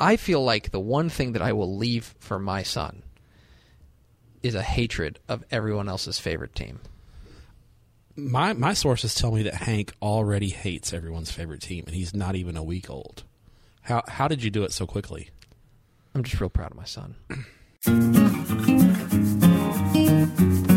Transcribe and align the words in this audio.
I 0.00 0.16
feel 0.16 0.42
like 0.42 0.70
the 0.70 0.80
one 0.80 1.10
thing 1.10 1.32
that 1.32 1.42
I 1.42 1.52
will 1.52 1.76
leave 1.76 2.14
for 2.18 2.38
my 2.38 2.62
son 2.62 3.02
is 4.42 4.54
a 4.54 4.62
hatred 4.62 5.20
of 5.28 5.44
everyone 5.50 5.90
else's 5.90 6.18
favorite 6.18 6.54
team. 6.54 6.80
My 8.16 8.54
my 8.54 8.72
sources 8.72 9.14
tell 9.14 9.30
me 9.30 9.42
that 9.42 9.54
Hank 9.54 9.92
already 10.00 10.48
hates 10.48 10.94
everyone's 10.94 11.30
favorite 11.30 11.60
team, 11.60 11.84
and 11.86 11.94
he's 11.94 12.14
not 12.14 12.34
even 12.34 12.56
a 12.56 12.62
week 12.62 12.88
old. 12.88 13.24
How 13.82 14.02
how 14.08 14.26
did 14.26 14.42
you 14.42 14.50
do 14.50 14.64
it 14.64 14.72
so 14.72 14.86
quickly? 14.86 15.28
I'm 16.14 16.24
just 16.24 16.40
real 16.40 16.48
proud 16.50 16.72
of 16.72 16.76
my 16.78 16.84
son. 16.84 17.16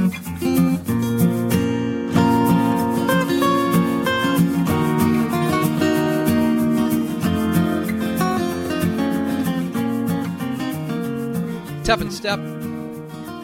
Tep 11.83 11.99
and 11.99 12.13
Step, 12.13 12.39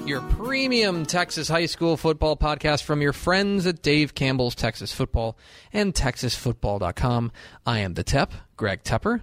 your 0.07 0.21
premium 0.21 1.05
Texas 1.05 1.49
high 1.49 1.66
school 1.66 1.97
football 1.97 2.38
podcast 2.38 2.84
from 2.84 3.02
your 3.02 3.11
friends 3.11 3.67
at 3.67 3.81
Dave 3.81 4.16
Campbell's 4.16 4.55
Texas 4.55 4.93
Football 4.93 5.38
and 5.73 5.93
TexasFootball.com. 5.93 7.33
I 7.66 7.80
am 7.80 7.95
the 7.95 8.03
Tep, 8.03 8.31
Greg 8.55 8.83
Tepper. 8.83 9.20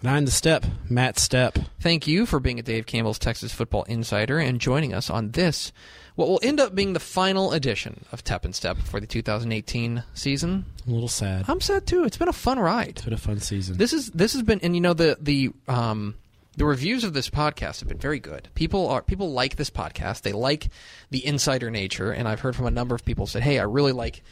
And 0.00 0.08
I'm 0.08 0.24
the 0.24 0.30
step, 0.30 0.64
Matt 0.88 1.18
Step. 1.18 1.58
Thank 1.80 2.06
you 2.06 2.26
for 2.26 2.38
being 2.38 2.60
a 2.60 2.62
Dave 2.62 2.86
Campbell's 2.86 3.18
Texas 3.18 3.52
Football 3.52 3.82
Insider 3.84 4.38
and 4.38 4.60
joining 4.60 4.94
us 4.94 5.10
on 5.10 5.32
this, 5.32 5.72
what 6.14 6.28
will 6.28 6.38
end 6.40 6.60
up 6.60 6.76
being 6.76 6.92
the 6.92 7.00
final 7.00 7.52
edition 7.52 8.04
of 8.12 8.22
Tep 8.22 8.44
and 8.44 8.54
Step 8.54 8.78
for 8.78 9.00
the 9.00 9.06
2018 9.08 10.04
season. 10.14 10.64
I'm 10.86 10.92
a 10.92 10.94
little 10.94 11.08
sad. 11.08 11.46
I'm 11.48 11.60
sad 11.60 11.88
too. 11.88 12.04
It's 12.04 12.16
been 12.16 12.28
a 12.28 12.32
fun 12.32 12.60
ride. 12.60 12.90
It's 12.90 13.02
been 13.02 13.14
a 13.14 13.16
fun 13.16 13.40
season. 13.40 13.78
This 13.78 13.92
is 13.92 14.10
this 14.12 14.34
has 14.34 14.42
been, 14.44 14.60
and 14.60 14.76
you 14.76 14.80
know 14.80 14.94
the 14.94 15.18
the 15.20 15.50
um, 15.66 16.14
the 16.58 16.64
reviews 16.64 17.04
of 17.04 17.12
this 17.12 17.30
podcast 17.30 17.78
have 17.78 17.88
been 17.88 17.98
very 17.98 18.18
good. 18.18 18.48
People 18.56 18.88
are 18.88 19.00
people 19.00 19.30
like 19.32 19.54
this 19.54 19.70
podcast. 19.70 20.22
They 20.22 20.32
like 20.32 20.68
the 21.10 21.24
insider 21.24 21.70
nature, 21.70 22.10
and 22.10 22.26
I've 22.26 22.40
heard 22.40 22.56
from 22.56 22.66
a 22.66 22.70
number 22.70 22.96
of 22.96 23.04
people 23.04 23.28
said, 23.28 23.42
"Hey, 23.42 23.60
I 23.60 23.62
really 23.62 23.92
like, 23.92 24.22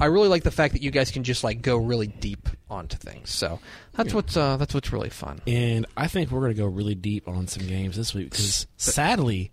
I 0.00 0.06
really 0.06 0.28
like 0.28 0.44
the 0.44 0.50
fact 0.50 0.72
that 0.72 0.82
you 0.82 0.90
guys 0.90 1.10
can 1.10 1.24
just 1.24 1.44
like 1.44 1.60
go 1.60 1.76
really 1.76 2.06
deep 2.06 2.48
onto 2.70 2.96
things." 2.96 3.30
So 3.30 3.60
that's 3.92 4.14
what's 4.14 4.34
uh, 4.34 4.56
that's 4.56 4.72
what's 4.72 4.92
really 4.94 5.10
fun. 5.10 5.40
and 5.46 5.84
I 5.94 6.08
think 6.08 6.30
we're 6.30 6.40
going 6.40 6.54
to 6.54 6.58
go 6.58 6.66
really 6.66 6.94
deep 6.94 7.28
on 7.28 7.46
some 7.48 7.66
games 7.66 7.96
this 7.96 8.14
week 8.14 8.30
because 8.30 8.66
sadly, 8.78 9.50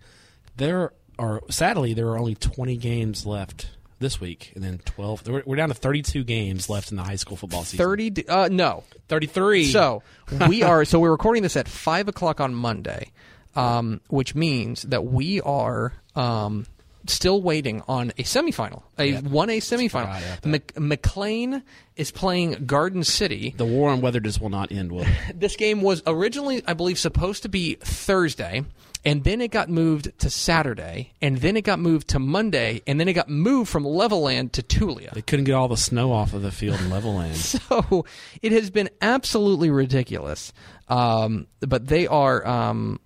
there 0.56 0.94
are 1.18 1.42
sadly 1.50 1.92
there 1.92 2.08
are 2.08 2.18
only 2.18 2.34
20 2.34 2.78
games 2.78 3.26
left 3.26 3.70
this 4.02 4.20
week, 4.20 4.52
and 4.54 4.62
then 4.62 4.78
12. 4.84 5.26
We're, 5.28 5.42
we're 5.46 5.56
down 5.56 5.68
to 5.68 5.74
32 5.74 6.24
games 6.24 6.68
left 6.68 6.90
in 6.90 6.96
the 6.98 7.02
high 7.02 7.16
school 7.16 7.36
football 7.36 7.64
season. 7.64 7.78
Thirty, 7.78 8.28
uh, 8.28 8.48
no, 8.52 8.84
33. 9.08 9.64
So 9.66 10.02
we 10.48 10.62
are. 10.62 10.84
So 10.84 10.98
we're 11.00 11.10
recording 11.12 11.42
this 11.42 11.56
at 11.56 11.68
five 11.68 12.08
o'clock 12.08 12.40
on 12.40 12.54
Monday, 12.54 13.12
um, 13.56 14.00
which 14.08 14.34
means 14.34 14.82
that 14.82 15.04
we 15.06 15.40
are 15.40 15.94
um, 16.14 16.66
still 17.06 17.40
waiting 17.42 17.82
on 17.88 18.10
a 18.18 18.22
semifinal, 18.22 18.82
a 18.98 19.14
one 19.18 19.50
A 19.50 19.60
semifinal. 19.60 20.44
Mc, 20.44 20.78
McLean 20.78 21.62
is 21.96 22.10
playing 22.10 22.66
Garden 22.66 23.04
City. 23.04 23.54
the 23.56 23.64
war 23.64 23.90
on 23.90 24.00
whether 24.00 24.20
this 24.20 24.40
will 24.40 24.50
not 24.50 24.70
end 24.72 24.92
well. 24.92 25.06
This 25.34 25.56
game 25.56 25.82
was 25.82 26.02
originally, 26.06 26.62
I 26.66 26.74
believe, 26.74 26.98
supposed 26.98 27.42
to 27.42 27.48
be 27.48 27.74
Thursday. 27.80 28.64
And 29.04 29.24
then 29.24 29.40
it 29.40 29.50
got 29.50 29.68
moved 29.68 30.16
to 30.20 30.30
Saturday, 30.30 31.12
and 31.20 31.38
then 31.38 31.56
it 31.56 31.62
got 31.62 31.80
moved 31.80 32.08
to 32.08 32.18
Monday, 32.20 32.82
and 32.86 33.00
then 33.00 33.08
it 33.08 33.14
got 33.14 33.28
moved 33.28 33.68
from 33.68 33.84
Levelland 33.84 34.52
to 34.52 34.62
Tulia. 34.62 35.12
They 35.12 35.22
couldn't 35.22 35.44
get 35.46 35.54
all 35.54 35.68
the 35.68 35.76
snow 35.76 36.12
off 36.12 36.34
of 36.34 36.42
the 36.42 36.52
field 36.52 36.80
in 36.80 36.88
Levelland. 36.88 37.32
So 37.72 38.04
it 38.42 38.52
has 38.52 38.70
been 38.70 38.90
absolutely 39.00 39.70
ridiculous. 39.70 40.52
Um, 40.88 41.46
but 41.60 41.86
they 41.86 42.06
are. 42.06 42.46
Um, 42.46 43.00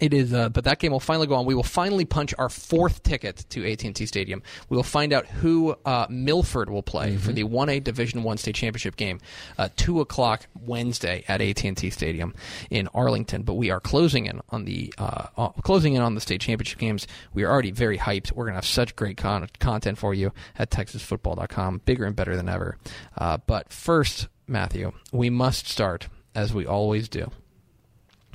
it 0.00 0.12
is, 0.12 0.32
uh, 0.32 0.48
but 0.48 0.64
that 0.64 0.78
game 0.78 0.92
will 0.92 1.00
finally 1.00 1.26
go 1.26 1.34
on. 1.34 1.46
We 1.46 1.54
will 1.54 1.62
finally 1.62 2.04
punch 2.04 2.34
our 2.38 2.48
fourth 2.48 3.02
ticket 3.02 3.44
to 3.50 3.70
AT&T 3.70 4.06
Stadium. 4.06 4.42
We 4.68 4.76
will 4.76 4.84
find 4.84 5.12
out 5.12 5.26
who 5.26 5.76
uh, 5.84 6.06
Milford 6.10 6.70
will 6.70 6.82
play 6.82 7.16
for 7.16 7.32
the 7.32 7.44
1A 7.44 7.82
Division 7.82 8.22
One 8.22 8.36
state 8.36 8.54
championship 8.54 8.96
game, 8.96 9.20
uh, 9.58 9.68
two 9.76 10.00
o'clock 10.00 10.46
Wednesday 10.60 11.24
at 11.28 11.40
AT&T 11.40 11.90
Stadium 11.90 12.34
in 12.70 12.88
Arlington. 12.88 13.42
But 13.42 13.54
we 13.54 13.70
are 13.70 13.80
closing 13.80 14.26
in 14.26 14.40
on 14.50 14.64
the 14.64 14.92
uh, 14.98 15.26
uh, 15.36 15.48
closing 15.62 15.94
in 15.94 16.02
on 16.02 16.14
the 16.14 16.20
state 16.20 16.40
championship 16.40 16.78
games. 16.78 17.06
We 17.32 17.44
are 17.44 17.50
already 17.50 17.70
very 17.70 17.98
hyped. 17.98 18.32
We're 18.32 18.46
gonna 18.46 18.56
have 18.56 18.66
such 18.66 18.96
great 18.96 19.16
con- 19.16 19.48
content 19.60 19.98
for 19.98 20.14
you 20.14 20.32
at 20.58 20.70
TexasFootball.com, 20.70 21.82
bigger 21.84 22.04
and 22.04 22.16
better 22.16 22.36
than 22.36 22.48
ever. 22.48 22.76
Uh, 23.16 23.38
but 23.46 23.72
first, 23.72 24.28
Matthew, 24.46 24.92
we 25.12 25.30
must 25.30 25.68
start 25.68 26.08
as 26.34 26.52
we 26.52 26.66
always 26.66 27.08
do 27.08 27.30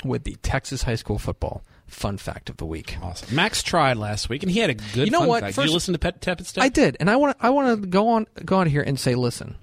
with 0.03 0.23
the 0.23 0.35
Texas 0.41 0.83
high 0.83 0.95
school 0.95 1.17
football 1.17 1.63
fun 1.87 2.17
fact 2.17 2.49
of 2.49 2.57
the 2.57 2.65
week. 2.65 2.97
Awesome. 3.01 3.35
Max 3.35 3.61
tried 3.61 3.97
last 3.97 4.29
week, 4.29 4.43
and 4.43 4.51
he 4.51 4.59
had 4.59 4.69
a 4.69 4.73
good. 4.73 5.05
You 5.05 5.11
know 5.11 5.19
fun 5.19 5.27
what? 5.27 5.39
fact. 5.41 5.49
Did 5.51 5.55
First- 5.55 5.67
you 5.67 5.73
listen 5.73 5.93
to 5.93 5.99
Pet 5.99 6.21
Tepid 6.21 6.47
Step? 6.47 6.63
I 6.63 6.69
did, 6.69 6.97
and 6.99 7.09
I 7.09 7.15
want 7.17 7.37
to 7.37 7.45
I 7.45 7.49
want 7.49 7.81
to 7.81 7.87
go 7.87 8.09
on 8.09 8.27
go 8.43 8.57
on 8.57 8.67
here 8.67 8.81
and 8.81 8.99
say, 8.99 9.15
listen, 9.15 9.55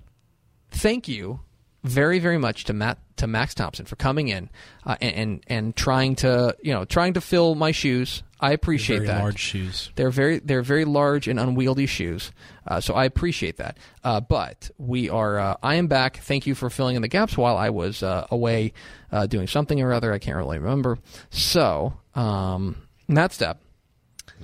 thank 0.71 1.09
you 1.09 1.41
very 1.85 2.19
very 2.19 2.39
much 2.39 2.65
to 2.65 2.73
Matt 2.73 2.99
to 3.17 3.27
Max 3.27 3.55
Thompson 3.55 3.87
for 3.87 3.97
coming 3.97 4.29
in 4.29 4.51
uh, 4.85 4.97
and, 5.01 5.15
and 5.15 5.45
and 5.47 5.77
trying 5.77 6.17
to 6.17 6.57
you 6.63 6.73
know 6.73 6.85
trying 6.85 7.15
to 7.15 7.21
fill 7.21 7.55
my 7.55 7.71
shoes. 7.73 8.23
I 8.41 8.53
appreciate 8.53 9.05
that. 9.07 9.21
large 9.21 9.39
shoes. 9.39 9.91
They're 9.97 10.11
very 10.11 10.39
they're 10.39 10.63
very 10.63 10.85
large 10.85 11.27
and 11.27 11.41
unwieldy 11.41 11.87
shoes, 11.87 12.31
uh, 12.67 12.81
so 12.81 12.95
I 12.95 13.05
appreciate 13.05 13.57
that. 13.57 13.79
Uh, 14.05 14.21
but 14.21 14.71
we 14.79 15.11
are 15.11 15.39
uh, 15.39 15.57
I 15.63 15.75
am 15.75 15.89
back. 15.89 16.19
Thank 16.19 16.47
you 16.47 16.55
for 16.55 16.71
filling 16.71 16.97
in 16.97 17.03
the 17.03 17.09
gaps 17.09 17.37
while 17.37 17.57
I 17.57 17.71
was 17.71 18.03
uh, 18.03 18.27
away 18.31 18.73
uh, 19.11 19.27
doing 19.27 19.47
something 19.49 19.81
or 19.81 19.93
other. 19.93 20.13
I 20.13 20.19
can't 20.19 20.37
really 20.37 20.59
remember. 20.59 20.99
So 21.31 21.95
um, 22.15 22.77
that 23.09 23.33
step. 23.33 23.61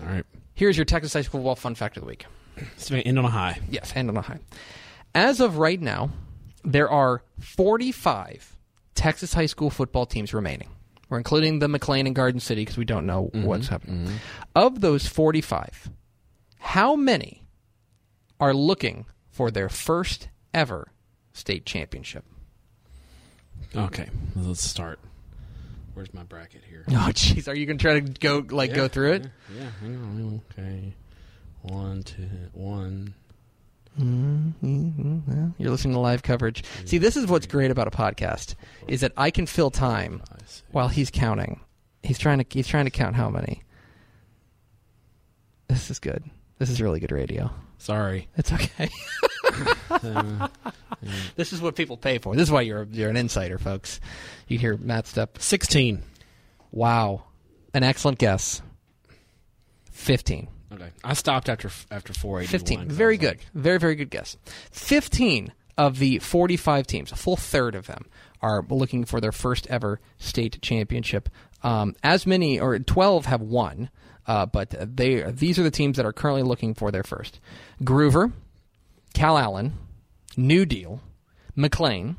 All 0.01 0.09
right. 0.09 0.25
Here's 0.55 0.77
your 0.77 0.85
Texas 0.85 1.13
high 1.13 1.23
school 1.23 1.41
football 1.41 1.57
fun 1.57 1.75
fact 1.75 1.97
of 1.97 2.03
the 2.03 2.09
week. 2.09 2.27
It's 2.57 2.89
going 2.91 3.03
to 3.03 3.09
end 3.09 3.19
on 3.19 3.25
a 3.25 3.31
high. 3.31 3.61
Yes, 3.69 3.91
hand 3.91 4.09
on 4.09 4.17
a 4.17 4.23
high. 4.23 4.39
As 5.15 5.41
of 5.41 5.59
right 5.59 5.81
now, 5.81 6.11
there 6.65 6.89
are 6.89 7.23
45 7.41 8.57
Texas 8.95 9.35
high 9.35 9.47
school 9.47 9.71
football 9.71 10.07
teams 10.07 10.33
remaining. 10.33 10.69
We're 11.15 11.19
including 11.19 11.61
the 11.61 11.69
McLean 11.69 12.09
and 12.09 12.17
Garden 12.17 12.41
City 12.41 12.63
because 12.63 12.77
we 12.77 12.85
don't 12.85 13.07
know 13.07 13.31
mm-hmm. 13.33 13.45
what's 13.45 13.69
happening. 13.69 14.07
Mm-hmm. 14.07 14.17
Of 14.57 14.81
those 14.81 15.07
45, 15.07 15.89
how 16.59 16.97
many 16.97 17.47
are 18.41 18.53
looking 18.53 19.07
for 19.31 19.53
their 19.53 19.69
first 19.69 20.27
ever 20.53 20.91
state 21.33 21.67
championship? 21.67 22.25
Okay, 23.77 24.09
let's 24.35 24.69
start. 24.69 24.99
Where's 25.93 26.13
my 26.13 26.25
bracket 26.25 26.63
here? 26.69 26.85
Oh, 26.91 27.13
jeez, 27.13 27.47
are 27.47 27.55
you 27.55 27.65
going 27.65 27.79
to 27.79 27.83
try 27.83 28.01
to 28.01 28.01
go 28.01 28.45
like 28.51 28.75
go 28.75 28.89
through 28.89 29.13
it? 29.13 29.27
Yeah, 29.57 29.69
hang 29.81 29.95
on. 29.95 30.43
Okay, 30.51 30.95
one, 31.63 32.03
two, 32.03 32.29
one. 32.55 33.15
Mm-hmm. 33.99 34.67
Mm-hmm. 34.67 35.49
You're 35.59 35.71
listening 35.71 35.95
to 35.95 36.01
live 36.01 36.23
coverage. 36.23 36.65
See, 36.85 36.99
this 36.99 37.17
is 37.17 37.27
what's 37.27 37.47
great 37.47 37.71
about 37.71 37.87
a 37.87 37.91
podcast 37.91 38.55
is 38.89 39.01
that 39.03 39.13
I 39.17 39.31
can 39.31 39.47
fill 39.47 39.71
time 39.71 40.23
while 40.73 40.89
he's 40.89 41.11
counting. 41.11 41.61
He's 42.03 42.19
trying 42.19 42.39
to 42.39 42.47
he's 42.49 42.67
trying 42.67 42.87
to 42.87 42.91
count 42.91 43.17
how 43.17 43.31
many. 43.31 43.63
This 45.69 45.91
is 45.91 45.99
good. 45.99 46.23
This 46.59 46.71
is 46.71 46.81
really 46.81 47.01
good 47.01 47.13
radio. 47.13 47.51
Sorry. 47.79 48.29
It's 48.37 48.53
okay. 48.53 48.89
this 51.37 51.53
is 51.53 51.61
what 51.61 51.77
people 51.77 51.97
pay 51.97 52.19
for. 52.19 52.35
This 52.35 52.45
is 52.45 52.51
why 52.51 52.63
you're 52.63 52.87
you're 52.91 53.11
an 53.11 53.17
insider, 53.17 53.59
folks. 53.59 54.01
You 54.49 54.59
hear 54.59 54.77
Matt 54.77 55.07
Step. 55.07 55.39
Sixteen. 55.41 56.03
Wow, 56.73 57.25
an 57.73 57.83
excellent 57.83 58.19
guess. 58.19 58.61
Fifteen. 59.91 60.49
Okay, 60.75 60.91
I 61.03 61.15
stopped 61.15 61.49
after 61.49 61.71
after 61.91 62.13
four 62.13 62.41
eighty. 62.41 62.49
15. 62.49 62.89
Very 62.89 63.17
good. 63.17 63.39
Very, 63.55 63.79
very 63.79 63.95
good 63.95 64.11
guess. 64.11 64.37
15 64.73 65.53
of 65.77 65.99
the 65.99 66.19
45 66.19 66.87
teams, 66.87 67.13
a 67.13 67.17
full 67.17 67.37
third 67.37 67.75
of 67.75 67.87
them, 67.87 68.07
are 68.41 68.65
looking 68.69 69.05
for 69.05 69.21
their 69.21 69.33
first 69.33 69.67
ever 69.69 70.01
state 70.19 70.61
championship. 70.63 71.29
Um, 71.63 71.95
as 72.03 72.27
many, 72.27 72.61
or 72.61 72.79
12 72.79 73.27
have 73.27 73.41
won, 73.41 73.89
uh, 74.27 74.47
but 74.47 74.75
they 74.97 75.23
these 75.31 75.59
are 75.59 75.63
the 75.63 75.71
teams 75.71 75.97
that 75.97 76.07
are 76.07 76.13
currently 76.13 76.43
looking 76.43 76.75
for 76.75 76.91
their 76.91 77.03
first. 77.03 77.41
Gruver, 77.83 78.33
Cal 79.15 79.39
Allen, 79.39 79.73
New 80.37 80.67
Deal, 80.67 81.01
McLean, 81.57 82.17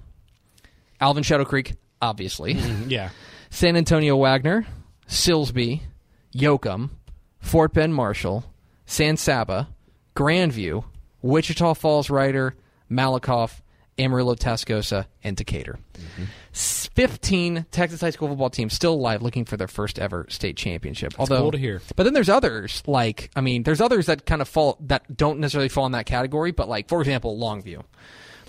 Alvin 1.00 1.24
Shadow 1.24 1.46
Creek, 1.46 1.75
obviously. 2.02 2.54
Yeah. 2.88 3.10
San 3.50 3.78
Antonio 3.78 4.18
Wagner, 4.18 4.66
Silsbee, 5.07 5.81
Yoakum, 6.36 6.90
Fort 7.45 7.74
Bend 7.74 7.94
Marshall, 7.94 8.44
San 8.88 9.18
Saba, 9.18 9.69
Grandview, 10.15 10.83
Wichita 11.21 11.75
Falls 11.75 12.09
Rider, 12.09 12.56
Malakoff, 12.89 13.62
Amarillo 14.00 14.33
Tascosa, 14.33 15.06
and 15.24 15.38
Decatur. 15.38 15.77
S 16.53 16.89
15 16.95 17.68
Texas 17.69 18.01
high 18.01 18.09
school 18.09 18.30
football 18.30 18.50
teams 18.50 18.74
still 18.74 18.95
alive 18.95 19.21
looking 19.21 19.45
for 19.45 19.57
their 19.57 19.68
first 19.68 20.00
ever 20.00 20.25
state 20.27 20.57
championship. 20.57 21.13
Although, 21.19 21.42
cool 21.42 21.51
to 21.51 21.57
hear. 21.59 21.81
But 21.95 22.03
then 22.03 22.13
there's 22.13 22.30
others 22.30 22.81
like 22.88 23.30
I 23.36 23.42
mean, 23.42 23.62
there's 23.62 23.80
others 23.80 24.07
that 24.07 24.25
kind 24.25 24.42
of 24.42 24.47
fall 24.50 24.77
that 24.81 25.15
don't 25.15 25.39
necessarily 25.39 25.69
fall 25.69 25.86
in 25.86 25.92
that 25.92 26.07
category. 26.07 26.51
But 26.51 26.68
like 26.68 26.89
for 26.89 27.00
example, 27.00 27.38
Longview. 27.38 27.83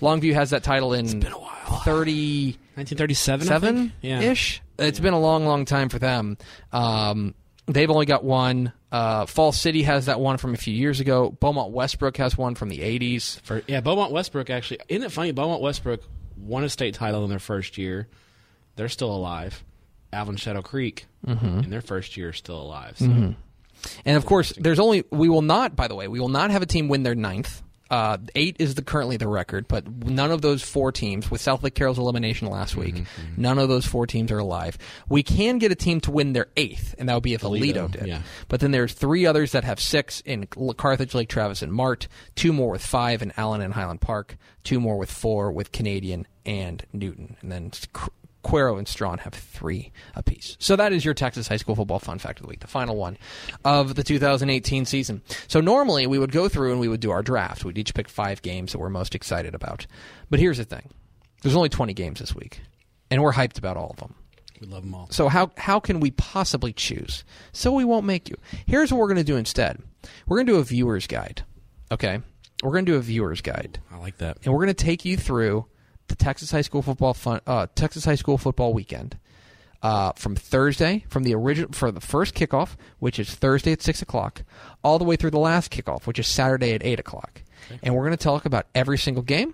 Longview 0.01 0.33
has 0.33 0.49
that 0.49 0.63
title 0.63 0.93
in 0.93 1.19
been 1.19 1.31
a 1.31 1.39
while. 1.39 1.81
30 1.81 2.57
1937, 2.75 3.41
I 3.41 3.49
seven? 3.49 3.93
Yeah. 4.01 4.21
ish. 4.21 4.61
It's 4.79 4.99
been 4.99 5.13
a 5.13 5.19
long, 5.19 5.45
long 5.45 5.65
time 5.65 5.89
for 5.89 5.99
them. 5.99 6.37
Um, 6.71 7.35
they've 7.67 7.89
only 7.89 8.05
got 8.05 8.23
one. 8.23 8.73
Uh, 8.91 9.25
Fall 9.25 9.51
City 9.51 9.83
has 9.83 10.05
that 10.05 10.19
one 10.19 10.37
from 10.37 10.53
a 10.53 10.57
few 10.57 10.73
years 10.73 10.99
ago. 10.99 11.31
Beaumont 11.31 11.71
Westbrook 11.71 12.17
has 12.17 12.37
one 12.37 12.55
from 12.55 12.69
the 12.69 12.79
'80s. 12.79 13.41
For, 13.41 13.61
yeah, 13.67 13.81
Beaumont 13.81 14.11
Westbrook 14.13 14.49
actually. 14.49 14.79
Isn't 14.87 15.03
it 15.03 15.11
funny? 15.11 15.31
Beaumont 15.33 15.61
Westbrook 15.61 16.01
won 16.37 16.63
a 16.63 16.69
state 16.69 16.93
title 16.95 17.23
in 17.23 17.29
their 17.29 17.39
first 17.39 17.77
year. 17.77 18.07
They're 18.75 18.89
still 18.89 19.13
alive. 19.13 19.63
Alvin 20.13 20.37
Shadow 20.37 20.61
Creek 20.61 21.05
Mm-hmm. 21.25 21.59
in 21.65 21.69
their 21.69 21.81
first 21.81 22.15
year 22.15 22.31
still 22.31 22.61
alive. 22.61 22.95
So. 22.97 23.05
And 24.05 24.15
of 24.17 24.25
course, 24.25 24.53
there's 24.57 24.79
only 24.79 25.03
we 25.11 25.27
will 25.27 25.41
not. 25.41 25.75
By 25.75 25.89
the 25.89 25.95
way, 25.95 26.07
we 26.07 26.19
will 26.21 26.29
not 26.29 26.51
have 26.51 26.61
a 26.61 26.65
team 26.65 26.87
win 26.87 27.03
their 27.03 27.15
ninth. 27.15 27.61
Uh, 27.89 28.17
eight 28.35 28.55
is 28.59 28.75
the 28.75 28.81
currently 28.81 29.17
the 29.17 29.27
record, 29.27 29.67
but 29.67 29.87
none 30.05 30.31
of 30.31 30.41
those 30.41 30.61
four 30.61 30.91
teams, 30.91 31.31
with 31.31 31.41
Southlake 31.41 31.73
Carroll's 31.73 31.97
elimination 31.97 32.49
last 32.49 32.75
week, 32.75 33.03
none 33.37 33.57
of 33.59 33.69
those 33.69 33.85
four 33.85 34.05
teams 34.07 34.31
are 34.31 34.39
alive. 34.39 34.77
We 35.07 35.23
can 35.23 35.57
get 35.57 35.71
a 35.71 35.75
team 35.75 36.01
to 36.01 36.11
win 36.11 36.33
their 36.33 36.47
eighth, 36.57 36.95
and 36.97 37.07
that 37.07 37.13
would 37.13 37.23
be 37.23 37.33
if 37.33 37.41
Alito, 37.41 37.73
Aledo, 37.73 37.91
did. 37.91 38.07
yeah. 38.07 38.21
But 38.47 38.59
then 38.59 38.71
there's 38.71 38.93
three 38.93 39.25
others 39.25 39.53
that 39.53 39.63
have 39.63 39.79
six 39.79 40.21
in 40.21 40.47
Carthage, 40.47 41.13
Lake 41.13 41.29
Travis, 41.29 41.61
and 41.61 41.71
Mart. 41.71 42.07
Two 42.35 42.53
more 42.53 42.71
with 42.71 42.85
five 42.85 43.21
in 43.21 43.31
Allen 43.37 43.61
and 43.61 43.73
Highland 43.73 44.01
Park. 44.01 44.37
Two 44.63 44.79
more 44.79 44.97
with 44.97 45.09
four 45.11 45.51
with 45.51 45.71
Canadian 45.71 46.27
and 46.45 46.85
Newton, 46.93 47.37
and 47.41 47.51
then 47.51 47.71
Cuero 48.47 48.77
and 48.77 48.87
Strawn 48.87 49.17
have 49.19 49.33
three 49.33 49.91
apiece. 50.15 50.55
So 50.59 50.75
that 50.77 50.93
is 50.93 51.03
your 51.03 51.13
Texas 51.13 51.47
high 51.47 51.57
school 51.57 51.75
football 51.75 51.99
fun 51.99 52.17
fact 52.17 52.39
of 52.39 52.43
the 52.43 52.49
week, 52.49 52.61
the 52.61 52.67
final 52.67 52.95
one 52.95 53.17
of 53.65 53.95
the 53.95 54.03
2018 54.03 54.85
season. 54.85 55.21
So 55.47 55.59
normally 55.59 56.07
we 56.07 56.17
would 56.17 56.31
go 56.31 56.47
through 56.47 56.71
and 56.71 56.79
we 56.79 56.87
would 56.87 57.01
do 57.01 57.11
our 57.11 57.21
draft. 57.21 57.65
We'd 57.65 57.77
each 57.77 57.93
pick 57.93 58.07
five 58.07 58.41
games 58.41 58.71
that 58.71 58.79
we're 58.79 58.89
most 58.89 59.15
excited 59.15 59.53
about. 59.53 59.85
But 60.29 60.39
here's 60.39 60.57
the 60.57 60.63
thing: 60.63 60.89
there's 61.41 61.55
only 61.55 61.69
20 61.69 61.93
games 61.93 62.19
this 62.19 62.33
week, 62.33 62.61
and 63.11 63.21
we're 63.21 63.33
hyped 63.33 63.57
about 63.57 63.77
all 63.77 63.89
of 63.89 63.97
them. 63.97 64.15
We 64.61 64.67
love 64.67 64.83
them 64.83 64.95
all. 64.95 65.07
So 65.11 65.27
how 65.27 65.51
how 65.57 65.79
can 65.79 65.99
we 65.99 66.11
possibly 66.11 66.71
choose? 66.73 67.25
So 67.51 67.73
we 67.73 67.85
won't 67.85 68.05
make 68.05 68.29
you. 68.29 68.37
Here's 68.65 68.91
what 68.91 68.99
we're 68.99 69.07
going 69.07 69.17
to 69.17 69.23
do 69.23 69.35
instead. 69.35 69.81
We're 70.25 70.37
going 70.37 70.47
to 70.47 70.53
do 70.53 70.59
a 70.59 70.63
viewer's 70.63 71.05
guide. 71.05 71.43
Okay? 71.91 72.21
We're 72.63 72.71
going 72.71 72.85
to 72.85 72.91
do 72.93 72.97
a 72.97 73.01
viewer's 73.01 73.41
guide. 73.41 73.79
I 73.91 73.97
like 73.97 74.17
that. 74.17 74.39
And 74.43 74.53
we're 74.53 74.65
going 74.65 74.75
to 74.75 74.85
take 74.85 75.05
you 75.05 75.15
through 75.15 75.67
the 76.07 76.15
Texas 76.15 76.51
high 76.51 76.61
school 76.61 76.81
football 76.81 77.13
fun 77.13 77.41
uh, 77.47 77.67
Texas 77.75 78.05
high 78.05 78.15
school 78.15 78.37
football 78.37 78.73
weekend. 78.73 79.17
Uh, 79.83 80.11
from 80.13 80.35
Thursday, 80.35 81.05
from 81.07 81.21
the 81.21 81.35
original 81.35 81.71
for 81.71 81.91
the 81.91 82.01
first 82.01 82.33
kickoff, 82.33 82.75
which 82.97 83.19
is 83.19 83.29
Thursday 83.35 83.71
at 83.71 83.81
six 83.81 84.01
o'clock, 84.01 84.41
all 84.83 84.97
the 84.97 85.05
way 85.05 85.15
through 85.15 85.29
the 85.29 85.37
last 85.37 85.71
kickoff, 85.71 86.07
which 86.07 86.17
is 86.17 86.25
Saturday 86.25 86.73
at 86.73 86.83
eight 86.83 86.99
o'clock, 86.99 87.43
and 87.83 87.93
we're 87.95 88.01
going 88.03 88.17
to 88.17 88.23
talk 88.23 88.45
about 88.45 88.65
every 88.73 88.97
single 88.97 89.21
game. 89.21 89.53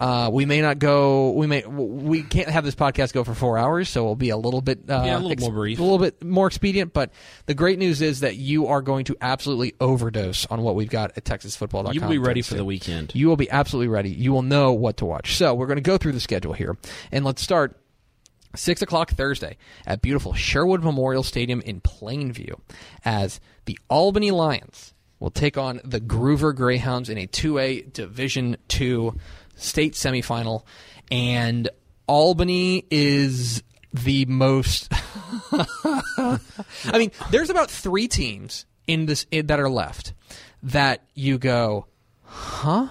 Uh, 0.00 0.30
we 0.32 0.44
may 0.46 0.60
not 0.60 0.78
go. 0.78 1.32
We 1.32 1.46
may. 1.48 1.62
We 1.66 2.22
can't 2.22 2.48
have 2.48 2.64
this 2.64 2.76
podcast 2.76 3.12
go 3.12 3.24
for 3.24 3.34
four 3.34 3.58
hours, 3.58 3.88
so 3.88 4.02
it'll 4.02 4.14
be 4.14 4.30
a 4.30 4.36
little 4.36 4.60
bit. 4.60 4.80
Uh, 4.88 5.02
Yeah, 5.04 5.18
a 5.18 5.20
little 5.20 5.48
more 5.48 5.52
brief. 5.52 5.78
a 5.80 5.82
little 5.82 5.98
bit 5.98 6.22
more 6.22 6.46
expedient. 6.46 6.92
But 6.92 7.10
the 7.46 7.54
great 7.54 7.80
news 7.80 8.00
is 8.00 8.20
that 8.20 8.36
you 8.36 8.68
are 8.68 8.80
going 8.80 9.06
to 9.06 9.16
absolutely 9.20 9.74
overdose 9.80 10.46
on 10.46 10.62
what 10.62 10.76
we've 10.76 10.88
got 10.88 11.12
at 11.16 11.24
TexasFootball.com. 11.24 11.94
You 11.94 12.00
will 12.00 12.08
be 12.08 12.18
ready 12.18 12.42
for 12.42 12.54
the 12.54 12.64
weekend. 12.64 13.12
You 13.14 13.26
will 13.26 13.36
be 13.36 13.50
absolutely 13.50 13.88
ready. 13.88 14.10
You 14.10 14.32
will 14.32 14.42
know 14.42 14.72
what 14.72 14.98
to 14.98 15.04
watch. 15.04 15.34
So 15.36 15.52
we're 15.54 15.66
going 15.66 15.78
to 15.78 15.82
go 15.82 15.98
through 15.98 16.12
the 16.12 16.20
schedule 16.20 16.52
here, 16.52 16.76
and 17.10 17.24
let's 17.24 17.42
start. 17.42 17.76
Six 18.56 18.80
o'clock 18.80 19.10
Thursday 19.10 19.58
at 19.86 20.00
beautiful 20.00 20.32
Sherwood 20.32 20.82
Memorial 20.82 21.22
Stadium 21.22 21.60
in 21.60 21.82
Plainview, 21.82 22.58
as 23.04 23.40
the 23.66 23.78
Albany 23.90 24.30
Lions 24.30 24.94
will 25.20 25.30
take 25.30 25.58
on 25.58 25.80
the 25.84 26.00
Gruver 26.00 26.54
Greyhounds 26.56 27.10
in 27.10 27.18
a 27.18 27.26
2A 27.26 27.92
Division 27.92 28.56
Two 28.66 29.16
state 29.58 29.94
semifinal, 29.94 30.64
and 31.10 31.68
Albany 32.06 32.84
is 32.90 33.62
the 33.92 34.24
most. 34.26 34.92
I 35.52 36.38
mean, 36.94 37.10
there's 37.30 37.50
about 37.50 37.70
three 37.70 38.08
teams 38.08 38.66
in 38.86 39.06
this 39.06 39.26
in, 39.30 39.46
that 39.46 39.60
are 39.60 39.70
left 39.70 40.14
that 40.62 41.04
you 41.14 41.38
go, 41.38 41.86
huh? 42.22 42.88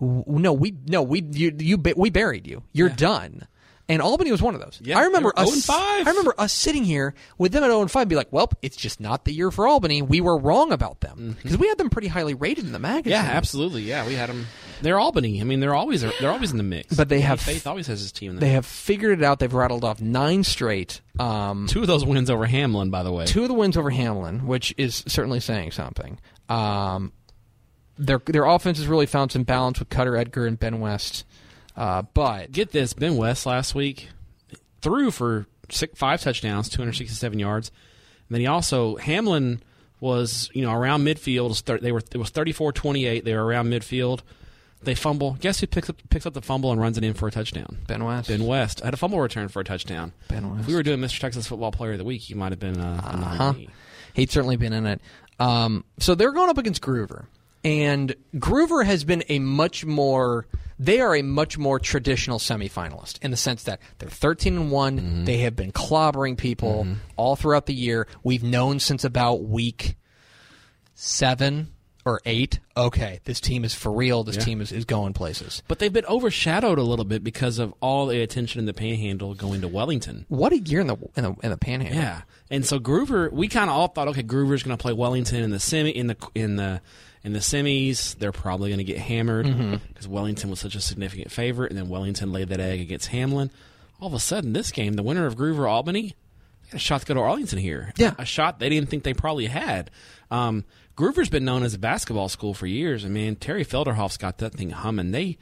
No, 0.00 0.52
we 0.52 0.76
no 0.86 1.02
we 1.02 1.22
you 1.32 1.52
you 1.58 1.82
we 1.96 2.10
buried 2.10 2.46
you. 2.46 2.62
You're 2.72 2.88
done. 2.88 3.46
And 3.90 4.02
Albany 4.02 4.30
was 4.30 4.42
one 4.42 4.54
of 4.54 4.60
those. 4.60 4.78
Yeah, 4.84 4.98
I 4.98 5.04
remember 5.04 5.32
us. 5.34 5.64
5. 5.64 6.06
I 6.06 6.10
remember 6.10 6.34
us 6.36 6.52
sitting 6.52 6.84
here 6.84 7.14
with 7.38 7.52
them 7.52 7.64
at 7.64 7.68
0 7.68 7.80
and 7.80 7.90
5 7.90 8.02
and 8.02 8.08
be 8.10 8.16
like, 8.16 8.30
"Well, 8.30 8.50
it's 8.60 8.76
just 8.76 9.00
not 9.00 9.24
the 9.24 9.32
year 9.32 9.50
for 9.50 9.66
Albany. 9.66 10.02
We 10.02 10.20
were 10.20 10.36
wrong 10.36 10.72
about 10.72 11.00
them 11.00 11.38
because 11.42 11.56
we 11.56 11.68
had 11.68 11.78
them 11.78 11.88
pretty 11.88 12.08
highly 12.08 12.34
rated 12.34 12.66
in 12.66 12.72
the 12.72 12.78
magazine." 12.78 13.18
Mm-hmm. 13.18 13.30
Yeah, 13.30 13.36
absolutely. 13.36 13.82
Yeah, 13.82 14.06
we 14.06 14.14
had 14.14 14.28
them. 14.28 14.46
They're 14.82 14.98
Albany. 14.98 15.40
I 15.40 15.44
mean, 15.44 15.60
they're 15.60 15.74
always 15.74 16.02
they're 16.02 16.30
always 16.30 16.50
in 16.52 16.56
the 16.56 16.62
mix. 16.62 16.94
But 16.96 17.08
they 17.08 17.20
have- 17.20 17.40
Faith 17.40 17.66
always 17.66 17.86
has 17.88 18.00
his 18.00 18.12
team. 18.12 18.32
In 18.32 18.38
They 18.38 18.50
have 18.50 18.66
figured 18.66 19.18
it 19.20 19.24
out. 19.24 19.38
They've 19.38 19.52
rattled 19.52 19.84
off 19.84 20.00
nine 20.00 20.44
straight. 20.44 21.00
Um, 21.18 21.66
two 21.68 21.80
of 21.80 21.86
those 21.86 22.04
wins 22.04 22.30
over 22.30 22.46
Hamlin, 22.46 22.90
by 22.90 23.02
the 23.02 23.12
way. 23.12 23.26
two 23.26 23.42
of 23.42 23.48
the 23.48 23.54
wins 23.54 23.76
over 23.76 23.90
Hamlin, 23.90 24.46
which 24.46 24.74
is 24.78 25.02
certainly 25.06 25.40
saying 25.40 25.72
something. 25.72 26.18
Um, 26.48 27.12
their 27.98 28.20
their 28.26 28.44
offense 28.44 28.78
has 28.78 28.86
really 28.86 29.06
found 29.06 29.32
some 29.32 29.42
balance 29.42 29.78
with 29.78 29.88
Cutter 29.88 30.16
Edgar 30.16 30.46
and 30.46 30.58
Ben 30.58 30.80
West. 30.80 31.24
Uh, 31.76 32.02
but 32.14 32.52
Get 32.52 32.72
this: 32.72 32.92
Ben 32.92 33.16
West 33.16 33.46
last 33.46 33.74
week 33.74 34.08
threw 34.80 35.10
for 35.10 35.46
six, 35.70 35.98
five 35.98 36.20
touchdowns, 36.20 36.68
267 36.68 37.38
yards. 37.38 37.68
And 38.28 38.34
then 38.34 38.40
he 38.40 38.46
also 38.46 38.96
Hamlin 38.96 39.62
was 40.00 40.50
you 40.54 40.62
know 40.62 40.72
around 40.72 41.04
midfield. 41.04 41.46
It 41.46 41.48
was 41.48 41.60
thir- 41.62 41.78
They 41.78 41.92
were 41.92 42.00
it 42.12 42.18
was 42.18 42.30
34-28. 42.30 43.24
They 43.24 43.34
were 43.34 43.44
around 43.44 43.66
midfield. 43.68 44.20
They 44.82 44.94
fumble. 44.94 45.36
Guess 45.40 45.60
who 45.60 45.66
picks 45.66 45.90
up 45.90 45.96
picks 46.08 46.24
up 46.26 46.34
the 46.34 46.42
fumble 46.42 46.70
and 46.70 46.80
runs 46.80 46.96
it 46.96 47.04
in 47.04 47.14
for 47.14 47.26
a 47.28 47.30
touchdown? 47.30 47.78
Ben 47.86 48.04
West, 48.04 48.28
Ben 48.28 48.44
West 48.44 48.80
had 48.80 48.94
a 48.94 48.96
fumble 48.96 49.20
return 49.20 49.48
for 49.48 49.60
a 49.60 49.64
touchdown. 49.64 50.12
Ben 50.28 50.48
West. 50.48 50.62
If 50.62 50.66
we 50.68 50.74
were 50.74 50.82
doing 50.82 51.00
Mr. 51.00 51.18
Texas 51.18 51.46
Football 51.46 51.72
Player 51.72 51.92
of 51.92 51.98
the 51.98 52.04
Week, 52.04 52.22
he 52.22 52.34
might 52.34 52.52
have 52.52 52.60
been 52.60 52.80
uh, 52.80 53.00
Uh-huh. 53.04 53.54
He'd 54.14 54.30
certainly 54.30 54.56
been 54.56 54.72
in 54.72 54.86
it. 54.86 55.00
Um, 55.38 55.84
so 55.98 56.14
they're 56.14 56.32
going 56.32 56.50
up 56.50 56.58
against 56.58 56.80
Gruver. 56.82 57.26
And 57.64 58.14
Gruver 58.36 58.84
has 58.84 59.04
been 59.04 59.24
a 59.28 59.40
much 59.40 59.84
more 59.84 60.46
they 60.78 61.00
are 61.00 61.16
a 61.16 61.22
much 61.22 61.58
more 61.58 61.80
traditional 61.80 62.38
semifinalist 62.38 63.18
in 63.20 63.32
the 63.32 63.36
sense 63.36 63.64
that 63.64 63.80
they're 63.98 64.08
13 64.08 64.56
and 64.56 64.70
one. 64.70 64.98
Mm-hmm. 64.98 65.24
They 65.24 65.38
have 65.38 65.56
been 65.56 65.72
clobbering 65.72 66.36
people 66.38 66.86
all 67.16 67.34
throughout 67.34 67.66
the 67.66 67.74
year. 67.74 68.06
We've 68.22 68.44
known 68.44 68.78
since 68.78 69.02
about 69.04 69.42
week 69.42 69.96
seven 70.94 71.72
or 72.08 72.20
eight. 72.24 72.58
Okay, 72.76 73.20
this 73.24 73.40
team 73.40 73.64
is 73.64 73.74
for 73.74 73.92
real. 73.92 74.24
This 74.24 74.36
Yeah. 74.36 74.42
team 74.42 74.60
is, 74.60 74.72
is 74.72 74.84
going 74.84 75.12
places. 75.12 75.62
But 75.68 75.78
they've 75.78 75.92
been 75.92 76.06
overshadowed 76.06 76.78
a 76.78 76.82
little 76.82 77.04
bit 77.04 77.22
because 77.22 77.58
of 77.58 77.74
all 77.80 78.06
the 78.06 78.20
attention 78.22 78.58
in 78.60 78.66
the 78.66 78.72
Panhandle 78.74 79.34
going 79.34 79.60
to 79.60 79.68
Wellington. 79.68 80.24
What 80.28 80.52
a 80.52 80.58
year 80.58 80.80
in 80.80 80.86
the 80.86 80.96
in 81.16 81.24
the, 81.24 81.34
in 81.42 81.50
the 81.50 81.56
Panhandle. 81.56 81.96
Yeah, 82.00 82.22
and 82.50 82.64
so 82.64 82.78
Gruver, 82.78 83.30
we 83.32 83.48
kind 83.48 83.68
of 83.70 83.76
all 83.76 83.88
thought, 83.88 84.08
okay, 84.08 84.22
Gruver's 84.22 84.62
going 84.62 84.76
to 84.76 84.80
play 84.80 84.92
Wellington 84.92 85.42
in 85.42 85.50
the 85.50 85.60
semi 85.60 85.90
in 85.90 86.06
the 86.08 86.16
in 86.34 86.56
the 86.56 86.80
in 87.24 87.32
the 87.32 87.40
semis. 87.40 88.16
They're 88.16 88.32
probably 88.32 88.70
going 88.70 88.78
to 88.78 88.84
get 88.84 88.98
hammered 88.98 89.46
because 89.88 90.06
Wellington 90.08 90.50
was 90.50 90.60
such 90.60 90.74
a 90.74 90.80
significant 90.80 91.30
favorite, 91.30 91.70
and 91.70 91.78
then 91.78 91.88
Wellington 91.88 92.32
laid 92.32 92.48
that 92.48 92.60
egg 92.60 92.80
against 92.80 93.08
Hamlin. 93.08 93.50
All 94.00 94.06
of 94.06 94.14
a 94.14 94.20
sudden, 94.20 94.52
this 94.52 94.70
game, 94.70 94.94
the 94.94 95.02
winner 95.02 95.26
of 95.26 95.34
Gruver 95.36 95.68
Albany, 95.68 96.14
they 96.70 96.76
a 96.76 96.78
shot 96.78 97.00
to 97.00 97.06
go 97.06 97.14
to 97.14 97.20
Arlington 97.20 97.58
here. 97.58 97.92
Yeah. 97.96 98.14
a 98.18 98.24
shot 98.24 98.60
they 98.60 98.68
didn't 98.68 98.88
think 98.88 99.02
they 99.02 99.14
probably 99.14 99.46
had. 99.46 99.90
Um, 100.30 100.64
Gruver's 100.98 101.28
been 101.28 101.44
known 101.44 101.62
as 101.62 101.74
a 101.74 101.78
basketball 101.78 102.28
school 102.28 102.54
for 102.54 102.66
years. 102.66 103.04
I 103.04 103.08
mean, 103.08 103.36
Terry 103.36 103.64
Felderhoff's 103.64 104.16
got 104.16 104.38
that 104.38 104.52
thing 104.52 104.70
humming. 104.70 105.12
They 105.12 105.38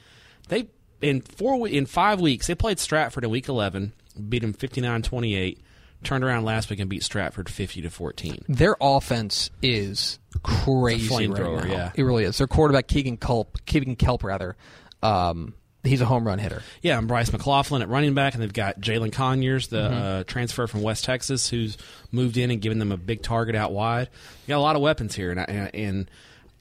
they 0.49 0.69
in 1.01 1.23
four 1.23 1.67
in 1.67 1.87
five 1.87 2.21
weeks 2.21 2.47
they 2.47 2.55
played 2.55 2.79
Stratford 2.79 3.25
in 3.25 3.31
week 3.31 3.49
eleven, 3.49 3.95
beat 4.29 4.43
them 4.43 4.53
59-28, 4.53 5.57
turned 6.05 6.25
around 6.25 6.45
last 6.45 6.69
week 6.69 6.79
and 6.79 6.91
beat 6.91 7.03
Stratford 7.03 7.49
fifty 7.49 7.81
to 7.81 7.89
fourteen. 7.89 8.45
Their 8.51 8.77
offense 8.83 9.49
is 9.63 10.19
crazy 10.43 11.27
right 11.27 11.41
now. 11.41 11.65
yeah. 11.65 11.93
It 11.95 12.03
really 12.03 12.25
is. 12.25 12.37
Their 12.37 12.47
quarterback 12.47 12.87
Keegan 12.87 13.17
Culp, 13.17 13.65
Keegan 13.65 13.97
Kelp 13.97 14.25
rather, 14.25 14.57
um, 15.03 15.55
he's 15.87 16.00
a 16.00 16.07
home 16.07 16.26
run 16.26 16.38
hitter. 16.38 16.62
Yeah, 16.83 16.99
and 16.99 17.09
Bryce 17.09 17.33
McLaughlin 17.33 17.83
at 17.83 17.88
running 17.88 18.14
back, 18.14 18.35
and 18.35 18.43
they've 18.43 18.52
got 18.52 18.81
Jalen 18.81 19.12
Conyers, 19.12 19.69
the 19.69 19.88
mm-hmm. 19.88 19.95
uh, 19.95 20.25
transfer 20.25 20.66
from 20.66 20.83
West 20.83 21.05
Texas, 21.05 21.49
who's 21.49 21.76
moved 22.11 22.37
in 22.37 22.50
and 22.50 22.61
given 22.61 22.78
them 22.78 22.93
a 22.93 22.97
big 22.97 23.23
target 23.23 23.55
out 23.55 23.73
wide. 23.73 24.09
You 24.47 24.52
got 24.52 24.59
a 24.59 24.61
lot 24.61 24.76
of 24.76 24.83
weapons 24.83 25.14
here, 25.14 25.31
and, 25.31 25.40
I- 25.40 25.45
and, 25.45 25.75
and 25.75 26.11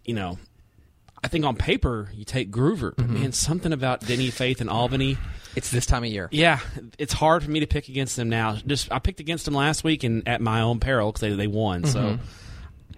you 0.06 0.14
know, 0.14 0.38
I 1.24 1.28
think 1.28 1.44
on 1.44 1.56
paper 1.56 2.10
you 2.14 2.24
take 2.24 2.52
Gruver, 2.52 2.94
but 2.96 3.06
mm-hmm. 3.06 3.22
man, 3.22 3.32
something 3.32 3.74
about 3.74 4.02
Denny 4.02 4.30
Faith 4.30 4.62
and 4.62 4.70
Albany. 4.70 5.18
It's 5.56 5.72
this 5.72 5.88
time 5.88 6.04
of 6.04 6.10
year. 6.12 6.30
Yeah, 6.32 6.60
it's 7.00 7.14
hard 7.14 7.44
for 7.44 7.50
me 7.50 7.62
to 7.62 7.68
pick 7.68 7.90
against 7.90 8.16
them 8.16 8.30
now. 8.30 8.58
Just 8.58 8.92
I 8.92 9.00
picked 9.00 9.20
against 9.20 9.46
them 9.46 9.56
last 9.56 9.84
week 9.84 10.04
and 10.04 10.28
at 10.28 10.40
my 10.40 10.62
own 10.62 10.80
peril 10.80 11.12
because 11.12 11.22
they 11.22 11.34
they 11.34 11.48
won. 11.48 11.86
So, 11.86 12.00
mm-hmm. 12.00 12.24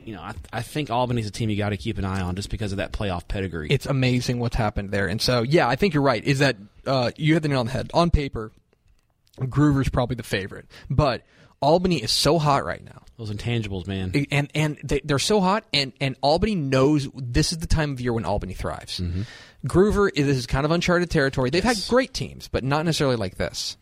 You 0.07 0.15
know, 0.15 0.21
I 0.21 0.33
I 0.53 0.61
think 0.61 0.89
Albany's 0.89 1.27
a 1.27 1.31
team 1.31 1.49
you 1.49 1.57
got 1.57 1.69
to 1.69 1.77
keep 1.77 1.97
an 1.97 2.05
eye 2.05 2.21
on 2.21 2.37
just 2.37 2.49
because 2.49 2.71
of 2.71 2.77
that 2.77 2.93
playoff 2.93 3.27
pedigree. 3.27 3.67
It's 3.69 3.85
amazing 3.85 4.39
what's 4.39 4.55
happened 4.55 4.89
there. 4.91 5.05
And 5.07 5.21
so, 5.21 5.41
yeah, 5.41 5.67
I 5.67 5.75
think 5.75 5.93
you're 5.93 6.01
right. 6.01 6.23
Is 6.23 6.39
that 6.39 6.55
uh, 6.85 7.11
you 7.17 7.33
hit 7.33 7.43
the 7.43 7.49
nail 7.49 7.59
on 7.59 7.65
the 7.65 7.73
head. 7.73 7.91
On 7.93 8.09
paper, 8.09 8.53
Gruver's 9.37 9.89
probably 9.89 10.15
the 10.15 10.23
favorite, 10.23 10.65
but 10.89 11.23
Albany 11.61 11.97
is 11.97 12.09
so 12.09 12.39
hot 12.39 12.63
right 12.63 12.81
now. 12.81 13.01
Those 13.17 13.31
intangibles, 13.31 13.85
man. 13.85 14.13
and 14.31 14.49
and 14.55 14.77
they, 14.81 15.01
they're 15.03 15.19
so 15.19 15.41
hot, 15.41 15.65
and 15.73 15.91
and 15.99 16.15
Albany 16.21 16.55
knows 16.55 17.09
this 17.13 17.51
is 17.51 17.57
the 17.57 17.67
time 17.67 17.91
of 17.91 17.99
year 17.99 18.13
when 18.13 18.23
Albany 18.23 18.53
thrives. 18.53 19.01
Gruver 19.65 20.09
is 20.15 20.25
this 20.25 20.37
is 20.37 20.47
kind 20.47 20.63
of 20.65 20.71
uncharted 20.71 21.09
territory. 21.09 21.49
They've 21.49 21.63
had 21.63 21.77
great 21.89 22.13
teams, 22.13 22.47
but 22.47 22.63
not 22.63 22.85
necessarily 22.85 23.17
like 23.17 23.35
this. 23.35 23.75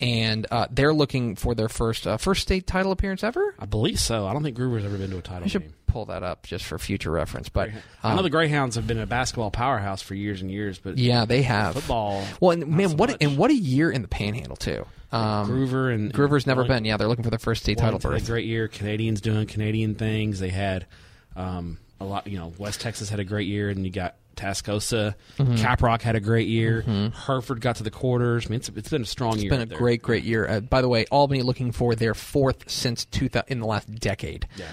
And 0.00 0.46
uh, 0.50 0.68
they're 0.70 0.94
looking 0.94 1.34
for 1.34 1.54
their 1.56 1.68
first 1.68 2.06
uh, 2.06 2.18
first 2.18 2.42
state 2.42 2.66
title 2.68 2.92
appearance 2.92 3.24
ever. 3.24 3.54
I 3.58 3.66
believe 3.66 3.98
so. 3.98 4.26
I 4.26 4.32
don't 4.32 4.44
think 4.44 4.56
Gruver's 4.56 4.84
ever 4.84 4.96
been 4.96 5.10
to 5.10 5.18
a 5.18 5.22
title 5.22 5.44
I 5.44 5.48
should 5.48 5.62
game. 5.62 5.74
pull 5.88 6.04
that 6.06 6.22
up 6.22 6.46
just 6.46 6.64
for 6.64 6.78
future 6.78 7.10
reference. 7.10 7.48
But 7.48 7.70
I 8.04 8.10
um, 8.10 8.16
know 8.16 8.22
the 8.22 8.30
Greyhounds 8.30 8.76
have 8.76 8.86
been 8.86 8.98
a 9.00 9.06
basketball 9.06 9.50
powerhouse 9.50 10.00
for 10.00 10.14
years 10.14 10.40
and 10.40 10.50
years, 10.52 10.78
but 10.78 10.98
yeah, 10.98 11.24
they 11.24 11.42
have 11.42 11.74
football. 11.74 12.24
Well, 12.40 12.52
and, 12.52 12.68
man, 12.68 12.90
so 12.90 12.94
what 12.94 13.10
much. 13.10 13.18
and 13.20 13.36
what 13.36 13.50
a 13.50 13.56
year 13.56 13.90
in 13.90 14.02
the 14.02 14.08
Panhandle 14.08 14.56
too. 14.56 14.86
Um, 15.10 15.48
Gruver 15.50 15.92
and 15.92 16.12
Gruver's 16.14 16.46
never 16.46 16.60
Wellington- 16.60 16.76
been. 16.76 16.84
Yeah, 16.84 16.96
they're 16.96 17.08
looking 17.08 17.24
for 17.24 17.30
their 17.30 17.38
first 17.40 17.62
state 17.64 17.78
title 17.78 17.98
a 18.04 18.20
great 18.20 18.44
year. 18.44 18.68
Canadians 18.68 19.20
doing 19.20 19.46
Canadian 19.46 19.96
things. 19.96 20.38
They 20.38 20.50
had 20.50 20.86
um, 21.34 21.78
a 21.98 22.04
lot. 22.04 22.28
You 22.28 22.38
know, 22.38 22.52
West 22.58 22.80
Texas 22.80 23.08
had 23.08 23.18
a 23.18 23.24
great 23.24 23.48
year, 23.48 23.68
and 23.68 23.84
you 23.84 23.90
got 23.90 24.14
Tascosa. 24.38 25.14
Mm-hmm. 25.38 25.54
Caprock 25.56 26.02
had 26.02 26.16
a 26.16 26.20
great 26.20 26.48
year. 26.48 26.82
Hereford 27.26 27.60
got 27.60 27.76
to 27.76 27.82
the 27.82 27.90
quarters. 27.90 28.46
I 28.46 28.50
mean, 28.50 28.56
it's, 28.58 28.68
it's 28.70 28.88
been 28.88 29.02
a 29.02 29.06
strong 29.06 29.34
It's 29.34 29.42
year. 29.44 29.52
It's 29.52 29.58
been 29.58 29.62
a 29.62 29.66
there. 29.66 29.78
great, 29.78 30.02
great 30.02 30.24
year. 30.24 30.48
Uh, 30.48 30.60
by 30.60 30.80
the 30.80 30.88
way, 30.88 31.04
Albany 31.10 31.42
looking 31.42 31.72
for 31.72 31.94
their 31.94 32.14
fourth 32.14 32.70
since 32.70 33.04
2000, 33.06 33.44
in 33.48 33.60
the 33.60 33.66
last 33.66 33.92
decade. 33.96 34.46
Yeah. 34.56 34.66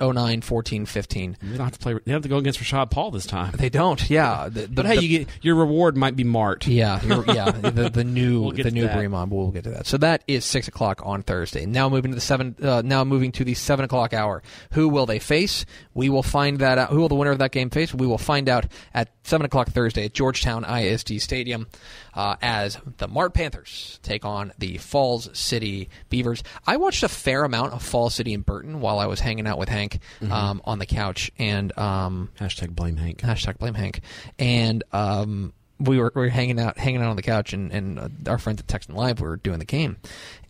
Uh, 0.00 0.12
09, 0.12 0.42
14, 0.42 0.86
15. 0.86 1.36
They 1.42 1.48
don't 1.56 1.64
have 1.64 1.72
to 1.72 1.78
play. 1.78 1.94
They 2.04 2.12
have 2.12 2.22
to 2.22 2.28
go 2.28 2.36
against 2.38 2.60
Rashad 2.60 2.90
Paul 2.90 3.10
this 3.10 3.26
time. 3.26 3.52
They 3.56 3.68
don't. 3.70 4.08
Yeah. 4.10 4.48
The, 4.48 4.60
the, 4.66 4.68
But 4.68 4.86
hey, 4.86 4.96
the- 4.98 5.06
you 5.06 5.18
get 5.20 5.28
your 5.42 5.54
reward 5.56 5.96
might 5.96 6.16
be 6.16 6.24
Mart. 6.24 6.66
Yeah, 6.66 7.00
yeah, 7.26 7.50
the, 7.50 7.88
the 7.90 8.04
new 8.04 8.42
We'll 8.42 8.52
the 8.52 8.70
new. 8.70 8.86
Bremond. 8.86 9.28
We'll 9.30 9.50
get 9.50 9.64
to 9.64 9.70
that. 9.70 9.86
So 9.86 9.96
that 9.98 10.22
is 10.26 10.44
six 10.44 10.68
o'clock 10.68 11.00
on 11.04 11.22
Thursday. 11.22 11.66
Now 11.66 11.88
moving 11.88 12.10
to 12.10 12.14
the 12.14 12.20
seven. 12.20 12.54
Uh, 12.62 12.82
now 12.84 13.04
moving 13.04 13.32
to 13.32 13.44
the 13.44 13.54
seven 13.54 13.84
o'clock 13.84 14.12
hour. 14.12 14.42
Who 14.72 14.88
will 14.88 15.06
they 15.06 15.18
face? 15.18 15.64
We 15.94 16.08
will 16.08 16.22
find 16.22 16.58
that 16.58 16.78
out. 16.78 16.90
Who 16.90 17.00
will 17.00 17.08
the 17.08 17.14
winner 17.14 17.30
of 17.30 17.38
that 17.38 17.52
game 17.52 17.70
face? 17.70 17.94
We 17.94 18.06
will 18.06 18.18
find 18.18 18.48
out 18.48 18.66
at 18.92 19.10
seven 19.24 19.44
o'clock 19.46 19.68
Thursday 19.70 20.04
at 20.06 20.14
Georgetown 20.14 20.64
ISD 20.64 21.20
Stadium 21.20 21.66
uh, 22.14 22.36
as 22.42 22.78
the 22.98 23.06
Mart 23.08 23.34
Panthers 23.34 23.98
take 24.02 24.24
on 24.24 24.52
the 24.58 24.78
Falls 24.78 25.28
City 25.38 25.88
Beavers. 26.08 26.42
I 26.66 26.76
watched 26.76 27.02
a 27.02 27.08
fair 27.08 27.44
amount 27.44 27.72
of 27.72 27.82
Falls 27.82 28.14
City 28.14 28.34
and 28.34 28.44
Burton 28.44 28.80
while 28.80 28.98
I 28.98 29.06
was 29.06 29.20
hanging 29.20 29.46
out 29.46 29.58
with 29.58 29.68
Hank 29.68 30.00
Mm-hmm. 30.20 30.32
um, 30.32 30.60
on 30.64 30.78
the 30.78 30.86
couch, 30.86 31.30
and 31.38 31.76
um, 31.78 32.30
Hashtag 32.38 32.74
blame 32.74 32.96
Hank. 32.96 33.18
hashtag 33.20 33.58
blame 33.58 33.74
Hank. 33.74 34.00
And 34.38 34.82
um, 34.92 35.52
we 35.78 35.98
were, 35.98 36.12
we 36.14 36.22
were 36.22 36.28
hanging 36.28 36.58
out 36.60 36.76
hanging 36.78 37.00
out 37.02 37.08
on 37.10 37.16
the 37.16 37.22
couch, 37.22 37.52
and, 37.52 37.72
and 37.72 37.98
uh, 37.98 38.08
our 38.28 38.38
friends 38.38 38.60
at 38.60 38.68
Texan 38.68 38.94
Live 38.94 39.20
were 39.20 39.36
doing 39.36 39.58
the 39.60 39.64
game, 39.64 39.96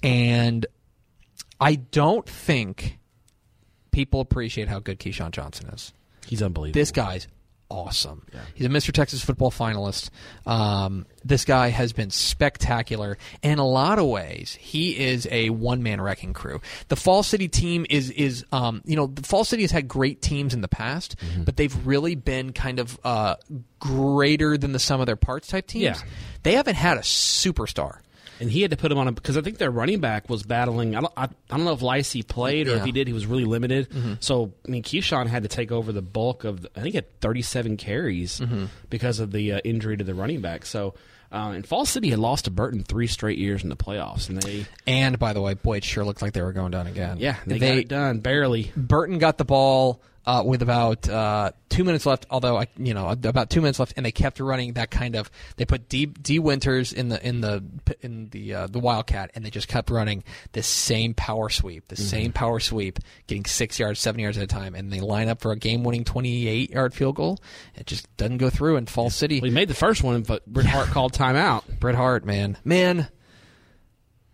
and 0.03 0.67
I 1.61 1.75
don't 1.77 2.29
think 2.29 2.99
people 3.93 4.21
appreciate 4.21 4.69
how 4.69 4.79
good 4.81 4.99
Keyshawn 4.99 5.31
Johnson 5.33 5.69
is. 5.69 5.93
He's 6.27 6.43
unbelievable. 6.43 6.79
This 6.81 6.91
guy's 6.91 7.29
awesome. 7.71 8.27
Yeah. 8.35 8.41
He's 8.55 8.67
a 8.67 8.71
Mr. 8.71 8.93
Texas 8.93 9.23
football 9.25 9.51
finalist. 9.51 10.11
Um, 10.47 11.07
this 11.25 11.45
guy 11.45 11.69
has 11.69 11.93
been 11.93 12.11
spectacular. 12.11 13.17
In 13.43 13.59
a 13.59 13.67
lot 13.67 13.99
of 13.99 14.07
ways, 14.07 14.57
he 14.61 14.99
is 14.99 15.29
a 15.31 15.51
one 15.51 15.83
man 15.83 16.01
wrecking 16.01 16.33
crew. 16.33 16.61
The 16.89 16.97
Fall 16.97 17.23
City 17.23 17.49
team 17.49 17.87
is 17.89 18.11
is 18.11 18.45
um, 18.53 18.83
you 18.85 18.97
know 18.97 19.07
the 19.07 19.23
Fall 19.23 19.45
City 19.45 19.63
has 19.63 19.71
had 19.71 19.87
great 19.89 20.21
teams 20.21 20.53
in 20.55 20.61
the 20.61 20.69
past, 20.69 21.17
Mm-hmm. 21.21 21.45
but 21.45 21.57
they've 21.57 21.87
really 21.87 22.15
been 22.15 22.53
kind 22.53 22.79
of 22.81 22.99
uh, 23.05 23.37
greater 23.79 24.57
than 24.59 24.73
the 24.73 24.79
sum 24.79 25.01
of 25.01 25.07
their 25.07 25.17
parts 25.17 25.49
type 25.49 25.67
teams. 25.67 25.83
Yeah. 25.83 26.09
They 26.43 26.53
haven't 26.55 26.75
had 26.77 26.97
a 26.97 27.03
superstar. 27.03 27.99
And 28.41 28.51
he 28.51 28.63
had 28.63 28.71
to 28.73 28.77
put 28.77 28.91
him 28.91 28.99
on 28.99 29.07
a 29.09 29.13
because 29.13 29.37
I 29.37 29.43
think 29.43 29.59
their 29.59 29.71
running 29.71 30.01
back 30.01 30.29
was 30.29 30.43
battling. 30.43 30.97
I 30.97 31.01
don't, 31.03 31.13
I, 31.17 31.25
I 31.25 31.57
don't 31.57 31.65
know 31.65 31.73
if 31.73 31.83
Lacey 31.83 32.23
played 32.23 32.67
or 32.67 32.73
Yeah. 32.73 32.77
if 32.79 32.85
he 32.85 32.93
did. 32.93 33.07
He 33.07 33.13
was 33.13 33.27
really 33.27 33.45
limited. 33.45 33.89
So 34.21 34.53
I 34.67 34.71
mean, 34.71 34.83
Keyshawn 34.83 35.27
had 35.27 35.43
to 35.45 35.49
take 35.49 35.71
over 35.71 35.93
the 35.93 36.03
bulk 36.03 36.45
of. 36.45 36.63
The, 36.63 36.71
I 36.77 36.81
think 36.81 36.93
he 36.95 36.97
had 36.97 37.21
37 37.21 37.77
carries 37.77 38.41
because 38.89 39.21
of 39.21 39.31
the 39.33 39.53
uh, 39.53 39.59
injury 39.65 39.97
to 39.97 40.05
the 40.05 40.15
running 40.15 40.41
back. 40.41 40.65
So. 40.67 40.95
Uh, 41.33 41.53
and 41.55 41.65
Fall 41.65 41.87
City 41.87 42.11
had 42.11 42.19
lost 42.19 42.47
to 42.47 42.51
Burton 42.51 42.83
three 42.83 43.07
straight 43.07 43.39
years 43.39 43.63
in 43.63 43.69
the 43.69 43.77
playoffs, 43.77 44.29
and 44.29 44.43
they 44.43 44.67
And 44.85 45.17
by 45.17 45.33
the 45.33 45.41
way, 45.41 45.55
boy, 45.55 45.77
it 45.77 45.85
sure 45.85 46.05
looked 46.05 46.23
like 46.23 46.33
they 46.33 46.43
were 46.43 46.53
going 46.53 46.73
down 46.73 46.89
again. 46.89 47.19
yeah 47.21 47.37
they, 47.47 47.61
got 47.61 47.69
it 47.79 47.87
done 47.87 48.19
barely. 48.19 48.73
Burton 48.77 49.19
got 49.19 49.39
the 49.39 49.45
ball 49.45 50.01
uh, 50.27 50.43
with 50.45 50.63
about 50.63 51.09
uh, 51.09 51.53
two 51.69 51.85
minutes 51.85 52.07
left. 52.07 52.27
Although 52.31 52.59
I, 52.59 52.67
you 52.77 52.95
know, 52.95 53.09
about 53.09 53.51
two 53.51 53.61
minutes 53.61 53.79
left, 53.79 53.95
and 53.97 54.05
they 54.05 54.13
kept 54.13 54.41
running 54.41 54.75
that 54.75 54.91
kind 54.91 55.17
of. 55.17 55.31
They 55.57 55.65
put 55.65 55.89
D, 55.89 56.07
D 56.07 56.39
Winters 56.39 56.93
in 56.93 57.09
the 57.09 57.27
in 57.27 57.41
the 57.41 57.65
in 58.01 58.29
the 58.31 58.55
uh, 58.55 58.67
the 58.67 58.79
Wildcat, 58.79 59.31
and 59.35 59.45
they 59.45 59.51
just 59.51 59.69
kept 59.69 59.91
running 59.91 60.25
the 60.53 60.63
same 60.63 61.15
power 61.15 61.49
sweep, 61.49 61.89
the 61.89 61.97
same 61.97 62.33
power 62.33 62.61
sweep, 62.61 62.99
getting 63.27 63.45
six 63.45 63.79
yards, 63.79 64.01
seven 64.01 64.21
yards 64.21 64.37
at 64.39 64.45
a 64.45 64.47
time, 64.47 64.75
and 64.75 64.93
they 64.93 65.01
line 65.01 65.29
up 65.29 65.41
for 65.41 65.53
a 65.53 65.57
game-winning 65.57 66.05
twenty-eight 66.05 66.71
yard 66.71 66.95
field 66.95 67.17
goal. 67.17 67.39
It 67.75 67.87
just 67.87 68.15
doesn't 68.17 68.39
go 68.39 68.51
through 68.51 68.77
in 68.77 68.87
Fall 68.87 69.11
City. 69.11 69.41
Well, 69.41 69.51
made 69.51 69.69
the 69.69 69.75
first 69.75 70.03
one, 70.03 70.23
but 70.23 70.47
Bret 70.47 70.67
Hart 70.67 70.89
called 70.89 71.13
timeout. 71.13 71.81
Bret 71.81 71.95
Hart, 71.95 72.25
man, 72.25 72.57
man, 72.65 73.09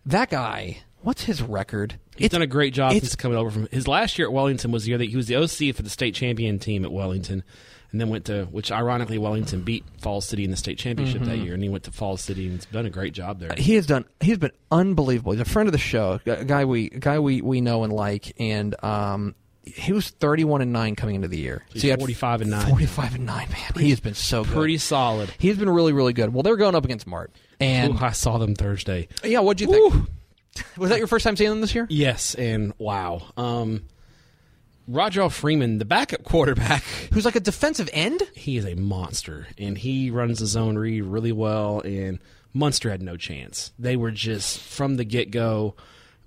that 0.05 0.29
guy. 0.29 0.79
What's 1.01 1.23
his 1.23 1.41
record? 1.41 1.99
He's 2.17 2.29
done 2.29 2.41
a 2.41 2.47
great 2.47 2.73
job 2.73 2.93
since 2.93 3.15
coming 3.15 3.37
over 3.37 3.49
from 3.51 3.67
his 3.71 3.87
last 3.87 4.17
year 4.17 4.27
at 4.27 4.33
Wellington 4.33 4.71
was 4.71 4.83
the 4.83 4.89
year 4.89 4.97
that 4.97 5.05
he 5.09 5.15
was 5.15 5.27
the 5.27 5.35
OC 5.35 5.75
for 5.75 5.83
the 5.83 5.89
state 5.89 6.15
champion 6.15 6.59
team 6.59 6.83
at 6.85 6.91
Wellington, 6.91 7.43
and 7.91 8.01
then 8.01 8.09
went 8.09 8.25
to 8.25 8.45
which 8.45 8.71
ironically 8.71 9.17
Wellington 9.17 9.61
beat 9.61 9.83
Falls 10.01 10.25
City 10.25 10.43
in 10.43 10.51
the 10.51 10.57
state 10.57 10.77
championship 10.77 11.21
Mm-hmm. 11.21 11.29
that 11.31 11.37
year, 11.37 11.53
and 11.53 11.63
he 11.63 11.69
went 11.69 11.83
to 11.85 11.91
Falls 11.91 12.21
City 12.21 12.45
and 12.47 12.55
has 12.55 12.65
done 12.65 12.85
a 12.85 12.89
great 12.89 13.13
job 13.13 13.39
there. 13.39 13.51
he 13.57 13.75
has 13.75 13.85
done 13.85 14.05
he's 14.19 14.37
been 14.37 14.51
unbelievable 14.71 15.31
he's 15.31 15.41
a 15.41 15.45
friend 15.45 15.67
of 15.67 15.73
the 15.73 15.77
show 15.79 16.19
a 16.25 16.43
guy 16.45 16.65
we 16.65 16.87
a 16.91 16.99
guy 16.99 17.19
we 17.19 17.41
we 17.41 17.61
know 17.61 17.83
and 17.83 17.93
like 17.93 18.33
and 18.39 18.75
um 18.83 19.35
he 19.63 19.91
was 19.91 20.09
31 20.11 20.61
and 20.61 20.71
9 20.71 20.95
coming 20.95 21.15
into 21.15 21.27
the 21.27 21.37
year 21.37 21.65
He's 21.73 21.81
he 21.81 21.89
had 21.89 21.99
45 21.99 22.39
and 22.41 22.51
9. 22.51 22.69
45 22.69 23.15
and 23.15 23.25
9 23.25 23.49
man 23.49 23.71
he 23.83 23.89
has 23.89 23.99
been 23.99 24.13
so 24.13 24.43
good 24.45 24.53
Pretty 24.53 24.77
solid. 24.77 25.29
he's 25.39 25.57
been 25.57 25.69
really 25.69 25.91
really 25.93 26.13
good 26.13 26.33
well 26.33 26.41
they're 26.43 26.55
going 26.57 26.73
up 26.75 26.85
against 26.85 27.05
mart 27.05 27.31
and 27.59 27.93
Ooh, 27.95 27.97
I 28.05 28.11
saw 28.11 28.37
them 28.37 28.55
Thursday. 28.55 29.07
yeah 29.25 29.39
what'd 29.39 29.59
you 29.61 29.67
think 29.67 30.09
was 30.77 30.89
that 30.89 30.99
your 30.99 31.07
first 31.07 31.23
time 31.23 31.35
seeing 31.35 31.49
them 31.49 31.61
this 31.61 31.73
year 31.75 31.87
Yes, 31.89 32.35
and 32.35 32.73
wow. 32.77 33.23
Um, 33.37 33.83
Roger 34.87 35.29
Freeman, 35.29 35.79
the 35.79 35.85
backup 35.85 36.23
quarterback, 36.23 36.83
who's 37.13 37.25
like 37.25 37.35
a 37.35 37.41
defensive 37.41 37.89
end 37.91 38.21
he 38.33 38.57
is 38.57 38.65
a 38.65 38.75
monster, 38.75 39.47
and 39.57 39.77
he 39.77 40.09
runs 40.11 40.39
the 40.39 40.45
zone 40.45 40.77
read 40.77 41.01
really 41.01 41.33
well. 41.33 41.81
And 41.81 42.19
Muenster 42.55 42.89
had 42.89 43.01
no 43.01 43.17
chance. 43.17 43.71
They 43.77 43.95
were 43.97 44.11
just 44.11 44.59
from 44.59 44.95
the 44.95 45.03
get 45.03 45.29
go. 45.31 45.75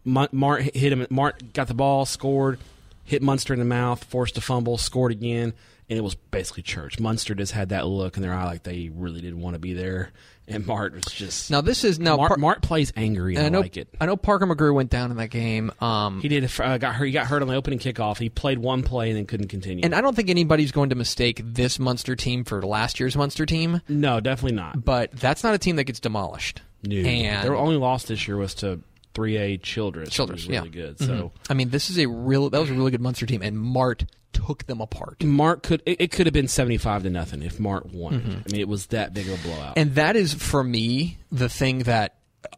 Mart 0.05 0.63
hit 0.63 0.93
him. 0.93 1.07
Mart 1.11 1.53
got 1.53 1.69
the 1.69 1.75
ball, 1.75 2.05
scored, 2.07 2.59
hit 3.05 3.23
Muenster 3.23 3.53
in 3.53 3.59
the 3.59 3.65
mouth, 3.65 4.05
forced 4.05 4.37
a 4.39 4.41
fumble, 4.41 4.79
scored 4.79 5.13
again, 5.13 5.53
and 5.89 5.99
it 5.99 6.03
was 6.03 6.15
basically 6.15 6.63
church. 6.63 6.99
Muenster 6.99 7.37
just 7.37 7.53
had 7.53 7.71
that 7.71 7.87
look 7.87 8.17
in 8.17 8.23
their 8.23 8.33
eye 8.33 8.45
like 8.45 8.63
they 8.63 8.91
really 8.95 9.21
didn't 9.21 9.41
want 9.41 9.55
to 9.55 9.61
be 9.61 9.73
there, 9.73 10.11
and 10.51 10.67
Mart 10.67 10.93
was 10.95 11.05
just. 11.05 11.51
now 11.51 11.61
this 11.61 11.85
is 11.85 11.99
now 11.99 12.17
Mart, 12.17 12.29
Par- 12.29 12.37
Mart 12.39 12.63
plays 12.63 12.93
angry, 12.97 13.37
and 13.37 13.45
and 13.47 13.47
I 13.47 13.47
I, 13.47 13.51
know 13.51 13.61
like 13.61 13.77
it. 13.77 13.89
I 14.01 14.07
know 14.07 14.17
Parker 14.17 14.47
McGrew 14.47 14.75
went 14.75 14.91
down 14.91 15.11
in 15.11 15.17
that 15.19 15.29
game 15.31 15.71
um 15.81 16.21
He 16.21 16.29
did. 16.29 16.51
Uh, 16.61 16.79
got 16.79 16.95
hurt. 16.95 17.07
He 17.07 17.13
got 17.13 17.27
hurt 17.27 17.43
on 17.43 17.49
the 17.49 17.55
opening 17.55 17.79
kickoff. 17.79 18.19
He 18.19 18.29
played 18.29 18.59
one 18.59 18.83
play 18.83 19.09
and 19.11 19.17
then 19.19 19.27
couldn't 19.27 19.49
continue. 19.49 19.83
and 19.85 19.95
I 19.95 20.01
don't 20.01 20.15
think 20.15 20.29
anybody's 20.31 20.73
going 20.73 20.91
to 20.91 20.97
mistake 20.97 21.41
this 21.45 21.79
Muenster 21.79 22.17
team 22.19 22.45
for 22.45 22.63
last 22.63 23.01
year's 23.01 23.17
Muenster 23.17 23.47
team 23.47 23.81
no, 23.89 24.21
definitely 24.21 24.57
not. 24.57 24.85
but 24.85 25.13
that's 25.13 25.43
not 25.45 25.55
a 25.55 25.59
team 25.59 25.77
that 25.77 25.85
gets 25.85 26.01
demolished 26.01 26.61
No. 26.83 26.97
and 26.97 27.45
Their 27.45 27.57
only 27.57 27.77
loss 27.77 28.05
this 28.05 28.27
year 28.27 28.37
was 28.37 28.55
to 28.57 28.81
3A 29.21 29.63
Childress. 29.63 30.11
Childress, 30.11 30.47
really 30.47 30.69
yeah. 30.69 30.87
good. 30.87 30.99
So 30.99 31.07
mm-hmm. 31.07 31.53
I 31.53 31.55
mean, 31.55 31.71
this 31.71 31.91
is 31.91 31.99
a 31.99 32.07
real. 32.07 32.51
That 32.51 32.61
was 32.61 32.71
a 32.71 32.75
really 32.75 32.91
good 32.91 33.03
Muenster 33.03 33.29
team, 33.29 33.43
and 33.43 33.59
Mart 33.59 34.05
took 34.33 34.67
them 34.67 34.81
apart. 34.81 35.23
Mart 35.23 35.63
could 35.63 35.83
it, 35.85 36.01
it 36.01 36.11
could 36.13 36.27
have 36.27 36.33
been 36.33 36.49
seventy 36.49 36.79
five 36.79 37.03
to 37.03 37.11
nothing 37.11 37.43
if 37.43 37.61
Mart 37.61 37.87
won. 37.87 38.15
Mm-hmm. 38.15 38.31
I 38.31 38.53
mean, 38.53 38.61
it 38.61 38.69
was 38.69 38.87
that 38.87 39.13
big 39.13 39.29
of 39.29 39.45
a 39.45 39.49
blowout. 39.49 39.75
And 39.77 39.95
that 39.97 40.17
is 40.17 40.33
for 40.33 40.63
me 40.63 41.19
the 41.31 41.49
thing 41.49 41.81
that 41.81 42.17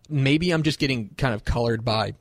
maybe 0.09 0.51
I'm 0.51 0.63
just 0.63 0.79
getting 0.79 1.11
kind 1.17 1.35
of 1.35 1.45
colored 1.45 1.85
by 1.85 2.15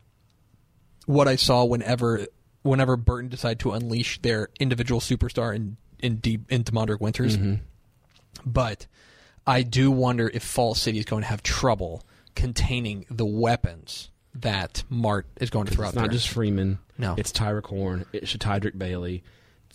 what 1.05 1.27
I 1.27 1.35
saw 1.35 1.65
whenever 1.65 2.25
whenever 2.63 2.95
Burton 2.97 3.29
decided 3.29 3.59
to 3.59 3.71
unleash 3.71 4.21
their 4.21 4.49
individual 4.59 5.01
superstar 5.01 5.55
in 5.55 5.77
in 5.99 6.17
deep 6.17 6.51
in 6.51 6.63
Demondrick 6.63 6.99
Winters. 6.99 7.37
Mm-hmm. 7.37 7.55
But 8.45 8.87
I 9.45 9.63
do 9.63 9.91
wonder 9.91 10.29
if 10.33 10.43
Fall 10.43 10.73
City 10.75 10.99
is 10.99 11.05
going 11.05 11.21
to 11.21 11.27
have 11.27 11.43
trouble 11.43 12.03
containing 12.35 13.05
the 13.09 13.25
weapons 13.25 14.10
that 14.35 14.83
Mart 14.89 15.25
is 15.39 15.49
going 15.49 15.67
to 15.67 15.73
throw 15.73 15.87
it's 15.87 15.97
out 15.97 16.01
not 16.01 16.09
there. 16.09 16.17
just 16.17 16.29
Freeman. 16.29 16.79
No. 16.97 17.15
it's 17.17 17.31
Tyreek 17.31 17.65
Horn. 17.65 18.05
It's 18.13 18.31
Shatydrick 18.35 18.77
Bailey. 18.77 19.23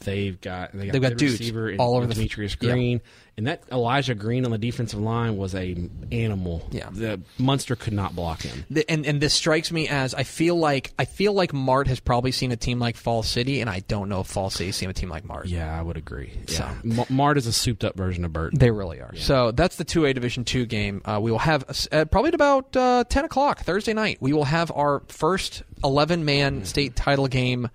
They've 0.01 0.41
got 0.41 0.73
they 0.73 0.87
got, 0.87 0.93
They've 0.93 1.03
got 1.03 1.17
dudes 1.17 1.39
receiver 1.41 1.71
in, 1.71 1.81
all 1.81 1.95
over 1.95 2.05
in 2.05 2.09
the 2.09 2.15
Demetrius 2.15 2.57
yeah. 2.61 2.71
Green, 2.73 3.01
and 3.37 3.47
that 3.47 3.63
Elijah 3.73 4.15
Green 4.15 4.45
on 4.45 4.51
the 4.51 4.59
defensive 4.59 5.01
line 5.01 5.37
was 5.37 5.55
a 5.55 5.77
animal. 6.13 6.69
Yeah. 6.71 6.89
the 6.91 7.21
Muenster 7.39 7.79
could 7.79 7.93
not 7.93 8.15
block 8.15 8.43
him. 8.43 8.65
The- 8.71 8.89
and 8.91 9.05
and 9.07 9.21
this 9.21 9.35
strikes 9.35 9.73
me 9.73 9.89
as 9.89 10.15
I 10.15 10.23
feel 10.23 10.57
like 10.57 10.93
I 10.99 11.05
feel 11.05 11.33
like 11.33 11.53
Mart 11.53 11.89
has 11.89 12.01
probably 12.01 12.33
seen 12.33 12.53
a 12.53 12.57
team 12.57 12.79
like 12.79 12.97
Fall 12.97 13.23
City, 13.23 13.61
and 13.61 13.69
I 13.71 13.81
don't 13.81 14.09
know 14.09 14.21
if 14.21 14.27
Fall 14.27 14.51
City's 14.51 14.77
seen 14.77 14.91
a 14.91 14.95
team 14.95 15.09
like 15.09 15.25
Mart. 15.25 15.47
Yeah, 15.47 15.77
I 15.79 15.83
would 15.83 15.97
agree. 15.97 16.33
So- 16.49 16.65
Yeah, 16.65 16.75
Ma- 16.85 17.05
Mart 17.09 17.39
is 17.39 17.47
a 17.47 17.53
souped 17.53 17.85
up 17.85 17.97
version 17.97 18.25
of 18.25 18.33
Burton. 18.33 18.59
They 18.59 18.71
really 18.71 19.01
are. 19.01 19.15
So 19.17 19.51
that's 19.51 19.77
the 19.77 19.85
2A 19.85 20.15
Division 20.15 20.45
2 20.45 20.67
game. 20.67 21.03
Uh, 21.05 21.19
we 21.21 21.31
will 21.31 21.39
have, 21.39 21.65
uh, 21.93 22.05
probably 22.07 22.29
at 22.29 22.35
about 22.35 22.77
uh, 22.77 23.05
10 23.09 23.25
o'clock 23.25 23.61
Thursday 23.61 23.93
night, 23.93 24.19
we 24.21 24.33
will 24.33 24.45
have 24.45 24.71
our 24.75 25.03
first 25.09 25.63
11 25.85 26.25
man 26.25 26.65
state 26.65 26.97
title 26.97 27.29
game 27.29 27.69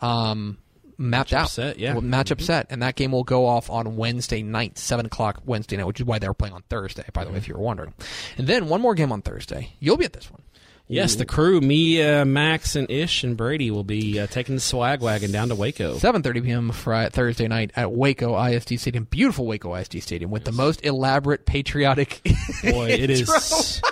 um, 0.00 0.58
mapped 0.98 1.32
out. 1.32 1.48
set, 1.50 1.78
yeah. 1.78 1.92
Well, 1.94 2.02
Matchup 2.02 2.40
set. 2.40 2.66
And 2.70 2.82
that 2.82 2.96
game 2.96 3.12
will 3.12 3.24
go 3.24 3.46
off 3.46 3.70
on 3.70 3.96
Wednesday 3.96 4.42
night, 4.42 4.76
7 4.76 5.06
o'clock 5.06 5.42
Wednesday 5.46 5.76
night, 5.76 5.86
which 5.86 6.00
is 6.00 6.06
why 6.06 6.18
they 6.18 6.28
were 6.28 6.34
playing 6.34 6.54
on 6.54 6.62
Thursday, 6.68 7.04
by 7.12 7.24
the 7.24 7.30
way, 7.30 7.38
if 7.38 7.48
you 7.48 7.54
were 7.54 7.60
wondering. 7.60 7.94
And 8.36 8.46
then 8.46 8.68
one 8.68 8.80
more 8.80 8.94
game 8.94 9.12
on 9.12 9.22
Thursday. 9.22 9.72
You'll 9.80 9.96
be 9.96 10.04
at 10.04 10.12
this 10.12 10.30
one. 10.30 10.42
Yes, 10.90 11.16
the 11.16 11.26
crew, 11.26 11.60
me, 11.60 12.02
uh, 12.02 12.24
Max, 12.24 12.74
and 12.74 12.90
Ish 12.90 13.22
and 13.22 13.36
Brady 13.36 13.70
will 13.70 13.84
be 13.84 14.18
uh, 14.18 14.26
taking 14.26 14.54
the 14.54 14.60
swag 14.60 15.02
wagon 15.02 15.30
down 15.30 15.48
to 15.48 15.54
Waco. 15.54 15.96
7:30 15.98 16.42
p.m. 16.42 16.70
Friday, 16.72 17.10
Thursday 17.10 17.46
night 17.46 17.72
at 17.76 17.92
Waco 17.92 18.42
ISD 18.42 18.80
Stadium, 18.80 19.04
beautiful 19.04 19.44
Waco 19.44 19.74
ISD 19.74 20.02
Stadium, 20.02 20.30
with 20.30 20.44
the 20.44 20.52
most 20.52 20.82
elaborate 20.86 21.44
patriotic. 21.44 22.22
Boy, 22.62 22.88
it 22.88 23.10
is. 23.10 23.82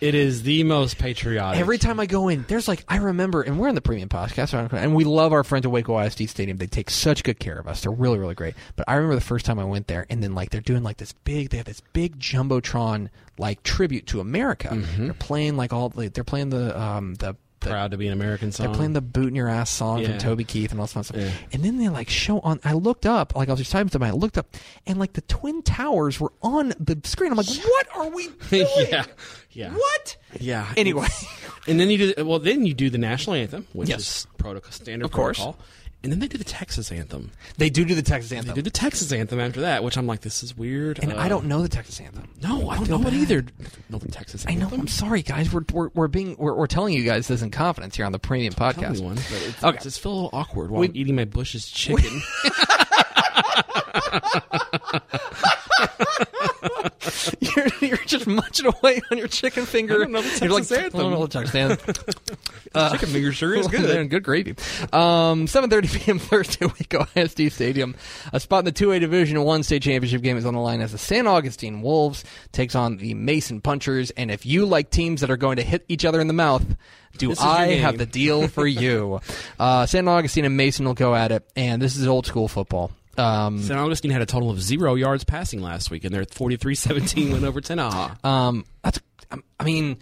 It 0.00 0.14
is 0.14 0.42
the 0.42 0.62
most 0.64 0.98
patriotic. 0.98 1.58
Every 1.60 1.78
time 1.78 1.98
I 2.00 2.06
go 2.06 2.28
in, 2.28 2.44
there's 2.48 2.68
like 2.68 2.84
I 2.88 2.96
remember, 2.96 3.42
and 3.42 3.58
we're 3.58 3.68
in 3.68 3.74
the 3.74 3.80
premium 3.80 4.08
podcast, 4.08 4.72
and 4.72 4.94
we 4.94 5.04
love 5.04 5.32
our 5.32 5.42
friends 5.44 5.64
at 5.64 5.72
Waco 5.72 5.98
ISD 5.98 6.28
Stadium. 6.28 6.58
They 6.58 6.66
take 6.66 6.90
such 6.90 7.22
good 7.22 7.38
care 7.38 7.58
of 7.58 7.66
us. 7.66 7.82
They're 7.82 7.92
really, 7.92 8.18
really 8.18 8.34
great. 8.34 8.54
But 8.76 8.86
I 8.88 8.94
remember 8.94 9.14
the 9.14 9.20
first 9.22 9.46
time 9.46 9.58
I 9.58 9.64
went 9.64 9.86
there, 9.86 10.06
and 10.10 10.22
then 10.22 10.34
like 10.34 10.50
they're 10.50 10.60
doing 10.60 10.82
like 10.82 10.98
this 10.98 11.12
big, 11.12 11.50
they 11.50 11.56
have 11.56 11.66
this 11.66 11.80
big 11.92 12.18
jumbotron 12.18 13.08
like 13.38 13.62
tribute 13.62 14.06
to 14.08 14.20
America. 14.20 14.68
Mm-hmm. 14.68 15.04
They're 15.04 15.14
playing 15.14 15.56
like 15.56 15.72
all 15.72 15.88
they're 15.88 16.24
playing 16.24 16.50
the 16.50 16.78
um 16.78 17.14
the. 17.14 17.36
Proud 17.60 17.90
to 17.92 17.96
be 17.96 18.06
an 18.06 18.12
American 18.12 18.52
song. 18.52 18.66
they're 18.66 18.74
playing 18.76 18.92
the 18.92 19.00
boot 19.00 19.28
in 19.28 19.34
your 19.34 19.48
ass 19.48 19.70
song 19.70 20.00
Yeah. 20.00 20.08
from 20.10 20.18
Toby 20.18 20.44
Keith 20.44 20.70
and 20.70 20.80
all 20.80 20.86
that 20.86 21.04
stuff. 21.04 21.16
Yeah. 21.16 21.30
And 21.52 21.62
then 21.64 21.78
they 21.78 21.88
like 21.88 22.08
show 22.08 22.40
on. 22.40 22.60
I 22.64 22.72
looked 22.74 23.06
up, 23.06 23.34
like 23.34 23.48
I 23.48 23.52
was 23.52 23.60
just 23.60 23.72
typing 23.72 23.90
something. 23.90 24.08
I 24.08 24.12
looked 24.12 24.38
up, 24.38 24.54
and 24.86 24.98
like 24.98 25.14
the 25.14 25.22
twin 25.22 25.62
towers 25.62 26.20
were 26.20 26.32
on 26.42 26.72
the 26.78 26.98
screen. 27.04 27.32
I'm 27.32 27.36
like, 27.38 27.46
what 27.48 27.86
are 27.94 28.08
we 28.10 28.28
doing? 28.50 28.66
yeah, 28.90 29.04
yeah, 29.50 29.70
What? 29.72 30.16
yeah. 30.40 30.72
Anyway. 30.76 31.06
and 31.66 31.80
then 31.80 31.90
you 31.90 32.12
do 32.14 32.24
well. 32.24 32.38
Then 32.38 32.66
you 32.66 32.74
do 32.74 32.90
the 32.90 32.98
national 32.98 33.34
anthem, 33.36 33.66
which 33.72 33.88
Yes. 33.88 34.00
is 34.00 34.26
protocol 34.38 34.70
standard 34.72 35.04
Of 35.06 35.12
course. 35.12 35.38
protocol. 35.38 35.58
And 36.02 36.12
then 36.12 36.20
they 36.20 36.28
do 36.28 36.38
the 36.38 36.44
Texas 36.44 36.92
anthem. 36.92 37.32
They 37.58 37.68
do 37.68 37.84
do 37.84 37.94
the 37.96 38.02
Texas 38.02 38.30
anthem. 38.30 38.50
They 38.50 38.54
do 38.54 38.62
the 38.62 38.70
Texas 38.70 39.10
anthem 39.12 39.40
after 39.40 39.62
that, 39.62 39.82
which 39.82 39.96
I'm 39.98 40.06
like, 40.06 40.20
this 40.20 40.42
is 40.44 40.56
weird. 40.56 41.00
and 41.00 41.12
Uh, 41.12 41.16
I 41.18 41.28
don't 41.28 41.46
know 41.46 41.62
the 41.62 41.68
Texas 41.68 41.98
anthem. 42.00 42.28
No, 42.42 42.70
I 42.70 42.76
don't 42.76 42.88
know 42.88 43.00
it 43.00 43.04
bad. 43.04 43.14
either. 43.14 43.44
No, 43.88 43.98
the 43.98 44.08
Texas 44.12 44.44
I 44.46 44.54
know. 44.54 44.68
I'm 44.72 44.86
sorry, 44.86 45.22
guys. 45.22 45.52
We're 45.52 45.64
we're, 45.72 45.88
we're 45.94 46.08
being 46.08 46.36
we're, 46.38 46.54
we're 46.54 46.66
telling 46.68 46.94
you 46.94 47.02
guys 47.02 47.26
this 47.26 47.42
in 47.42 47.50
confidence 47.50 47.96
here 47.96 48.06
on 48.06 48.12
the 48.12 48.18
premium 48.20 48.52
Tell 48.52 48.68
me 48.68 48.72
podcast. 48.74 49.02
one, 49.02 49.16
but 49.16 49.42
it's, 49.46 49.64
Okay. 49.64 49.78
I 49.78 49.82
just 49.82 50.00
feel 50.00 50.12
a 50.12 50.14
little 50.14 50.30
awkward 50.32 50.70
while 50.70 50.80
We- 50.82 50.88
I'm 50.88 50.96
eating 50.96 51.16
my 51.16 51.24
Bush's 51.24 51.66
chicken. 51.68 52.22
you're, 57.40 57.66
you're 57.80 57.96
just 58.06 58.26
munching 58.26 58.66
away 58.66 59.00
on 59.10 59.18
your 59.18 59.28
chicken 59.28 59.64
finger. 59.66 59.94
I 59.94 59.98
don't 59.98 60.12
know 60.12 60.22
the 60.22 60.44
You're 60.44 60.54
like, 60.54 60.70
anthem. 60.70 61.00
I 61.00 61.02
don't 61.02 61.12
know 61.12 61.26
the 61.26 61.38
Texas 61.38 61.54
anthem. 61.54 61.94
chicken 62.92 63.08
finger 63.08 63.32
sure 63.32 63.54
is 63.54 63.68
good. 63.68 64.10
good 64.10 64.22
gravy. 64.22 64.50
Um, 64.92 65.46
7:30 65.46 65.94
p.m. 66.04 66.18
Thursday, 66.18 66.66
Waco 66.66 67.06
ISD 67.14 67.52
Stadium. 67.52 67.94
A 68.32 68.40
spot 68.40 68.60
in 68.60 68.64
the 68.66 68.72
2A 68.72 69.00
Division 69.00 69.40
One 69.42 69.62
state 69.62 69.82
championship 69.82 70.22
game 70.22 70.36
is 70.36 70.44
on 70.46 70.54
the 70.54 70.60
line 70.60 70.80
as 70.80 70.92
the 70.92 70.98
San 70.98 71.26
Augustine 71.26 71.82
Wolves 71.82 72.24
takes 72.52 72.74
on 72.74 72.96
the 72.98 73.14
Mason 73.14 73.60
Punchers. 73.60 74.10
And 74.12 74.30
if 74.30 74.46
you 74.46 74.66
like 74.66 74.90
teams 74.90 75.20
that 75.20 75.30
are 75.30 75.36
going 75.36 75.56
to 75.56 75.62
hit 75.62 75.84
each 75.88 76.04
other 76.04 76.20
in 76.20 76.26
the 76.26 76.32
mouth, 76.34 76.64
do 77.18 77.28
This 77.28 77.38
is 77.38 77.44
your 77.44 77.52
I 77.52 77.66
have 77.76 77.98
the 77.98 78.06
deal 78.06 78.48
for 78.48 78.66
you? 78.66 79.20
uh, 79.58 79.86
San 79.86 80.06
Augustine 80.08 80.44
and 80.44 80.56
Mason 80.56 80.84
will 80.86 80.94
go 80.94 81.14
at 81.14 81.32
it, 81.32 81.48
and 81.56 81.80
this 81.80 81.96
is 81.96 82.06
old 82.06 82.26
school 82.26 82.48
football. 82.48 82.90
Um, 83.18 83.58
San 83.62 83.78
Augustine 83.78 84.10
had 84.10 84.22
a 84.22 84.26
total 84.26 84.50
of 84.50 84.60
zero 84.60 84.94
yards 84.94 85.24
passing 85.24 85.60
last 85.62 85.90
week, 85.90 86.04
and 86.04 86.14
their 86.14 86.24
43-17 86.24 87.32
win 87.32 87.44
over 87.44 87.60
Tenaha. 87.60 88.24
Um, 88.24 88.64
that's. 88.82 89.00
um, 89.30 89.42
I 89.58 89.64
mean, 89.64 89.98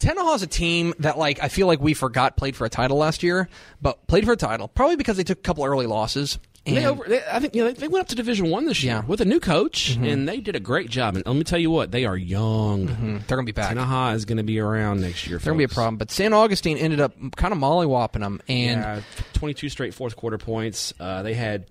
Tenaha's 0.00 0.42
a 0.42 0.46
team 0.46 0.94
that 1.00 1.16
like 1.18 1.42
I 1.42 1.48
feel 1.48 1.66
like 1.66 1.80
we 1.80 1.94
forgot 1.94 2.36
played 2.36 2.56
for 2.56 2.64
a 2.64 2.70
title 2.70 2.96
last 2.98 3.22
year, 3.22 3.48
but 3.80 4.06
played 4.06 4.24
for 4.24 4.32
a 4.32 4.36
title 4.36 4.68
probably 4.68 4.96
because 4.96 5.16
they 5.16 5.24
took 5.24 5.38
a 5.38 5.42
couple 5.42 5.64
early 5.64 5.86
losses. 5.86 6.38
And 6.66 6.78
They 6.78 6.86
over, 6.86 7.04
they, 7.06 7.20
I 7.30 7.40
think 7.40 7.54
you 7.54 7.62
know, 7.62 7.70
they, 7.72 7.88
went 7.88 8.00
up 8.04 8.08
to 8.08 8.14
Division 8.14 8.48
One 8.48 8.64
this 8.64 8.82
year 8.82 8.94
Yeah. 8.94 9.04
with 9.04 9.20
a 9.20 9.26
new 9.26 9.38
coach, 9.38 9.96
and 9.96 10.26
they 10.26 10.40
did 10.40 10.56
a 10.56 10.60
great 10.60 10.88
job. 10.88 11.14
And 11.14 11.26
let 11.26 11.36
me 11.36 11.44
tell 11.44 11.58
you 11.58 11.70
what, 11.70 11.90
they 11.90 12.06
are 12.06 12.16
young. 12.16 12.86
they're 13.26 13.36
gonna 13.36 13.44
be 13.44 13.52
back. 13.52 13.76
Tenaha 13.76 14.14
is 14.14 14.24
going 14.24 14.38
to 14.38 14.42
be 14.44 14.58
around 14.58 15.02
next 15.02 15.26
year. 15.26 15.36
They're 15.38 15.52
gonna 15.52 15.58
be 15.58 15.64
a 15.64 15.68
problem. 15.68 15.98
But 15.98 16.10
San 16.10 16.32
Augustine 16.32 16.78
ended 16.78 17.00
up 17.00 17.14
kind 17.36 17.52
of 17.52 17.58
mollywopping 17.58 18.20
them, 18.20 18.40
and 18.48 18.80
Yeah, 18.80 19.00
22 19.34 19.68
straight 19.68 19.92
fourth 19.92 20.16
quarter 20.16 20.38
points. 20.38 20.94
Uh, 20.98 21.22
they 21.22 21.34
had 21.34 21.66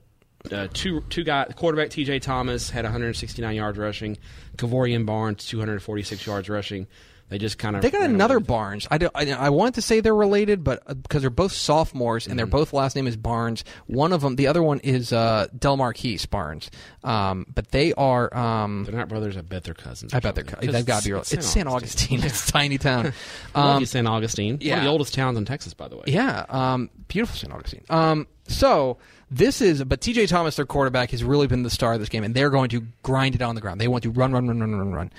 uh, 0.51 0.67
two 0.73 1.01
two 1.10 1.23
guy 1.23 1.45
quarterback 1.56 1.89
T.J. 1.89 2.19
Thomas 2.19 2.69
had 2.69 2.86
169 2.86 3.56
yards 3.56 3.77
rushing. 3.77 4.17
Kavorian 4.58 5.06
Barnes 5.06 5.45
246 5.45 6.25
yards 6.25 6.49
rushing. 6.49 6.88
They 7.29 7.39
just 7.39 7.58
kind 7.58 7.75
of 7.75 7.82
they 7.82 7.89
got 7.89 8.03
another 8.03 8.39
Barnes. 8.39 8.88
I, 8.91 8.99
don't, 8.99 9.12
I 9.15 9.32
I 9.32 9.49
wanted 9.49 9.75
to 9.75 9.82
say 9.82 10.01
they're 10.01 10.13
related, 10.13 10.63
but 10.63 10.84
uh, 10.86 10.93
because 10.93 11.21
they're 11.21 11.32
both 11.32 11.51
sophomores 11.51 12.27
and 12.27 12.38
their 12.38 12.45
both 12.45 12.73
last 12.73 12.95
name 12.95 13.08
is 13.08 13.15
Barnes. 13.17 13.63
One 13.88 14.13
of 14.13 14.21
them, 14.21 14.36
the 14.36 14.45
other 14.45 14.62
one 14.62 14.79
is 14.82 15.12
uh, 15.12 15.47
Del 15.58 15.75
Marquise 15.75 16.27
Barnes. 16.27 16.69
Um, 17.03 17.47
but 17.51 17.69
they 17.71 17.91
are. 17.93 18.32
Um, 18.38 18.84
They're 18.84 18.93
not 18.93 19.10
brothers. 19.10 19.36
I 19.36 19.41
bet 19.41 19.63
they're 19.63 19.73
cousins. 19.73 20.13
I 20.13 20.19
bet 20.19 20.36
they're. 20.36 20.43
They've 20.43 20.86
got 20.86 21.01
to 21.01 21.10
be. 21.10 21.13
real. 21.13 21.21
It's 21.21 21.47
San 21.47 21.67
Augustine. 21.67 22.21
It's 22.23 22.47
a 22.47 22.51
tiny 22.51 22.77
town. 22.77 23.13
Um, 23.56 23.86
San 23.86 24.08
Augustine. 24.08 24.56
One 24.56 24.62
yeah. 24.62 24.77
of 24.77 24.84
the 24.84 24.89
oldest 24.89 25.13
towns 25.13 25.38
in 25.38 25.45
Texas, 25.45 25.73
by 25.73 25.88
the 25.88 25.95
way. 25.95 26.03
Yeah, 26.08 26.45
um, 26.49 26.89
beautiful 27.08 27.36
St. 27.36 27.53
Augustine. 27.53 27.84
Um, 27.89 28.27
so 28.47 28.97
this 29.32 29.62
is, 29.62 29.84
but 29.84 30.01
T.J. 30.01 30.27
Thomas, 30.27 30.56
their 30.56 30.65
quarterback, 30.65 31.12
has 31.12 31.23
really 31.23 31.47
been 31.47 31.63
the 31.63 31.69
star 31.69 31.93
of 31.93 31.99
this 31.99 32.10
game, 32.10 32.23
and 32.23 32.36
they're 32.36 32.49
going 32.49 32.69
to 32.69 32.86
grind 33.01 33.36
it 33.36 33.41
on 33.41 33.56
the 33.56 33.62
ground. 33.62 33.82
They 33.82 33.88
want 33.88 34.03
to 34.03 34.12
run, 34.12 34.32
run, 34.32 34.47
run, 34.47 34.60
run, 34.60 34.77
run, 34.77 34.93
run. 34.93 35.12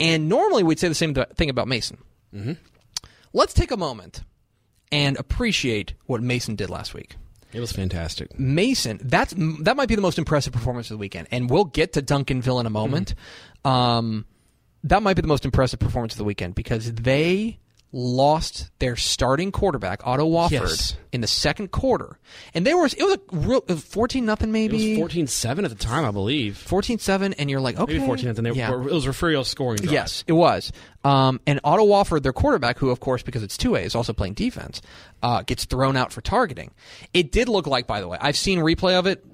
And 0.00 0.28
normally 0.28 0.62
we'd 0.62 0.78
say 0.78 0.88
the 0.88 0.94
same 0.94 1.14
thing 1.14 1.50
about 1.50 1.68
Mason. 1.68 1.98
Mm-hmm. 2.34 2.52
Let's 3.32 3.54
take 3.54 3.70
a 3.70 3.76
moment 3.76 4.22
and 4.90 5.16
appreciate 5.16 5.94
what 6.06 6.22
Mason 6.22 6.56
did 6.56 6.70
last 6.70 6.92
week. 6.92 7.16
It 7.52 7.60
was 7.60 7.72
fantastic. 7.72 8.38
Mason, 8.38 8.98
that's 9.02 9.34
that 9.60 9.76
might 9.76 9.88
be 9.88 9.94
the 9.94 10.02
most 10.02 10.18
impressive 10.18 10.52
performance 10.52 10.90
of 10.90 10.94
the 10.94 10.98
weekend, 10.98 11.28
and 11.30 11.50
we'll 11.50 11.64
get 11.66 11.92
to 11.94 12.02
Duncanville 12.02 12.60
in 12.60 12.66
a 12.66 12.70
moment. 12.70 13.14
Um, 13.64 14.24
that 14.84 15.02
might 15.02 15.14
be 15.14 15.22
the 15.22 15.28
most 15.28 15.44
impressive 15.44 15.78
performance 15.78 16.14
of 16.14 16.18
the 16.18 16.24
weekend 16.24 16.54
because 16.54 16.92
they 16.94 17.58
lost 17.94 18.70
their 18.78 18.96
starting 18.96 19.52
quarterback 19.52 20.06
Otto 20.06 20.26
Wofford 20.28 20.50
Yes. 20.50 20.96
in 21.12 21.20
the 21.20 21.26
second 21.26 21.70
quarter, 21.70 22.18
and 22.54 22.66
they 22.66 22.72
were 22.74 22.86
it 22.86 22.98
was 22.98 23.14
a 23.14 23.20
real 23.36 23.60
fourteen 23.60 24.24
nothing 24.24 24.50
maybe 24.50 24.96
was 25.00 25.12
14-7 25.12 25.64
at 25.64 25.68
the 25.70 25.74
time, 25.76 26.04
I 26.04 26.10
believe. 26.10 26.64
14-7, 26.68 27.34
and 27.38 27.50
you're 27.50 27.60
like 27.60 27.78
okay 27.78 27.94
Maybe 27.94 28.06
14 28.06 28.26
nothing. 28.28 28.46
Yeah. 28.54 28.72
It 28.72 28.78
was 28.92 29.06
Refugio 29.06 29.42
scoring. 29.42 29.76
drive. 29.78 29.92
Yes, 29.92 30.24
it 30.26 30.32
was. 30.32 30.72
Um, 31.04 31.40
and 31.46 31.60
Otto 31.64 31.86
Wofford, 31.86 32.22
their 32.22 32.32
quarterback, 32.32 32.78
who 32.78 32.90
of 32.90 33.00
course 33.00 33.22
because 33.22 33.42
it's 33.42 33.56
two 33.58 33.74
A 33.76 33.80
is 33.80 33.94
also 33.94 34.12
playing 34.12 34.34
defense, 34.34 34.80
uh, 35.22 35.42
gets 35.42 35.64
thrown 35.66 35.96
out 35.96 36.12
for 36.12 36.20
targeting. 36.22 36.70
It 37.12 37.30
did 37.30 37.48
look 37.48 37.66
like, 37.66 37.86
by 37.86 38.00
the 38.00 38.08
way, 38.08 38.16
I've 38.20 38.36
seen 38.36 38.60
replay 38.60 38.98
of 38.98 39.06
it. 39.06 39.24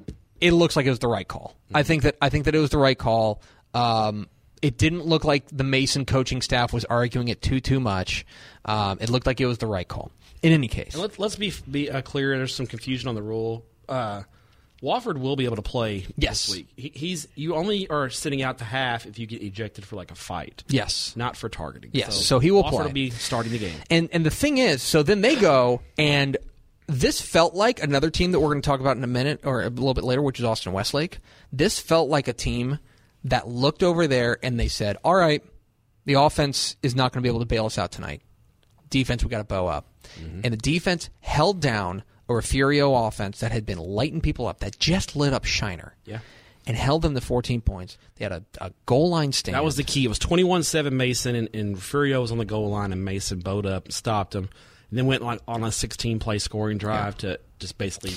It 0.40 0.53
looks 0.53 0.77
like 0.77 0.87
it 0.87 0.90
was 0.90 0.99
the 1.01 1.09
right 1.09 1.27
call. 1.27 1.55
I 1.75 1.83
think 1.85 2.03
that 2.03 2.16
I 2.21 2.29
think 2.29 2.44
that 2.47 2.55
it 2.55 2.59
was 2.59 2.71
the 2.71 2.79
right 2.79 2.99
call. 2.99 3.40
Um, 3.75 4.29
it 4.62 4.79
didn't 4.79 5.05
look 5.07 5.25
like 5.25 5.44
the 5.53 5.64
Mason 5.64 6.05
coaching 6.05 6.42
staff 6.42 6.73
was 6.73 6.85
arguing 6.85 7.29
it 7.29 7.40
too 7.42 7.61
too 7.61 7.81
much. 7.81 8.25
Um, 8.64 8.99
it 9.01 9.11
looked 9.11 9.27
like 9.27 9.40
it 9.40 9.47
was 9.47 9.59
the 9.59 9.66
right 9.66 9.87
call. 9.88 10.11
In 10.42 10.53
any 10.53 10.68
case, 10.68 10.94
And 10.94 11.03
let's 11.03 11.18
let's 11.18 11.37
be 11.37 11.53
be 11.71 11.90
uh, 11.90 12.01
clear. 12.03 12.37
There's 12.37 12.55
some 12.55 12.66
confusion 12.66 13.09
on 13.09 13.14
the 13.16 13.23
rule. 13.23 13.64
Uh, 13.88 14.23
Wofford 14.81 15.18
will 15.18 15.35
be 15.35 15.44
able 15.47 15.57
to 15.57 15.62
play 15.62 16.07
Yes. 16.16 16.47
this 16.47 16.57
week. 16.57 16.68
He, 16.77 16.92
he's 16.94 17.27
you 17.35 17.57
only 17.57 17.88
are 17.88 18.09
sitting 18.11 18.42
out 18.42 18.59
the 18.59 18.64
half 18.64 19.07
if 19.07 19.18
you 19.18 19.27
get 19.27 19.42
ejected 19.42 19.85
for 19.85 19.97
like 19.97 20.12
a 20.12 20.14
fight. 20.14 20.62
yes, 20.68 21.14
not 21.16 21.37
for 21.37 21.49
targeting. 21.49 21.90
Yes, 21.92 22.14
so 22.25 22.38
he 22.38 22.53
will 22.53 22.62
Wofford 22.62 22.71
play. 22.71 22.85
will 22.85 22.92
be 22.92 23.11
starting 23.11 23.51
the 23.51 23.59
game. 23.59 23.75
And 23.90 24.09
and 24.12 24.25
the 24.25 24.31
thing 24.31 24.59
is, 24.59 24.81
so 24.83 25.03
then 25.03 25.21
they 25.23 25.35
go 25.35 25.81
and 25.99 26.37
this 26.87 27.21
felt 27.21 27.55
like 27.55 27.83
another 27.83 28.09
team 28.09 28.31
that 28.33 28.38
we're 28.40 28.49
going 28.51 28.62
to 28.62 28.66
talk 28.66 28.79
about 28.81 28.97
in 28.97 29.03
a 29.05 29.09
minute 29.09 29.40
or 29.44 29.62
a 29.62 29.68
little 29.68 29.92
bit 29.94 30.05
later, 30.05 30.23
which 30.23 30.38
is 30.38 30.44
Austin 30.44 30.73
Westlake. 30.73 31.18
This 31.53 31.81
felt 31.81 32.09
like 32.09 32.29
a 32.29 32.33
team 32.33 32.79
that 33.31 33.49
looked 33.49 33.83
over 33.83 34.07
there 34.07 34.38
and 34.43 34.59
they 34.59 34.69
said, 34.69 34.97
"All 35.05 35.14
right, 35.14 35.43
the 36.05 36.14
offense 36.14 36.77
is 36.83 36.95
not 36.95 37.12
going 37.12 37.23
to 37.23 37.27
be 37.27 37.29
able 37.31 37.41
to 37.41 37.47
bail 37.47 37.67
us 37.67 37.79
out 37.79 37.93
tonight. 37.93 38.23
Defense, 38.91 39.25
we 39.25 39.31
got 39.31 39.38
to 39.38 39.45
bow 39.45 39.67
up." 39.67 39.87
Mm-hmm. 40.21 40.41
And 40.45 40.53
the 40.53 40.57
defense 40.59 41.11
held 41.21 41.61
down 41.61 42.03
a 42.29 42.35
Refugio 42.35 42.95
offense 42.95 43.41
that 43.41 43.53
had 43.53 43.64
been 43.64 43.79
lighting 43.79 44.21
people 44.21 44.47
up, 44.47 44.61
that 44.61 44.79
just 44.79 45.17
lit 45.17 45.33
up 45.33 45.45
Shiner. 45.45 45.95
Yeah. 46.05 46.19
And 46.67 46.77
held 46.77 47.01
them 47.01 47.14
to 47.14 47.21
14 47.23 47.62
points. 47.62 47.97
They 48.17 48.27
had 48.27 48.33
a, 48.33 48.45
a 48.61 48.73
goal 48.85 49.09
line 49.09 49.33
stand. 49.33 49.55
That 49.55 49.64
was 49.64 49.77
the 49.77 49.85
key. 49.85 50.05
It 50.05 50.09
was 50.09 50.19
21-7 50.19 50.93
Mason, 50.93 51.35
and, 51.35 51.49
and 51.55 51.77
Furio 51.77 52.21
was 52.21 52.31
on 52.31 52.37
the 52.37 52.45
goal 52.45 52.69
line, 52.69 52.93
and 52.93 53.03
Mason 53.07 53.38
bowed 53.38 53.64
up 53.64 53.87
and 53.87 53.95
stopped 53.95 54.35
him, 54.35 54.51
and 54.91 54.99
then 54.99 55.07
went 55.07 55.23
like 55.23 55.41
on 55.49 55.64
a 55.64 55.69
16-play 55.69 56.38
scoring 56.41 56.77
drive 56.77 57.17
to 57.19 57.41
just 57.59 57.79
basically 57.79 58.12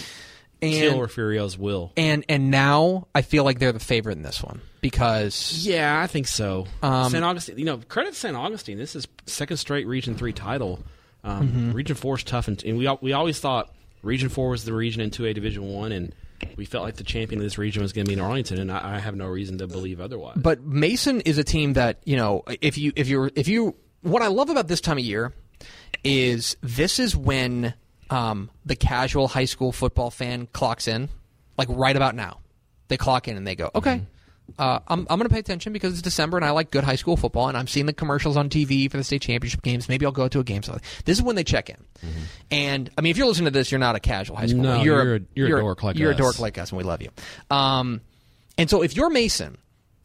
kill 0.60 0.92
And 0.92 1.02
Refugio's 1.02 1.58
will. 1.58 1.94
and 1.96 2.26
and 2.28 2.52
now 2.52 3.08
I 3.16 3.22
feel 3.22 3.46
like 3.46 3.58
they're 3.60 3.72
the 3.72 3.80
favorite 3.80 4.18
in 4.18 4.22
this 4.22 4.44
one 4.44 4.60
because 4.82 5.66
Yeah, 5.66 6.02
I 6.02 6.08
think 6.08 6.28
so. 6.28 6.68
Um, 6.82 7.12
St. 7.12 7.24
Augustine, 7.24 7.58
you 7.58 7.66
know, 7.66 7.78
credit 7.78 8.16
St. 8.16 8.36
Augustine. 8.36 8.78
This 8.78 8.96
is 8.96 9.08
second 9.26 9.58
straight 9.58 9.88
Region 9.88 10.16
Three 10.16 10.34
title. 10.34 10.84
Um, 11.24 11.48
Mm-hmm. 11.48 11.72
Region 11.74 11.96
Four 11.96 12.18
is 12.18 12.24
tough, 12.24 12.48
and, 12.48 12.62
and 12.64 12.78
we 12.78 12.90
we 13.02 13.14
always 13.14 13.40
thought 13.40 13.74
Region 14.02 14.30
Four 14.30 14.50
was 14.50 14.66
the 14.66 14.74
region 14.74 15.02
in 15.02 15.12
Two 15.12 15.26
A 15.26 15.34
Division 15.34 15.64
One, 15.72 15.92
and 15.92 16.14
we 16.56 16.66
felt 16.66 16.84
like 16.84 16.96
the 16.96 17.04
champion 17.04 17.40
of 17.40 17.44
this 17.46 17.60
region 17.60 17.84
was 17.84 17.94
going 17.94 18.06
to 18.06 18.10
be 18.10 18.14
in 18.14 18.20
Arlington, 18.20 18.60
and 18.60 18.72
I, 18.72 18.96
I 18.96 19.00
have 19.00 19.16
no 19.16 19.28
reason 19.28 19.60
to 19.60 19.68
believe 19.68 20.02
otherwise. 20.02 20.38
But 20.38 20.64
Mason 20.64 21.22
is 21.22 21.38
a 21.38 21.44
team 21.44 21.74
that 21.74 22.00
you 22.06 22.18
know 22.18 22.44
if 22.62 22.78
you 22.78 22.92
if 22.96 23.08
you're 23.08 23.30
if 23.36 23.48
you 23.48 23.76
what 24.02 24.24
I 24.24 24.28
love 24.28 24.50
about 24.50 24.68
this 24.68 24.82
time 24.82 24.98
of 24.98 25.04
year 25.04 25.32
is 26.04 26.58
this 26.62 26.98
is 26.98 27.16
when 27.16 27.76
um, 28.10 28.50
the 28.66 28.76
casual 28.76 29.28
high 29.28 29.46
school 29.46 29.72
football 29.72 30.10
fan 30.10 30.48
clocks 30.52 30.88
in, 30.88 31.10
like 31.58 31.68
right 31.70 31.96
about 31.96 32.16
now. 32.16 32.40
They 32.88 32.98
clock 32.98 33.28
in 33.28 33.38
and 33.38 33.46
they 33.48 33.56
go, 33.56 33.70
okay. 33.76 34.02
Uh, 34.60 34.80
I'm, 34.88 35.08
I'm 35.10 35.18
going 35.18 35.30
to 35.30 35.34
pay 35.34 35.40
attention 35.40 35.72
because 35.72 35.94
it's 35.94 36.02
December 36.02 36.38
and 36.38 36.46
I 36.46 36.52
like 36.52 36.72
good 36.72 36.84
high 36.84 36.96
school 36.98 37.16
football 37.16 37.48
and 37.48 37.58
I'm 37.58 37.68
seeing 37.68 37.86
the 37.86 37.94
commercials 37.94 38.36
on 38.36 38.50
TV 38.50 38.92
for 38.92 38.98
the 38.98 39.04
state 39.04 39.22
championship 39.22 39.62
games. 39.62 39.88
Maybe 39.88 40.06
I'll 40.06 40.12
go 40.12 40.28
to 40.28 40.40
a 40.40 40.44
game. 40.44 40.62
So 40.62 40.78
this 41.06 41.18
is 41.18 41.24
when 41.24 41.36
they 41.38 41.44
check 41.46 41.70
in. 41.70 41.78
And 42.52 42.90
I 42.98 43.02
mean, 43.02 43.12
if 43.12 43.18
you're 43.18 43.28
listening 43.28 43.46
to 43.46 43.52
this, 43.52 43.72
you're 43.72 43.80
not 43.80 43.96
a 43.96 44.00
casual 44.00 44.36
high 44.36 44.48
school. 44.48 44.62
No, 44.62 44.82
you're, 44.84 45.04
you're 45.06 45.16
a- 45.16 45.22
you're 45.36 45.58
a 45.60 45.62
dork 45.62 45.84
like 45.84 45.98
you're 45.98 46.12
us. 46.12 46.16
a 46.16 46.22
dork 46.22 46.40
like 46.40 46.58
us, 46.58 46.72
and 46.72 46.78
we 46.78 46.84
love 46.84 47.02
you. 47.02 47.10
Um, 47.50 48.02
and 48.58 48.70
so 48.70 48.82
if 48.84 48.96
you're 48.96 49.10
Mason, 49.10 49.58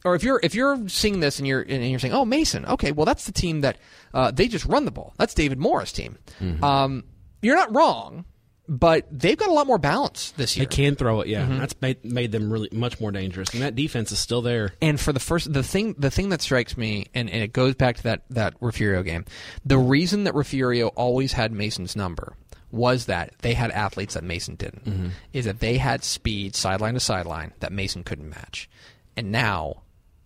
or 0.05 0.15
if 0.15 0.23
you're 0.23 0.39
if 0.41 0.55
you're 0.55 0.87
seeing 0.87 1.19
this 1.19 1.39
and 1.39 1.47
you're 1.47 1.61
and 1.61 1.89
you're 1.89 1.99
saying, 1.99 2.13
"Oh, 2.13 2.23
Mason, 2.23 2.65
okay, 2.65 2.93
well 2.93 3.05
that's 3.05 3.25
the 3.25 3.33
team 3.33 3.61
that 3.61 3.77
uh, 4.13 4.31
they 4.31 4.47
just 4.47 4.65
run 4.65 4.85
the 4.85 4.91
ball. 4.91 5.13
That's 5.17 5.33
David 5.33 5.59
Morris' 5.59 5.91
team." 5.91 6.17
Mm-hmm. 6.39 6.63
Um, 6.63 7.03
you're 7.41 7.55
not 7.57 7.75
wrong, 7.75 8.23
but 8.67 9.07
they've 9.11 9.37
got 9.37 9.49
a 9.49 9.53
lot 9.53 9.67
more 9.67 9.77
balance 9.77 10.31
this 10.31 10.57
year. 10.57 10.65
they 10.65 10.75
can 10.75 10.95
throw 10.95 11.21
it, 11.21 11.27
yeah. 11.27 11.43
Mm-hmm. 11.43 11.59
That's 11.59 11.75
made, 11.81 12.03
made 12.03 12.31
them 12.31 12.51
really 12.51 12.69
much 12.71 12.99
more 12.99 13.11
dangerous, 13.11 13.53
and 13.53 13.61
that 13.61 13.75
defense 13.75 14.11
is 14.11 14.19
still 14.19 14.41
there. 14.41 14.73
And 14.81 14.99
for 14.99 15.13
the 15.13 15.19
first, 15.19 15.51
the 15.51 15.63
thing, 15.63 15.95
the 15.97 16.11
thing 16.11 16.29
that 16.29 16.41
strikes 16.41 16.77
me, 16.77 17.07
and, 17.13 17.29
and 17.29 17.43
it 17.43 17.53
goes 17.53 17.75
back 17.75 17.97
to 17.97 18.03
that 18.03 18.23
that 18.29 18.55
Refugio 18.59 19.03
game. 19.03 19.25
The 19.65 19.77
reason 19.77 20.25
that 20.25 20.35
Refugio 20.35 20.87
always 20.89 21.33
had 21.33 21.51
Mason's 21.51 21.95
number 21.95 22.33
was 22.69 23.05
that 23.05 23.33
they 23.39 23.53
had 23.53 23.71
athletes 23.71 24.15
that 24.15 24.23
Mason 24.23 24.55
didn't. 24.55 25.13
Is 25.31 25.45
that 25.45 25.59
they 25.61 25.77
had 25.77 26.03
speed 26.03 26.55
sideline 26.55 26.95
to 26.95 26.99
sideline 26.99 27.53
that 27.61 27.71
Mason 27.71 28.03
couldn't 28.03 28.29
match. 28.29 28.69
And 29.15 29.31
now, 29.31 29.83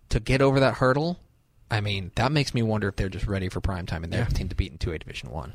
to 0.08 0.18
get 0.18 0.42
over 0.42 0.58
that 0.60 0.74
hurdle, 0.74 1.20
I 1.70 1.80
mean, 1.80 2.10
that 2.16 2.32
makes 2.32 2.52
me 2.52 2.62
wonder 2.62 2.88
if 2.88 2.96
they're 2.96 3.08
just 3.08 3.26
ready 3.26 3.48
for 3.48 3.60
prime 3.60 3.86
time 3.86 4.02
and 4.04 4.12
they're 4.12 4.24
the 4.24 4.34
team 4.34 4.48
to 4.48 4.56
beat 4.56 4.72
in 4.72 4.78
two 4.78 4.92
A 4.92 4.98
Division 4.98 5.30
One. 5.30 5.52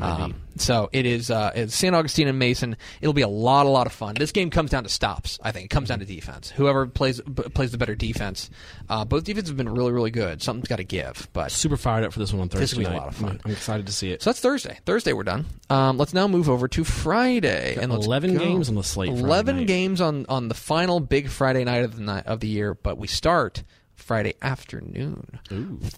Um, 0.00 0.34
so 0.56 0.88
it 0.92 1.06
is 1.06 1.30
uh, 1.30 1.52
it's 1.54 1.74
St. 1.74 1.94
Augustine 1.94 2.28
and 2.28 2.38
Mason. 2.38 2.76
It'll 3.00 3.12
be 3.12 3.22
a 3.22 3.28
lot, 3.28 3.66
a 3.66 3.68
lot 3.68 3.86
of 3.86 3.92
fun. 3.92 4.14
This 4.14 4.32
game 4.32 4.50
comes 4.50 4.70
down 4.70 4.82
to 4.84 4.88
stops. 4.88 5.38
I 5.42 5.52
think 5.52 5.66
it 5.66 5.68
comes 5.68 5.88
down 5.88 6.00
to 6.00 6.04
defense. 6.04 6.50
Whoever 6.50 6.86
plays 6.86 7.20
b- 7.20 7.44
plays 7.44 7.72
the 7.72 7.78
better 7.78 7.94
defense. 7.94 8.50
Uh, 8.88 9.04
both 9.04 9.24
defenses 9.24 9.50
have 9.50 9.56
been 9.56 9.68
really, 9.68 9.92
really 9.92 10.10
good. 10.10 10.42
Something's 10.42 10.68
got 10.68 10.76
to 10.76 10.84
give. 10.84 11.28
But 11.32 11.52
Super 11.52 11.76
fired 11.76 12.04
up 12.04 12.12
for 12.12 12.18
this 12.18 12.32
one 12.32 12.42
on 12.42 12.48
Thursday 12.48 12.62
This 12.62 12.74
will 12.74 12.90
be 12.90 12.96
a 12.96 12.98
lot 12.98 13.08
of 13.08 13.16
fun. 13.16 13.40
I'm, 13.44 13.52
excited 13.52 13.86
to 13.86 13.92
see 13.92 14.10
it. 14.12 14.22
So 14.22 14.30
that's 14.30 14.40
Thursday. 14.40 14.78
Thursday 14.84 15.12
we're 15.12 15.24
done. 15.24 15.46
Um, 15.70 15.98
let's 15.98 16.14
now 16.14 16.28
move 16.28 16.48
over 16.48 16.68
to 16.68 16.84
Friday 16.84 17.76
and 17.80 17.92
11 17.92 18.34
go. 18.34 18.40
games 18.40 18.68
on 18.68 18.74
the 18.74 18.82
slate 18.82 19.10
Eleven 19.10 19.64
games 19.66 20.00
on 20.00 20.26
on 20.28 20.48
the 20.48 20.54
final 20.54 21.00
big 21.00 21.28
Friday 21.28 21.64
night 21.64 21.84
of 21.84 21.96
the 21.96 22.02
night 22.02 22.26
of 22.26 22.40
the 22.40 22.48
year. 22.48 22.74
But 22.74 22.98
we 22.98 23.06
start 23.06 23.62
Friday 23.94 24.34
afternoon. 24.42 25.38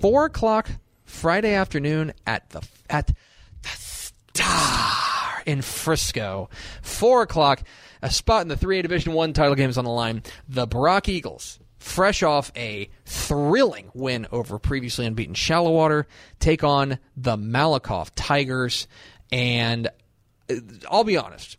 Four 0.00 0.26
o'clock 0.26 0.70
Friday 1.04 1.54
afternoon 1.54 2.12
at 2.26 2.48
the 2.50 2.62
at 2.88 3.08
the 3.08 3.14
Star 4.40 5.42
in 5.46 5.62
Frisco. 5.62 6.48
Four 6.82 7.22
o'clock, 7.22 7.62
a 8.02 8.10
spot 8.10 8.42
in 8.42 8.48
the 8.48 8.56
3A 8.56 8.82
Division 8.82 9.12
One 9.12 9.32
title 9.32 9.54
games 9.54 9.78
on 9.78 9.84
the 9.84 9.90
line. 9.90 10.22
The 10.48 10.66
Brock 10.66 11.08
Eagles, 11.08 11.58
fresh 11.78 12.22
off 12.22 12.52
a 12.56 12.90
thrilling 13.04 13.90
win 13.94 14.26
over 14.32 14.58
previously 14.58 15.06
unbeaten 15.06 15.34
Shallowater, 15.34 16.06
take 16.38 16.64
on 16.64 16.98
the 17.16 17.36
Malakoff 17.36 18.10
Tigers. 18.14 18.86
And 19.32 19.88
uh, 20.48 20.56
I'll 20.90 21.04
be 21.04 21.16
honest, 21.16 21.56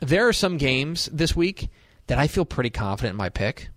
there 0.00 0.28
are 0.28 0.32
some 0.32 0.56
games 0.56 1.08
this 1.12 1.34
week 1.36 1.68
that 2.06 2.18
I 2.18 2.26
feel 2.26 2.44
pretty 2.44 2.70
confident 2.70 3.12
in 3.12 3.18
my 3.18 3.28
pick. 3.28 3.68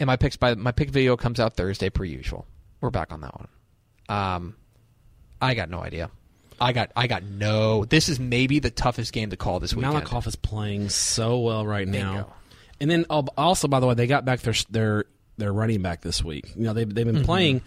And 0.00 0.06
my 0.06 0.16
picks 0.16 0.36
by 0.36 0.54
my 0.54 0.70
pick 0.70 0.90
video 0.90 1.16
comes 1.16 1.40
out 1.40 1.56
Thursday 1.56 1.90
per 1.90 2.04
usual. 2.04 2.46
We're 2.80 2.90
back 2.90 3.12
on 3.12 3.20
that 3.22 3.34
one. 3.34 3.48
Um, 4.08 4.56
I 5.40 5.54
got 5.54 5.68
no 5.68 5.80
idea. 5.80 6.10
I 6.60 6.72
got 6.72 6.90
I 6.96 7.06
got 7.06 7.22
no. 7.24 7.84
This 7.84 8.08
is 8.08 8.18
maybe 8.18 8.58
the 8.58 8.70
toughest 8.70 9.12
game 9.12 9.30
to 9.30 9.36
call 9.36 9.60
this 9.60 9.74
weekend. 9.74 9.94
Malakoff 10.04 10.26
is 10.26 10.36
playing 10.36 10.88
so 10.88 11.38
well 11.40 11.66
right 11.66 11.86
now. 11.86 12.12
Bingo. 12.14 12.32
And 12.80 12.90
then 12.90 13.04
also, 13.04 13.68
by 13.68 13.80
the 13.80 13.86
way, 13.86 13.94
they 13.94 14.06
got 14.06 14.24
back 14.24 14.40
their 14.40 14.54
their 14.70 15.04
their 15.36 15.52
running 15.52 15.82
back 15.82 16.00
this 16.02 16.22
week. 16.24 16.52
You 16.56 16.64
know, 16.64 16.72
they've 16.74 16.92
they've 16.92 17.06
been 17.06 17.16
Mm-hmm. 17.16 17.24
playing. 17.24 17.62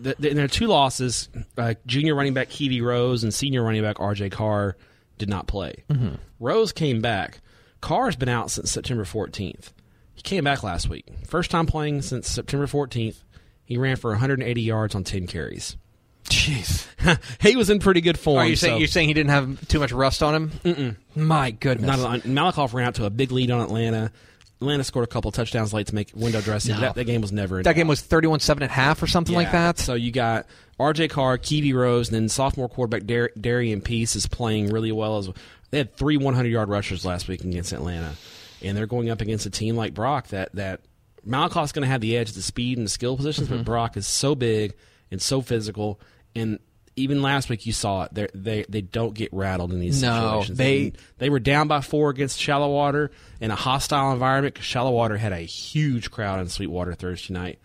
The, 0.00 0.14
the, 0.16 0.28
and 0.30 0.38
their 0.38 0.46
two 0.46 0.68
losses, 0.68 1.28
uh, 1.56 1.74
junior 1.84 2.14
running 2.14 2.32
back 2.32 2.48
Kiwi 2.50 2.80
Rose 2.80 3.24
and 3.24 3.34
senior 3.34 3.64
running 3.64 3.82
back 3.82 3.98
R.J. 3.98 4.30
Carr 4.30 4.76
did 5.18 5.28
not 5.28 5.48
play. 5.48 5.82
Mm-hmm. 5.90 6.14
Rose 6.38 6.70
came 6.70 7.00
back. 7.00 7.40
Carr's 7.80 8.14
been 8.14 8.28
out 8.28 8.52
since 8.52 8.70
September 8.70 9.02
14th. 9.04 9.72
He 10.14 10.22
came 10.22 10.44
back 10.44 10.62
last 10.62 10.88
week. 10.88 11.06
First 11.26 11.50
time 11.50 11.66
playing 11.66 12.02
since 12.02 12.30
September 12.30 12.66
14th. 12.68 13.24
He 13.64 13.76
ran 13.76 13.96
for 13.96 14.10
180 14.12 14.62
yards 14.62 14.94
on 14.94 15.02
10 15.02 15.26
carries. 15.26 15.76
Jeez. 16.28 16.86
he 17.40 17.56
was 17.56 17.70
in 17.70 17.78
pretty 17.78 18.00
good 18.00 18.18
form. 18.18 18.38
Are 18.38 18.46
you 18.46 18.56
saying 18.56 18.74
so- 18.74 18.78
you're 18.78 18.88
saying 18.88 19.08
he 19.08 19.14
didn't 19.14 19.30
have 19.30 19.68
too 19.68 19.78
much 19.78 19.92
rust 19.92 20.22
on 20.22 20.34
him? 20.34 20.50
Mm-mm. 20.64 20.96
My 21.16 21.50
goodness. 21.50 21.86
Not 21.98 22.20
Malakoff 22.20 22.72
ran 22.74 22.86
out 22.88 22.94
to 22.96 23.04
a 23.04 23.10
big 23.10 23.32
lead 23.32 23.50
on 23.50 23.60
Atlanta. 23.60 24.10
Atlanta 24.60 24.82
scored 24.82 25.04
a 25.04 25.08
couple 25.08 25.30
touchdowns 25.30 25.72
late 25.72 25.86
to 25.86 25.94
make 25.94 26.10
window 26.14 26.40
dressing. 26.40 26.74
No. 26.74 26.80
That, 26.80 26.94
that 26.96 27.04
game 27.04 27.20
was 27.20 27.30
never 27.32 27.58
in 27.58 27.62
that 27.62 27.74
game 27.76 27.86
was 27.86 28.02
31-7 28.02 28.50
and 28.54 28.62
a 28.64 28.66
half 28.68 29.00
or 29.02 29.06
something 29.06 29.34
like 29.34 29.52
that. 29.52 29.78
So 29.78 29.94
you 29.94 30.10
got 30.10 30.46
R.J. 30.80 31.08
Carr, 31.08 31.38
Kiwi 31.38 31.72
Rose, 31.72 32.08
and 32.08 32.14
then 32.16 32.28
sophomore 32.28 32.68
quarterback 32.68 33.04
Dar- 33.06 33.30
Darian 33.40 33.80
Peace 33.80 34.16
is 34.16 34.26
playing 34.26 34.70
really 34.70 34.90
well. 34.92 35.18
As 35.18 35.28
well. 35.28 35.36
they 35.70 35.78
had 35.78 35.94
three 35.94 36.16
100 36.16 36.48
yard 36.48 36.68
rushers 36.68 37.04
last 37.04 37.28
week 37.28 37.44
against 37.44 37.72
Atlanta, 37.72 38.14
and 38.60 38.76
they're 38.76 38.86
going 38.88 39.10
up 39.10 39.20
against 39.20 39.46
a 39.46 39.50
team 39.50 39.76
like 39.76 39.94
Brock 39.94 40.26
that 40.28 40.52
that 40.54 40.80
Malakoff's 41.24 41.70
going 41.72 41.82
to 41.84 41.88
have 41.88 42.00
the 42.00 42.16
edge, 42.16 42.32
the 42.32 42.42
speed 42.42 42.78
and 42.78 42.86
the 42.86 42.90
skill 42.90 43.16
positions, 43.16 43.46
Mm-hmm. 43.48 43.58
but 43.58 43.64
Brock 43.66 43.96
is 43.96 44.08
so 44.08 44.34
big 44.34 44.74
and 45.12 45.22
so 45.22 45.40
physical, 45.40 46.00
and 46.38 46.58
even 46.96 47.22
last 47.22 47.48
week 47.48 47.64
you 47.66 47.72
saw 47.72 48.02
it. 48.04 48.10
They're, 48.12 48.28
they 48.34 48.64
they 48.68 48.80
don't 48.80 49.14
get 49.14 49.32
rattled 49.32 49.72
in 49.72 49.78
these 49.80 50.02
No, 50.02 50.40
situations. 50.42 50.58
they- 50.58 50.92
they 51.18 51.30
were 51.30 51.38
down 51.38 51.68
by 51.68 51.80
four 51.80 52.10
against 52.10 52.40
Shallowater 52.40 53.10
in 53.40 53.50
a 53.50 53.54
hostile 53.54 54.12
environment 54.12 54.54
because 54.54 54.66
Shallowater 54.66 55.16
had 55.16 55.32
a 55.32 55.40
huge 55.40 56.10
crowd 56.10 56.40
in 56.40 56.48
Sweetwater 56.48 56.94
Thursday 56.94 57.34
night, 57.34 57.58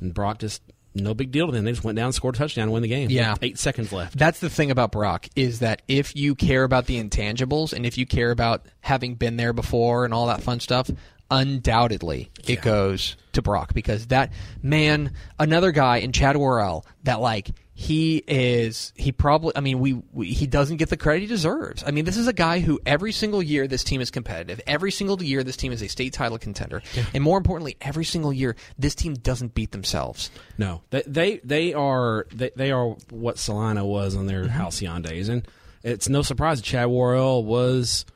and 0.00 0.12
Brock 0.12 0.38
just 0.40 0.62
no 0.94 1.14
big 1.14 1.30
deal 1.30 1.46
to 1.46 1.52
them. 1.52 1.64
They 1.64 1.70
just 1.72 1.84
went 1.84 1.96
down, 1.96 2.12
scored 2.12 2.34
a 2.34 2.38
touchdown, 2.38 2.64
and 2.64 2.72
win 2.72 2.82
the 2.82 2.88
game. 2.88 3.08
Yeah. 3.08 3.34
eight 3.40 3.58
seconds 3.58 3.92
left. 3.92 4.18
That's 4.18 4.40
the 4.40 4.50
thing 4.50 4.70
about 4.70 4.92
Brock 4.92 5.26
is 5.36 5.60
that 5.60 5.80
if 5.88 6.14
you 6.16 6.34
care 6.34 6.64
about 6.64 6.84
the 6.86 7.02
intangibles 7.02 7.72
and 7.72 7.86
if 7.86 7.96
you 7.96 8.04
care 8.04 8.30
about 8.30 8.66
having 8.80 9.14
been 9.14 9.36
there 9.36 9.52
before 9.54 10.04
and 10.04 10.12
all 10.12 10.26
that 10.26 10.42
fun 10.42 10.60
stuff, 10.60 10.90
undoubtedly 11.30 12.30
it 12.46 12.60
goes 12.62 13.16
to 13.32 13.42
Brock 13.42 13.72
because 13.74 14.08
that 14.08 14.32
man, 14.62 15.12
another 15.38 15.72
guy 15.72 15.98
in 15.98 16.12
Chad 16.12 16.36
Worrell 16.36 16.84
that 17.04 17.20
like 17.20 17.48
he 17.82 18.22
is 18.28 18.92
he 18.94 19.10
probably 19.10 19.52
I 19.56 19.60
mean 19.60 19.80
we, 19.80 20.00
we 20.12 20.28
he 20.28 20.46
doesn't 20.46 20.76
get 20.76 20.88
the 20.88 20.96
credit 20.96 21.22
he 21.22 21.26
deserves. 21.26 21.82
I 21.84 21.90
mean 21.90 22.04
this 22.04 22.16
is 22.16 22.28
a 22.28 22.32
guy 22.32 22.60
who 22.60 22.78
every 22.86 23.10
single 23.10 23.42
year 23.42 23.66
this 23.66 23.82
team 23.82 24.00
is 24.00 24.08
competitive. 24.08 24.60
Every 24.68 24.92
single 24.92 25.20
year 25.20 25.42
this 25.42 25.56
team 25.56 25.72
is 25.72 25.82
a 25.82 25.88
state 25.88 26.12
title 26.12 26.38
contender. 26.38 26.80
And 27.12 27.24
more 27.24 27.36
importantly, 27.36 27.76
every 27.80 28.04
single 28.04 28.32
year 28.32 28.54
this 28.78 28.94
team 28.94 29.14
doesn't 29.14 29.54
beat 29.54 29.72
themselves. 29.72 30.30
No, 30.56 30.82
they 30.90 31.02
they, 31.08 31.36
they 31.38 31.74
are 31.74 32.28
they, 32.32 32.52
they 32.54 32.70
are 32.70 32.90
what 33.10 33.38
Celina 33.38 33.84
was 33.84 34.14
on 34.14 34.26
their 34.26 34.42
mm-hmm. 34.42 34.50
halcyon 34.50 35.02
days, 35.02 35.28
and 35.28 35.46
it's 35.82 36.08
no 36.08 36.22
surprise 36.22 36.62
Chad 36.62 36.86
Worrell 36.86 37.44
was 37.44 38.06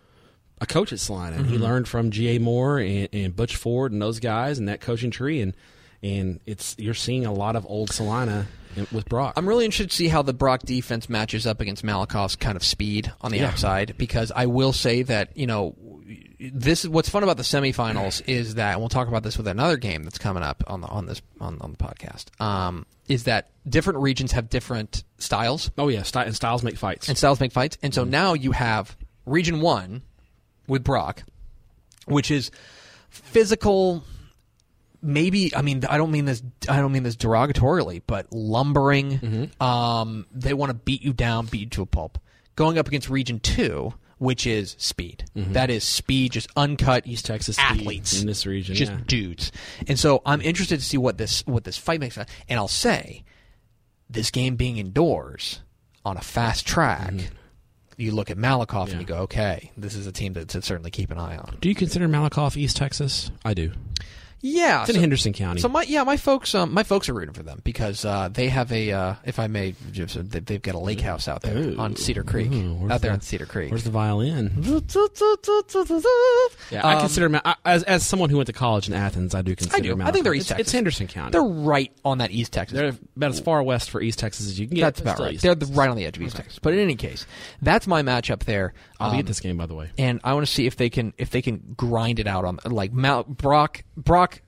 a 0.61 0.67
coach 0.67 0.93
at 0.93 1.01
Celina. 1.01 1.39
and 1.39 1.47
He 1.47 1.55
mm-hmm. 1.55 1.65
learned 1.65 1.89
from 1.89 2.13
G. 2.13 2.37
A. 2.37 2.39
Moore 2.39 2.79
and, 2.79 3.09
and 3.13 3.35
Butch 3.35 3.57
Ford 3.57 3.91
and 3.91 4.01
those 4.01 4.21
guys 4.21 4.61
and 4.61 4.69
that 4.69 4.81
coaching 4.81 5.11
tree, 5.11 5.41
and 5.41 5.57
and 6.05 6.39
it's 6.47 6.77
you're 6.79 6.95
seeing 6.95 7.27
a 7.27 7.33
lot 7.33 7.57
of 7.57 7.67
old 7.69 7.91
Celina 7.91 8.41
in- 8.41 8.47
with 8.93 9.09
Brock. 9.09 9.35
I'm 9.37 9.49
really 9.49 9.65
interested 9.65 9.91
to 9.91 9.97
see 9.97 10.09
how 10.09 10.23
the 10.23 10.33
Brock 10.35 10.63
defense 10.63 11.09
matches 11.09 11.47
up 11.47 11.61
against 11.61 11.85
Malakoff's 11.85 12.37
kind 12.37 12.57
of 12.57 12.65
speed 12.65 13.13
on 13.21 13.31
the 13.33 13.39
Yeah. 13.39 13.49
outside 13.49 13.95
because 13.99 14.33
I 14.35 14.47
will 14.47 14.73
say 14.73 15.03
that 15.03 15.37
you 15.37 15.47
know 15.47 15.75
this 16.39 16.85
is 16.85 16.91
what's 16.91 17.09
fun 17.09 17.23
about 17.23 17.37
the 17.39 17.43
semifinals 17.43 18.23
is 18.29 18.57
that 18.57 18.73
and 18.73 18.81
we'll 18.81 18.89
talk 18.89 19.09
about 19.09 19.23
this 19.23 19.37
with 19.39 19.49
another 19.49 19.77
game 19.77 20.03
that's 20.05 20.19
coming 20.19 20.43
up 20.43 20.63
on 20.67 20.81
the 20.83 20.87
on 20.89 21.07
this 21.07 21.23
on, 21.41 21.59
on 21.61 21.73
the 21.73 21.79
podcast 21.79 22.39
um, 22.41 22.85
is 23.09 23.25
that 23.25 23.51
different 23.69 23.99
regions 24.01 24.33
have 24.33 24.49
different 24.51 25.03
styles 25.19 25.71
oh 25.79 25.89
yeah, 25.89 26.03
and 26.15 26.37
styles 26.37 26.63
make 26.63 26.77
fights. 26.77 27.09
and 27.09 27.17
styles 27.17 27.41
make 27.41 27.53
fights 27.53 27.79
and 27.83 27.95
so 27.95 28.05
now 28.05 28.35
you 28.35 28.53
have 28.53 28.97
region 29.25 29.61
one 29.61 30.03
with 30.69 30.85
Brock 30.85 31.23
which 32.07 32.31
is 32.31 32.51
physical 33.09 34.05
maybe 35.03 35.55
I 35.55 35.63
mean 35.63 35.85
I 35.89 35.97
don't 35.97 36.11
mean 36.11 36.25
this 36.25 36.43
I 36.69 36.77
don't 36.79 36.93
mean 36.93 37.03
this 37.03 37.17
derogatorily, 37.17 38.03
but 38.07 38.33
lumbering. 38.33 39.51
Um, 39.61 40.27
they 40.33 40.55
want 40.55 40.71
to 40.71 40.75
beat 40.75 41.03
you 41.03 41.13
down, 41.13 41.47
beat 41.47 41.61
you 41.61 41.67
to 41.67 41.83
a 41.83 41.87
pulp. 41.87 42.19
Going 42.55 42.79
up 42.79 42.89
against 42.89 43.11
Region 43.11 43.39
Two, 43.41 43.93
which 44.19 44.47
is 44.47 44.77
speed. 44.79 45.25
That 45.35 45.69
is 45.71 45.85
speed, 45.85 46.33
just 46.33 46.49
uncut 46.57 47.05
Mm-hmm. 47.05 47.13
East 47.13 47.27
Texas 47.27 47.59
athletes 47.59 48.21
in 48.21 48.27
this 48.27 48.47
region, 48.47 48.75
just 48.75 48.93
yeah. 48.93 49.01
dudes. 49.07 49.53
And 49.87 49.99
so 49.99 50.23
I'm 50.25 50.41
interested 50.41 50.79
to 50.79 50.85
see 50.85 50.97
what 50.97 51.19
this 51.19 51.47
what 51.47 51.65
this 51.65 51.77
fight 51.77 52.01
makes. 52.01 52.17
And 52.17 52.27
I'll 52.51 52.69
say, 52.69 53.25
this 54.09 54.31
game 54.31 54.57
being 54.57 54.79
indoors 54.79 55.61
on 56.05 56.17
a 56.17 56.23
fast 56.23 56.67
track, 56.67 57.13
you 57.99 58.13
look 58.13 58.31
at 58.31 58.39
Malakoff 58.39 58.85
and 58.85 58.93
Mm-hmm. 58.93 59.01
You 59.01 59.07
go, 59.07 59.17
okay, 59.23 59.73
this 59.77 59.95
is 59.95 60.07
a 60.07 60.13
team 60.13 60.33
that 60.35 60.49
to 60.49 60.63
certainly 60.63 60.91
keep 60.91 61.11
an 61.11 61.19
eye 61.19 61.37
on. 61.37 61.59
Do 61.61 61.69
you 61.69 61.75
consider 61.75 62.09
Malakoff 62.09 62.57
East 62.57 62.77
Texas? 62.77 63.31
I 63.45 63.53
do. 63.53 63.73
Yeah, 64.49 64.83
It's 64.83 64.91
in 64.91 64.97
Henderson 65.01 65.33
County. 65.33 65.61
So 65.61 65.69
my 65.69 65.83
yeah, 65.83 66.05
my 66.05 66.17
folks 66.17 66.55
um, 66.55 66.73
my 66.73 66.83
folks 66.83 67.09
are 67.09 67.15
rooting 67.15 67.35
for 67.35 67.43
them 67.43 67.61
because 67.65 68.05
uh, 68.05 68.29
they 68.33 68.49
have 68.49 68.71
a 68.73 68.93
uh, 68.93 69.15
if 69.25 69.39
I 69.39 69.47
may 69.49 69.73
they- 69.93 70.41
they've 70.41 70.63
got 70.63 70.75
a 70.75 70.79
lake 70.79 71.01
house 71.01 71.27
out 71.29 71.43
there 71.43 71.57
Ooh. 71.57 71.77
on 71.79 71.97
Cedar 71.97 72.23
Creek 72.25 72.53
Ooh, 72.53 72.75
where's 72.75 72.93
out 72.93 73.01
there 73.01 73.11
the- 73.11 73.15
on 73.15 73.21
Cedar 73.21 73.47
Creek. 73.47 73.71
Where's 73.71 73.85
the 73.85 73.91
violin? 73.91 74.53
Yeah, 76.71 76.85
I 76.87 76.95
Um, 76.95 77.01
consider 77.01 77.29
Ma- 77.29 77.41
I- 77.45 77.55
as 77.65 77.83
as 77.85 78.05
someone 78.07 78.31
who 78.31 78.37
went 78.37 78.47
to 78.49 78.53
college 78.53 78.89
in 78.89 78.95
Athens, 78.95 79.35
I 79.35 79.43
do 79.43 79.55
consider. 79.55 79.77
I 79.77 79.81
do. 79.81 79.95
Malakoff. 79.95 80.07
I 80.07 80.11
think 80.13 80.25
they're 80.25 80.35
it's, 80.35 80.41
East 80.43 80.49
Texas. 80.49 80.67
It's 80.67 80.73
Henderson 80.73 81.07
County. 81.07 81.31
They're 81.33 81.43
right 81.43 81.93
on 82.05 82.19
that 82.19 82.31
East 82.31 82.53
Texas. 82.53 82.77
They're 82.79 82.93
about 83.17 83.31
as 83.31 83.41
far 83.41 83.63
west 83.63 83.91
for 83.91 84.01
East 84.01 84.19
Texas 84.19 84.47
as 84.47 84.59
you 84.59 84.67
can 84.67 84.77
get. 84.77 84.83
that's 84.83 85.01
about 85.01 85.19
right. 85.19 85.35
East 85.35 85.43
They're 85.43 85.55
the, 85.55 85.67
right 85.67 85.89
on 85.89 85.97
the 85.97 86.05
edge 86.07 86.17
of 86.17 86.23
East 86.23 86.37
Texas. 86.37 86.59
But 86.61 86.73
in 86.75 86.81
any 86.81 86.97
case, 86.97 87.27
that's 87.63 87.87
my 87.87 88.03
matchup 88.03 88.41
there. 88.45 88.75
I'll 88.99 89.11
be 89.11 89.17
Um, 89.17 89.21
at 89.21 89.27
this 89.27 89.41
game, 89.41 89.57
by 89.57 89.67
the 89.67 89.75
way. 89.75 89.91
and 89.99 90.21
I 90.25 90.33
want 90.35 90.47
to 90.47 90.53
see 90.53 90.67
if 90.67 90.77
they 90.77 90.89
can 90.91 91.13
if 91.19 91.31
they 91.31 91.43
can 91.43 91.75
grind 91.77 92.19
it 92.19 92.27
out 92.27 92.45
on 92.45 92.59
like 92.65 92.93
Mal- 92.93 93.25
Brock 93.25 93.83
Brock 93.97 94.41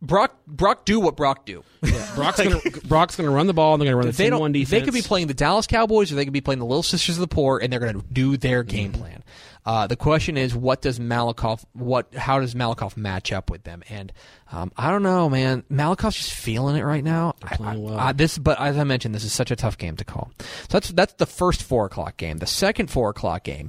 Brock 0.00 0.36
Brock 0.46 0.84
do 0.84 1.00
what 1.00 1.16
Brock 1.16 1.44
do. 1.44 1.64
Brock's 2.14 2.38
gonna 2.42 2.60
Brock's 2.84 3.16
gonna 3.16 3.30
run 3.30 3.46
the 3.48 3.52
ball. 3.54 3.74
and 3.74 3.82
They're 3.82 3.86
gonna 3.88 3.96
run 3.96 4.06
the 4.06 4.12
they 4.12 4.30
10 4.30 4.38
one 4.38 4.52
defense. 4.52 4.70
They 4.70 4.82
could 4.82 4.94
be 4.94 5.02
playing 5.02 5.26
the 5.26 5.34
Dallas 5.34 5.66
Cowboys, 5.66 6.12
or 6.12 6.14
they 6.14 6.24
could 6.24 6.32
be 6.32 6.40
playing 6.40 6.60
the 6.60 6.66
Little 6.66 6.82
Sisters 6.84 7.16
of 7.16 7.20
the 7.20 7.26
Poor, 7.34 7.58
and 7.58 7.72
they're 7.72 7.80
going 7.80 8.00
to 8.00 8.06
do 8.12 8.36
their 8.36 8.62
game 8.62 8.92
Mm-hmm. 8.92 9.00
plan. 9.00 9.24
Uh, 9.68 9.86
the 9.86 9.96
question 9.96 10.38
is, 10.38 10.56
what 10.56 10.80
does 10.80 10.98
Malakoff? 10.98 11.62
What? 11.74 12.14
How 12.14 12.40
does 12.40 12.54
Malakoff 12.54 12.96
match 12.96 13.32
up 13.32 13.50
with 13.50 13.64
them? 13.64 13.82
And 13.90 14.10
um, 14.50 14.72
I 14.78 14.90
don't 14.90 15.02
know, 15.02 15.28
man. 15.28 15.62
Malakoff's 15.70 16.16
just 16.16 16.32
feeling 16.32 16.76
it 16.76 16.84
right 16.84 17.04
now. 17.04 17.34
I- 17.42 17.76
well. 17.76 17.98
I- 17.98 18.12
this, 18.12 18.38
but 18.38 18.58
as 18.58 18.78
I 18.78 18.84
mentioned, 18.84 19.14
this 19.14 19.24
is 19.24 19.32
such 19.34 19.50
a 19.50 19.56
tough 19.56 19.76
game 19.76 19.94
to 19.96 20.06
call. 20.06 20.30
So 20.40 20.46
that's 20.70 20.88
that's 20.92 21.12
the 21.12 21.26
first 21.26 21.62
four 21.62 21.84
o'clock 21.84 22.16
game. 22.16 22.38
The 22.38 22.46
second 22.46 22.90
four 22.90 23.10
o'clock 23.10 23.44
game. 23.44 23.68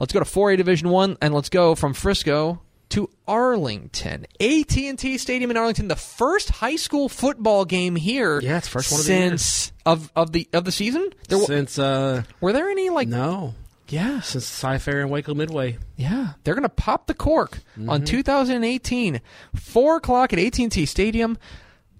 Let's 0.00 0.12
go 0.12 0.18
to 0.18 0.24
four 0.24 0.50
A 0.50 0.56
Division 0.56 0.88
One, 0.88 1.16
and 1.22 1.32
let's 1.32 1.48
go 1.48 1.76
from 1.76 1.94
Frisco 1.94 2.60
to 2.88 3.08
Arlington, 3.28 4.26
AT 4.40 4.76
and 4.76 4.98
T 4.98 5.16
Stadium 5.16 5.52
in 5.52 5.56
Arlington. 5.56 5.86
The 5.86 5.94
first 5.94 6.50
high 6.50 6.74
school 6.74 7.08
football 7.08 7.64
game 7.64 7.94
here. 7.94 8.40
Yeah, 8.40 8.56
it's 8.58 8.66
the 8.66 8.72
first 8.72 8.90
one 8.90 9.00
of 9.00 9.06
the 9.06 9.12
since 9.12 9.72
of 9.86 10.10
of 10.16 10.32
the 10.32 10.48
of 10.52 10.64
the 10.64 10.72
season. 10.72 11.10
There 11.28 11.38
since 11.42 11.78
uh 11.78 12.24
were 12.40 12.52
there 12.52 12.68
any 12.68 12.90
like 12.90 13.06
no 13.06 13.54
yeah 13.88 14.20
since 14.20 14.44
Cy-Fair 14.46 15.00
and 15.02 15.10
Waco 15.10 15.34
Midway. 15.34 15.78
yeah 15.96 16.32
they're 16.44 16.54
gonna 16.54 16.68
pop 16.68 17.06
the 17.06 17.14
cork 17.14 17.58
on 17.76 18.00
mm-hmm. 18.00 18.04
2018 18.04 19.20
four 19.54 19.96
o'clock 19.96 20.32
at 20.32 20.38
AT&T 20.38 20.86
Stadium. 20.86 21.38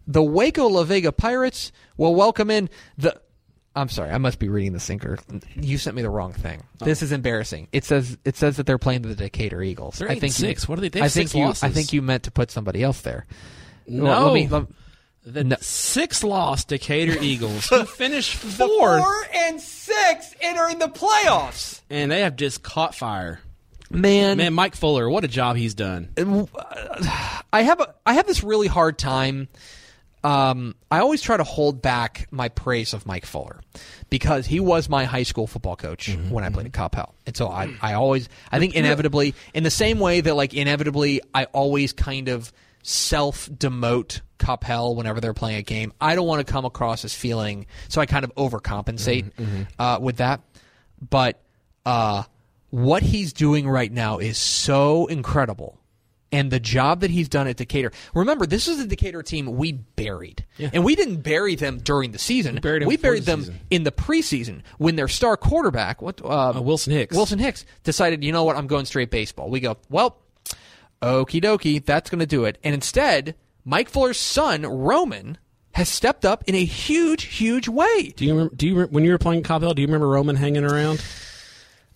The 0.09 0.23
Waco 0.23 0.69
La 0.69 0.85
Vega 0.85 1.11
Pirates 1.11 1.73
will 1.97 2.15
welcome 2.15 2.51
in 2.51 2.71
the. 2.97 3.21
I'm 3.75 3.89
sorry, 3.89 4.11
I 4.11 4.19
must 4.19 4.39
be 4.39 4.49
reading 4.49 4.73
the 4.73 4.81
sinker. 4.81 5.19
You 5.55 5.77
sent 5.79 5.97
me 5.97 6.03
the 6.03 6.09
wrong 6.09 6.33
thing. 6.33 6.63
Oh. 6.81 6.85
This 6.85 7.03
is 7.03 7.11
embarrassing. 7.13 7.69
It 7.73 7.85
says 7.85 8.17
it 8.25 8.37
says 8.37 8.57
that 8.57 8.67
they're 8.67 8.79
playing 8.79 9.03
the 9.03 9.15
Decatur 9.17 9.63
Eagles. 9.63 10.01
I 10.01 10.07
think 10.07 10.23
and 10.23 10.23
you- 10.25 10.31
six. 10.31 10.69
What 10.69 10.79
are 10.79 10.83
they- 10.83 10.89
they 10.91 11.01
I 11.03 11.09
think 11.09 11.31
six 11.31 11.35
you. 11.63 11.69
I 11.69 11.71
think 11.73 11.93
you 11.93 12.03
meant 12.03 12.23
to 12.23 12.31
put 12.31 12.51
somebody 12.53 12.83
else 12.83 13.01
there. 13.01 13.27
No, 13.89 14.05
Well, 14.05 14.25
let 14.27 14.35
me- 14.35 14.49
let- 14.49 14.67
the 15.27 15.43
No. 15.45 15.57
six 15.61 16.23
loss 16.25 16.65
Decatur 16.65 17.17
Eagles 17.21 17.67
who 17.69 17.85
finished 17.85 18.35
fourth, 18.37 19.03
Four 19.03 19.27
and 19.35 19.61
six 19.61 20.35
entering 20.41 20.79
the 20.79 20.87
playoffs. 20.89 21.81
and 21.91 22.11
they 22.13 22.21
have 22.21 22.37
just 22.37 22.63
caught 22.63 22.95
fire. 22.95 23.41
Man, 23.91 24.39
Man, 24.39 24.53
Mike 24.55 24.75
Fuller, 24.77 25.09
what 25.11 25.23
a 25.25 25.29
job 25.29 25.57
he's 25.57 25.75
done. 25.75 26.09
I 27.53 27.63
have 27.63 27.81
a 27.81 27.95
I 28.05 28.15
have 28.15 28.27
this 28.27 28.43
really 28.43 28.67
hard 28.69 28.99
time. 28.99 29.49
Um, 30.25 30.75
I 30.91 30.99
always 30.99 31.23
try 31.23 31.37
to 31.37 31.45
hold 31.45 31.83
back 31.83 32.27
my 32.33 32.49
praise 32.49 32.93
of 32.95 33.07
Mike 33.07 33.25
Fuller 33.27 33.61
because 34.11 34.45
he 34.47 34.59
was 34.59 34.89
my 34.89 35.05
high 35.05 35.23
school 35.23 35.47
football 35.47 35.77
coach 35.77 36.09
Mm-hmm, 36.09 36.31
when 36.31 36.43
I 36.43 36.51
played 36.51 36.67
at 36.67 36.73
Coppell, 36.73 37.13
and 37.27 37.37
so 37.37 37.49
I 37.49 37.73
I 37.81 37.93
always 37.95 38.29
I 38.51 38.59
think 38.59 38.75
inevitably 38.75 39.35
in 39.55 39.63
the 39.63 39.71
same 39.71 40.01
way 40.01 40.21
that 40.21 40.35
like 40.35 40.53
inevitably 40.53 41.21
I 41.33 41.45
always 41.47 41.93
kind 41.93 42.29
of 42.29 42.53
self 42.83 43.49
demote 43.51 44.21
Coppell 44.39 44.97
whenever 44.97 45.21
they're 45.21 45.35
playing 45.35 45.59
a 45.59 45.63
game. 45.63 45.93
I 46.01 46.15
don't 46.15 46.27
want 46.27 46.47
to 46.47 46.53
come 46.53 46.65
across 46.65 47.05
as 47.05 47.15
feeling 47.15 47.67
so 47.89 48.01
I 48.01 48.07
kind 48.07 48.25
of 48.25 48.35
overcompensate 48.35 49.33
Mm-hmm, 49.33 49.63
uh, 49.79 49.99
with 50.01 50.17
that, 50.17 50.41
but 51.11 51.41
uh, 51.85 52.25
what 52.71 53.03
he's 53.03 53.33
doing 53.33 53.69
right 53.69 53.91
now 53.93 54.19
is 54.19 54.39
so 54.39 55.07
incredible 55.07 55.79
and 56.33 56.51
the 56.51 56.59
job 56.59 57.01
that 57.01 57.11
he's 57.11 57.29
done 57.29 57.47
at 57.47 57.57
Decatur. 57.57 57.93
Remember, 58.13 58.47
this 58.47 58.67
is 58.67 58.79
the 58.79 58.87
Decatur 58.87 59.23
team 59.23 59.47
we 59.57 59.73
buried, 59.73 60.45
Yeah. 60.59 60.71
and 60.73 60.85
we 60.85 60.97
didn't 60.97 61.19
bury 61.23 61.55
them 61.55 61.79
during 61.79 62.11
the 62.11 62.19
season. 62.19 62.57
We 62.57 62.61
buried 62.61 62.83
them 62.83 62.97
buried 63.01 63.23
the 63.23 63.27
them 63.27 63.41
season. 63.43 63.61
in 63.71 63.85
the 63.85 63.93
preseason 63.93 64.63
when 64.79 64.97
their 64.97 65.07
star 65.07 65.37
quarterback, 65.37 66.03
what 66.03 66.21
uh, 66.25 66.51
Uh, 66.57 66.61
Wilson 66.61 66.93
Hicks. 66.93 67.15
Wilson 67.17 67.39
Hicks, 67.39 67.65
decided, 67.85 68.25
you 68.25 68.33
know 68.33 68.43
what, 68.43 68.57
I'm 68.57 68.67
going 68.67 68.87
straight 68.87 69.11
baseball. 69.11 69.49
We 69.49 69.61
go, 69.61 69.77
well, 69.89 70.19
okie 71.01 71.41
dokie, 71.41 71.85
that's 71.85 72.11
going 72.11 72.19
to 72.19 72.27
do 72.27 72.45
it. 72.45 72.59
And 72.65 72.75
instead, 72.75 73.37
Mike 73.67 73.91
Fuller's 73.91 74.19
son 74.19 74.63
Roman 74.63 75.37
has 75.73 75.89
stepped 75.91 76.25
up 76.25 76.45
in 76.47 76.55
a 76.55 76.65
huge, 76.65 77.25
huge 77.25 77.69
way. 77.69 78.15
Do 78.17 78.25
you 78.25 78.33
remember? 78.33 78.55
Do 78.55 78.67
you 78.67 78.83
when 78.87 79.05
you 79.05 79.11
were 79.11 79.19
playing 79.19 79.43
Coppell? 79.43 79.75
Do 79.75 79.83
you 79.83 79.89
remember 79.89 80.09
Roman 80.09 80.37
hanging 80.37 80.65
around? 80.65 81.05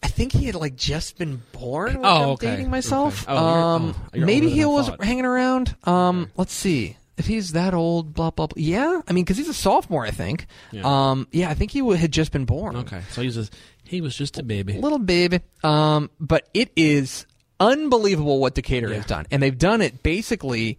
I 0.02 0.08
think 0.08 0.32
he 0.32 0.46
had 0.46 0.54
like 0.56 0.76
just 0.76 1.16
been 1.16 1.42
born. 1.52 1.94
When 1.94 2.04
Oh, 2.04 2.22
I'm 2.22 2.28
okay. 2.30 2.46
dating 2.50 2.70
myself. 2.70 3.22
Okay. 3.22 3.32
Oh, 3.32 3.36
you're- 3.54 3.62
um, 3.62 3.94
oh, 3.96 4.08
you're 4.14 4.26
maybe 4.26 4.50
he 4.50 4.64
was 4.64 4.88
thought. 4.88 5.02
hanging 5.04 5.24
around. 5.24 5.76
Um, 5.84 6.30
let's 6.36 6.52
see 6.52 6.96
if 7.18 7.26
he's 7.26 7.52
that 7.52 7.72
old. 7.72 8.14
Blah 8.14 8.30
blah. 8.30 8.48
blah. 8.48 8.60
Yeah, 8.60 9.00
I 9.06 9.12
mean, 9.12 9.24
because 9.24 9.36
he's 9.36 9.48
a 9.48 9.54
sophomore, 9.54 10.04
I 10.04 10.10
think. 10.10 10.46
Yeah. 10.72 10.82
Um, 10.84 11.28
yeah, 11.30 11.50
I 11.50 11.54
think 11.54 11.70
he 11.70 11.78
w- 11.78 11.96
had 11.96 12.10
just 12.12 12.32
been 12.32 12.46
born. 12.46 12.76
Okay, 12.76 13.02
so 13.10 13.20
he 13.20 13.26
was 13.28 13.36
just, 13.36 13.54
he 13.84 14.00
was 14.00 14.16
just 14.16 14.38
a 14.38 14.42
baby. 14.42 14.72
little 14.74 14.98
baby. 14.98 15.40
Um, 15.62 16.10
but 16.18 16.48
it 16.54 16.72
is 16.76 17.26
unbelievable 17.60 18.40
what 18.40 18.54
Decatur 18.54 18.88
Yeah. 18.88 18.96
has 18.96 19.06
done, 19.06 19.26
and 19.30 19.42
they've 19.42 19.56
done 19.56 19.80
it 19.82 20.02
basically. 20.02 20.78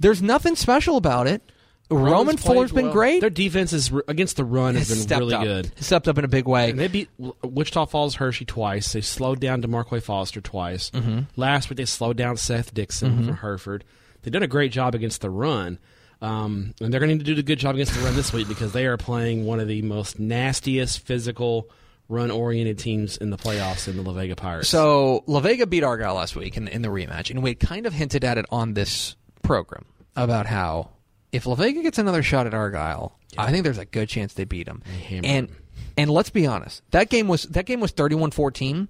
There's 0.00 0.20
nothing 0.22 0.56
special 0.56 0.96
about 0.96 1.26
it. 1.28 1.42
Roman 1.90 2.12
Roman's 2.12 2.42
played 2.42 2.54
Fuller's 2.54 2.72
been 2.72 2.84
well. 2.86 2.92
great. 2.92 3.20
Their 3.20 3.30
defense 3.30 3.72
is 3.72 3.90
against 4.06 4.36
the 4.36 4.44
run 4.44 4.76
has 4.76 4.88
Has 4.88 5.06
been 5.06 5.18
really 5.18 5.34
up. 5.34 5.42
good. 5.42 5.72
Stepped 5.82 6.06
up 6.06 6.18
in 6.18 6.24
a 6.24 6.28
big 6.28 6.46
way. 6.46 6.70
And 6.70 6.78
they 6.78 6.86
beat 6.86 7.08
Wichita 7.42 7.86
Falls 7.86 8.16
Hirschi 8.16 8.46
twice. 8.46 8.92
They 8.92 9.00
slowed 9.00 9.40
down 9.40 9.60
DeMarque 9.60 10.00
Foster 10.00 10.40
twice. 10.40 10.90
Mm-hmm. 10.90 11.20
Last 11.36 11.68
week 11.68 11.78
they 11.78 11.84
slowed 11.84 12.16
down 12.16 12.36
Seth 12.36 12.72
Dixon 12.72 13.24
from 13.24 13.36
Hereford. 13.38 13.84
They've 14.22 14.32
done 14.32 14.42
a 14.44 14.48
great 14.48 14.70
job 14.70 14.94
against 14.94 15.20
the 15.20 15.30
run. 15.30 15.78
Um, 16.22 16.74
and 16.80 16.92
they're 16.92 17.00
going 17.00 17.10
to 17.10 17.16
need 17.16 17.24
to 17.26 17.34
do 17.34 17.40
a 17.40 17.42
good 17.42 17.58
job 17.58 17.74
against 17.74 17.94
the 17.94 18.00
run 18.00 18.14
this 18.14 18.32
week 18.32 18.46
because 18.46 18.72
they 18.72 18.86
are 18.86 18.96
playing 18.96 19.44
one 19.46 19.58
of 19.58 19.66
the 19.68 19.82
most 19.82 20.20
nastiest 20.20 21.00
physical 21.00 21.68
run 22.08 22.30
oriented 22.30 22.78
teams 22.78 23.16
in 23.16 23.30
the 23.30 23.36
playoffs 23.38 23.88
in 23.88 23.96
the 23.96 24.02
La 24.02 24.12
Vega 24.12 24.36
Pirates. 24.36 24.68
So 24.68 25.24
La 25.26 25.40
Vega 25.40 25.66
beat 25.66 25.82
Argyle 25.82 26.14
last 26.14 26.36
week 26.36 26.56
in, 26.56 26.68
in 26.68 26.82
the 26.82 26.88
rematch, 26.88 27.30
and 27.30 27.42
we 27.42 27.50
had 27.50 27.60
kind 27.60 27.86
of 27.86 27.94
hinted 27.94 28.24
at 28.24 28.36
it 28.36 28.46
on 28.50 28.74
this 28.74 29.16
program 29.42 29.84
about 30.16 30.46
how 30.46 30.90
if 31.32 31.46
La 31.46 31.54
Vega 31.54 31.82
gets 31.82 31.98
another 31.98 32.22
shot 32.22 32.46
at 32.46 32.54
Argyle, 32.54 33.18
I 33.38 33.50
think 33.50 33.64
there's 33.64 33.78
a 33.78 33.84
good 33.84 34.08
chance 34.08 34.34
they 34.34 34.44
beat 34.44 34.66
them. 34.66 34.82
hammer 35.08 35.22
And 35.24 35.48
and 35.96 36.10
let's 36.10 36.30
be 36.30 36.46
honest, 36.46 36.82
that 36.92 37.10
game 37.10 37.28
was 37.28 37.42
that 37.44 37.66
game 37.66 37.80
was 37.80 37.92
31-14. 37.92 38.88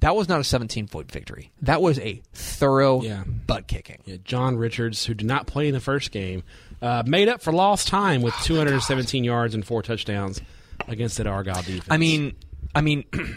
That 0.00 0.14
was 0.14 0.28
not 0.28 0.40
a 0.40 0.44
17 0.44 0.88
point 0.88 1.10
victory. 1.10 1.52
That 1.62 1.80
was 1.80 1.98
a 1.98 2.20
thorough 2.34 3.02
Yeah. 3.02 3.24
butt 3.24 3.66
kicking. 3.66 4.02
Yeah, 4.04 4.16
John 4.24 4.56
Richards, 4.56 5.06
who 5.06 5.14
did 5.14 5.26
not 5.26 5.46
play 5.46 5.68
in 5.68 5.74
the 5.74 5.80
first 5.80 6.10
game, 6.10 6.42
uh, 6.82 7.02
made 7.06 7.28
up 7.28 7.40
for 7.40 7.52
lost 7.52 7.88
time 7.88 8.20
with 8.20 8.34
217 8.42 9.24
yards 9.24 9.54
and 9.54 9.64
four 9.64 9.82
touchdowns 9.82 10.42
against 10.86 11.16
that 11.16 11.26
Argyle 11.26 11.62
defense. 11.62 11.86
I 11.88 11.96
mean, 11.96 12.34
I 12.74 12.82
mean, 12.82 13.04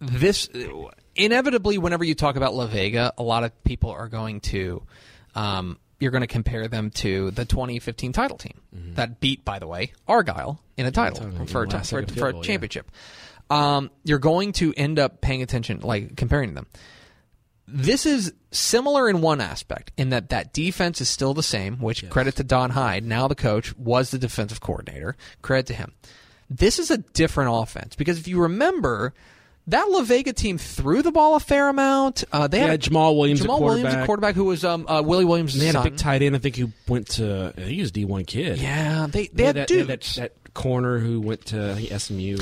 this 0.00 0.48
inevitably, 1.16 1.78
whenever 1.78 2.04
you 2.04 2.14
talk 2.14 2.36
about 2.36 2.54
La 2.54 2.66
Vega, 2.66 3.12
a 3.18 3.22
lot 3.22 3.44
of 3.44 3.64
people 3.64 3.90
are 3.90 4.08
going 4.08 4.40
to, 4.40 4.82
um, 5.34 5.78
you're 6.00 6.10
going 6.10 6.22
to 6.22 6.26
compare 6.26 6.68
them 6.68 6.90
to 6.90 7.30
the 7.32 7.44
2015 7.44 8.12
title 8.12 8.36
team 8.36 8.60
that 8.94 9.20
beat, 9.20 9.44
by 9.44 9.58
the 9.58 9.66
way, 9.66 9.92
Argyle 10.08 10.60
in 10.76 10.86
a 10.86 10.90
title 10.90 11.20
Mm-hmm. 11.20 11.30
title, 11.30 11.46
for, 11.46 11.64
a, 11.64 11.70
for, 11.70 11.98
a- 12.00 12.06
for 12.06 12.28
a 12.28 12.32
field 12.32 12.36
yeah. 12.36 12.42
championship. 12.42 12.90
Um, 13.50 13.90
you're 14.04 14.18
going 14.18 14.52
to 14.54 14.72
end 14.76 14.98
up 14.98 15.20
paying 15.20 15.42
attention, 15.42 15.80
like 15.80 16.16
comparing 16.16 16.54
them. 16.54 16.66
This 17.66 18.04
is 18.04 18.32
similar 18.50 19.08
in 19.08 19.22
one 19.22 19.40
aspect, 19.40 19.90
in 19.96 20.10
that 20.10 20.28
that 20.30 20.52
defense 20.52 21.00
is 21.00 21.08
still 21.08 21.32
the 21.32 21.42
same. 21.42 21.78
Which 21.78 22.08
credit 22.10 22.36
to 22.36 22.44
Don 22.44 22.70
Hyde, 22.70 23.04
now 23.04 23.26
the 23.28 23.34
coach, 23.34 23.74
was 23.78 24.10
the 24.10 24.18
defensive 24.18 24.60
coordinator. 24.60 25.16
Credit 25.40 25.66
to 25.68 25.74
him. 25.74 25.92
This 26.50 26.78
is 26.78 26.90
a 26.90 26.98
different 26.98 27.50
offense 27.54 27.96
because 27.96 28.18
if 28.18 28.28
you 28.28 28.38
remember, 28.42 29.14
that 29.68 29.84
La 29.90 30.02
Vega 30.02 30.32
team 30.32 30.58
threw 30.58 31.02
the 31.02 31.12
ball 31.12 31.36
a 31.36 31.40
fair 31.40 31.68
amount. 31.68 32.24
Uh, 32.32 32.46
they 32.48 32.58
They 32.58 32.60
had 32.62 32.70
had 32.70 32.80
Jamal 32.82 33.16
Williams 33.16 33.40
Jamal 33.40 33.62
Williams, 33.62 33.94
a 33.94 34.04
quarterback. 34.06 34.34
who 34.34 34.44
was 34.44 34.64
um, 34.64 34.86
uh, 34.88 35.02
Willie 35.04 35.24
Williams' 35.24 35.54
And 35.54 35.62
they 35.62 35.66
had 35.66 35.72
son. 35.74 35.86
a 35.86 35.90
big 35.90 35.98
tight 35.98 36.22
end. 36.22 36.36
I 36.36 36.38
think 36.38 36.56
who 36.56 36.70
went 36.88 37.08
to. 37.10 37.52
I 37.56 37.60
think 37.60 37.68
he 37.70 37.80
was 37.80 37.92
D 37.92 38.04
one 38.04 38.24
kid. 38.24 38.58
yeah, 38.58 39.06
they 39.10 39.28
they 39.28 39.30
They 39.32 39.44
had 39.44 39.56
had 39.56 39.68
that, 39.68 39.74
had 39.78 39.86
that, 39.88 40.00
that 40.16 40.54
corner 40.54 40.98
who 40.98 41.20
went 41.20 41.46
to 41.46 41.74
think 41.74 42.00
SMU. 42.00 42.36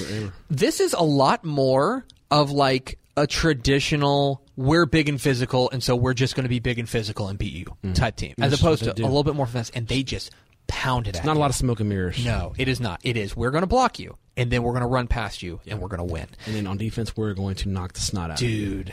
This 0.50 0.80
is 0.80 0.92
a 0.94 1.02
lot 1.02 1.44
more 1.44 2.04
of 2.30 2.50
like 2.50 2.98
a 3.16 3.26
traditional 3.26 4.42
we're 4.56 4.86
big 4.86 5.08
and 5.08 5.20
physical 5.20 5.70
and 5.70 5.82
so 5.82 5.94
we're 5.96 6.14
just 6.14 6.34
going 6.34 6.44
to 6.44 6.48
be 6.48 6.58
big 6.60 6.78
and 6.78 6.88
physical 6.88 7.28
and 7.28 7.38
beat 7.38 7.52
you 7.52 7.66
type 7.94 8.16
team 8.16 8.34
as 8.40 8.50
That's 8.50 8.62
opposed 8.62 8.84
to 8.84 8.92
they 8.94 9.02
a 9.02 9.06
little 9.06 9.22
bit 9.24 9.34
more 9.34 9.46
finesse 9.46 9.70
and 9.70 9.86
they 9.86 10.02
just 10.02 10.30
pounded 10.66 11.16
at 11.16 11.24
Not 11.24 11.34
you. 11.34 11.38
a 11.38 11.40
lot 11.40 11.50
of 11.50 11.56
smoke 11.56 11.80
and 11.80 11.88
mirrors. 11.90 12.24
No, 12.24 12.54
it 12.56 12.68
is 12.68 12.80
not. 12.80 13.00
It 13.02 13.16
is 13.18 13.36
we're 13.36 13.50
going 13.50 13.62
to 13.62 13.66
block 13.66 13.98
you 13.98 14.16
and 14.36 14.50
then 14.50 14.62
we're 14.62 14.72
going 14.72 14.82
to 14.82 14.88
run 14.88 15.06
past 15.08 15.42
you 15.42 15.60
and 15.66 15.80
we're 15.80 15.88
going 15.88 16.06
to 16.06 16.12
win. 16.12 16.26
And 16.46 16.54
then 16.54 16.66
on 16.66 16.76
defense, 16.78 17.16
we're 17.16 17.34
going 17.34 17.54
to 17.56 17.68
knock 17.68 17.92
the 17.92 18.00
snot 18.00 18.30
out. 18.30 18.40
of 18.42 18.48
you. 18.48 18.66
Dude, 18.84 18.92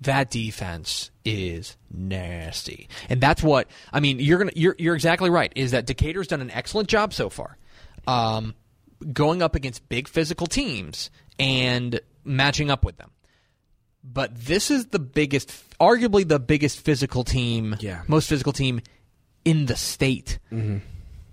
that 0.00 0.30
defense 0.30 1.10
is 1.24 1.76
nasty. 1.90 2.88
And 3.08 3.20
that's 3.20 3.42
what 3.42 3.68
I 3.92 4.00
mean, 4.00 4.18
you're 4.20 4.38
going 4.38 4.50
to 4.50 4.58
you're 4.58 4.74
you're 4.78 4.94
exactly 4.94 5.30
right. 5.30 5.52
Is 5.56 5.72
that 5.72 5.86
Decatur's 5.86 6.26
done 6.28 6.40
an 6.40 6.50
excellent 6.50 6.88
job 6.88 7.12
so 7.12 7.28
far. 7.30 7.56
Um 8.06 8.54
going 9.12 9.42
up 9.42 9.54
against 9.54 9.88
big 9.88 10.08
physical 10.08 10.46
teams 10.46 11.10
and 11.38 12.00
matching 12.24 12.70
up 12.70 12.84
with 12.84 12.96
them. 12.96 13.10
But 14.04 14.34
this 14.34 14.70
is 14.70 14.86
the 14.86 14.98
biggest 14.98 15.52
arguably 15.78 16.26
the 16.26 16.38
biggest 16.40 16.80
physical 16.80 17.24
team, 17.24 17.76
Yeah. 17.80 18.02
most 18.08 18.28
physical 18.28 18.52
team 18.52 18.80
in 19.44 19.66
the 19.66 19.76
state. 19.76 20.38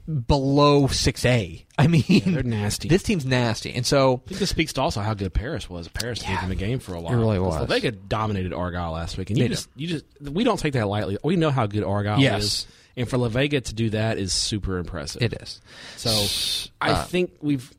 Below 0.07 0.87
6A. 0.87 1.65
I 1.77 1.87
mean, 1.87 2.03
they're 2.25 2.43
nasty. 2.43 2.87
This 2.87 3.03
team's 3.03 3.25
nasty. 3.25 3.73
And 3.73 3.85
so 3.85 4.21
I 4.25 4.29
think 4.29 4.39
this 4.39 4.49
speaks 4.49 4.71
to 4.73 4.81
also 4.81 5.01
how 5.01 5.13
good 5.13 5.33
Paris 5.33 5.69
was. 5.69 5.87
Paris 5.87 6.21
gave 6.21 6.39
them 6.41 6.51
a 6.51 6.55
game 6.55 6.79
for 6.79 6.93
a 6.93 7.01
while. 7.01 7.13
It 7.13 7.17
really 7.17 7.37
'Cause 7.39 7.61
was. 7.61 7.69
Vega 7.69 7.91
dominated 7.91 8.53
Argyle 8.53 8.91
last 8.91 9.17
week, 9.17 9.29
and 9.31 9.39
you 9.39 9.49
just, 9.49 9.67
you 9.75 9.87
just, 9.87 10.05
we 10.21 10.43
don't 10.43 10.59
take 10.59 10.73
that 10.73 10.87
lightly. 10.87 11.17
We 11.23 11.35
know 11.35 11.49
how 11.51 11.65
good 11.65 11.83
Argyle 11.83 12.19
Yes. 12.19 12.43
is, 12.43 12.67
and 12.95 13.09
for 13.09 13.17
La 13.17 13.27
Vega 13.29 13.59
to 13.61 13.73
do 13.73 13.89
that 13.89 14.17
is 14.17 14.31
super 14.31 14.77
impressive. 14.77 15.21
it 15.21 15.33
is. 15.41 15.59
So 15.97 16.11
I 16.79 16.91
Uh, 16.91 17.03
think 17.05 17.31
we've 17.41 17.71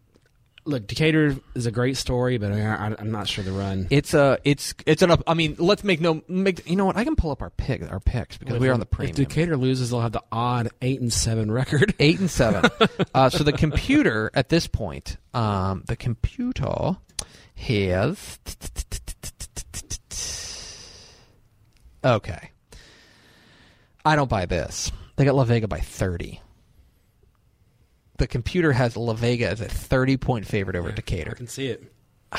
look. 0.67 0.87
Decatur 0.87 1.37
is 1.55 1.67
a 1.67 1.71
great 1.71 1.97
story, 1.97 2.39
but 2.39 2.53
I, 2.53 2.61
I, 2.61 2.95
I'm 2.99 3.11
not 3.11 3.29
sure 3.29 3.45
the 3.45 3.53
run. 3.53 3.87
It's 3.91 4.15
a 4.15 4.39
it's 4.45 4.75
it's 4.87 5.03
an 5.03 5.11
up. 5.11 5.23
I 5.27 5.35
mean, 5.35 5.57
let's 5.59 5.85
make 5.85 6.01
no 6.01 6.23
make. 6.29 6.69
You 6.69 6.77
know 6.77 6.87
what? 6.87 6.97
I 6.97 7.05
can 7.05 7.17
pull 7.17 7.31
up 7.31 7.43
our 7.43 7.51
pick 7.51 7.83
our 7.91 8.01
picks 8.01 8.37
because 8.37 8.59
we 8.59 8.69
are 8.69 8.73
on 8.73 8.81
the 8.81 8.87
If 8.87 8.91
premium. 8.91 9.15
Decatur 9.17 9.57
loses, 9.57 9.91
they'll 9.91 10.01
have 10.01 10.13
the 10.13 10.23
odd 10.31 10.69
eight 10.83 11.01
and 11.01 11.13
seven 11.13 11.51
record. 11.51 11.95
Eight 12.01 12.21
and 12.21 12.31
seven. 12.31 12.71
uh, 13.15 13.31
so 13.31 13.43
the 13.43 13.53
computer 13.53 14.31
at 14.35 14.49
this 14.49 14.67
point, 14.67 15.17
um, 15.35 15.83
the 15.87 15.97
computer 15.97 16.97
has. 17.55 18.39
Okay. 22.05 22.51
I 24.05 24.15
don't 24.15 24.31
buy 24.31 24.47
this. 24.47 24.93
They 25.17 25.25
got 25.25 25.35
La 25.35 25.45
Vega 25.45 25.67
by 25.67 25.81
thirty. 25.81 26.41
The 28.19 28.27
computer 28.27 28.73
has 28.73 28.97
La 28.97 29.13
Vega 29.13 29.49
as 29.49 29.61
a 29.61 29.69
thirty-point 29.69 30.47
favorite 30.47 30.77
over 30.77 30.91
Decatur. 30.93 31.33
I 31.33 31.35
can 31.35 31.47
see 31.47 31.67
it. 31.69 31.93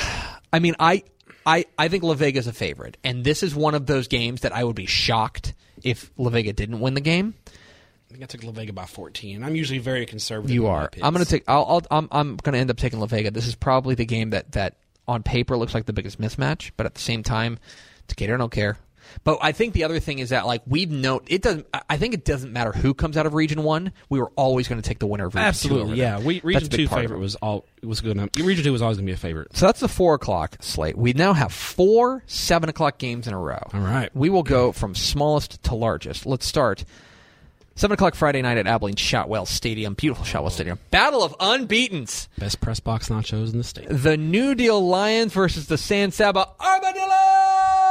I 0.53 0.59
mean, 0.59 0.75
I, 0.79 1.03
I, 1.45 1.65
I 1.77 1.87
think 1.87 2.03
La 2.03 2.13
Vega 2.13 2.39
is 2.39 2.47
a 2.47 2.53
favorite, 2.53 2.97
and 3.03 3.23
this 3.23 3.43
is 3.43 3.53
one 3.55 3.75
of 3.75 3.85
those 3.85 4.07
games 4.07 4.41
that 4.41 4.53
I 4.53 4.63
would 4.63 4.75
be 4.75 4.85
shocked 4.85 5.53
if 5.83 6.11
La 6.17 6.29
Vega 6.29 6.53
didn't 6.53 6.79
win 6.79 6.93
the 6.93 7.01
game. 7.01 7.35
I 7.47 8.13
think 8.13 8.23
I 8.23 8.25
took 8.25 8.43
La 8.43 8.51
Vega 8.51 8.71
by 8.71 8.85
14. 8.85 9.43
I'm 9.43 9.55
usually 9.55 9.79
very 9.79 10.05
conservative. 10.05 10.53
You 10.53 10.67
are. 10.67 10.89
I'm 11.01 11.13
going 11.13 11.25
to 11.25 11.29
take. 11.29 11.43
I'll, 11.47 11.65
I'll, 11.67 11.81
I'm. 11.91 12.07
I'm 12.11 12.35
going 12.37 12.53
to 12.53 12.59
end 12.59 12.71
up 12.71 12.77
taking 12.77 12.99
La 12.99 13.05
Vega. 13.05 13.31
This 13.31 13.47
is 13.47 13.55
probably 13.55 13.95
the 13.95 14.05
game 14.05 14.29
that 14.29 14.53
that 14.53 14.77
on 15.07 15.23
paper 15.23 15.57
looks 15.57 15.73
like 15.73 15.85
the 15.85 15.93
biggest 15.93 16.19
mismatch, 16.19 16.71
but 16.77 16.85
at 16.85 16.95
the 16.95 17.01
same 17.01 17.23
time, 17.23 17.59
Decatur 18.07 18.35
I 18.35 18.37
don't 18.37 18.51
care. 18.51 18.77
But 19.23 19.39
I 19.41 19.51
think 19.51 19.73
the 19.73 19.83
other 19.83 19.99
thing 19.99 20.19
is 20.19 20.29
that 20.29 20.45
like 20.45 20.61
we've 20.65 20.91
known 20.91 21.21
it 21.27 21.41
doesn't. 21.41 21.67
I- 21.73 21.97
think 21.97 22.13
it 22.13 22.25
doesn't 22.25 22.53
matter 22.53 22.71
who 22.71 22.93
comes 22.93 23.17
out 23.17 23.25
of 23.25 23.33
Region 23.33 23.63
One. 23.63 23.91
We 24.09 24.19
were 24.19 24.31
always 24.35 24.67
going 24.67 24.81
to 24.81 24.87
take 24.87 24.99
the 24.99 25.07
winner 25.07 25.25
of 25.25 25.33
Region 25.35 25.47
Absolutely, 25.47 25.93
over 25.93 25.95
yeah. 25.95 26.19
We, 26.19 26.41
region 26.41 26.69
two 26.69 26.87
favorite 26.87 27.19
was 27.19 27.35
all 27.35 27.65
was 27.83 28.01
good. 28.01 28.11
enough. 28.11 28.29
Region 28.37 28.63
two 28.63 28.71
was 28.71 28.81
always 28.81 28.97
going 28.97 29.07
to 29.07 29.09
be 29.09 29.15
a 29.15 29.17
favorite. 29.17 29.55
So 29.57 29.65
that's 29.65 29.79
the 29.79 29.87
four 29.87 30.13
o'clock 30.13 30.57
slate. 30.59 30.95
We 30.97 31.13
now 31.13 31.33
have 31.33 31.51
four 31.51 32.23
seven 32.27 32.69
o'clock 32.69 32.99
games 32.99 33.27
in 33.27 33.33
a 33.33 33.39
row. 33.39 33.61
All 33.73 33.79
right. 33.81 34.15
We 34.15 34.29
will 34.29 34.43
go 34.43 34.71
from 34.71 34.93
smallest 34.95 35.63
to 35.63 35.75
largest. 35.75 36.25
Let's 36.25 36.45
start. 36.45 36.85
Seven 37.75 37.93
o'clock 37.93 38.15
Friday 38.15 38.41
night 38.41 38.57
at 38.57 38.65
Abilene 38.65 38.95
Shotwell 38.95 39.45
Stadium. 39.45 39.93
Beautiful 39.93 40.25
Shotwell 40.25 40.49
Stadium. 40.49 40.79
Battle 40.89 41.23
of 41.23 41.35
unbeaten's. 41.39 42.27
Best 42.37 42.59
press 42.59 42.79
box 42.79 43.09
nachos 43.09 43.51
in 43.51 43.57
the 43.59 43.63
state. 43.63 43.87
The 43.89 44.17
New 44.17 44.55
Deal 44.55 44.83
Lions 44.83 45.31
versus 45.33 45.67
the 45.67 45.77
San 45.77 46.11
Saba 46.11 46.47
Armadillos. 46.59 47.87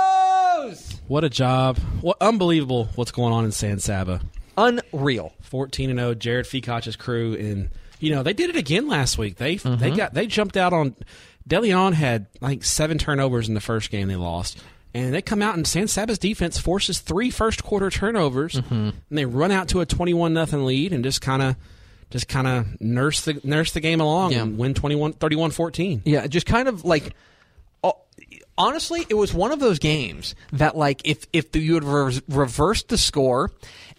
What 1.09 1.23
a 1.25 1.31
job! 1.31 1.79
What 2.01 2.16
unbelievable! 2.21 2.88
What's 2.97 3.12
going 3.12 3.33
on 3.33 3.45
in 3.45 3.53
San 3.53 3.79
Saba? 3.79 4.21
Unreal. 4.59 5.33
14 5.42 5.90
and 5.90 5.99
0. 5.99 6.14
Jared 6.14 6.47
Ficach's 6.47 6.97
crew, 6.97 7.35
and 7.35 7.71
you 8.01 8.11
know 8.14 8.23
they 8.23 8.33
did 8.33 8.51
it 8.51 8.57
again 8.57 8.88
last 8.88 9.16
week. 9.16 9.37
They 9.37 9.57
they 9.57 9.71
mm-hmm. 9.71 9.97
got 9.97 10.14
they 10.14 10.27
jumped 10.27 10.57
out 10.57 10.73
on. 10.73 10.97
Deleon 11.49 11.92
had 11.92 12.27
like 12.40 12.64
seven 12.64 12.99
turnovers 12.99 13.49
in 13.49 13.55
the 13.55 13.61
first 13.61 13.90
game 13.90 14.09
they 14.09 14.16
lost, 14.16 14.59
and 14.92 15.14
they 15.14 15.23
come 15.23 15.42
out 15.42 15.55
and 15.55 15.64
San 15.64 15.87
Saba's 15.87 16.19
defense 16.19 16.59
forces 16.59 16.99
three 16.99 17.31
first 17.31 17.62
quarter 17.62 17.88
turnovers, 17.88 18.55
mm-hmm. 18.55 18.75
and 18.75 18.95
they 19.11 19.27
run 19.27 19.53
out 19.53 19.69
to 19.69 19.81
a 19.81 19.87
21 19.87 20.35
nothing 20.35 20.64
lead 20.64 20.92
and 20.92 21.05
just 21.05 21.21
kind 21.21 21.42
of 21.42 21.55
just 22.11 22.27
kind 22.27 22.49
of 22.49 22.81
nurse 22.81 23.25
the 23.25 23.40
nurse 23.45 23.71
the 23.73 23.81
game 23.81 24.01
along 24.01 24.33
Yeah. 24.33 24.42
and 24.42 24.59
win 24.59 24.75
21 24.75 25.12
31 25.12 25.53
14. 25.53 26.03
Yeah, 26.05 26.27
just 26.27 26.47
kind 26.47 26.66
of 26.66 26.85
like. 26.85 27.14
Honestly, 28.59 29.07
it 29.09 29.14
was 29.14 29.35
one 29.35 29.53
of 29.53 29.61
those 29.61 29.79
games 29.79 30.35
that, 30.53 30.77
like, 30.77 31.03
if 31.05 31.27
if 31.33 31.55
you 31.55 31.75
had 31.75 31.85
re- 31.85 32.21
reversed 32.29 32.88
the 32.88 32.97
score, 32.99 33.51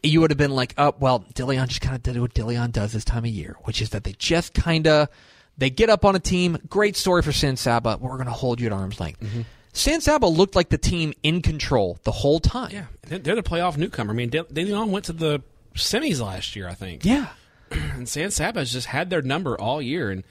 you 0.02 0.22
would 0.22 0.32
have 0.32 0.38
been 0.38 0.52
like, 0.56 0.74
"Oh, 0.78 0.96
well, 1.00 1.26
De 1.36 1.46
Leon 1.46 1.68
just 1.68 1.82
kind 1.82 1.96
of 1.96 2.04
did 2.04 2.20
what 2.20 2.34
De 2.34 2.44
Leon 2.44 2.72
does 2.72 2.92
this 2.94 3.06
time 3.06 3.24
of 3.24 3.30
year, 3.30 3.56
which 3.64 3.82
is 3.82 3.92
that 3.92 4.04
they 4.04 4.14
just 4.14 4.54
kind 4.54 4.88
of 4.88 5.10
they 5.58 5.70
get 5.70 5.90
up 5.90 6.06
on 6.06 6.16
a 6.16 6.20
team. 6.20 6.58
Great 6.70 6.96
story 6.96 7.22
for 7.22 7.32
San 7.32 7.56
Saba. 7.56 7.98
We're 8.00 8.16
going 8.16 8.26
to 8.26 8.32
hold 8.32 8.60
you 8.60 8.68
at 8.68 8.74
arm's 8.74 9.00
length." 9.00 9.22
Mm-hmm. 9.22 9.42
San 9.74 10.02
Saba 10.02 10.26
looked 10.26 10.56
like 10.56 10.70
the 10.70 10.78
team 10.80 11.14
in 11.22 11.44
control 11.44 12.00
the 12.04 12.12
whole 12.12 12.40
time. 12.40 12.72
Yeah, 12.72 12.86
they're 13.04 13.36
the 13.36 13.44
playoff 13.44 13.78
newcomer. 13.78 14.12
I 14.12 14.16
mean, 14.16 14.32
Deleon 14.32 14.90
went 14.90 15.06
to 15.06 15.14
the 15.14 15.44
semis 15.76 16.20
last 16.20 16.56
year, 16.56 16.68
I 16.68 16.74
think. 16.74 17.06
yeah. 17.06 17.28
and 17.72 18.10
San 18.10 18.32
Saba's 18.32 18.72
just 18.72 18.88
had 18.88 19.12
their 19.12 19.22
number 19.22 19.60
all 19.60 19.82
year, 19.82 20.10
and 20.10 20.24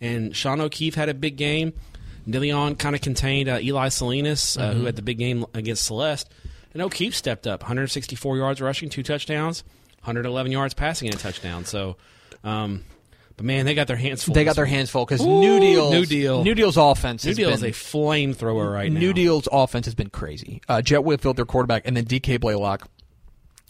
and 0.00 0.36
Sean 0.36 0.60
O'Keefe 0.60 0.94
had 0.94 1.08
a 1.08 1.14
big 1.14 1.36
game. 1.36 1.72
DeLeon 2.26 2.78
kind 2.78 2.94
of 2.94 3.02
contained 3.02 3.48
uh, 3.48 3.58
Eli 3.60 3.88
Salinas, 3.88 4.56
uh, 4.56 4.72
who 4.72 4.84
had 4.84 4.96
the 4.96 5.02
big 5.02 5.18
game 5.18 5.44
against 5.54 5.84
Celeste, 5.84 6.28
and 6.72 6.82
O'Keefe 6.82 7.14
stepped 7.14 7.46
up, 7.46 7.62
164 7.62 8.36
yards 8.36 8.60
rushing, 8.60 8.88
two 8.88 9.02
touchdowns, 9.02 9.64
111 10.00 10.52
yards 10.52 10.74
passing, 10.74 11.08
and 11.08 11.16
a 11.16 11.18
touchdown. 11.18 11.64
So, 11.64 11.96
um, 12.44 12.84
but 13.36 13.46
man, 13.46 13.66
they 13.66 13.74
got 13.74 13.86
their 13.86 13.96
hands 13.96 14.24
full. 14.24 14.34
They 14.34 14.44
got 14.44 14.56
their 14.56 14.66
hands 14.66 14.90
full 14.90 15.04
because 15.04 15.24
New 15.24 15.60
Deal's 15.60 15.92
New 15.92 16.06
Deal. 16.06 16.44
New 16.44 16.54
Deal's 16.54 16.76
offense. 16.76 17.24
New 17.24 17.34
Deal 17.34 17.50
been, 17.50 17.54
is 17.54 17.62
a 17.62 17.70
flamethrower 17.70 18.72
right 18.72 18.90
now. 18.90 19.00
New 19.00 19.12
Deal's 19.12 19.48
offense 19.50 19.86
has 19.86 19.94
been 19.94 20.10
crazy. 20.10 20.62
Uh, 20.68 20.82
Jet 20.82 21.04
Whitfield, 21.04 21.36
their 21.36 21.44
quarterback, 21.44 21.82
and 21.86 21.96
then 21.96 22.04
DK 22.04 22.40
Blaylock. 22.40 22.88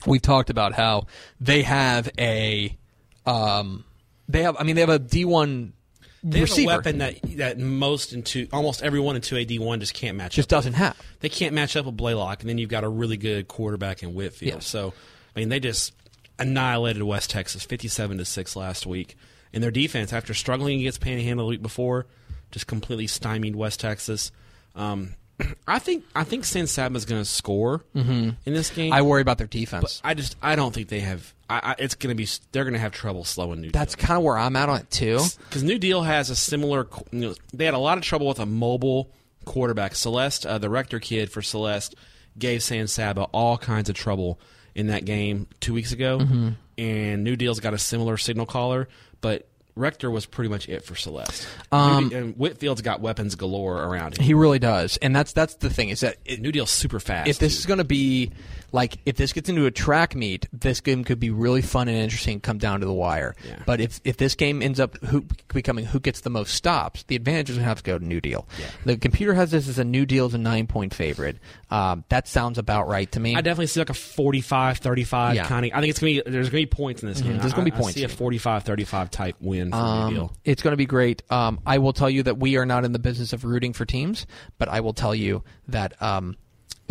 We've 0.07 0.23
talked 0.23 0.51
about 0.51 0.73
how 0.73 1.07
they 1.41 1.63
have 1.63 2.11
a, 2.19 2.77
um, 3.25 3.85
they 4.29 4.43
have. 4.43 4.57
I 4.59 4.65
mean, 4.65 4.75
they 4.75 4.81
have 4.81 4.91
a 4.91 4.99
D 4.99 5.25
one 5.25 5.75
They 6.25 6.39
have 6.39 6.49
receiver 6.49 6.73
a 6.73 6.77
weapon 6.77 6.99
that 6.99 7.21
that 7.37 7.59
most 7.59 8.13
into 8.13 8.47
almost 8.53 8.83
everyone 8.83 9.17
in 9.17 9.23
two 9.23 9.37
AD 9.37 9.59
one 9.59 9.81
just 9.81 9.95
can't 9.95 10.17
match 10.17 10.35
just 10.35 10.53
up. 10.53 10.59
doesn't 10.59 10.75
have. 10.75 10.97
they 11.21 11.29
can't 11.29 11.55
match 11.55 11.77
up 11.77 11.87
with 11.87 11.97
Blaylock, 11.97 12.41
and 12.41 12.49
then 12.49 12.59
you've 12.59 12.71
got 12.71 12.85
a 12.85 12.89
really 12.89 13.17
good 13.17 13.49
quarterback 13.49 14.03
in 14.03 14.15
Whitfield. 14.15 14.55
Yeah. 14.55 14.59
So, 14.61 14.95
I 15.35 15.41
mean, 15.41 15.49
they 15.49 15.59
just 15.61 15.93
annihilated 16.39 17.03
West 17.03 17.31
Texas, 17.31 17.65
fifty-seven 17.65 18.19
to 18.19 18.25
six 18.25 18.55
last 18.55 18.87
week. 18.87 19.17
And 19.53 19.63
their 19.63 19.71
defense, 19.71 20.13
after 20.13 20.33
struggling 20.33 20.81
against 20.81 21.01
Panhandle 21.01 21.47
the 21.47 21.51
week 21.51 21.63
before, 21.63 22.07
just 22.53 22.67
completely 22.67 23.07
stymied 23.07 23.55
West 23.57 23.81
Texas. 23.81 24.33
Um, 24.75 25.15
I 25.67 25.79
think 25.79 26.05
I 26.15 26.25
think 26.25 26.45
San 26.45 26.67
Saba's 26.67 27.05
going 27.05 27.21
to 27.21 27.29
score 27.29 27.85
in 27.95 28.37
this 28.47 28.71
game. 28.71 28.93
I 28.93 29.03
worry 29.03 29.23
about 29.23 29.39
their 29.39 29.47
defense. 29.47 30.01
I 30.05 30.15
just 30.15 30.37
I 30.41 30.57
don't 30.57 30.73
think 30.73 30.89
they 30.89 31.01
have. 31.01 31.35
I, 31.53 31.71
I, 31.73 31.75
it's 31.79 31.95
going 31.95 32.15
to 32.15 32.15
be 32.15 32.29
they're 32.53 32.65
going 32.65 32.75
to 32.75 32.81
have 32.81 32.93
trouble 32.93 33.25
slowing 33.25 33.61
New 33.61 33.71
That's 33.71 33.95
kind 33.95 34.19
of 34.19 34.25
where 34.25 34.39
I'm 34.39 34.57
at 34.57 34.69
on 34.69 34.81
it 34.81 34.91
too. 34.91 35.19
because 35.49 35.63
New 35.63 35.79
Deal 35.79 36.03
has 36.03 36.31
a 36.31 36.37
similar. 36.37 36.89
You 37.11 37.19
know, 37.21 37.35
they 37.53 37.65
had 37.65 37.75
a 37.75 37.79
lot 37.79 37.99
of 37.99 38.05
trouble 38.05 38.27
with 38.29 38.39
a 38.41 38.47
mobile 38.47 39.11
quarterback. 39.45 39.95
Celeste, 39.95 40.47
uh, 40.47 40.59
the 40.59 40.71
Rector 40.71 41.01
kid 41.01 41.31
for 41.31 41.43
Celeste, 41.43 41.95
gave 42.39 42.63
San 42.63 42.87
Saba 42.87 43.25
all 43.33 43.59
kinds 43.59 43.89
of 43.89 43.95
trouble 43.97 44.41
in 44.75 44.87
that 44.89 45.05
game 45.05 45.47
two 45.61 45.75
weeks 45.75 45.93
ago, 45.93 46.19
Mm-hmm. 46.19 46.49
and 46.79 47.25
New 47.25 47.37
Deal's 47.37 47.61
got 47.61 47.75
a 47.75 47.79
similar 47.79 48.17
signal 48.17 48.47
caller, 48.47 48.89
but. 49.21 49.49
Rector 49.75 50.11
was 50.11 50.27
pretty 50.27 50.51
much 50.51 50.69
it 50.69 50.85
for 50.85 50.95
Celeste. 50.95 51.49
Um, 51.73 52.13
and 52.13 52.35
Whitfield's 52.37 52.83
got 52.83 53.01
weapons 53.01 53.37
galore 53.37 53.83
around 53.83 54.19
him. 54.19 54.23
He 54.27 54.35
really 54.35 54.59
does, 54.59 54.99
and 54.99 55.17
that's 55.17 55.33
that's 55.33 55.55
the 55.55 55.71
thing 55.71 55.89
is 55.89 56.01
that 56.01 56.19
it, 56.27 56.43
New 56.43 56.53
Deal's 56.53 56.71
super 56.71 57.01
fast. 57.01 57.27
if 57.31 57.39
this 57.39 57.55
too. 57.55 57.59
is 57.61 57.65
going 57.65 57.79
to 57.79 57.85
be 57.85 58.33
Like 58.73 58.97
if 59.05 59.17
this 59.17 59.33
gets 59.33 59.49
into 59.49 59.67
a 59.67 59.71
track 59.71 60.15
meet, 60.15 60.49
this 60.53 60.81
game 60.81 61.05
could 61.05 61.21
be 61.21 61.31
really 61.31 61.63
fun 61.63 61.89
and 61.89 61.97
interesting. 61.99 62.41
Come 62.41 62.59
down 62.59 62.81
to 62.81 62.87
the 62.87 62.93
wire. 62.93 63.35
Yeah. 63.47 63.63
But 63.67 63.81
if 63.81 64.01
if 64.05 64.17
this 64.17 64.35
game 64.35 64.63
ends 64.63 64.81
up 64.81 64.97
who, 65.05 65.27
becoming 65.53 65.85
who 65.85 66.01
gets 66.01 66.23
the 66.23 66.31
most 66.31 66.55
stops, 66.55 67.03
the 67.05 67.15
advantage 67.17 67.51
is 67.51 67.57
going 67.57 67.65
to 67.65 67.69
have 67.69 67.79
to 67.79 67.85
go 67.85 67.99
to 67.99 68.05
New 68.05 68.21
Deal. 68.21 68.49
Yeah. 68.59 68.67
The 68.87 68.97
computer 68.97 69.35
has 69.35 69.51
this 69.51 69.69
as 69.69 69.79
a 69.79 69.85
New 69.85 70.07
Deal 70.07 70.27
as 70.27 70.35
a 70.35 70.39
nine 70.39 70.67
point 70.67 70.95
favorite. 70.95 71.37
Um, 71.71 72.05
that 72.09 72.27
sounds 72.29 72.59
about 72.59 72.89
right 72.89 73.11
to 73.13 73.21
me. 73.21 73.35
I 73.37 73.41
definitely 73.43 73.67
see 73.67 73.81
like 73.81 73.91
a 73.91 73.95
45 73.95 74.79
35 74.79 75.35
Yeah. 75.35 75.47
kind 75.47 75.67
of. 75.67 75.73
I 75.75 75.81
think 75.81 75.91
it's 75.91 75.99
going 76.01 76.17
to 76.17 76.25
be, 76.25 76.31
there's 76.31 76.49
going 76.51 76.63
to 76.63 76.67
be 76.71 76.75
points 76.77 77.03
in 77.03 77.09
this 77.09 77.21
game. 77.21 77.39
there's 77.39 77.53
gonna 77.53 77.65
be 77.65 77.73
I- 77.73 77.77
I 77.77 77.81
points. 77.81 77.95
see 77.97 78.05
a 78.05 78.09
45 78.09 78.65
35 78.65 79.11
type 79.11 79.37
win 79.41 79.71
for 79.71 79.77
New 79.77 79.83
Um, 79.83 80.15
Deal. 80.15 80.37
it's 80.45 80.63
going 80.63 80.73
to 80.73 80.77
be 80.79 80.87
great. 80.87 81.23
Um, 81.31 81.61
I 81.67 81.79
will 81.79 81.93
tell 81.93 82.09
you 82.11 82.23
that 82.25 82.39
we 82.39 82.57
are 82.57 82.65
not 82.67 82.85
in 82.85 82.93
the 82.93 82.99
business 82.99 83.33
of 83.33 83.45
rooting 83.45 83.73
for 83.73 83.85
teams, 83.85 84.27
but 84.59 84.69
I 84.69 84.81
will 84.81 84.95
tell 84.95 85.15
you 85.15 85.43
that 85.69 86.01
um, 86.03 86.37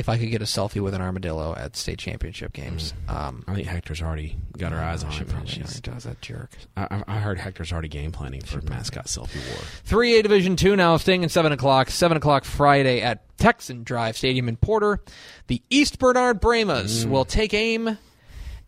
if 0.02 0.10
I 0.10 0.18
could 0.18 0.30
get 0.32 0.42
a 0.42 0.46
selfie 0.46 0.82
with 0.82 0.94
an 0.94 1.02
armadillo 1.02 1.56
at 1.56 1.78
state 1.78 2.00
championship 2.00 2.52
games, 2.52 2.94
um, 3.08 3.46
I 3.48 3.54
think 3.56 3.68
Hector's 3.68 4.02
already 4.02 4.36
got 4.58 4.74
her 4.74 4.80
eyes 4.80 5.04
on 5.04 5.12
she 5.12 5.22
it. 5.22 5.32
already 5.34 5.80
does 5.82 6.04
that 6.04 6.20
jerk. 6.22 6.52
I, 6.76 7.04
I- 7.08 7.20
heard 7.20 7.38
Hector's 7.38 7.72
already 7.72 7.88
game 7.88 8.12
planning 8.12 8.42
for 8.42 8.62
mascot 8.64 9.06
selfie 9.06 9.36
war. 9.48 9.62
3A 9.88 10.24
Division 10.24 10.56
Two 10.56 10.76
now 10.76 10.98
staying 10.98 11.24
at 11.24 11.32
seven 11.32 11.52
o'clock. 11.52 11.90
Seven 11.92 12.18
o'clock 12.18 12.44
Friday 12.44 13.00
at 13.02 13.38
Texan 13.38 13.84
Drive 13.84 14.18
Stadium 14.18 14.50
in 14.50 14.58
Porter. 14.58 15.00
The 15.48 15.62
East 15.70 16.00
Bernard 16.00 16.40
Brahmas 16.42 17.06
will 17.06 17.26
take 17.26 17.54
aim 17.54 17.98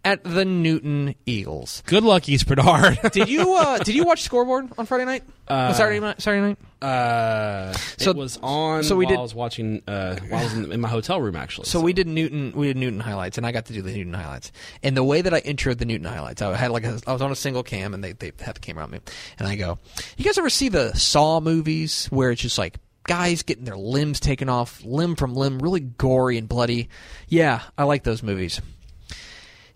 at 0.05 0.23
the 0.23 0.43
Newton 0.45 1.15
Eagles. 1.25 1.81
Good 1.85 2.03
luck, 2.03 2.27
East 2.27 2.47
Bernard. 2.47 2.99
Did 3.13 3.29
you 3.29 3.55
uh, 3.55 3.77
did 3.79 3.95
you 3.95 4.03
watch 4.03 4.21
Scoreboard 4.23 4.69
on 4.77 4.85
Friday 4.85 5.05
night? 5.05 5.23
Uh, 5.47 5.73
Saturday 5.73 5.99
night. 5.99 6.21
Saturday 6.21 6.41
night. 6.41 6.57
uh, 6.81 7.71
So- 7.97 8.11
it 8.11 8.17
was 8.17 8.37
on 8.43 8.83
so 8.83 8.95
we 8.95 9.05
while 9.05 9.11
did- 9.11 9.19
I 9.19 9.21
was 9.21 9.33
watching, 9.35 9.81
uh, 9.87 10.17
while 10.27 10.41
I 10.41 10.43
was 10.43 10.53
in, 10.53 10.71
in 10.73 10.81
my 10.81 10.89
hotel 10.89 11.21
room, 11.21 11.35
actually. 11.35 11.65
So 11.67 11.79
we 11.81 11.93
did 11.93 12.07
Newton. 12.07 12.51
We 12.55 12.67
did 12.67 12.77
Newton 12.77 12.99
highlights, 12.99 13.37
and 13.37 13.47
I 13.47 13.51
got 13.51 13.65
to 13.67 13.73
do 13.73 13.81
the 13.81 13.93
Newton 13.95 14.13
highlights. 14.13 14.51
And 14.83 14.95
the 14.97 15.03
way 15.03 15.21
that 15.21 15.33
I 15.33 15.41
introed 15.41 15.77
the 15.77 15.85
Newton 15.85 16.05
highlights, 16.07 16.41
I 16.41 16.55
had 16.55 16.71
like 16.71 16.83
a, 16.83 16.99
I 17.07 17.13
was 17.13 17.21
on 17.21 17.31
a 17.31 17.35
single 17.35 17.63
cam, 17.63 17.93
and 17.93 18.03
they 18.03 18.11
they 18.13 18.31
had 18.39 18.55
the 18.55 18.59
camera 18.59 18.83
on 18.83 18.91
me, 18.91 18.99
and 19.39 19.47
I 19.47 19.55
go, 19.55 19.79
"You 20.17 20.25
guys 20.25 20.37
ever 20.37 20.49
see 20.49 20.69
the 20.69 20.93
Saw 20.97 21.39
movies 21.39 22.07
where 22.07 22.31
it's 22.31 22.41
just 22.41 22.57
like 22.57 22.77
guys 23.05 23.43
getting 23.43 23.65
their 23.65 23.77
limbs 23.77 24.19
taken 24.19 24.47
off, 24.49 24.81
limb 24.85 25.15
from 25.15 25.33
limb, 25.35 25.59
really 25.59 25.79
gory 25.81 26.37
and 26.37 26.47
bloody?" 26.49 26.89
Yeah, 27.29 27.61
I 27.77 27.83
like 27.85 28.03
those 28.03 28.21
movies. 28.23 28.61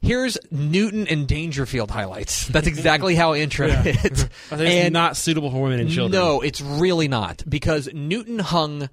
Here's 0.01 0.37
Newton 0.51 1.07
and 1.07 1.27
Daingerfield 1.27 1.89
highlights. 1.89 2.47
That's 2.47 2.67
exactly 2.67 3.15
how 3.15 3.33
I 3.33 3.39
intro 3.39 3.67
it. 3.67 3.75
I 3.87 3.91
think 3.91 4.05
it's 4.05 4.29
And- 4.51 4.93
not 4.93 5.17
suitable 5.17 5.49
for 5.51 5.61
women 5.61 5.79
and 5.79 5.89
children. 5.89 6.11
no, 6.21 6.41
it's 6.41 6.61
really 6.61 7.07
not 7.07 7.43
because 7.47 7.89
Newton 7.93 8.39
hung 8.39 8.89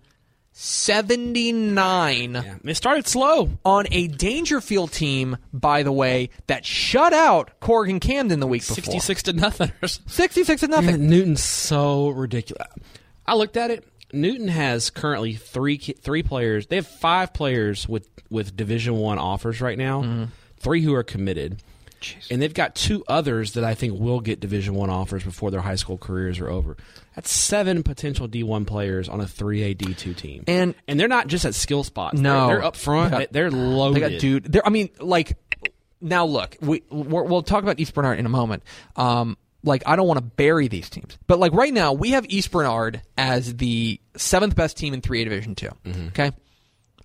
79 0.52 2.34
Yeah. 2.34 2.54
It 2.64 2.74
started 2.76 3.06
slow. 3.06 3.50
on 3.64 3.86
a 3.90 4.08
Daingerfield 4.08 4.92
team, 4.92 5.36
by 5.52 5.82
the 5.82 5.92
way, 5.92 6.30
that 6.46 6.64
shut 6.64 7.12
out 7.12 7.50
Corrigan 7.60 8.00
Camden 8.00 8.40
the 8.40 8.46
week 8.46 8.62
before. 8.62 8.76
66 8.76 9.22
to 9.24 9.32
nothing. 9.34 9.72
66 9.84 10.60
to 10.62 10.68
nothing. 10.68 10.86
Man, 10.86 11.08
Newton's 11.10 11.42
so 11.42 12.08
ridiculous. 12.10 12.66
I 13.26 13.34
looked 13.34 13.56
at 13.56 13.70
it. 13.70 13.84
Newton 14.12 14.48
has 14.48 14.90
currently 14.90 15.34
three 15.34 15.76
three 15.76 16.22
players. 16.22 16.68
They 16.68 16.76
have 16.76 16.86
five 16.86 17.32
players 17.32 17.88
with 17.88 18.08
with 18.30 18.56
Division 18.56 18.94
One 18.96 19.18
offers 19.18 19.60
right 19.60 19.76
now. 19.76 20.02
Mm-hmm. 20.02 20.24
Three 20.64 20.82
who 20.82 20.94
are 20.94 21.02
committed, 21.04 21.62
and 22.30 22.42
they've 22.42 22.52
got 22.52 22.74
two 22.74 23.04
others 23.06 23.52
that 23.52 23.62
I 23.64 23.74
think 23.74 23.98
will 24.00 24.20
get 24.20 24.40
Division 24.40 24.74
One 24.74 24.90
offers 24.90 25.22
before 25.22 25.50
their 25.50 25.60
high 25.60 25.76
school 25.76 25.96
careers 25.98 26.40
are 26.40 26.48
over. 26.50 26.76
That's 27.14 27.30
seven 27.30 27.82
potential 27.84 28.26
D 28.26 28.42
one 28.42 28.64
players 28.64 29.08
on 29.08 29.20
a 29.20 29.26
three 29.28 29.62
A 29.62 29.74
D 29.74 29.94
two 29.94 30.14
team, 30.14 30.42
And- 30.48 30.74
and 30.88 30.98
they're 30.98 31.06
not 31.06 31.28
just 31.28 31.44
at 31.44 31.54
skill 31.54 31.84
spots. 31.84 32.18
No. 32.18 32.48
they're, 32.48 32.56
they're 32.56 32.64
up 32.64 32.76
front. 32.76 33.12
They 33.12 33.18
got- 33.20 33.32
They 33.32 33.40
are 33.42 33.50
loaded. 33.50 34.02
They 34.02 34.10
got 34.10 34.20
dude. 34.20 34.44
They're, 34.44 34.66
I 34.66 34.70
mean, 34.70 34.90
like 34.98 35.36
now 36.00 36.24
look, 36.26 36.56
we 36.60 36.82
we're, 36.90 37.22
we'll 37.22 37.42
talk 37.42 37.62
about 37.62 37.78
East 37.78 37.94
Bernard 37.94 38.18
in 38.18 38.26
a 38.26 38.30
moment. 38.30 38.62
Um, 38.96 39.36
like 39.62 39.82
I 39.86 39.96
don't 39.96 40.06
want 40.06 40.18
to 40.18 40.24
bury 40.24 40.68
these 40.68 40.90
teams, 40.90 41.16
but 41.26 41.38
like 41.38 41.52
right 41.52 41.72
now 41.72 41.92
we 41.94 42.10
have 42.10 42.26
East 42.28 42.50
Bernard 42.50 43.00
as 43.16 43.56
the 43.56 43.98
seventh 44.16 44.54
best 44.56 44.76
team 44.76 44.92
in 44.92 45.00
three 45.00 45.22
A 45.22 45.24
Division 45.24 45.54
2 45.54 45.68
Okay, 46.08 46.32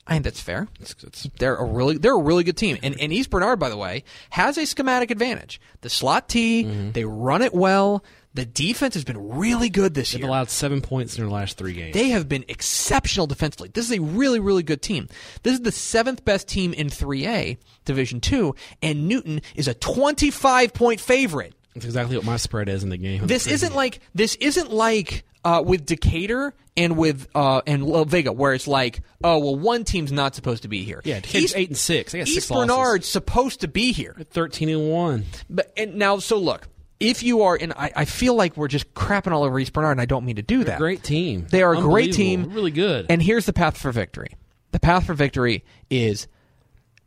I 0.09 0.13
think 0.13 0.23
that's 0.25 0.41
fair. 0.41 0.67
It's- 0.81 0.95
it's- 1.03 1.29
They're 1.37 1.55
a 1.55 1.63
really 1.63 1.97
they're 1.97 2.15
a 2.15 2.21
really 2.21 2.43
good 2.43 2.57
team, 2.57 2.77
and, 2.83 2.99
and 2.99 3.13
East 3.13 3.29
Bernard, 3.29 3.59
by 3.59 3.69
the 3.69 3.77
way, 3.77 4.03
has 4.31 4.57
a 4.57 4.65
schematic 4.65 5.11
advantage. 5.11 5.61
The 5.81 5.89
slot 5.89 6.27
T, 6.27 6.63
mm-hmm. 6.63 6.91
they 6.91 7.05
run 7.05 7.41
it 7.41 7.53
well. 7.53 8.03
The 8.33 8.45
defense 8.45 8.93
has 8.93 9.03
been 9.03 9.37
really 9.37 9.69
good 9.69 9.95
this 9.95 10.13
year. 10.13 10.19
They've 10.21 10.29
allowed 10.29 10.49
seven 10.51 10.81
points 10.81 11.17
in 11.17 11.23
their 11.23 11.31
last 11.31 11.57
three 11.57 11.73
games. 11.73 11.93
They 11.95 12.09
have 12.09 12.29
been 12.29 12.45
exceptional 12.47 13.25
defensively. 13.25 13.69
This 13.73 13.85
is 13.85 13.97
a 13.97 14.01
really, 14.01 14.39
really 14.39 14.61
good 14.61 14.81
team. 14.83 15.09
This 15.41 15.53
is 15.53 15.61
the 15.61 15.71
seventh 15.71 16.23
best 16.25 16.47
team 16.47 16.73
in 16.73 16.89
3A 16.89 17.57
Division 17.85 18.19
Two, 18.21 18.55
and 18.83 19.07
Newton 19.07 19.41
is 19.55 19.67
a 19.67 19.73
25 19.73 20.73
point 20.73 20.99
favorite. 20.99 21.53
That's 21.73 21.85
exactly 21.85 22.17
what 22.17 22.25
my 22.25 22.37
spread 22.37 22.67
is 22.67 22.83
in 22.83 22.89
the 22.89 22.97
game. 22.97 23.25
This 23.27 23.47
isn't 23.47 23.75
like 23.75 23.99
this 24.13 24.35
isn't 24.35 24.71
like 24.71 25.23
uh, 25.43 25.63
with 25.65 25.85
Decatur 25.85 26.53
and 26.75 26.97
with 26.97 27.27
uh, 27.35 27.61
and 27.67 27.83
La 27.83 28.03
Vega, 28.03 28.31
where 28.31 28.53
it's 28.53 28.67
like, 28.67 29.01
oh 29.23 29.39
well, 29.39 29.55
one 29.55 29.83
team's 29.83 30.11
not 30.11 30.35
supposed 30.35 30.63
to 30.63 30.67
be 30.69 30.83
here. 30.83 31.01
yeah, 31.03 31.19
Decatur's 31.19 31.55
eight 31.55 31.69
and 31.69 31.77
six. 31.77 32.11
They 32.11 32.19
got 32.19 32.27
six 32.27 32.37
East 32.37 32.51
losses. 32.51 32.67
Bernard's 32.67 33.07
supposed 33.07 33.61
to 33.61 33.67
be 33.67 33.91
here. 33.91 34.15
thirteen 34.31 34.69
and 34.69 34.89
one. 34.89 35.25
But 35.49 35.73
and 35.77 35.95
now, 35.95 36.19
so 36.19 36.37
look, 36.37 36.67
if 36.99 37.23
you 37.23 37.43
are, 37.43 37.57
and 37.59 37.73
I, 37.73 37.91
I 37.95 38.05
feel 38.05 38.35
like 38.35 38.57
we're 38.57 38.67
just 38.67 38.93
crapping 38.93 39.31
all 39.31 39.43
over 39.43 39.59
East 39.59 39.73
Bernard, 39.73 39.91
and 39.91 40.01
I 40.01 40.05
don't 40.05 40.25
mean 40.25 40.35
to 40.37 40.41
do 40.41 40.63
that. 40.65 40.77
Great 40.79 41.03
team. 41.03 41.47
They 41.49 41.63
are 41.63 41.73
a 41.73 41.81
great 41.81 42.13
team. 42.13 42.53
Really 42.53 42.71
good. 42.71 43.05
And 43.09 43.21
here's 43.21 43.45
the 43.45 43.53
path 43.53 43.77
for 43.77 43.91
victory. 43.91 44.35
The 44.71 44.79
path 44.79 45.05
for 45.05 45.13
victory 45.13 45.63
is 45.89 46.27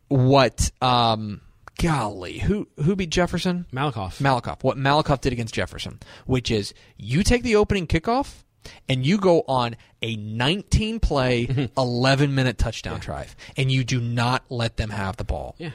what 0.08 0.70
um 0.82 1.40
golly, 1.80 2.38
who 2.38 2.68
who 2.82 2.96
beat 2.96 3.10
Jefferson? 3.10 3.66
Malakoff. 3.72 4.20
Malakoff. 4.20 4.62
What 4.62 4.76
Malakoff 4.76 5.20
did 5.20 5.32
against 5.32 5.54
Jefferson, 5.54 6.00
which 6.26 6.50
is 6.50 6.74
you 6.96 7.22
take 7.22 7.42
the 7.42 7.56
opening 7.56 7.86
kickoff 7.86 8.42
and 8.88 9.04
you 9.04 9.18
go 9.18 9.42
on 9.48 9.76
a 10.02 10.16
19 10.16 11.00
play, 11.00 11.46
mm-hmm. 11.46 11.78
11 11.78 12.34
minute 12.34 12.58
touchdown 12.58 13.00
drive, 13.00 13.34
and 13.56 13.70
you 13.70 13.84
do 13.84 14.00
not 14.00 14.44
let 14.48 14.76
them 14.76 14.90
have 14.90 15.16
the 15.16 15.24
ball. 15.24 15.54
Yeah. 15.58 15.70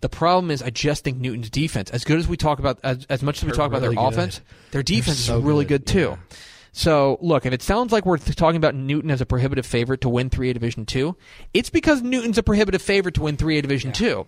The 0.00 0.08
problem 0.08 0.50
is, 0.50 0.62
I 0.62 0.70
just 0.70 1.04
think 1.04 1.18
Newton's 1.18 1.50
defense, 1.50 1.90
as 1.90 2.04
good 2.04 2.18
as 2.18 2.26
we 2.26 2.36
talk 2.36 2.58
about, 2.58 2.78
as, 2.82 3.06
as 3.10 3.22
much 3.22 3.38
as 3.38 3.44
we 3.44 3.52
talk 3.52 3.66
about 3.66 3.82
their 3.82 3.90
good. 3.90 3.98
offense, 3.98 4.40
their 4.70 4.82
defense 4.82 5.18
so 5.18 5.38
is 5.38 5.44
really 5.44 5.64
good, 5.64 5.84
good, 5.84 5.92
too. 5.92 5.98
yeah. 5.98 6.36
So, 6.78 7.16
look, 7.22 7.46
if 7.46 7.54
it 7.54 7.62
sounds 7.62 7.90
like 7.90 8.04
we're 8.04 8.18
talking 8.18 8.58
about 8.58 8.74
Newton 8.74 9.10
as 9.10 9.22
a 9.22 9.26
prohibitive 9.26 9.64
favorite 9.64 10.02
to 10.02 10.10
win 10.10 10.28
3A 10.28 10.52
Division 10.52 10.84
2, 10.84 11.16
it's 11.54 11.70
because 11.70 12.02
Newton's 12.02 12.36
a 12.36 12.42
prohibitive 12.42 12.82
favorite 12.82 13.14
to 13.14 13.22
win 13.22 13.38
3A 13.38 13.62
Division 13.62 13.92
2. 13.92 14.26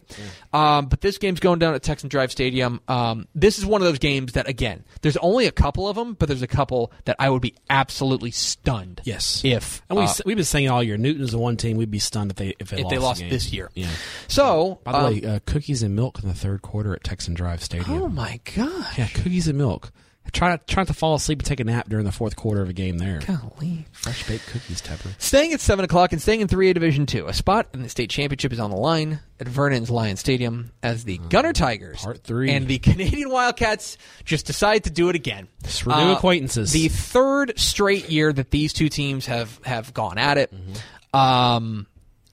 Um, 0.54 0.86
but 0.86 1.02
this 1.02 1.18
game's 1.18 1.40
going 1.40 1.58
down 1.58 1.74
at 1.74 1.82
Texan 1.82 2.08
Drive 2.08 2.32
Stadium. 2.32 2.80
Um, 2.88 3.28
this 3.34 3.58
is 3.58 3.66
one 3.66 3.82
of 3.82 3.86
those 3.86 3.98
games 3.98 4.32
that, 4.32 4.48
again, 4.48 4.84
there's 5.02 5.18
only 5.18 5.44
a 5.44 5.52
couple 5.52 5.86
of 5.88 5.96
them, 5.96 6.14
but 6.14 6.26
there's 6.26 6.40
a 6.40 6.46
couple 6.46 6.90
that 7.04 7.16
I 7.18 7.28
would 7.28 7.42
be 7.42 7.54
absolutely 7.68 8.30
stunned 8.30 9.02
Yes. 9.04 9.42
if, 9.44 9.82
and 9.90 9.98
we 9.98 10.06
uh, 10.06 10.14
we've 10.24 10.36
been 10.36 10.44
saying 10.46 10.70
all 10.70 10.82
year, 10.82 10.96
Newton's 10.96 11.32
the 11.32 11.38
one 11.38 11.58
team 11.58 11.76
we'd 11.76 11.90
be 11.90 11.98
stunned 11.98 12.30
if 12.30 12.38
they 12.38 12.54
if 12.58 12.70
they 12.70 12.78
if 12.78 12.84
lost, 12.84 12.90
they 12.90 12.98
lost 12.98 13.20
game. 13.20 13.28
this 13.28 13.52
year. 13.52 13.70
Yeah. 13.74 13.90
So, 14.26 14.80
By 14.84 14.92
the 14.92 14.98
um, 14.98 15.04
way, 15.04 15.22
uh, 15.22 15.40
cookies 15.44 15.82
and 15.82 15.94
milk 15.94 16.22
in 16.22 16.28
the 16.30 16.34
third 16.34 16.62
quarter 16.62 16.94
at 16.94 17.04
Texan 17.04 17.34
Drive 17.34 17.62
Stadium. 17.62 18.04
oh 18.04 18.08
my 18.08 18.40
gosh. 18.56 18.96
Yeah, 18.96 19.08
cookies 19.08 19.48
and 19.48 19.58
milk. 19.58 19.92
Try 20.32 20.50
not 20.50 20.66
try 20.66 20.82
not 20.82 20.88
to 20.88 20.94
fall 20.94 21.14
asleep 21.14 21.40
and 21.40 21.46
take 21.46 21.60
a 21.60 21.64
nap 21.64 21.88
during 21.88 22.04
the 22.04 22.12
fourth 22.12 22.36
quarter 22.36 22.60
of 22.62 22.68
a 22.68 22.72
game 22.72 22.98
there. 22.98 23.20
Golly. 23.20 23.86
Fresh 23.92 24.26
baked 24.28 24.46
cookies, 24.46 24.82
Tepper. 24.82 25.10
Staying 25.18 25.52
at 25.52 25.60
7 25.60 25.84
o'clock 25.84 26.12
and 26.12 26.20
staying 26.20 26.40
in 26.40 26.48
3A 26.48 26.74
Division 26.74 27.06
2. 27.06 27.26
A 27.26 27.32
spot 27.32 27.68
in 27.74 27.82
the 27.82 27.88
state 27.88 28.10
championship 28.10 28.52
is 28.52 28.60
on 28.60 28.70
the 28.70 28.76
line 28.76 29.20
at 29.40 29.48
Vernon's 29.48 29.90
Lion 29.90 30.16
Stadium 30.16 30.72
as 30.82 31.04
the 31.04 31.18
mm. 31.18 31.28
Gunter 31.30 31.52
Tigers 31.52 32.02
part 32.02 32.22
three. 32.22 32.50
and 32.50 32.66
the 32.66 32.78
Canadian 32.78 33.30
Wildcats 33.30 33.98
just 34.24 34.46
decide 34.46 34.84
to 34.84 34.90
do 34.90 35.08
it 35.08 35.16
again. 35.16 35.48
Just 35.62 35.86
renew 35.86 36.12
uh, 36.12 36.14
acquaintances. 36.14 36.72
The 36.72 36.88
third 36.88 37.58
straight 37.58 38.10
year 38.10 38.32
that 38.32 38.50
these 38.50 38.72
two 38.72 38.88
teams 38.88 39.26
have, 39.26 39.60
have 39.64 39.94
gone 39.94 40.18
at 40.18 40.38
it. 40.38 40.52
Mm-hmm. 40.52 41.16
Um, 41.16 41.86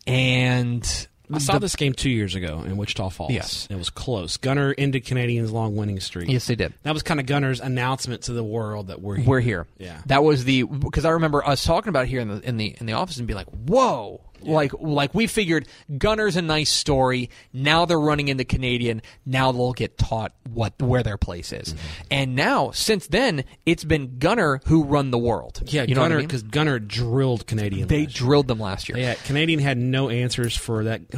and 0.07 1.07
I 1.31 1.37
saw 1.39 1.59
this 1.59 1.75
game 1.75 1.93
two 1.93 2.09
years 2.09 2.35
ago 2.35 2.63
in 2.65 2.77
Wichita 2.77 3.09
Falls. 3.09 3.31
Yes. 3.31 3.67
It 3.69 3.75
was 3.77 3.89
close. 3.89 4.37
Gunter 4.37 4.75
ended 4.77 5.05
Canadians' 5.05 5.51
long 5.51 5.75
winning 5.75 5.99
streak. 5.99 6.29
yes, 6.29 6.47
they 6.47 6.55
did. 6.55 6.73
That 6.83 6.93
was 6.93 7.03
kind 7.03 7.19
of 7.19 7.25
Gunter's 7.25 7.59
announcement 7.59 8.23
to 8.23 8.33
the 8.33 8.43
world 8.43 8.87
that 8.87 9.01
we're 9.01 9.15
here. 9.15 9.25
We're 9.25 9.39
here. 9.39 9.67
Yeah. 9.77 10.01
That 10.07 10.23
was 10.23 10.43
the 10.45 10.63
because 10.63 11.05
I 11.05 11.11
remember 11.11 11.45
us 11.45 11.63
talking 11.63 11.89
about 11.89 12.05
it 12.05 12.09
here 12.09 12.21
in 12.21 12.27
the 12.27 12.41
in 12.47 12.57
the 12.57 12.75
in 12.79 12.85
the 12.85 12.93
office 12.93 13.17
and 13.17 13.27
be 13.27 13.33
like, 13.33 13.47
"Whoa." 13.47 14.21
Like 14.45 14.71
like 14.79 15.13
we 15.13 15.27
figured 15.27 15.67
Gunter's 15.97 16.35
a 16.35 16.41
nice 16.41 16.69
story. 16.69 17.29
Now 17.53 17.85
they're 17.85 17.99
running 17.99 18.27
into 18.27 18.45
Canadian. 18.45 19.01
Now 19.25 19.51
they'll 19.51 19.73
get 19.73 19.97
taught 19.97 20.33
what 20.49 20.73
where 20.81 21.03
their 21.03 21.17
place 21.17 21.51
is. 21.51 21.73
Mm-hmm. 21.73 22.07
And 22.11 22.35
now 22.35 22.71
since 22.71 23.07
then 23.07 23.43
it's 23.65 23.83
been 23.83 24.17
Gunter 24.19 24.61
who 24.65 24.83
run 24.83 25.11
the 25.11 25.17
world. 25.17 25.61
Yeah, 25.65 25.83
you 25.83 25.95
know 25.95 26.01
what 26.01 26.05
I 26.05 26.09
Gunter 26.09 26.17
mean? 26.19 26.27
because 26.27 26.43
Gunter 26.43 26.79
drilled 26.79 27.47
Canadian. 27.47 27.87
they 27.87 28.03
last 28.05 28.19
year. 28.21 28.27
drilled 28.27 28.47
them 28.47 28.59
last 28.59 28.89
year. 28.89 28.97
Yeah, 28.97 29.13
Canadian 29.25 29.59
had 29.59 29.77
no 29.77 30.09
answers 30.09 30.55
for 30.55 30.85
that. 30.85 31.09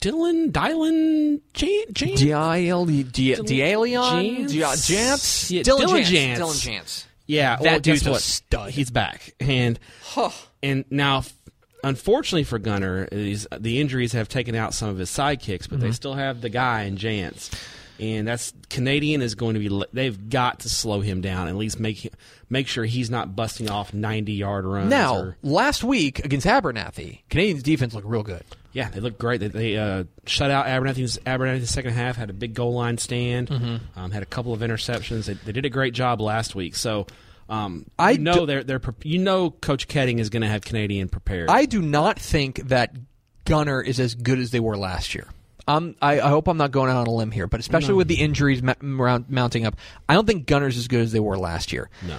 Dylan, 0.00 0.52
Dylan, 0.52 1.40
Jan, 1.54 1.84
Jan, 1.92 2.14
D-I-L- 2.14 2.84
D- 2.86 3.34
D'Alion? 3.34 4.46
Jance? 4.46 4.50
J- 4.50 4.94
Jance? 4.94 5.50
Yeah, 5.50 5.62
Dylan, 5.62 5.80
Jance. 5.80 6.04
Jance. 6.04 6.36
Dylan 6.38 6.80
Jance. 6.80 7.04
Yeah, 7.26 7.56
That 7.56 7.62
well, 7.64 7.80
dude's 7.80 8.06
a 8.06 8.14
stud. 8.20 8.70
He's 8.70 8.90
back, 8.90 9.34
and 9.40 9.78
and 10.62 10.84
now 10.90 11.24
unfortunately 11.84 12.44
for 12.44 12.58
Gunter, 12.58 13.08
is 13.10 13.46
the 13.58 13.80
injuries 13.80 14.12
have 14.12 14.28
taken 14.28 14.54
out 14.54 14.74
some 14.74 14.88
of 14.88 14.98
his 14.98 15.10
sidekicks, 15.10 15.68
but 15.68 15.80
they 15.80 15.92
still 15.92 16.14
have 16.14 16.40
the 16.40 16.48
guy 16.48 16.82
in 16.82 16.96
Jance. 16.96 17.50
And 18.00 18.28
that's 18.28 18.52
Canadian 18.70 19.22
is 19.22 19.34
going 19.34 19.54
to 19.54 19.60
be. 19.60 19.84
They've 19.92 20.30
got 20.30 20.60
to 20.60 20.68
slow 20.68 21.00
him 21.00 21.20
down, 21.20 21.48
at 21.48 21.56
least 21.56 21.80
make 21.80 22.12
make 22.48 22.68
sure 22.68 22.84
he's 22.84 23.10
not 23.10 23.34
busting 23.34 23.68
off 23.68 23.92
ninety 23.92 24.34
yard 24.34 24.64
runs. 24.64 24.88
Now, 24.88 25.16
or, 25.16 25.36
last 25.42 25.82
week 25.82 26.24
against 26.24 26.46
Abernathy, 26.46 27.22
Canadians 27.28 27.64
defense 27.64 27.94
looked 27.94 28.06
real 28.06 28.22
good. 28.22 28.44
yeah, 28.72 28.88
they 28.88 29.00
look 29.00 29.18
great. 29.18 29.40
They, 29.40 29.48
they 29.48 29.76
uh, 29.76 30.04
shut 30.26 30.48
out 30.52 30.66
Abernathy's 30.66 31.18
Abernathy 31.26 31.58
the 31.58 31.66
second 31.66 31.90
half. 31.94 32.14
Had 32.14 32.30
a 32.30 32.34
big 32.34 32.54
goal 32.54 32.74
line 32.74 32.98
stand. 32.98 33.50
Um, 33.96 34.12
had 34.12 34.22
a 34.22 34.26
couple 34.26 34.52
of 34.52 34.60
interceptions. 34.60 35.24
They, 35.24 35.34
they 35.34 35.50
did 35.50 35.64
a 35.64 35.70
great 35.70 35.92
job 35.92 36.20
last 36.20 36.54
week. 36.54 36.76
So. 36.76 37.08
Um, 37.48 37.86
I 37.98 38.12
you 38.12 38.18
know 38.18 38.34
do- 38.40 38.46
they're 38.46 38.64
they're 38.64 38.80
you 39.04 39.18
know 39.18 39.50
Coach 39.50 39.88
Koetting 39.88 40.18
is 40.20 40.28
going 40.30 40.42
to 40.42 40.48
have 40.48 40.62
Canadian 40.62 41.08
prepared. 41.08 41.48
I 41.48 41.64
do 41.64 41.80
not 41.80 42.18
think 42.18 42.68
that 42.68 42.94
Gunter 43.46 43.80
is 43.80 43.98
as 44.00 44.14
good 44.14 44.38
as 44.38 44.50
they 44.50 44.60
were 44.60 44.76
last 44.76 45.14
year. 45.14 45.26
Um, 45.66 45.96
I, 46.00 46.20
I 46.20 46.28
hope 46.30 46.48
I'm 46.48 46.56
not 46.56 46.70
going 46.70 46.90
out 46.90 46.96
on 46.96 47.06
a 47.06 47.10
limb 47.10 47.30
here, 47.30 47.46
but 47.46 47.60
especially 47.60 47.92
with 47.94 48.08
the 48.08 48.14
injuries 48.16 48.62
ma- 48.62 48.72
mount- 48.80 49.28
mounting 49.30 49.66
up, 49.66 49.76
I 50.08 50.14
don't 50.14 50.26
think 50.26 50.46
Gunter's 50.46 50.78
as 50.78 50.88
good 50.88 51.00
as 51.00 51.12
they 51.12 51.20
were 51.20 51.36
last 51.38 51.72
year. 51.72 51.90
no. 52.06 52.16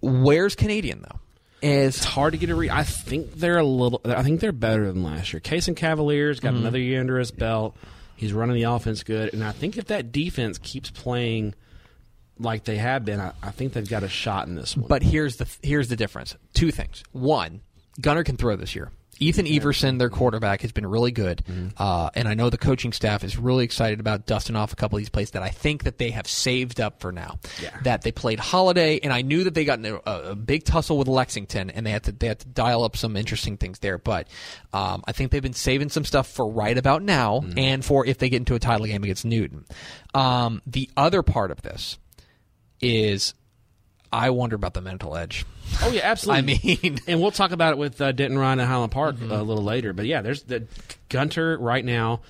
Where's 0.00 0.54
Canadian 0.54 1.02
though? 1.02 1.20
Is 1.62 1.96
it's 1.96 2.04
hard 2.04 2.32
to 2.32 2.38
get 2.38 2.50
a 2.50 2.54
read. 2.54 2.70
I 2.70 2.82
think 2.84 3.32
they're 3.34 3.58
a 3.58 3.64
little. 3.64 4.00
I 4.04 4.22
think 4.22 4.40
they're 4.40 4.52
better 4.52 4.92
than 4.92 5.02
last 5.02 5.32
year. 5.32 5.40
Case 5.40 5.68
and 5.68 5.76
Cavaliers 5.76 6.38
got 6.38 6.54
another 6.54 6.78
year 6.78 7.00
under 7.00 7.18
his 7.18 7.30
belt. 7.30 7.76
He's 8.14 8.32
running 8.32 8.54
the 8.56 8.64
offense 8.64 9.02
good, 9.02 9.32
and 9.32 9.42
I 9.42 9.52
think 9.52 9.76
if 9.78 9.86
that 9.86 10.12
defense 10.12 10.58
keeps 10.58 10.90
playing 10.90 11.54
like 12.38 12.64
they 12.64 12.76
have 12.76 13.04
been, 13.04 13.20
I, 13.20 13.32
I 13.42 13.50
think 13.50 13.72
they've 13.72 13.88
got 13.88 14.02
a 14.02 14.08
shot 14.08 14.46
in 14.46 14.54
this 14.54 14.76
one. 14.76 14.88
But 14.88 15.02
here's 15.02 15.36
the 15.36 15.48
here's 15.62 15.88
the 15.88 15.96
difference. 15.96 16.36
Two 16.54 16.70
things. 16.70 17.02
One, 17.12 17.60
Gunter 18.00 18.24
can 18.24 18.36
throw 18.36 18.56
this 18.56 18.74
year. 18.74 18.90
Ethan 19.18 19.46
Everson, 19.46 19.98
their 19.98 20.10
quarterback, 20.10 20.60
has 20.60 20.72
been 20.72 20.86
really 20.86 21.10
good, 21.10 21.42
uh, 21.78 22.10
and 22.14 22.28
I 22.28 22.34
know 22.34 22.50
the 22.50 22.58
coaching 22.58 22.92
staff 22.92 23.24
is 23.24 23.38
really 23.38 23.64
excited 23.64 23.98
about 23.98 24.26
dusting 24.26 24.56
off 24.56 24.72
a 24.72 24.76
couple 24.76 24.96
of 24.96 25.00
these 25.00 25.08
plays 25.08 25.30
that 25.30 25.42
I 25.42 25.48
think 25.48 25.84
that 25.84 25.96
they 25.98 26.10
have 26.10 26.28
saved 26.28 26.80
up 26.80 27.00
for 27.00 27.12
now. 27.12 27.38
Yeah. 27.62 27.70
That 27.82 28.02
they 28.02 28.12
played 28.12 28.38
Holliday, 28.38 29.00
and 29.02 29.12
I 29.12 29.22
knew 29.22 29.44
that 29.44 29.54
they 29.54 29.64
got 29.64 29.78
in 29.78 29.86
a, 29.86 29.96
a 30.04 30.34
big 30.34 30.64
tussle 30.64 30.98
with 30.98 31.08
Lexington, 31.08 31.70
and 31.70 31.86
they 31.86 31.90
had 31.90 32.04
to 32.04 32.12
they 32.12 32.26
had 32.26 32.40
to 32.40 32.48
dial 32.48 32.84
up 32.84 32.96
some 32.96 33.16
interesting 33.16 33.56
things 33.56 33.78
there. 33.78 33.96
But 33.96 34.28
um, 34.74 35.02
I 35.06 35.12
think 35.12 35.30
they've 35.30 35.42
been 35.42 35.54
saving 35.54 35.88
some 35.88 36.04
stuff 36.04 36.28
for 36.28 36.50
right 36.52 36.76
about 36.76 37.02
now, 37.02 37.42
and 37.56 37.82
for 37.82 38.04
if 38.04 38.18
they 38.18 38.28
get 38.28 38.36
into 38.36 38.54
a 38.54 38.58
title 38.58 38.86
game 38.86 39.02
against 39.02 39.24
Newton. 39.24 39.64
Um, 40.14 40.60
the 40.66 40.90
other 40.96 41.22
part 41.22 41.50
of 41.50 41.62
this 41.62 41.98
is 42.80 43.34
I 44.12 44.30
wonder 44.30 44.56
about 44.56 44.74
the 44.74 44.80
mental 44.80 45.16
edge. 45.16 45.44
oh 45.82 45.90
yeah, 45.90 46.02
absolutely. 46.04 46.38
I 46.54 46.64
mean, 46.64 46.76
Mm-hmm. 46.96 47.10
and 47.10 47.20
we'll 47.20 47.30
talk 47.32 47.50
about 47.50 47.72
it 47.72 47.78
with 47.78 48.00
uh, 48.00 48.12
Denton 48.12 48.38
Ryan 48.38 48.60
and 48.60 48.68
Highland 48.68 48.92
Park 48.92 49.16
uh, 49.20 49.26
a 49.34 49.42
little 49.42 49.64
later. 49.64 49.92
But 49.92 50.06
yeah, 50.06 50.22
there's 50.22 50.42
the 50.44 50.66
Gunter 51.08 51.58
right 51.58 51.84
now 51.84 52.20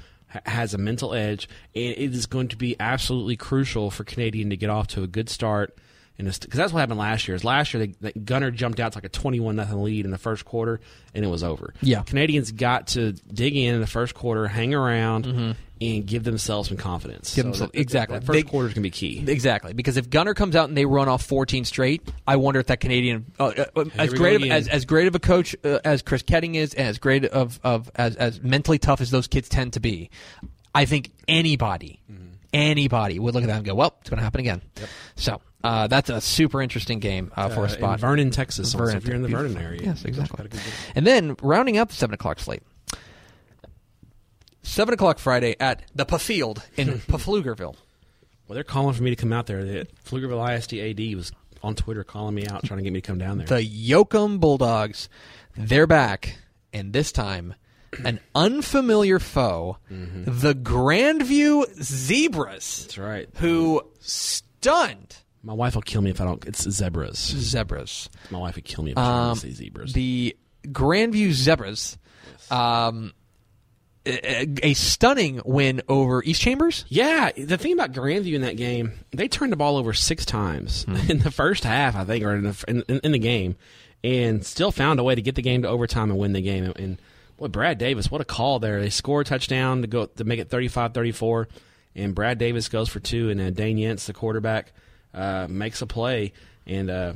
has 0.45 0.75
a 0.75 0.79
mental 0.79 1.15
edge, 1.15 1.49
and 1.75 1.85
it 1.97 2.13
is 2.15 2.27
going 2.27 2.49
to 2.49 2.57
be 2.57 2.77
absolutely 2.81 3.37
crucial 3.37 3.91
for 3.91 4.05
Canadian 4.05 4.51
to 4.51 4.57
get 4.57 4.71
off 4.71 4.89
to 4.89 5.03
a 5.03 5.07
good 5.07 5.29
start. 5.29 5.77
Because 6.19 6.39
that's 6.41 6.73
what 6.73 6.81
happened 6.81 6.99
last 6.99 7.29
year. 7.29 7.35
Is 7.35 7.45
last 7.45 7.75
year 7.75 7.87
they, 7.87 8.11
they, 8.11 8.19
Gunter 8.19 8.51
jumped 8.51 8.81
out 8.81 8.93
to 8.93 8.99
like 8.99 9.05
a 9.05 9.11
twenty-one 9.11 9.55
nothing 9.57 9.83
lead 9.83 10.07
in 10.07 10.11
the 10.11 10.17
first 10.19 10.47
quarter, 10.47 10.81
and 11.15 11.23
it 11.25 11.29
was 11.29 11.45
over. 11.45 11.75
Yeah. 11.83 12.03
Canadians 12.05 12.53
got 12.53 12.87
to 12.89 13.13
dig 13.13 13.55
in 13.55 13.75
in 13.75 13.81
the 13.83 13.87
first 13.87 14.15
quarter, 14.15 14.49
hang 14.49 14.75
around, 14.75 15.55
and 15.81 16.07
give 16.07 16.25
themselves 16.25 16.69
some 16.69 16.77
confidence. 16.79 17.31
Mm-hmm. 17.31 17.37
Give 17.37 17.45
So 17.45 17.49
themselves- 17.67 17.73
that- 17.73 17.81
exactly. 17.81 18.19
That 18.19 18.25
first 18.27 18.47
quarter 18.47 18.69
is 18.69 18.75
going 18.75 18.83
to 18.83 18.87
be 18.87 18.91
key. 18.91 19.25
exactly 19.27 19.73
because 19.75 19.97
if 19.97 20.09
Gunter 20.11 20.35
comes 20.35 20.57
out 20.57 20.69
and 20.69 20.77
they 20.77 20.87
run 20.87 21.09
off 21.09 21.23
14 21.25 21.65
straight, 21.65 22.03
I 22.27 22.37
wonder 22.37 22.61
if 22.61 22.67
that 22.69 22.81
Canadian, 22.81 23.27
uh, 23.39 23.53
uh, 23.77 23.85
as 23.99 24.13
great 24.15 24.43
of, 24.43 24.51
as, 24.51 24.69
as 24.69 24.85
great 24.87 25.07
of 25.07 25.15
a 25.15 25.19
coach 25.19 25.55
uh, 25.65 25.79
as 25.85 26.03
Chris 26.03 26.23
Koetting 26.23 26.55
is, 26.55 26.73
and 26.75 26.89
as 26.89 26.99
great 26.99 27.25
of, 27.27 27.61
of 27.63 27.91
as, 27.95 28.17
as 28.17 28.41
mentally 28.43 28.79
tough 28.79 29.01
as 29.01 29.11
those 29.11 29.27
kids 29.27 29.49
tend 29.49 29.75
to 29.75 29.81
be, 29.81 30.11
I 30.75 30.85
think 30.85 31.13
anybody, 31.29 32.01
anybody 32.53 33.19
would 33.19 33.35
look 33.35 33.43
at 33.45 33.49
that 33.49 33.57
and 33.59 33.65
go, 33.67 33.75
"Well, 33.75 33.97
it's 34.01 34.11
going 34.11 34.19
to 34.19 34.25
happen 34.25 34.41
again." 34.41 34.63
So 35.15 35.41
uh, 35.65 35.87
that's 35.89 36.11
a 36.11 36.21
super 36.21 36.61
interesting 36.63 36.99
game 37.01 37.33
uh, 37.37 37.49
for 37.49 37.61
Uh, 37.61 37.63
a 37.63 37.65
in 37.65 37.71
spot. 37.71 38.01
Vernon, 38.01 38.31
Texas. 38.31 38.73
Vernon, 38.73 38.97
if 38.97 39.07
you're 39.07 39.17
in 39.17 39.23
the. 39.23 39.29
Vernon 39.29 39.57
area, 39.57 39.81
Yes, 39.85 40.05
exactly. 40.05 40.45
a 40.45 40.49
good 40.49 40.61
game. 40.61 40.73
And 40.95 41.07
then 41.07 41.37
rounding 41.43 41.79
up 41.79 41.89
the 41.89 41.95
seven 41.95 42.15
o'clock 42.15 42.39
slate. 42.41 42.63
Seven 44.67 44.95
o'clock 44.95 45.19
Friday 45.19 45.57
at 45.61 45.83
the 45.95 46.05
Pfield 46.05 46.63
in 46.77 46.89
Pflugerville. 47.09 47.77
Well, 48.47 48.55
they're 48.55 48.65
calling 48.65 48.95
for 48.95 49.03
me 49.03 49.11
to 49.11 49.17
come 49.17 49.33
out 49.33 49.47
there. 49.47 49.65
The 49.65 49.87
Pflugerville 50.05 50.57
ISD 50.57 50.75
AD 50.75 51.17
was 51.17 51.33
on 51.63 51.75
Twitter 51.75 52.05
calling 52.05 52.35
me 52.35 52.47
out, 52.47 52.65
trying 52.65 52.79
to 52.79 52.85
get 52.85 52.93
me 52.93 53.01
to 53.01 53.07
come 53.07 53.19
down 53.19 53.39
there. 53.39 53.47
The 53.47 53.63
Yoakum 53.67 54.39
Bulldogs, 54.41 55.09
they're 55.57 55.87
back, 55.87 56.39
and 56.73 56.93
this 56.93 57.11
time 57.13 57.55
an 58.05 58.21
unfamiliar 58.35 59.19
foe, 59.19 59.79
the 59.89 60.55
Grandview 60.55 61.65
Zebras, 61.83 62.83
That's 62.83 62.99
right. 62.99 63.29
who 63.37 63.81
stunned 64.01 65.17
My 65.43 65.55
wife 65.55 65.75
will 65.77 65.83
kill 65.83 66.03
me 66.03 66.11
if 66.11 66.21
I 66.21 66.25
don't. 66.25 66.45
It's 66.47 66.69
zebras. 66.69 67.17
Zebras. 67.19 68.11
My 68.31 68.39
wife 68.39 68.57
would 68.57 68.65
kill 68.65 68.85
me 68.85 68.91
if 68.93 68.99
I 68.99 69.03
Um, 69.03 69.27
don't 69.29 69.37
say 69.37 69.51
zebras. 69.53 69.93
The 69.95 70.37
Grandview 70.67 71.31
Zebras, 71.33 71.97
um, 72.51 73.13
a, 74.07 74.69
a 74.71 74.75
stunning 74.75 75.41
win 75.45 75.83
over 75.89 76.23
East 76.25 76.41
Chambers. 76.41 76.85
yeah, 76.89 77.31
the 77.37 77.59
thing 77.59 77.73
about 77.73 77.93
Grandview 77.93 78.35
in 78.35 78.43
that 78.43 78.57
game, 78.57 78.93
they 79.13 79.29
turned 79.29 79.53
the 79.53 79.57
ball 79.57 79.77
over 79.77 79.93
six 79.93 80.25
times 80.25 80.85
Hmm. 80.85 80.97
in 81.11 81.19
the 81.19 81.31
first 81.31 81.65
half, 81.65 81.97
I 81.97 82.05
think, 82.05 82.25
or 82.25 82.35
in 82.35 82.45
the, 82.45 82.65
in, 82.69 82.83
in, 82.89 83.01
in 83.05 83.13
the 83.13 83.19
game, 83.19 83.57
and 84.05 84.45
still 84.45 84.71
found 84.71 85.01
a 85.01 85.05
way 85.05 85.15
to 85.15 85.23
get 85.23 85.35
the 85.35 85.43
game 85.43 85.63
to 85.63 85.69
overtime 85.69 86.11
and 86.11 86.19
win 86.19 86.33
the 86.33 86.41
game. 86.43 86.73
And 86.77 87.01
boy, 87.37 87.49
Brad 87.49 87.79
Davis, 87.79 88.11
what 88.11 88.21
a 88.21 88.25
call 88.25 88.59
there! 88.61 88.81
They 88.81 88.91
score 88.91 89.23
a 89.23 89.25
touchdown 89.25 89.83
to 89.83 89.87
go 89.89 90.07
to 90.07 90.25
make 90.25 90.39
it 90.39 90.49
35-34, 90.51 91.47
and 91.95 92.15
Brad 92.15 92.39
Davis 92.39 92.69
goes 92.69 92.89
for 92.89 93.01
two, 93.01 93.31
and 93.31 93.41
uh, 93.41 93.51
Dane 93.51 93.77
Yentz, 93.79 94.07
the 94.07 94.13
quarterback, 94.13 94.73
uh, 95.15 95.47
makes 95.49 95.83
a 95.83 95.87
play, 95.87 96.33
and 96.67 96.91
uh, 96.91 97.13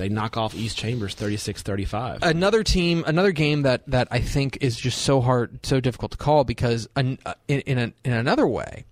they 0.00 0.08
knock 0.08 0.36
off 0.36 0.54
East 0.54 0.78
Chambers 0.78 1.14
36-35. 1.14 2.18
another 2.22 2.64
team, 2.64 3.04
another 3.06 3.32
game 3.32 3.62
that, 3.62 3.86
that 3.86 4.08
I 4.10 4.20
think 4.20 4.58
is 4.62 4.76
just 4.76 5.02
so 5.02 5.20
hard, 5.20 5.64
so 5.64 5.78
difficult 5.78 6.12
to 6.12 6.16
call 6.16 6.44
because 6.44 6.88
an, 6.96 7.18
uh, 7.26 7.34
in 7.46 7.60
in, 7.60 7.78
a, 7.78 7.92
in 8.04 8.12
another 8.12 8.46
way, 8.46 8.84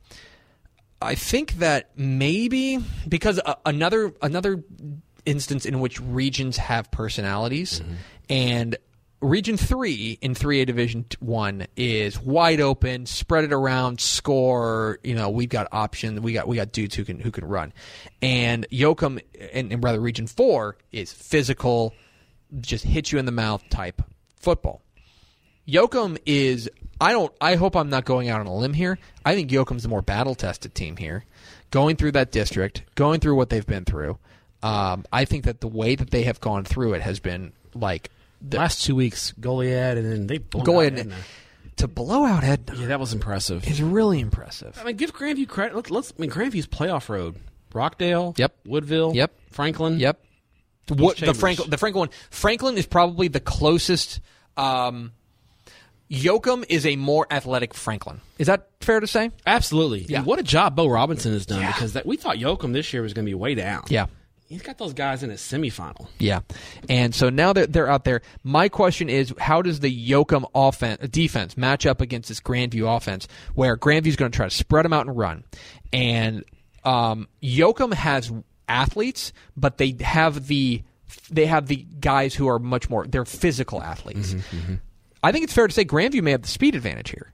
I 1.00 1.14
think 1.14 1.54
that 1.54 1.90
maybe 1.96 2.78
because 3.09 3.40
uh, 3.44 3.54
another 3.64 4.12
another 4.20 4.62
instance 5.24 5.64
in 5.64 5.80
which 5.80 6.00
regions 6.00 6.56
have 6.56 6.90
personalities 6.90 7.82
and 8.28 8.76
region 9.20 9.56
3 9.56 10.18
in 10.20 10.34
3A 10.34 10.66
division 10.66 11.04
1 11.20 11.66
is 11.76 12.20
wide 12.20 12.60
open 12.60 13.04
spread 13.06 13.44
it 13.44 13.52
around 13.52 14.00
score 14.00 14.98
you 15.02 15.14
know 15.14 15.28
we've 15.28 15.48
got 15.48 15.66
options 15.72 16.20
we 16.20 16.32
got 16.32 16.46
we 16.46 16.54
got 16.54 16.70
dudes 16.70 16.94
who 16.94 17.04
can 17.04 17.18
who 17.18 17.30
can 17.30 17.44
run 17.44 17.72
and 18.22 18.68
Yoakum 18.70 19.20
and, 19.52 19.72
and 19.72 19.82
rather 19.82 20.00
region 20.00 20.26
4 20.26 20.76
is 20.92 21.12
physical 21.12 21.94
just 22.60 22.84
hit 22.84 23.10
you 23.10 23.18
in 23.18 23.24
the 23.24 23.32
mouth 23.32 23.68
type 23.70 24.02
football 24.36 24.82
Yoakum 25.68 26.18
is 26.24 26.70
I 27.00 27.12
don't 27.12 27.32
I 27.40 27.56
hope 27.56 27.76
I'm 27.76 27.90
not 27.90 28.04
going 28.04 28.28
out 28.28 28.40
on 28.40 28.46
a 28.46 28.54
limb 28.54 28.72
here. 28.72 28.98
I 29.24 29.34
think 29.34 29.50
Yoakum's 29.50 29.82
the 29.82 29.88
more 29.88 30.02
battle 30.02 30.34
tested 30.34 30.74
team 30.74 30.96
here. 30.96 31.24
Going 31.70 31.96
through 31.96 32.12
that 32.12 32.32
district, 32.32 32.82
going 32.94 33.20
through 33.20 33.36
what 33.36 33.50
they've 33.50 33.66
been 33.66 33.84
through. 33.84 34.18
Um, 34.62 35.04
I 35.12 35.24
think 35.26 35.44
that 35.44 35.60
the 35.60 35.68
way 35.68 35.94
that 35.94 36.10
they 36.10 36.22
have 36.24 36.40
gone 36.40 36.64
through 36.64 36.94
it 36.94 37.02
has 37.02 37.20
been 37.20 37.52
like 37.74 38.10
the 38.41 38.57
Last 38.59 38.84
two 38.84 38.95
weeks, 38.95 39.32
Goliad, 39.41 39.97
and 39.99 40.11
then 40.12 40.26
they 40.26 40.39
go 40.39 40.80
out 40.80 40.93
ahead 40.93 41.12
to 41.76 41.89
blow 41.89 42.24
out 42.24 42.43
Edna 42.45 42.74
Yeah, 42.76 42.86
that 42.89 43.01
was 43.01 43.12
impressive. 43.12 43.66
is 43.68 43.80
really 43.82 44.20
impressive. 44.20 44.76
I 44.80 44.84
mean, 44.84 44.97
give 44.97 45.12
Grandview 45.14 45.49
credit. 45.49 45.74
Look, 45.76 45.91
let's. 45.91 46.12
I 46.16 46.20
mean, 46.20 46.30
Grandview's 46.30 46.66
playoff 46.66 47.09
road: 47.09 47.36
Rockdale, 47.72 48.34
Yep. 48.36 48.55
Woodville, 48.66 49.14
Yep. 49.14 49.32
Franklin, 49.51 49.99
Yep. 50.01 50.24
What 50.97 51.18
the. 51.18 51.34
Franklin 51.34 51.68
the 51.70 51.76
Franklin 51.78 52.01
one 52.01 52.11
Franklin 52.30 52.78
is 52.78 52.86
probably 52.86 53.28
the 53.28 53.41
closest 53.41 54.20
um 54.57 55.12
Yoakum 56.11 56.64
is 56.70 56.86
a 56.86 56.97
more 56.97 57.26
athletic 57.30 57.74
Franklin. 57.74 58.22
Is 58.39 58.47
that 58.47 58.70
fair 58.80 58.99
to 58.99 59.07
say? 59.07 59.30
Absolutely. 59.47 60.07
Yeah. 60.09 60.18
And 60.18 60.26
what 60.26 60.39
a 60.39 60.43
job 60.43 60.74
Bo 60.74 60.86
Robinson 60.89 61.32
has 61.32 61.45
done 61.45 61.61
Yeah. 61.61 61.72
because 61.72 61.93
that 61.93 62.07
we 62.07 62.16
thought 62.16 62.36
Yoakum 62.39 62.72
this 62.72 62.93
year 62.95 63.03
was 63.03 63.12
going 63.12 63.26
to 63.26 63.30
be 63.30 63.34
way 63.34 63.55
down. 63.55 63.82
Yeah. 63.89 64.07
He's 64.49 64.62
got 64.62 64.78
those 64.78 64.92
guys 64.92 65.22
in 65.22 65.30
his 65.30 65.40
semifinal. 65.40 66.09
Yeah, 66.18 66.40
and 66.88 67.14
so 67.14 67.30
now 67.30 67.53
that 67.53 67.72
they're 67.72 67.88
out 67.88 68.05
there, 68.05 68.22
my 68.42 68.68
question 68.68 69.09
is, 69.09 69.32
how 69.38 69.62
does 69.62 69.80
the 69.80 70.09
Yoakum 70.09 70.49
offense 70.55 71.09
defense 71.09 71.57
match 71.57 71.86
up 71.86 72.01
against 72.01 72.28
this 72.28 72.40
Grandview 72.40 72.96
offense, 72.96 73.28
where 73.55 73.76
Grandview's 73.76 74.16
going 74.16 74.30
to 74.30 74.36
try 74.36 74.46
to 74.49 74.55
spread 74.55 74.84
them 74.84 74.92
out 74.92 75.07
and 75.07 75.16
run, 75.16 75.44
and 75.92 76.44
um, 76.84 77.28
Yoakum 77.42 77.92
has 77.92 78.32
athletes, 78.68 79.32
but 79.57 79.78
they 79.78 79.96
have 80.01 80.46
the 80.46 80.82
they 81.30 81.46
have 81.46 81.66
the 81.66 81.86
guys 82.01 82.34
who 82.34 82.49
are 82.49 82.59
much 82.59 82.90
more 82.90 83.07
they're 83.07 83.24
physical 83.24 83.82
athletes. 83.82 84.34
I 85.22 85.32
think 85.32 85.44
it's 85.44 85.53
fair 85.53 85.66
to 85.66 85.72
say 85.72 85.84
Grandview 85.84 86.22
may 86.22 86.32
have 86.32 86.42
the 86.42 86.49
speed 86.49 86.74
advantage 86.74 87.11
here 87.11 87.32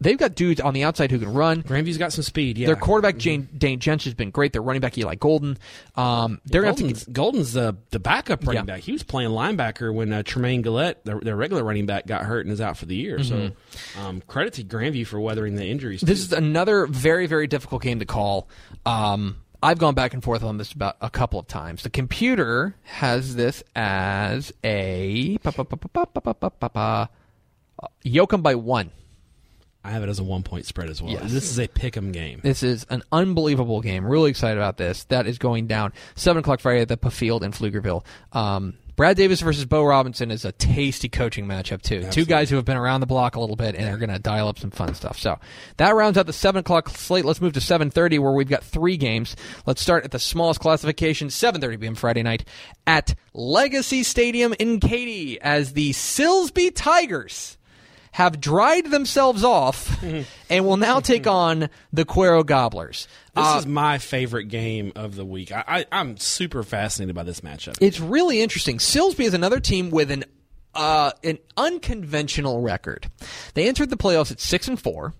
they've 0.00 0.18
got 0.18 0.34
dudes 0.34 0.60
on 0.60 0.74
the 0.74 0.84
outside 0.84 1.10
who 1.10 1.18
can 1.18 1.32
run. 1.32 1.62
Grandview's 1.62 1.98
got 1.98 2.12
some 2.12 2.22
speed. 2.22 2.58
Yeah, 2.58 2.66
their 2.66 2.76
quarterback 2.76 3.18
Dane 3.18 3.48
Jench 3.80 4.04
has 4.04 4.14
been 4.14 4.30
great. 4.30 4.52
Their 4.52 4.62
running 4.62 4.80
back 4.80 4.96
Eli 4.98 5.14
Golden. 5.14 5.58
Um, 5.94 6.40
they're 6.44 6.64
yeah, 6.64 6.70
Golden's, 6.70 7.04
get, 7.04 7.12
Golden's 7.12 7.52
the 7.52 7.76
the 7.90 7.98
backup 7.98 8.46
running 8.46 8.62
yeah. 8.66 8.74
back. 8.74 8.80
He 8.80 8.92
was 8.92 9.02
playing 9.02 9.30
linebacker 9.30 9.92
when 9.92 10.12
uh, 10.12 10.22
Tremaine 10.22 10.62
Gillette, 10.62 11.04
their, 11.04 11.20
their, 11.20 11.36
regular 11.36 11.64
running 11.64 11.86
back, 11.86 12.06
got 12.06 12.24
hurt 12.24 12.46
and 12.46 12.52
is 12.52 12.60
out 12.60 12.76
for 12.76 12.86
the 12.86 12.96
year. 12.96 13.18
Mm-hmm. 13.18 13.48
So 13.96 14.02
um, 14.02 14.22
credit 14.26 14.54
to 14.54 14.64
Grandview 14.64 15.06
for 15.06 15.20
weathering 15.20 15.56
the 15.56 15.66
injuries. 15.66 16.00
Too. 16.00 16.06
This 16.06 16.20
is 16.20 16.32
another 16.32 16.86
very 16.86 17.26
very 17.26 17.46
difficult 17.46 17.82
game 17.82 17.98
to 18.00 18.06
call. 18.06 18.48
Um, 18.84 19.36
I've 19.62 19.78
gone 19.78 19.94
back 19.94 20.12
and 20.14 20.22
forth 20.22 20.42
on 20.42 20.58
this 20.58 20.72
about 20.72 20.96
a 21.00 21.10
couple 21.10 21.40
of 21.40 21.46
times. 21.46 21.82
The 21.82 21.90
computer 21.90 22.76
has 22.82 23.36
this 23.36 23.64
as 23.74 24.52
a 24.62 25.38
Yoakum 28.04 28.42
by 28.42 28.54
one. 28.54 28.90
I 29.86 29.90
have 29.90 30.02
it 30.02 30.08
as 30.08 30.18
a 30.18 30.24
one 30.24 30.42
point 30.42 30.66
spread 30.66 30.90
as 30.90 31.00
well. 31.00 31.12
Yes. 31.12 31.32
This 31.32 31.50
is 31.50 31.58
a 31.58 31.68
pick 31.68 31.96
'em 31.96 32.12
game. 32.12 32.40
This 32.42 32.62
is 32.62 32.84
an 32.90 33.02
unbelievable 33.12 33.80
game. 33.80 34.04
Really 34.04 34.30
excited 34.30 34.58
about 34.58 34.76
this. 34.76 35.04
That 35.04 35.26
is 35.26 35.38
going 35.38 35.66
down 35.66 35.92
seven 36.14 36.40
o'clock 36.40 36.60
Friday 36.60 36.80
at 36.80 36.88
the 36.88 36.96
Pfield 36.96 37.42
in 37.42 37.52
Pflugerville. 37.52 38.04
Um, 38.32 38.74
Brad 38.96 39.18
Davis 39.18 39.42
versus 39.42 39.66
Bo 39.66 39.84
Robinson 39.84 40.30
is 40.30 40.46
a 40.46 40.52
tasty 40.52 41.10
coaching 41.10 41.44
matchup 41.46 41.82
too. 41.82 42.04
Two 42.10 42.24
guys 42.24 42.48
who 42.48 42.56
have 42.56 42.64
been 42.64 42.78
around 42.78 43.00
the 43.00 43.06
block 43.06 43.36
a 43.36 43.40
little 43.40 43.54
bit 43.54 43.74
and 43.74 43.86
are 43.90 43.98
going 43.98 44.08
to 44.08 44.18
dial 44.18 44.48
up 44.48 44.58
some 44.58 44.70
fun 44.70 44.94
stuff. 44.94 45.18
So 45.18 45.38
that 45.76 45.94
rounds 45.94 46.16
out 46.16 46.24
the 46.26 46.32
seven 46.32 46.60
o'clock 46.60 46.88
slate. 46.88 47.26
Let's 47.26 47.42
move 47.42 47.52
to 47.52 47.60
seven 47.60 47.90
thirty 47.90 48.18
where 48.18 48.32
we've 48.32 48.48
got 48.48 48.64
three 48.64 48.96
games. 48.96 49.36
Let's 49.66 49.82
start 49.82 50.04
at 50.04 50.12
the 50.12 50.18
smallest 50.18 50.60
classification, 50.60 51.28
seven 51.28 51.60
thirty 51.60 51.76
p.m. 51.76 51.94
Friday 51.94 52.22
night 52.22 52.46
at 52.86 53.14
Legacy 53.34 54.02
Stadium 54.02 54.54
in 54.58 54.80
Katy 54.80 55.38
as 55.42 55.74
the 55.74 55.90
Silsby 55.90 56.72
Tigers 56.74 57.58
have 58.16 58.40
dried 58.40 58.86
themselves 58.90 59.44
off 59.44 60.02
and 60.50 60.64
will 60.64 60.78
now 60.78 61.00
take 61.00 61.26
on 61.26 61.68
the 61.92 62.06
Cuero 62.06 62.44
Gobblers. 62.46 63.08
This 63.34 63.44
Uh, 63.44 63.56
is 63.58 63.66
my 63.66 63.98
favorite 63.98 64.44
game 64.46 64.90
of 64.96 65.16
the 65.16 65.24
week. 65.24 65.52
I, 65.52 65.64
I, 65.68 65.84
I'm 65.92 66.16
super 66.16 66.62
fascinated 66.62 67.14
by 67.14 67.24
this 67.24 67.42
matchup. 67.42 67.76
it's 67.82 68.00
really 68.00 68.40
interesting. 68.40 68.78
Silsbee 68.78 69.26
is 69.26 69.34
another 69.34 69.60
team 69.60 69.90
with 69.90 70.10
an 70.10 70.24
uh, 70.74 71.10
an 71.24 71.38
unconventional 71.58 72.60
record. 72.62 73.06
They 73.52 73.68
entered 73.68 73.90
the 73.90 73.96
playoffs 73.98 74.30
at 74.32 74.40
six 74.40 74.66
and 74.66 74.80
four, 74.80 75.12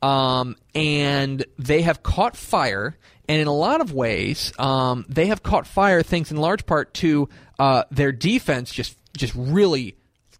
um, 0.00 0.56
and 0.74 1.44
they 1.58 1.82
have 1.82 2.02
caught 2.04 2.36
fire. 2.36 2.96
And 3.28 3.40
in 3.40 3.48
a 3.48 3.52
lot 3.52 3.80
of 3.80 3.92
ways, 3.92 4.52
um, 4.56 5.04
they 5.08 5.26
have 5.26 5.42
caught 5.42 5.66
fire 5.66 6.02
thanks 6.04 6.30
in 6.30 6.36
large 6.36 6.64
part 6.64 6.94
to 6.94 7.28
uh, 7.58 7.82
their 7.90 8.12
defense 8.12 8.70
just 8.72 8.96
just 9.16 9.32
really 9.34 9.95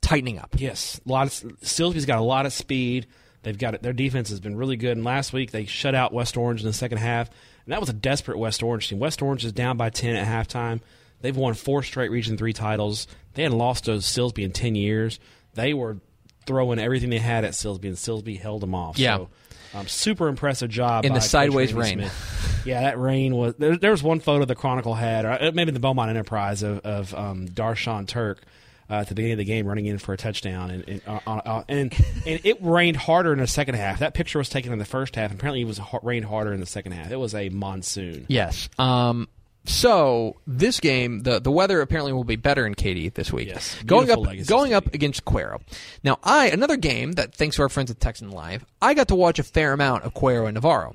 tightening 0.06 0.38
up. 0.38 0.54
Yes, 0.56 1.00
a 1.06 1.10
lot 1.10 1.26
of 1.26 1.32
Silsbee's 1.60 2.06
got 2.06 2.18
a 2.18 2.22
lot 2.22 2.46
of 2.46 2.52
speed. 2.52 3.06
They've 3.42 3.58
got 3.58 3.74
it. 3.74 3.82
Their 3.82 3.92
defense 3.92 4.30
has 4.30 4.40
been 4.40 4.56
really 4.56 4.76
good. 4.76 4.96
And 4.96 5.04
last 5.04 5.32
week 5.32 5.50
they 5.50 5.66
shut 5.66 5.94
out 5.94 6.12
West 6.12 6.36
Orange 6.36 6.60
in 6.60 6.66
the 6.66 6.72
second 6.72 6.98
half, 6.98 7.28
and 7.64 7.72
that 7.72 7.80
was 7.80 7.88
a 7.88 7.92
desperate 7.92 8.38
West 8.38 8.62
Orange 8.62 8.88
team. 8.88 8.98
West 8.98 9.22
Orange 9.22 9.44
is 9.44 9.52
down 9.52 9.76
by 9.76 9.90
ten 9.90 10.16
at 10.16 10.26
halftime. 10.26 10.80
They've 11.20 11.36
won 11.36 11.54
four 11.54 11.82
straight 11.82 12.10
Region 12.10 12.36
Three 12.36 12.52
titles. 12.52 13.06
They 13.34 13.42
hadn't 13.42 13.58
lost 13.58 13.84
to 13.84 13.92
Silsbee 13.92 14.44
in 14.44 14.52
ten 14.52 14.74
years. 14.74 15.18
They 15.54 15.74
were 15.74 15.98
throwing 16.46 16.78
everything 16.78 17.10
they 17.10 17.18
had 17.18 17.44
at 17.44 17.52
Silsbee, 17.52 17.84
and 17.86 17.96
Silsbee 17.96 18.38
held 18.38 18.62
them 18.62 18.74
off. 18.74 18.98
Yeah. 18.98 19.16
So, 19.16 19.28
um, 19.74 19.88
super 19.88 20.28
impressive 20.28 20.70
job 20.70 21.04
In 21.04 21.12
the 21.12 21.20
sideways 21.20 21.74
rain. 21.74 21.98
Smith. 21.98 22.62
Yeah, 22.64 22.82
that 22.82 22.98
rain 22.98 23.34
was. 23.34 23.54
There, 23.56 23.76
there 23.76 23.90
was 23.90 24.02
one 24.02 24.20
photo 24.20 24.44
the 24.44 24.54
Chronicle 24.54 24.94
had, 24.94 25.24
or 25.24 25.32
uh, 25.32 25.50
maybe 25.52 25.72
the 25.72 25.80
Beaumont 25.80 26.10
Enterprise 26.10 26.62
of, 26.62 26.78
of 26.80 27.14
um, 27.14 27.48
Darshawn 27.48 28.06
Turk 28.06 28.42
uh, 28.90 28.94
at 28.94 29.08
the 29.08 29.14
beginning 29.14 29.32
of 29.32 29.38
the 29.38 29.44
game 29.44 29.66
running 29.66 29.86
in 29.86 29.98
for 29.98 30.12
a 30.12 30.16
touchdown, 30.16 30.70
and 30.70 30.88
and, 30.88 31.02
uh, 31.06 31.20
uh, 31.26 31.62
and 31.68 31.92
and 32.26 32.40
it 32.44 32.58
rained 32.60 32.96
harder 32.96 33.32
in 33.32 33.38
the 33.38 33.46
second 33.46 33.74
half. 33.74 33.98
That 33.98 34.14
picture 34.14 34.38
was 34.38 34.48
taken 34.48 34.72
in 34.72 34.78
the 34.78 34.84
first 34.84 35.16
half, 35.16 35.30
and 35.30 35.38
apparently 35.38 35.62
it 35.62 35.66
was 35.66 35.78
ha- 35.78 36.00
rained 36.02 36.26
harder 36.26 36.52
in 36.52 36.60
the 36.60 36.66
second 36.66 36.92
half. 36.92 37.10
It 37.10 37.16
was 37.16 37.34
a 37.34 37.48
monsoon. 37.48 38.26
Yes. 38.28 38.68
Um, 38.78 39.28
so 39.64 40.36
this 40.46 40.78
game, 40.80 41.22
the 41.24 41.40
the 41.40 41.50
weather 41.50 41.80
apparently 41.80 42.12
will 42.12 42.24
be 42.24 42.36
better 42.36 42.66
in 42.66 42.74
Katy 42.74 43.08
this 43.10 43.32
week. 43.32 43.48
Yes. 43.48 43.76
going 43.84 44.10
up, 44.10 44.20
going 44.46 44.74
up 44.74 44.94
against 44.94 45.24
Cuero. 45.24 45.60
Now, 46.04 46.18
I 46.22 46.48
another 46.50 46.76
game 46.76 47.12
that 47.12 47.34
thanks 47.34 47.56
to 47.56 47.62
our 47.62 47.68
friends 47.68 47.90
at 47.90 48.00
Texan 48.00 48.30
Live, 48.30 48.64
I 48.80 48.94
got 48.94 49.08
to 49.08 49.16
watch 49.16 49.38
a 49.38 49.42
fair 49.42 49.72
amount 49.72 50.04
of 50.04 50.14
Cuero 50.14 50.46
and 50.46 50.54
Navarro. 50.54 50.94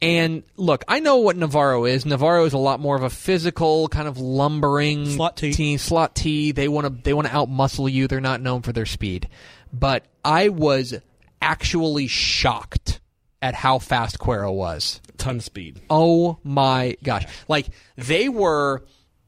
And 0.00 0.44
look, 0.56 0.84
I 0.86 1.00
know 1.00 1.16
what 1.16 1.36
Navarro 1.36 1.84
is. 1.84 2.06
Navarro 2.06 2.44
is 2.44 2.52
a 2.52 2.58
lot 2.58 2.78
more 2.78 2.94
of 2.94 3.02
a 3.02 3.10
physical, 3.10 3.88
kind 3.88 4.06
of 4.06 4.18
lumbering 4.18 5.06
Slot 5.06 5.36
T. 5.36 5.52
team. 5.52 5.78
Slot 5.78 6.14
T. 6.14 6.52
They 6.52 6.68
want 6.68 6.86
to 6.86 7.02
they 7.02 7.12
want 7.12 7.26
to 7.26 7.32
outmuscle 7.32 7.90
you. 7.90 8.06
They're 8.06 8.20
not 8.20 8.40
known 8.40 8.62
for 8.62 8.72
their 8.72 8.86
speed. 8.86 9.28
But 9.72 10.06
I 10.24 10.50
was 10.50 10.94
actually 11.42 12.06
shocked 12.06 13.00
at 13.42 13.54
how 13.54 13.78
fast 13.78 14.18
Cuero 14.18 14.54
was. 14.54 15.00
Ton 15.16 15.36
of 15.36 15.44
speed. 15.44 15.80
Oh 15.90 16.38
my 16.44 16.96
gosh. 17.02 17.26
Like 17.48 17.68
they 17.96 18.28
were 18.28 18.84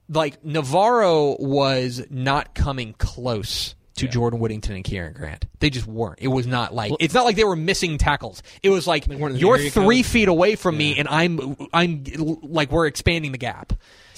like 0.09 0.45
Navarro 0.45 1.37
was 1.39 2.05
not 2.11 2.55
coming 2.55 2.95
close 2.97 3.75
to 4.01 4.09
Jordan 4.09 4.39
Whittington 4.41 4.75
and 4.75 4.85
Kieran 4.85 5.13
Grant. 5.15 5.45
They 5.61 5.71
just 5.71 5.87
weren't. 5.87 6.19
It 6.21 6.29
was 6.29 6.47
not 6.47 6.75
like 6.75 6.93
it's 7.01 7.15
not 7.15 7.25
like 7.25 7.37
they 7.37 7.45
were 7.45 7.57
missing 7.57 7.99
tackles. 7.99 8.43
It 8.63 8.71
was 8.71 8.87
like 8.87 9.07
weren't 9.07 9.21
in 9.23 9.33
the 9.35 9.39
you're 9.39 9.59
three 9.71 10.03
feet 10.03 10.29
away 10.29 10.57
from 10.57 10.77
me 10.77 10.99
and 10.99 11.09
I'm 11.09 11.57
I'm 11.73 12.05
like 12.43 12.71
we're 12.71 12.87
expanding 12.87 13.33
the 13.33 13.39
gap. 13.39 13.73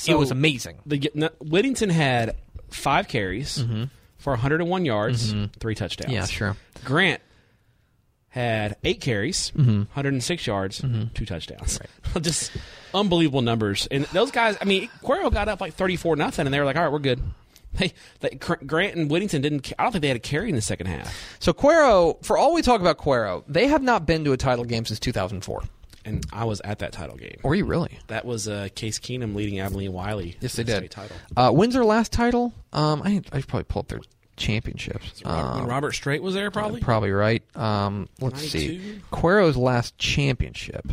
it 0.07 0.15
was 0.19 0.31
amazing. 0.31 0.79
The 0.87 1.31
Whittington 1.41 1.91
had 1.91 2.37
five 2.71 3.09
carries 3.09 3.65
for 4.19 4.31
101 4.33 4.85
yards, 4.85 5.35
three 5.61 5.75
touchdowns. 5.75 6.07
Mm-hmm. 6.09 6.15
Yeah, 6.15 6.27
sure. 6.27 6.57
Grant 6.85 7.21
had 8.29 8.77
eight 8.83 9.01
carries, 9.01 9.51
Mm-hmm. 9.57 9.79
106 9.93 10.47
yards, 10.47 10.83
two 11.15 11.27
touchdowns. 11.27 11.79
Just 12.21 12.51
unbelievable 12.95 13.43
numbers. 13.43 13.87
And 13.91 14.05
those 14.07 14.31
guys, 14.31 14.57
I 14.61 14.65
mean, 14.65 14.89
Cuero 15.03 15.31
got 15.33 15.49
up 15.49 15.61
like 15.61 15.75
34 15.75 16.17
nothing, 16.17 16.47
and 16.47 16.55
they 16.55 16.59
were 16.59 16.65
like, 16.65 16.77
"All 16.77 16.83
right, 16.83 16.93
we're 16.93 16.99
good." 16.99 17.21
They, 17.79 17.93
they, 18.21 18.31
Grant 18.31 18.97
and 18.97 19.11
Whittington 19.11 19.41
didn't. 19.43 19.73
I 19.79 19.83
don't 19.85 19.93
think 19.93 20.03
they 20.03 20.09
had 20.09 20.17
a 20.17 20.21
carry 20.21 20.49
in 20.51 20.55
the 20.57 20.61
second 20.61 20.89
half. 20.89 21.15
So 21.39 21.53
Cuero, 21.53 22.23
for 22.25 22.37
all 22.37 22.53
we 22.55 22.61
talk 22.63 22.81
about 22.83 22.99
Cuero, 22.99 23.45
they 23.49 23.67
have 23.69 23.83
not 23.83 24.07
been 24.07 24.25
to 24.25 24.33
a 24.33 24.37
title 24.37 24.65
game 24.65 24.85
since 24.85 25.01
2004. 25.01 25.63
And 26.05 26.27
I 26.33 26.45
was 26.45 26.61
at 26.65 26.81
that 26.81 26.93
title 26.93 27.17
game. 27.17 27.39
Were 27.43 27.55
you 27.55 27.65
really? 27.65 27.99
That 28.09 28.25
was 28.25 28.47
uh, 28.49 28.69
Case 28.75 28.99
Keenum 28.99 29.35
leading 29.35 29.59
Abilene 29.61 29.93
Wylie. 29.93 30.37
Yes, 30.41 30.55
they 30.55 30.65
did. 30.65 30.91
Title. 30.91 31.17
Uh, 31.37 31.51
when's 31.53 31.75
their 31.75 31.85
last 31.85 32.13
title? 32.13 32.53
Um, 32.73 33.03
I 33.05 33.23
I 33.33 33.39
should 33.39 33.49
probably 33.49 33.65
pull 33.65 33.81
up 33.81 33.89
their 33.89 34.01
championships. 34.37 35.23
Robert, 35.25 35.53
when 35.55 35.63
Um, 35.63 35.69
Robert 35.69 35.93
Strait 35.93 36.23
was 36.23 36.35
there, 36.35 36.51
probably. 36.51 36.81
Probably 36.81 37.13
right. 37.13 37.43
Um, 37.57 38.09
let's 38.21 38.41
see. 38.41 38.79
92? 38.79 39.01
Cuero's 39.13 39.57
last 39.57 39.97
championship 39.99 40.87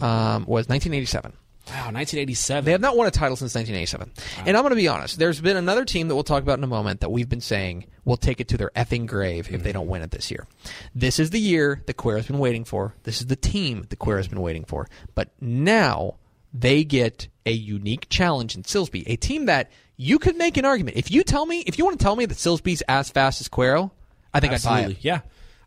um, 0.00 0.44
was 0.46 0.68
1987. 0.68 1.32
Wow, 1.68 1.92
1987. 1.92 2.64
They 2.64 2.72
have 2.72 2.80
not 2.80 2.96
won 2.96 3.06
a 3.06 3.10
title 3.12 3.36
since 3.36 3.54
1987. 3.54 4.46
And 4.46 4.56
I'm 4.56 4.62
going 4.64 4.70
to 4.70 4.76
be 4.76 4.88
honest. 4.88 5.18
There's 5.18 5.40
been 5.40 5.56
another 5.56 5.84
team 5.84 6.08
that 6.08 6.14
we'll 6.14 6.24
talk 6.24 6.42
about 6.42 6.58
in 6.58 6.64
a 6.64 6.68
moment 6.68 7.00
that 7.00 7.10
we've 7.10 7.28
been 7.28 7.40
saying 7.40 7.86
will 8.04 8.16
take 8.16 8.40
it 8.40 8.48
to 8.48 8.56
their 8.56 8.70
effing 8.74 9.06
grave 9.06 9.48
if 9.48 9.62
they 9.62 9.70
mm-hmm. 9.70 9.78
don't 9.78 9.86
win 9.86 10.02
it 10.02 10.10
this 10.10 10.30
year. 10.30 10.48
This 10.94 11.20
is 11.20 11.30
the 11.30 11.38
year 11.38 11.80
that 11.86 11.96
Cuero's 11.96 12.26
been 12.26 12.40
waiting 12.40 12.64
for. 12.64 12.94
This 13.04 13.20
is 13.20 13.28
the 13.28 13.36
team 13.36 13.86
that 13.90 13.98
Cuero's 14.00 14.26
been 14.26 14.40
waiting 14.40 14.64
for. 14.64 14.88
But 15.14 15.30
now 15.40 16.16
they 16.52 16.82
get 16.82 17.28
a 17.46 17.52
unique 17.52 18.08
challenge 18.08 18.56
in 18.56 18.64
Silsbee, 18.64 19.04
a 19.06 19.16
team 19.16 19.46
that 19.46 19.70
you 19.96 20.18
could 20.18 20.36
make 20.36 20.56
an 20.56 20.64
argument. 20.64 20.96
If 20.96 21.12
you 21.12 21.22
tell 21.22 21.46
me, 21.46 21.60
if 21.60 21.78
you 21.78 21.84
want 21.84 21.98
to 21.98 22.02
tell 22.02 22.16
me 22.16 22.26
that 22.26 22.38
Silsbee's 22.38 22.82
as 22.88 23.08
fast 23.08 23.40
as 23.40 23.48
Cuero, 23.48 23.92
I 24.34 24.40
think 24.40 24.52
I'd 24.52 24.62
buy 24.62 24.80
it. 24.82 24.98
Yeah. 25.00 25.20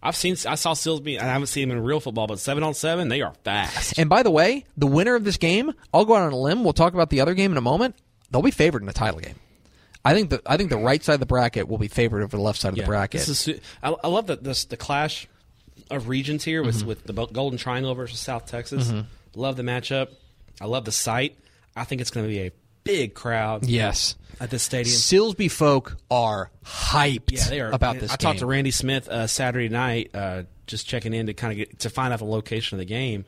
I've 0.06 0.16
seen 0.16 0.34
I 0.47 0.56
saw 0.56 0.74
Silsbee 0.74 1.18
and 1.20 1.28
I 1.28 1.34
haven't 1.34 1.47
seen 1.47 1.70
him 1.70 1.78
in 1.78 1.84
real 1.84 1.99
football, 1.99 2.28
but 2.28 2.39
seven 2.39 2.64
on 2.64 2.74
seven, 2.74 3.10
they 3.10 3.22
are 3.22 3.34
fast. 3.43 3.97
And 3.97 4.10
by 4.10 4.24
the 4.24 4.32
way, 4.32 4.66
the 4.78 4.88
winner 4.88 5.16
of 5.16 5.24
this 5.24 5.38
game, 5.38 5.74
I'll 5.93 6.06
go 6.06 6.16
out 6.16 6.24
on 6.24 6.32
a 6.34 6.38
limb. 6.38 6.64
We'll 6.64 6.74
talk 6.74 6.93
about 6.93 7.10
the 7.10 7.22
other 7.22 7.34
game 7.34 7.51
in 7.51 7.58
a 7.58 7.62
moment. 7.62 7.95
They'll 8.32 8.41
be 8.41 8.51
favored 8.51 8.82
in 8.82 8.86
the 8.88 8.93
title 8.93 9.20
game. 9.20 9.36
I 10.03 10.14
think 10.14 10.30
the 10.30 10.41
I 10.45 10.58
think 10.58 10.70
the 10.70 10.78
right 10.78 11.03
side 11.03 11.16
of 11.16 11.20
the 11.20 11.26
bracket 11.26 11.68
will 11.68 11.80
be 11.80 11.88
favored 11.88 12.22
over 12.24 12.38
the 12.38 12.43
left 12.43 12.60
side 12.62 12.70
of 12.70 12.76
the 12.76 12.84
bracket. 12.84 13.28
Is 13.28 13.49
I, 13.82 13.95
I 14.03 14.08
love 14.08 14.28
that 14.28 14.43
this 14.43 14.66
the 14.66 14.78
clash 14.78 15.28
of 15.89 16.08
regions 16.08 16.43
here 16.43 16.64
with 16.64 16.78
Mm-hmm. 16.78 16.88
with 16.88 17.03
the 17.06 17.14
Golden 17.14 17.58
Triangle 17.58 17.93
versus 17.95 18.20
South 18.20 18.45
Texas. 18.45 18.93
Love 19.36 19.58
the 19.58 19.64
matchup. 19.64 20.10
I 20.62 20.66
love 20.66 20.86
the 20.86 20.91
site. 20.91 21.38
I 21.76 21.84
think 21.84 21.99
it's 22.01 22.12
going 22.12 22.26
to 22.26 22.30
be 22.30 22.39
a 22.41 22.51
big 22.86 23.13
crowd 23.13 23.65
yes. 23.65 24.15
at 24.39 24.49
the 24.49 24.59
stadium. 24.59 24.95
Silsbee 24.95 25.51
folk 25.51 25.97
are 26.09 26.49
hyped 26.63 27.31
Yeah, 27.33 27.43
they 27.49 27.59
are 27.59 27.71
about 27.71 27.99
this 27.99 28.11
I 28.11 28.15
game. 28.15 28.23
talked 28.29 28.39
to 28.39 28.45
Randy 28.45 28.71
Smith 28.71 29.09
uh, 29.09 29.27
Saturday 29.27 29.67
night, 29.67 30.11
uh, 30.13 30.43
just 30.67 30.88
checking 30.88 31.13
in 31.13 31.25
to 31.25 31.33
kind 31.33 31.51
of 31.51 31.57
get 31.57 31.79
to 31.79 31.89
find 31.89 32.13
out 32.13 32.19
the 32.19 32.25
location 32.25 32.75
of 32.75 32.79
the 32.79 32.86
game, 32.86 33.25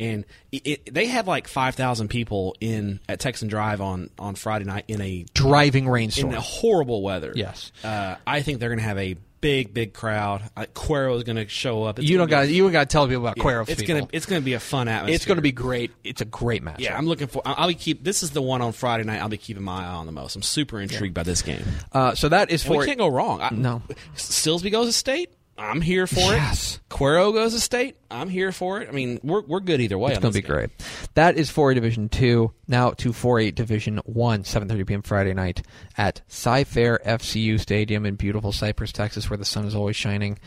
and 0.00 0.24
it, 0.50 0.66
it, 0.66 0.94
they 0.94 1.06
had 1.06 1.26
like 1.26 1.46
five 1.46 1.74
thousand 1.74 2.08
people 2.08 2.56
in 2.60 2.98
at 3.08 3.20
Texan 3.20 3.48
Drive 3.48 3.80
on 3.80 4.08
on 4.18 4.34
Friday 4.34 4.64
night 4.64 4.84
in 4.88 5.00
a 5.00 5.26
Driving 5.34 5.84
in 5.84 5.90
rainstorm. 5.90 6.32
a 6.34 6.40
horrible 6.40 7.02
weather. 7.02 7.32
Yes. 7.36 7.70
uh, 7.84 8.16
I 8.26 8.40
think 8.42 8.58
they're 8.58 8.70
going 8.70 8.78
to 8.78 8.84
have 8.84 8.98
a 8.98 9.16
big, 9.42 9.74
big 9.74 9.92
crowd. 9.92 10.40
Uh, 10.56 10.64
Cuero 10.72 11.14
is 11.18 11.24
going 11.24 11.36
to 11.36 11.46
show 11.46 11.84
up. 11.84 11.98
It's 11.98 12.08
you 12.08 12.16
don't 12.16 12.30
got 12.30 12.48
you 12.48 12.70
got 12.70 12.80
to 12.80 12.86
tell 12.86 13.06
people 13.06 13.26
about 13.26 13.36
Cuero. 13.36 13.68
It's 13.68 13.82
gonna 13.82 14.08
it's 14.10 14.24
gonna 14.24 14.40
be 14.40 14.54
a 14.54 14.60
fun 14.60 14.88
atmosphere. 14.88 15.14
it's 15.14 15.26
going 15.26 15.36
to 15.36 15.42
be 15.42 15.52
great. 15.52 15.90
It's 16.02 16.22
a 16.22 16.24
great 16.24 16.62
match. 16.62 16.80
Yeah, 16.80 16.96
I'm 16.96 17.06
looking 17.06 17.26
for. 17.26 17.42
I'll 17.44 17.68
be 17.68 17.74
keep. 17.74 18.02
This 18.02 18.22
is 18.22 18.30
the 18.30 18.40
one 18.40 18.62
on 18.62 18.72
Friday 18.72 19.04
night. 19.04 19.20
I'll 19.20 19.28
be 19.28 19.36
keeping 19.36 19.62
my 19.62 19.84
eye 19.84 19.92
on 19.92 20.06
the 20.06 20.12
most. 20.12 20.34
I'm 20.34 20.42
super 20.42 20.80
intrigued 20.80 21.12
by 21.12 21.24
this 21.24 21.42
game. 21.42 21.62
Uh, 21.92 22.14
so 22.14 22.30
that 22.30 22.50
is 22.50 22.64
And 22.64 22.72
for 22.74 22.80
we 22.80 22.86
can't 22.86 22.98
go 22.98 23.08
wrong. 23.08 23.42
I, 23.42 23.50
No. 23.50 23.82
Silsbee 24.16 24.70
goes 24.72 24.86
to 24.86 24.92
state. 24.92 25.30
I'm 25.62 25.80
here 25.80 26.06
for 26.06 26.18
Yes. 26.20 26.76
it. 26.76 26.92
Cuero 26.94 27.32
goes 27.32 27.54
to 27.54 27.60
state. 27.60 27.96
I'm 28.10 28.28
here 28.28 28.52
for 28.52 28.80
it. 28.80 28.88
I 28.88 28.92
mean, 28.92 29.20
we're 29.22 29.42
we're 29.42 29.60
good 29.60 29.80
either 29.80 29.96
way. 29.96 30.10
It's 30.10 30.18
going 30.20 30.32
to 30.34 30.42
be 30.42 30.46
great. 30.46 30.70
That 31.14 31.36
is 31.36 31.50
4A 31.50 31.74
Division 31.74 32.08
2. 32.08 32.52
Now 32.68 32.90
to 32.90 33.10
4A 33.12 33.54
Division 33.54 33.98
1, 34.04 34.42
7.30 34.42 34.86
p.m. 34.86 35.02
Friday 35.02 35.34
night 35.34 35.62
at 35.96 36.20
Cy-Fair 36.28 37.00
FCU 37.06 37.58
Stadium 37.60 38.04
in 38.04 38.16
beautiful 38.16 38.50
Cypress, 38.52 38.92
Texas, 38.92 39.30
where 39.30 39.36
the 39.36 39.44
sun 39.44 39.64
is 39.64 39.74
always 39.74 39.96
shining. 39.96 40.38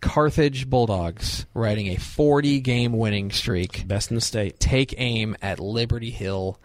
Carthage 0.00 0.70
Bulldogs 0.70 1.44
riding 1.52 1.88
a 1.88 1.96
40-game 1.96 2.92
winning 2.94 3.30
streak. 3.30 3.86
Best 3.86 4.10
in 4.10 4.14
the 4.14 4.20
state. 4.22 4.58
Take 4.58 4.94
aim 4.96 5.36
at 5.42 5.60
Liberty 5.60 6.10
Hill. 6.10 6.58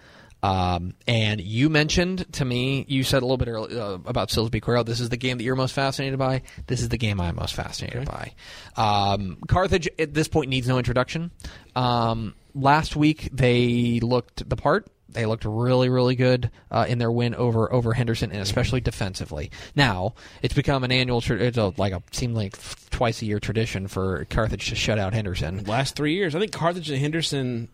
Um, 0.46 0.94
and 1.08 1.42
you 1.42 1.70
mentioned 1.70 2.32
to 2.34 2.46
me, 2.46 2.86
you 2.88 3.04
said 3.04 3.24
a 3.24 3.26
little 3.26 3.38
bit 3.38 3.48
earlier 3.48 3.82
uh, 3.82 3.94
about 4.06 4.30
Silsbee 4.30 4.62
Cuero. 4.62 4.86
This 4.86 5.00
is 5.00 5.10
the 5.10 5.18
game 5.18 5.40
that 5.40 5.44
you're 5.44 5.56
most 5.56 5.74
fascinated 5.74 6.20
by. 6.20 6.44
This 6.68 6.82
is 6.82 6.90
the 6.90 7.00
game 7.00 7.20
I'm 7.20 7.36
most 7.36 7.56
fascinated 7.56 8.06
by. 8.06 8.34
Um, 8.78 9.38
Carthage 9.48 9.90
at 9.98 10.14
this 10.14 10.28
point 10.28 10.52
needs 10.52 10.68
no 10.68 10.78
introduction. 10.78 11.32
Um, 11.76 12.36
last 12.54 12.96
week 12.96 13.30
they 13.34 14.00
looked 14.02 14.48
the 14.48 14.56
part. 14.56 14.88
They 15.10 15.26
looked 15.26 15.46
really, 15.46 15.90
really 15.90 16.16
good 16.16 16.52
uh, 16.70 16.86
in 16.88 17.00
their 17.00 17.12
win 17.12 17.34
over 17.34 17.72
over 17.74 17.94
Henderson, 17.94 18.32
and 18.32 18.42
especially 18.42 18.82
defensively. 18.82 19.50
Now 19.76 20.14
it's 20.44 20.54
become 20.54 20.84
an 20.84 20.92
annual, 20.92 21.22
tra- 21.22 21.40
it's 21.40 21.58
a, 21.58 21.74
like 21.78 21.94
a 21.94 22.04
seemed 22.12 22.36
like 22.36 22.56
twice 22.92 23.20
a 23.24 23.26
year 23.26 23.40
tradition 23.40 23.88
for 23.88 24.26
Carthage 24.26 24.70
to 24.70 24.76
shut 24.76 25.00
out 25.00 25.14
Henderson. 25.14 25.64
Last 25.64 25.96
three 25.96 26.14
years, 26.14 26.36
I 26.36 26.40
think 26.40 26.52
Carthage 26.52 26.92
and 26.92 27.00
Henderson. 27.00 27.70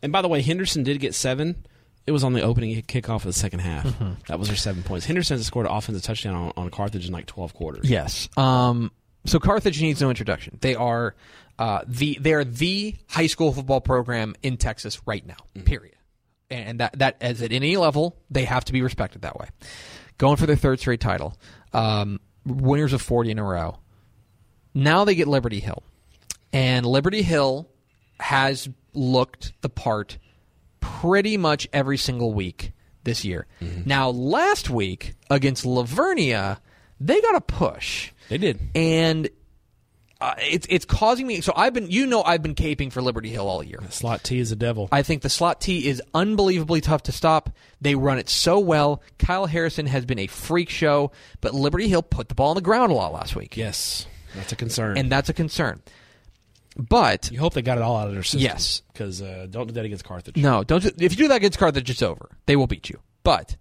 And 0.00 0.12
by 0.12 0.22
the 0.22 0.28
way, 0.28 0.40
Henderson 0.40 0.82
did 0.82 0.98
get 1.00 1.14
seven. 1.14 1.66
It 2.06 2.12
was 2.12 2.22
on 2.22 2.32
the 2.32 2.42
opening 2.42 2.80
kickoff 2.82 3.16
of 3.16 3.24
the 3.24 3.32
second 3.32 3.60
half. 3.60 3.84
Mm-hmm. 3.84 4.12
That 4.28 4.38
was 4.38 4.48
their 4.48 4.56
seven 4.56 4.82
points. 4.84 5.06
Henderson 5.06 5.38
has 5.38 5.46
scored 5.46 5.66
an 5.66 5.72
offensive 5.72 6.04
touchdown 6.04 6.34
on, 6.34 6.52
on 6.56 6.70
Carthage 6.70 7.06
in 7.06 7.12
like 7.12 7.26
twelve 7.26 7.52
quarters. 7.52 7.90
Yes. 7.90 8.28
Um, 8.36 8.92
so 9.24 9.40
Carthage 9.40 9.82
needs 9.82 10.00
no 10.00 10.08
introduction. 10.08 10.58
They 10.60 10.76
are 10.76 11.16
uh, 11.58 11.80
the 11.86 12.16
they 12.20 12.32
are 12.32 12.44
the 12.44 12.94
high 13.08 13.26
school 13.26 13.52
football 13.52 13.80
program 13.80 14.36
in 14.42 14.56
Texas 14.56 15.00
right 15.04 15.26
now. 15.26 15.36
Period. 15.64 15.96
And 16.48 16.78
that 16.78 16.98
that 17.00 17.16
as 17.20 17.42
at 17.42 17.50
any 17.50 17.76
level, 17.76 18.16
they 18.30 18.44
have 18.44 18.64
to 18.66 18.72
be 18.72 18.82
respected 18.82 19.22
that 19.22 19.36
way. 19.36 19.48
Going 20.18 20.36
for 20.36 20.46
their 20.46 20.54
third 20.54 20.78
straight 20.78 21.00
title, 21.00 21.36
um, 21.72 22.20
winners 22.44 22.92
of 22.92 23.02
forty 23.02 23.32
in 23.32 23.40
a 23.40 23.44
row. 23.44 23.78
Now 24.74 25.04
they 25.04 25.16
get 25.16 25.26
Liberty 25.26 25.58
Hill, 25.58 25.82
and 26.52 26.86
Liberty 26.86 27.22
Hill 27.22 27.68
has 28.20 28.68
looked 28.94 29.52
the 29.62 29.68
part 29.68 30.18
pretty 31.00 31.36
much 31.36 31.68
every 31.72 31.98
single 31.98 32.32
week 32.32 32.72
this 33.04 33.24
year. 33.24 33.46
Now, 33.84 34.10
last 34.10 34.70
week 34.70 35.14
against 35.30 35.64
La 35.66 35.84
Vernia, 35.84 36.58
they 37.00 37.20
got 37.20 37.34
a 37.36 37.40
push, 37.40 38.10
They 38.28 38.38
did. 38.38 38.60
and 38.74 39.28
uh, 40.20 40.34
it's 40.38 40.66
it's 40.70 40.84
causing 40.86 41.26
me. 41.26 41.40
So 41.42 41.52
I've 41.54 41.74
been, 41.74 41.90
you 41.90 42.06
know, 42.06 42.22
I've 42.22 42.42
been 42.42 42.54
caping 42.54 42.90
for 42.90 43.02
Liberty 43.02 43.28
Hill 43.28 43.46
all 43.48 43.62
year. 43.62 43.80
Slot 43.90 44.24
T 44.24 44.38
is 44.38 44.50
a 44.50 44.56
devil. 44.56 44.88
I 44.90 45.02
think 45.02 45.20
the 45.22 45.28
slot 45.28 45.60
T 45.60 45.86
is 45.86 46.00
unbelievably 46.14 46.80
tough 46.80 47.02
to 47.04 47.12
stop. 47.12 47.50
They 47.82 47.94
run 47.94 48.18
it 48.18 48.28
so 48.30 48.58
well. 48.58 49.02
Kyle 49.18 49.44
Harrison 49.46 49.84
has 49.86 50.06
been 50.06 50.18
a 50.18 50.26
freak 50.26 50.70
show, 50.70 51.12
but 51.42 51.52
Liberty 51.54 51.88
Hill 51.88 52.02
put 52.02 52.28
the 52.30 52.34
ball 52.34 52.48
on 52.50 52.54
the 52.56 52.62
ground 52.62 52.90
a 52.92 52.94
lot 52.94 53.12
last 53.12 53.36
week, 53.36 53.56
yes, 53.58 54.06
that's 54.34 54.52
a 54.52 54.56
concern. 54.56 54.96
and 54.96 55.12
that's 55.12 55.28
a 55.28 55.34
concern. 55.34 55.82
But 56.76 57.30
you 57.32 57.38
hope 57.38 57.54
they 57.54 57.62
got 57.62 57.78
it 57.78 57.82
all 57.82 57.96
out 57.96 58.08
of 58.08 58.12
their 58.14 58.22
system. 58.22 58.40
Yes. 58.42 58.82
because 58.92 59.22
uh, 59.22 59.46
don't 59.48 59.66
do 59.68 59.72
that 59.74 59.84
against 59.86 60.04
Carthage. 60.04 60.36
No, 60.36 60.62
don't. 60.62 60.82
do- 60.82 60.90
If 61.04 61.12
you 61.12 61.24
do 61.24 61.28
that 61.28 61.36
against 61.36 61.58
Carthage, 61.58 61.88
it's 61.88 62.02
over. 62.02 62.28
They 62.46 62.54
will 62.56 62.66
beat 62.66 62.90
you. 62.90 63.00
But 63.22 63.56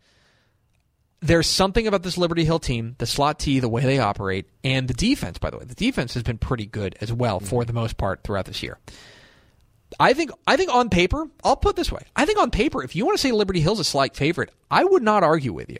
there's 1.21 1.47
something 1.47 1.87
about 1.87 2.03
this 2.03 2.17
Liberty 2.17 2.43
Hill 2.45 2.59
team, 2.59 2.95
the 2.97 3.05
slot 3.05 3.39
T, 3.39 3.59
the 3.59 3.69
way 3.69 3.81
they 3.83 3.99
operate, 3.99 4.47
and 4.63 4.87
the 4.87 4.93
defense. 4.93 5.37
By 5.37 5.49
the 5.49 5.57
way, 5.57 5.63
the 5.65 5.75
defense 5.75 6.13
has 6.13 6.23
been 6.23 6.37
pretty 6.37 6.65
good 6.65 6.95
as 7.01 7.11
well 7.11 7.39
for 7.39 7.63
the 7.65 7.73
most 7.73 7.97
part 7.97 8.23
throughout 8.23 8.45
this 8.45 8.61
year. 8.61 8.77
I 9.99 10.13
think. 10.13 10.31
I 10.45 10.57
think 10.57 10.73
on 10.73 10.89
paper, 10.89 11.25
I'll 11.43 11.55
put 11.55 11.69
it 11.71 11.75
this 11.77 11.91
way. 11.91 12.01
I 12.15 12.25
think 12.25 12.37
on 12.39 12.51
paper, 12.51 12.83
if 12.83 12.95
you 12.95 13.05
want 13.05 13.17
to 13.17 13.21
say 13.21 13.31
Liberty 13.31 13.61
Hill's 13.61 13.79
a 13.79 13.83
slight 13.85 14.15
favorite, 14.15 14.51
I 14.69 14.83
would 14.83 15.03
not 15.03 15.23
argue 15.23 15.53
with 15.53 15.69
you. 15.69 15.79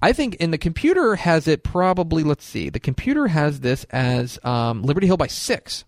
I 0.00 0.12
think, 0.12 0.36
and 0.38 0.52
the 0.52 0.58
computer 0.58 1.16
has 1.16 1.48
it 1.48 1.64
probably. 1.64 2.22
Let's 2.22 2.44
see. 2.44 2.68
The 2.70 2.78
computer 2.78 3.26
has 3.26 3.58
this 3.60 3.82
as 3.90 4.38
um, 4.44 4.82
Liberty 4.84 5.08
Hill 5.08 5.16
by 5.16 5.26
six 5.26 5.84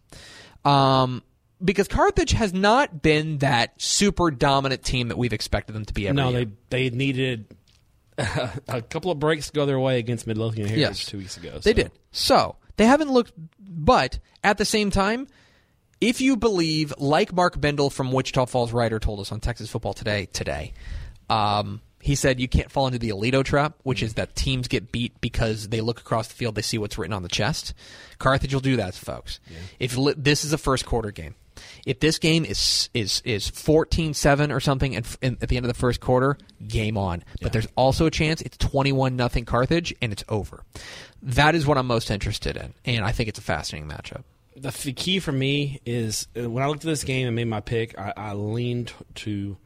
um, 0.65 1.23
because 1.63 1.89
Carthage 1.89 2.33
has 2.33 2.53
not 2.53 3.03
been 3.03 3.39
that 3.39 3.81
super 3.81 4.31
dominant 4.31 4.83
team 4.83 5.09
that 5.09 5.19
we've 5.19 5.33
expected 5.33 5.73
them 5.75 5.85
to 5.85 5.95
be 5.95 6.09
every 6.09 6.17
no, 6.17 6.31
year. 6.31 6.47
they 6.71 6.89
they 6.89 6.97
needed 6.97 7.47
a 8.19 8.83
couple 8.83 9.11
of 9.11 9.19
breaks 9.19 9.47
to 9.49 9.53
go 9.53 9.67
their 9.67 9.79
way 9.79 9.99
against 9.99 10.27
Midlothian 10.27 10.69
Heritage 10.69 10.99
Yes. 10.99 11.05
two 11.07 11.19
weeks 11.19 11.37
ago. 11.37 11.59
They 11.59 11.73
did. 11.73 11.91
So 12.13 12.57
they 12.77 12.87
haven't 12.87 13.11
looked, 13.11 13.33
but 13.59 14.19
at 14.45 14.59
the 14.59 14.65
same 14.65 14.91
time, 14.91 15.27
if 16.01 16.21
you 16.21 16.37
believe, 16.37 16.95
like 16.99 17.33
Mark 17.33 17.61
Bendel 17.61 17.91
from 17.91 18.11
Wichita 18.13 18.47
Falls 18.47 18.73
Rider 18.73 18.99
told 18.99 19.21
us 19.21 19.33
on 19.33 19.41
Texas 19.41 19.69
Football 19.71 19.93
Today 19.95 20.27
today, 20.33 20.73
um, 21.29 21.81
he 22.01 22.15
said 22.15 22.41
you 22.41 22.49
can't 22.49 22.71
fall 22.71 22.87
into 22.87 22.99
the 22.99 23.11
Aledo 23.11 23.45
trap, 23.45 23.75
which 23.83 24.03
is 24.03 24.15
that 24.15 24.35
teams 24.35 24.69
get 24.69 24.91
beat 24.91 25.21
because 25.21 25.69
they 25.69 25.81
look 25.81 26.01
across 26.01 26.29
the 26.29 26.35
field, 26.35 26.55
they 26.55 26.63
see 26.63 26.79
what's 26.79 26.97
written 26.99 27.13
on 27.13 27.23
the 27.23 27.29
chest. 27.29 27.75
Carthage 28.19 28.55
will 28.55 28.61
do 28.61 28.77
that, 28.77 28.95
folks. 28.95 29.39
If 29.79 29.97
li- 29.97 30.15
this 30.17 30.45
is 30.45 30.53
a 30.53 30.59
first 30.59 30.87
quarter 30.87 31.11
game, 31.11 31.35
if 31.85 32.01
this 32.01 32.19
game 32.19 32.45
is 32.47 32.89
is 32.95 33.21
is 33.25 33.51
14-7 33.51 34.55
or 34.55 34.61
something 34.61 34.97
and, 34.97 35.07
at 35.23 35.49
the 35.49 35.57
end 35.57 35.67
of 35.67 35.69
the 35.73 35.79
first 35.79 36.01
quarter, 36.01 36.39
game 36.67 36.97
on. 36.97 37.23
But 37.43 37.53
there's 37.53 37.69
also 37.77 38.07
a 38.07 38.11
chance 38.11 38.41
it's 38.41 38.57
21 38.57 39.15
nothing 39.17 39.45
Carthage 39.45 39.95
and 40.01 40.11
it's 40.11 40.25
over. 40.29 40.65
That 41.23 41.55
is 41.55 41.67
what 41.67 41.77
I'm 41.77 41.87
most 41.87 42.11
interested 42.11 42.57
in, 42.57 42.73
and 42.87 43.05
I 43.05 43.13
think 43.13 43.29
it's 43.29 43.39
a 43.39 43.43
fascinating 43.43 43.91
matchup. 43.91 44.23
the, 44.57 44.69
f- 44.69 44.85
the 44.85 44.93
key 44.95 45.21
for 45.21 45.33
me 45.33 45.81
is 45.85 46.29
uh, 46.35 46.49
when 46.49 46.63
I 46.65 46.67
looked 46.67 46.85
at 46.85 46.89
this 46.89 47.05
game 47.05 47.27
and 47.27 47.37
made 47.37 47.45
my 47.45 47.61
pick, 47.61 47.99
I, 47.99 48.15
I 48.17 48.33
leaned 48.33 48.93
to 49.17 49.59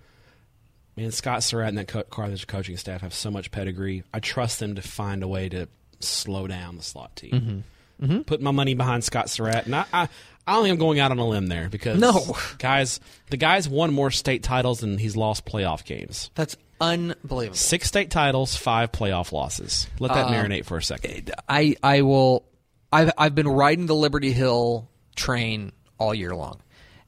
man 0.96 1.10
Scott 1.10 1.42
Surratt 1.42 1.68
and 1.68 1.78
that 1.78 1.88
co- 1.88 2.02
Carthage 2.04 2.46
coaching 2.46 2.76
staff 2.76 3.00
have 3.02 3.14
so 3.14 3.30
much 3.30 3.50
pedigree. 3.50 4.04
I 4.12 4.20
trust 4.20 4.60
them 4.60 4.74
to 4.76 4.82
find 4.82 5.22
a 5.22 5.28
way 5.28 5.48
to 5.48 5.68
slow 6.00 6.46
down 6.46 6.76
the 6.76 6.82
slot 6.82 7.16
team. 7.16 7.64
Mm-hmm. 8.00 8.20
Put 8.22 8.40
my 8.40 8.50
money 8.50 8.74
behind 8.74 9.04
Scott 9.04 9.30
Surratt, 9.30 9.66
and 9.66 9.76
I, 9.76 9.84
I, 9.92 10.08
I 10.46 10.54
don't 10.54 10.64
think 10.64 10.72
I'm 10.72 10.78
going 10.78 10.98
out 11.00 11.10
on 11.12 11.18
a 11.18 11.26
limb 11.26 11.46
there 11.46 11.68
because 11.68 11.98
No. 11.98 12.36
guys, 12.58 12.98
the 13.30 13.36
guy's 13.36 13.68
won 13.68 13.92
more 13.94 14.10
state 14.10 14.42
titles 14.42 14.80
than 14.80 14.98
he's 14.98 15.16
lost 15.16 15.46
playoff 15.46 15.84
games. 15.84 16.30
That's 16.34 16.56
unbelievable. 16.80 17.56
Six 17.56 17.86
state 17.88 18.10
titles, 18.10 18.56
five 18.56 18.90
playoff 18.92 19.30
losses. 19.32 19.86
Let 20.00 20.12
that 20.12 20.26
Um, 20.26 20.32
marinate 20.34 20.64
for 20.64 20.76
a 20.76 20.82
second. 20.82 21.30
I 21.48 21.76
I 21.82 22.02
will. 22.02 22.44
I've 22.92 23.12
I've 23.16 23.34
been 23.34 23.48
riding 23.48 23.86
the 23.86 23.94
Liberty 23.94 24.32
Hill 24.32 24.88
train 25.16 25.72
all 25.98 26.12
year 26.14 26.34
long, 26.34 26.60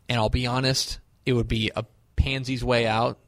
and 0.08 0.18
I'll 0.18 0.30
be 0.30 0.46
honest, 0.46 1.00
it 1.26 1.32
would 1.32 1.48
be 1.48 1.72
a 1.74 1.84
pansy's 2.14 2.64
way 2.64 2.86
out 2.86 3.18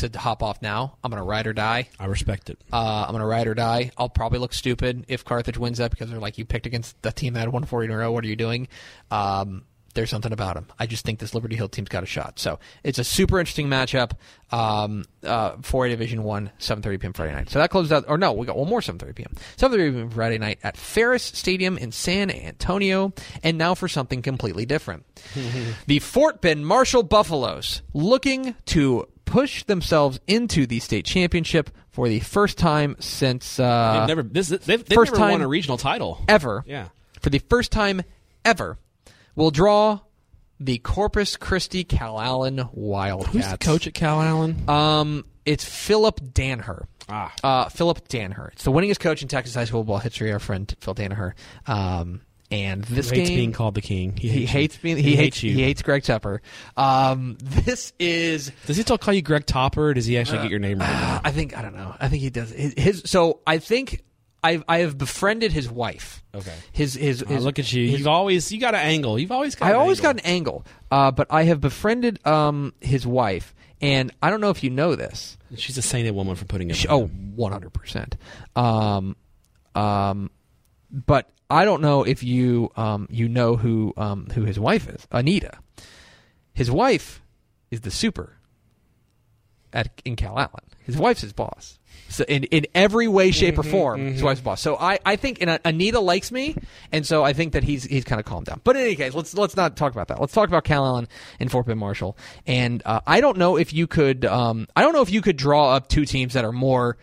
to 0.00 0.18
hop 0.18 0.42
off 0.42 0.62
now. 0.62 0.96
I'm 1.02 1.10
gonna 1.10 1.24
ride 1.24 1.46
or 1.46 1.52
die. 1.52 1.88
I 1.98 2.06
respect 2.06 2.50
it. 2.50 2.60
Uh, 2.72 3.04
I'm 3.06 3.12
gonna 3.12 3.26
ride 3.26 3.46
or 3.46 3.54
die. 3.54 3.90
I'll 3.96 4.08
probably 4.08 4.38
look 4.38 4.52
stupid 4.52 5.04
if 5.08 5.24
Carthage 5.24 5.58
wins 5.58 5.78
that 5.78 5.90
because 5.90 6.10
they're 6.10 6.20
like, 6.20 6.38
you 6.38 6.44
picked 6.44 6.66
against 6.66 7.00
the 7.02 7.12
team 7.12 7.34
that 7.34 7.40
had 7.40 7.48
140 7.48 7.86
in 7.86 7.90
a 7.92 7.96
row. 7.96 8.12
What 8.12 8.24
are 8.24 8.28
you 8.28 8.36
doing? 8.36 8.68
Um, 9.10 9.64
there's 9.94 10.10
something 10.10 10.32
about 10.32 10.54
them. 10.54 10.66
I 10.78 10.86
just 10.86 11.04
think 11.04 11.18
this 11.18 11.34
Liberty 11.34 11.56
Hill 11.56 11.68
team's 11.68 11.88
got 11.88 12.02
a 12.02 12.06
shot. 12.06 12.38
So 12.38 12.58
it's 12.84 12.98
a 12.98 13.04
super 13.04 13.40
interesting 13.40 13.68
matchup 13.68 14.12
um, 14.52 15.04
uh, 15.24 15.56
for 15.62 15.88
Division 15.88 16.22
One, 16.22 16.50
7:30 16.58 17.00
p.m. 17.00 17.12
Friday 17.12 17.32
night. 17.32 17.50
So 17.50 17.58
that 17.58 17.70
closes 17.70 17.92
out. 17.92 18.04
Or 18.06 18.16
no, 18.16 18.32
we 18.32 18.46
got 18.46 18.56
one 18.56 18.68
more 18.68 18.80
7:30 18.80 19.14
p.m. 19.14 19.34
7:30 19.56 19.92
p.m. 19.92 20.10
Friday 20.10 20.38
night 20.38 20.58
at 20.62 20.76
Farris 20.76 21.24
Stadium 21.24 21.76
in 21.76 21.92
San 21.92 22.30
Antonio. 22.30 23.12
And 23.42 23.58
now 23.58 23.74
for 23.74 23.88
something 23.88 24.22
completely 24.22 24.64
different. 24.64 25.04
the 25.86 25.98
Fort 25.98 26.40
Bend 26.40 26.66
Marshall 26.66 27.02
Buffaloes 27.02 27.82
looking 27.92 28.54
to 28.66 29.08
push 29.30 29.62
themselves 29.64 30.20
into 30.26 30.66
the 30.66 30.80
state 30.80 31.04
championship 31.04 31.70
for 31.90 32.08
the 32.08 32.20
first 32.20 32.58
time 32.58 32.96
since 32.98 33.60
uh, 33.60 33.98
they've 33.98 34.08
never 34.08 34.22
this 34.22 34.48
they've, 34.48 34.84
they've 34.84 34.86
first 34.88 35.12
never 35.12 35.30
won 35.30 35.40
a 35.40 35.48
regional 35.48 35.78
title 35.78 36.22
ever. 36.28 36.64
Yeah. 36.66 36.88
For 37.20 37.30
the 37.30 37.38
first 37.38 37.70
time 37.70 38.02
ever, 38.44 38.78
will 39.36 39.50
draw 39.50 40.00
the 40.58 40.78
Corpus 40.78 41.36
Christi 41.36 41.84
Calallen 41.84 42.68
Wildcats. 42.72 43.32
Who's 43.32 43.50
the 43.50 43.58
coach 43.58 43.86
at 43.86 43.94
Calallen? 43.94 44.68
Um, 44.68 45.24
it's 45.46 45.64
Philip 45.64 46.20
Danaher. 46.20 46.86
Ah. 47.08 47.32
Uh, 47.42 47.68
Philip 47.68 48.08
Danaher. 48.08 48.52
It's 48.52 48.64
the 48.64 48.72
winningest 48.72 49.00
coach 49.00 49.22
in 49.22 49.28
Texas 49.28 49.54
high 49.54 49.64
school 49.64 49.80
football 49.80 49.98
history. 49.98 50.32
Our 50.32 50.38
friend 50.38 50.72
Phil 50.80 50.94
Danaher. 50.94 51.32
Um, 51.66 52.22
and 52.50 52.82
this 52.84 53.10
hates 53.10 53.28
game, 53.28 53.38
being 53.38 53.52
called 53.52 53.74
the 53.74 53.80
king. 53.80 54.16
He, 54.16 54.28
he 54.28 54.40
hates, 54.46 54.52
hates 54.52 54.76
you. 54.76 54.82
being. 54.82 54.96
He, 54.96 55.02
He 55.02 55.10
hates, 55.10 55.20
hates 55.20 55.42
you. 55.42 55.52
He 55.54 55.62
hates 55.62 55.82
Greg 55.82 56.02
Tepper. 56.02 56.40
Um, 56.76 57.36
this 57.42 57.92
is. 57.98 58.50
Does 58.66 58.76
he 58.76 58.82
still 58.82 58.98
call 58.98 59.14
you 59.14 59.22
Greg 59.22 59.46
Topper? 59.46 59.88
Or 59.88 59.94
does 59.94 60.06
he 60.06 60.18
actually 60.18 60.38
get 60.42 60.50
your 60.50 60.58
name 60.60 60.78
right? 60.78 60.88
now? 60.88 61.20
I 61.24 61.30
think 61.30 61.56
I 61.56 61.62
don't 61.62 61.74
know. 61.76 61.94
I 62.00 62.08
think 62.08 62.22
he 62.22 62.30
does. 62.30 62.50
His, 62.50 62.74
his 62.76 63.02
so 63.06 63.40
I 63.46 63.58
think 63.58 64.02
I 64.42 64.62
I 64.68 64.78
have 64.78 64.98
befriended 64.98 65.52
his 65.52 65.70
wife. 65.70 66.22
Okay. 66.34 66.54
His 66.72 66.94
his, 66.94 67.22
Oh, 67.28 67.34
look 67.34 67.58
at 67.58 67.72
you. 67.72 67.88
his- 67.88 67.98
You've 68.00 68.08
always 68.08 68.50
you 68.52 68.60
got 68.60 68.74
an 68.74 68.80
angle. 68.80 69.18
You've 69.18 69.32
always 69.32 69.54
got. 69.54 69.66
I 69.66 69.70
an 69.70 69.76
always 69.76 69.98
angle. 69.98 70.12
got 70.14 70.24
an 70.24 70.30
angle, 70.30 70.66
uh, 70.90 71.10
but 71.10 71.26
I 71.30 71.42
have 71.44 71.60
befriended 71.60 72.24
um, 72.26 72.72
his 72.80 73.06
wife, 73.06 73.54
and 73.80 74.12
I 74.22 74.30
don't 74.30 74.40
know 74.40 74.50
if 74.50 74.62
you 74.64 74.70
know 74.70 74.94
this. 74.96 75.36
She's 75.56 75.76
a 75.78 75.82
sainted 75.82 76.14
woman 76.14 76.36
for 76.36 76.44
putting 76.44 76.70
it. 76.70 76.76
She, 76.76 76.86
oh, 76.86 77.10
100%. 77.36 78.12
Um, 78.54 79.16
um, 79.74 80.30
but 80.90 81.30
I 81.48 81.64
don't 81.64 81.82
know 81.82 82.04
if 82.04 82.22
you 82.22 82.70
um, 82.76 83.08
you 83.10 83.28
know 83.28 83.56
who 83.56 83.92
um, 83.96 84.26
who 84.34 84.44
his 84.44 84.58
wife 84.58 84.88
is, 84.88 85.06
Anita. 85.10 85.58
His 86.52 86.70
wife 86.70 87.22
is 87.70 87.80
the 87.82 87.90
super 87.90 88.38
at 89.72 90.00
in 90.04 90.16
Calallen. 90.16 90.64
His 90.80 90.96
wife's 90.96 91.20
his 91.20 91.32
boss. 91.32 91.78
So 92.08 92.24
in, 92.24 92.44
in 92.44 92.66
every 92.74 93.06
way, 93.06 93.30
shape, 93.30 93.56
or 93.56 93.62
form, 93.62 94.12
his 94.12 94.22
wife's 94.22 94.40
boss. 94.40 94.60
So 94.60 94.76
I, 94.76 94.98
I 95.06 95.14
think 95.14 95.40
and 95.40 95.60
Anita 95.64 96.00
likes 96.00 96.32
me, 96.32 96.56
and 96.90 97.06
so 97.06 97.22
I 97.22 97.32
think 97.32 97.52
that 97.52 97.62
he's 97.62 97.84
he's 97.84 98.04
kind 98.04 98.18
of 98.18 98.26
calmed 98.26 98.46
down. 98.46 98.60
But 98.64 98.76
in 98.76 98.82
any 98.82 98.96
case, 98.96 99.14
let's 99.14 99.32
let's 99.34 99.56
not 99.56 99.76
talk 99.76 99.92
about 99.92 100.08
that. 100.08 100.20
Let's 100.20 100.32
talk 100.32 100.48
about 100.48 100.64
Calallen 100.64 101.06
and 101.38 101.50
Fort 101.50 101.66
Bend 101.66 101.78
Marshall. 101.78 102.16
And 102.46 102.82
uh, 102.84 103.00
I 103.06 103.20
don't 103.20 103.38
know 103.38 103.56
if 103.56 103.72
you 103.72 103.86
could 103.86 104.24
um, 104.24 104.66
I 104.74 104.82
don't 104.82 104.92
know 104.92 105.02
if 105.02 105.10
you 105.10 105.22
could 105.22 105.36
draw 105.36 105.74
up 105.74 105.88
two 105.88 106.04
teams 106.04 106.34
that 106.34 106.44
are 106.44 106.52
more 106.52 106.96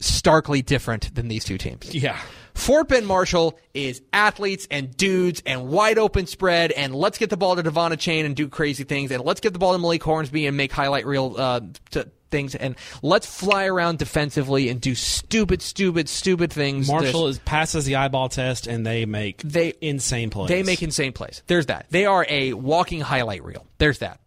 starkly 0.00 0.62
different 0.62 1.14
than 1.14 1.28
these 1.28 1.44
two 1.44 1.58
teams. 1.58 1.94
Yeah. 1.94 2.18
Fort 2.56 2.88
Bend 2.88 3.06
Marshall 3.06 3.58
is 3.74 4.02
athletes 4.12 4.66
and 4.70 4.96
dudes 4.96 5.42
and 5.46 5.68
wide 5.68 5.98
open 5.98 6.26
spread 6.26 6.72
and 6.72 6.94
let's 6.94 7.18
get 7.18 7.30
the 7.30 7.36
ball 7.36 7.54
to 7.56 7.62
Devon 7.62 7.96
Chain 7.98 8.24
and 8.24 8.34
do 8.34 8.48
crazy 8.48 8.82
things 8.84 9.10
and 9.12 9.22
let's 9.22 9.40
get 9.40 9.52
the 9.52 9.58
ball 9.58 9.72
to 9.72 9.78
Malik 9.78 10.02
Hornsby 10.02 10.46
and 10.46 10.56
make 10.56 10.72
highlight 10.72 11.06
reel 11.06 11.34
uh, 11.36 11.60
t- 11.90 12.02
things 12.30 12.54
and 12.56 12.74
let's 13.02 13.26
fly 13.26 13.66
around 13.66 13.98
defensively 13.98 14.68
and 14.68 14.80
do 14.80 14.94
stupid, 14.96 15.62
stupid, 15.62 16.08
stupid 16.08 16.52
things. 16.52 16.88
Marshall 16.88 17.28
is 17.28 17.38
passes 17.40 17.84
the 17.84 17.96
eyeball 17.96 18.28
test, 18.28 18.66
and 18.66 18.84
they 18.84 19.04
make 19.06 19.42
They- 19.42 19.74
insane 19.80 20.30
plays. 20.30 20.48
they 20.48 20.62
make 20.64 20.82
insane 20.82 21.12
plays. 21.12 21.42
There's 21.46 21.66
that. 21.66 21.86
They 21.90 22.04
are 22.06 22.26
a 22.28 22.52
walking 22.54 23.00
highlight 23.00 23.44
reel. 23.44 23.64
There's 23.78 23.98
that. 23.98 24.18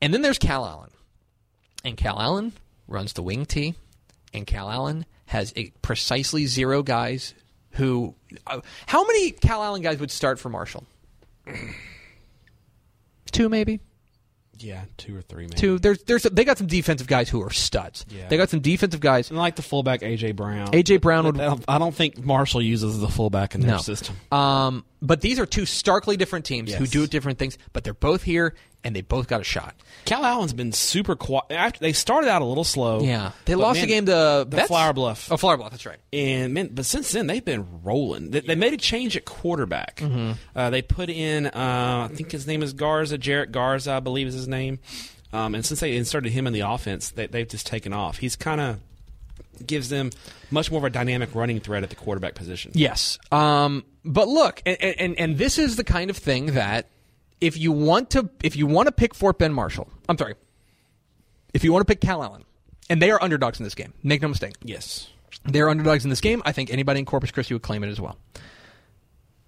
And 0.00 0.14
then 0.14 0.22
there's 0.22 0.38
Calallen. 0.38 0.90
And 1.84 1.96
Calallen 1.96 2.52
runs 2.86 3.12
the 3.12 3.22
wing 3.22 3.44
T. 3.46 3.74
And 4.32 4.46
Calallen 4.46 5.04
has 5.26 5.52
a 5.56 5.70
precisely 5.82 6.46
zero 6.46 6.82
guys 6.82 7.34
who. 7.78 8.14
Uh, 8.46 8.60
how 8.86 9.06
many 9.06 9.30
Calallen 9.30 9.80
guys 9.82 9.98
would 10.00 10.10
start 10.10 10.38
for 10.38 10.50
Marshall? 10.50 10.84
Two, 13.30 13.48
maybe. 13.48 13.80
yeah, 14.58 14.84
two 14.96 15.16
or 15.16 15.22
three. 15.22 15.44
Maybe. 15.44 15.56
Two. 15.56 15.78
There's, 15.78 16.02
there's, 16.04 16.24
they 16.24 16.44
got 16.44 16.58
some 16.58 16.66
defensive 16.66 17.06
guys 17.06 17.28
who 17.28 17.42
are 17.42 17.50
studs. 17.50 18.04
Yeah. 18.08 18.26
They 18.28 18.36
got 18.36 18.48
some 18.50 18.60
defensive 18.60 19.00
guys. 19.00 19.30
And 19.30 19.38
like 19.38 19.56
the 19.56 19.62
fullback 19.62 20.00
AJ 20.00 20.34
Brown. 20.36 20.68
AJ 20.68 21.00
Brown 21.00 21.26
would 21.26 21.40
I 21.68 21.78
don't, 21.78 21.94
think 21.94 22.18
Marshall 22.24 22.62
uses 22.62 22.98
the 22.98 23.08
fullback 23.08 23.54
in 23.54 23.60
their 23.60 23.72
No. 23.72 23.78
system. 23.78 24.16
Um, 24.32 24.84
but 25.00 25.20
these 25.20 25.38
are 25.38 25.46
two 25.46 25.66
starkly 25.66 26.16
different 26.16 26.44
teams 26.44 26.74
who 26.74 26.86
do 26.86 27.06
different 27.06 27.38
things, 27.38 27.56
but 27.72 27.84
they're 27.84 27.94
both 27.94 28.22
here 28.24 28.54
and 28.84 28.94
they 28.94 29.00
both 29.00 29.28
got 29.28 29.40
a 29.40 29.44
shot. 29.44 29.74
Calallen's 30.04 30.52
been 30.52 30.72
super 30.72 31.16
quiet. 31.16 31.46
After 31.50 31.80
they 31.80 31.92
started 31.92 32.28
out 32.28 32.42
a 32.42 32.44
little 32.44 32.64
slow. 32.64 33.02
Yeah, 33.02 33.32
they 33.44 33.54
lost 33.54 33.78
man, 33.78 33.86
the 33.86 33.94
game 33.94 34.06
to 34.06 34.10
the 34.10 34.46
Betts? 34.48 34.68
Flour 34.68 34.92
Bluff. 34.92 35.30
Oh, 35.30 35.36
Flour 35.36 35.56
Bluff. 35.56 35.70
That's 35.70 35.86
right. 35.86 35.98
And 36.12 36.54
man, 36.54 36.70
but 36.72 36.86
since 36.86 37.12
then 37.12 37.26
they've 37.26 37.44
been 37.44 37.82
rolling. 37.82 38.30
They, 38.30 38.40
they 38.40 38.54
made 38.54 38.72
a 38.72 38.78
change 38.78 39.16
at 39.16 39.24
quarterback. 39.24 39.96
Mm-hmm. 39.96 40.32
Uh, 40.54 40.70
they 40.70 40.82
put 40.82 41.10
in, 41.10 41.46
uh, 41.46 42.08
I 42.10 42.14
think 42.14 42.30
his 42.30 42.46
name 42.46 42.62
is 42.62 42.72
Garza, 42.72 43.18
Jarrett 43.18 43.52
Garza, 43.52 43.92
I 43.92 44.00
believe 44.00 44.26
is 44.26 44.34
his 44.34 44.48
name. 44.48 44.78
Um, 45.32 45.54
and 45.54 45.64
since 45.64 45.80
they 45.80 45.96
inserted 45.96 46.32
him 46.32 46.46
in 46.46 46.52
the 46.52 46.60
offense, 46.60 47.10
they, 47.10 47.26
they've 47.26 47.48
just 47.48 47.66
taken 47.66 47.92
off. 47.92 48.18
He's 48.18 48.36
kind 48.36 48.60
of 48.60 48.78
gives 49.66 49.88
them 49.88 50.10
much 50.50 50.70
more 50.70 50.78
of 50.78 50.84
a 50.84 50.90
dynamic 50.90 51.34
running 51.34 51.60
threat 51.60 51.82
at 51.82 51.90
the 51.90 51.96
quarterback 51.96 52.34
position. 52.34 52.70
Yes. 52.74 53.18
Um, 53.30 53.84
but 54.04 54.28
look, 54.28 54.62
and, 54.64 54.80
and 54.80 55.18
and 55.18 55.36
this 55.36 55.58
is 55.58 55.76
the 55.76 55.84
kind 55.84 56.10
of 56.10 56.16
thing 56.16 56.54
that 56.54 56.86
if 57.40 57.56
you 57.56 57.72
want 57.72 58.10
to 58.10 58.30
if 58.42 58.56
you 58.56 58.66
want 58.66 58.86
to 58.86 58.92
pick 58.92 59.14
Fort 59.14 59.38
Bend 59.38 59.54
Marshall, 59.54 59.88
I'm 60.08 60.18
sorry, 60.18 60.34
if 61.54 61.64
you 61.64 61.72
want 61.72 61.86
to 61.86 61.92
pick 61.92 62.00
Calallen, 62.00 62.44
and 62.90 63.02
they 63.02 63.10
are 63.10 63.22
underdogs 63.22 63.60
in 63.60 63.64
this 63.64 63.74
game. 63.74 63.92
Make 64.02 64.22
no 64.22 64.28
mistake. 64.28 64.54
Yes. 64.62 65.08
They're 65.44 65.68
underdogs 65.68 66.04
in 66.04 66.10
this 66.10 66.20
game. 66.20 66.42
I 66.44 66.52
think 66.52 66.70
anybody 66.70 67.00
in 67.00 67.06
Corpus 67.06 67.30
Christi 67.30 67.54
would 67.54 67.62
claim 67.62 67.84
it 67.84 67.88
as 67.88 68.00
well. 68.00 68.16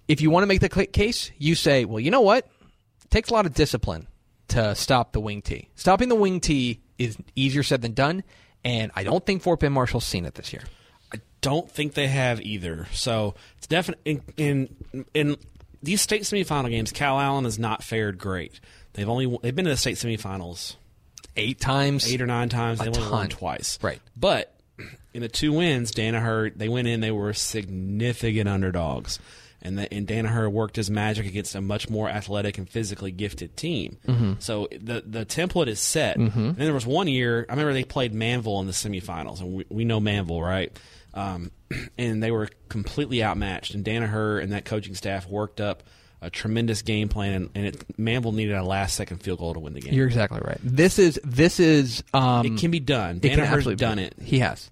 If 0.07 0.21
you 0.21 0.29
want 0.29 0.43
to 0.43 0.47
make 0.47 0.61
the 0.61 0.69
case, 0.69 1.31
you 1.37 1.55
say, 1.55 1.85
well, 1.85 1.99
you 1.99 2.11
know 2.11 2.21
what? 2.21 2.45
It 3.03 3.11
takes 3.11 3.29
a 3.29 3.33
lot 3.33 3.45
of 3.45 3.53
discipline 3.53 4.07
to 4.49 4.75
stop 4.75 5.13
the 5.13 5.19
wing 5.19 5.41
T. 5.41 5.69
Stopping 5.75 6.09
the 6.09 6.15
wing 6.15 6.39
T 6.39 6.81
is 6.97 7.17
easier 7.35 7.63
said 7.63 7.81
than 7.81 7.93
done, 7.93 8.23
and 8.63 8.91
I 8.95 9.03
don't 9.03 9.25
think 9.25 9.41
Fort 9.41 9.59
Bend 9.59 9.73
Marshall's 9.73 10.05
seen 10.05 10.25
it 10.25 10.35
this 10.35 10.53
year. 10.53 10.63
I 11.13 11.19
don't 11.41 11.69
think 11.69 11.93
they 11.93 12.07
have 12.07 12.41
either. 12.41 12.87
So 12.93 13.35
it's 13.57 13.67
definitely 13.67 14.21
in, 14.37 14.69
in 14.93 14.97
in 15.13 15.37
these 15.83 16.01
state 16.01 16.23
semifinal 16.23 16.69
games. 16.69 16.91
Calallen 16.91 17.45
has 17.45 17.57
not 17.59 17.83
fared 17.83 18.17
great. 18.17 18.59
They've 18.93 19.09
only 19.09 19.37
they've 19.41 19.55
been 19.55 19.65
to 19.65 19.71
the 19.71 19.77
state 19.77 19.95
semifinals 19.97 20.75
Eight 21.37 21.59
times. 21.61 22.11
eight 22.11 22.21
or 22.21 22.27
nine 22.27 22.49
times. 22.49 22.79
They 22.79 22.87
only 22.87 23.09
won 23.09 23.29
twice. 23.29 23.79
Right. 23.81 24.01
But 24.17 24.53
in 25.13 25.21
the 25.21 25.29
two 25.29 25.53
wins, 25.53 25.91
Danaher 25.93 26.51
they 26.55 26.67
went 26.67 26.87
in. 26.87 26.99
They 26.99 27.11
were 27.11 27.31
significant 27.33 28.49
underdogs, 28.49 29.17
and 29.61 29.77
the, 29.77 29.93
and 29.93 30.05
Danaher 30.05 30.51
worked 30.51 30.75
his 30.75 30.89
magic 30.89 31.25
against 31.25 31.55
a 31.55 31.61
much 31.61 31.89
more 31.89 32.09
athletic 32.09 32.57
and 32.57 32.69
physically 32.69 33.11
gifted 33.11 33.55
team. 33.55 33.97
Mm-hmm. 34.05 34.33
So 34.39 34.67
the 34.71 35.03
the 35.05 35.25
template 35.25 35.67
is 35.67 35.79
set. 35.79 36.17
And 36.17 36.31
then 36.31 36.55
there 36.57 36.73
was 36.73 36.85
one 36.85 37.07
year 37.07 37.45
I 37.47 37.53
remember 37.53 37.71
they 37.73 37.85
played 37.85 38.13
Manvel 38.13 38.59
in 38.59 38.67
the 38.67 38.73
semifinals, 38.73 39.39
and 39.39 39.53
we, 39.53 39.65
we 39.69 39.85
know 39.85 40.01
Manvel, 40.01 40.41
right? 40.45 40.77
Um, 41.13 41.51
and 41.97 42.21
they 42.21 42.31
were 42.31 42.49
completely 42.69 43.23
outmatched. 43.23 43.73
And 43.73 43.83
Danaher 43.85 44.41
and 44.41 44.51
that 44.51 44.65
coaching 44.65 44.95
staff 44.95 45.27
worked 45.27 45.61
up 45.61 45.83
a 46.21 46.29
tremendous 46.29 46.81
game 46.83 47.09
plan, 47.09 47.33
and, 47.33 47.49
and 47.55 47.65
it, 47.65 47.97
Manvel 47.97 48.33
needed 48.33 48.55
a 48.55 48.63
last 48.63 48.95
second 48.95 49.17
field 49.17 49.39
goal 49.39 49.53
to 49.55 49.59
win 49.59 49.73
the 49.73 49.81
game. 49.81 49.93
You're 49.93 50.05
exactly 50.07 50.39
right. 50.43 50.59
This 50.63 50.99
is 50.99 51.19
this 51.23 51.59
is 51.59 52.03
um, 52.13 52.45
it 52.45 52.59
can 52.59 52.69
be 52.71 52.79
done. 52.79 53.19
Danaher's 53.19 53.65
done 53.75 53.97
be. 53.97 54.03
it. 54.03 54.15
He 54.21 54.39
has. 54.39 54.69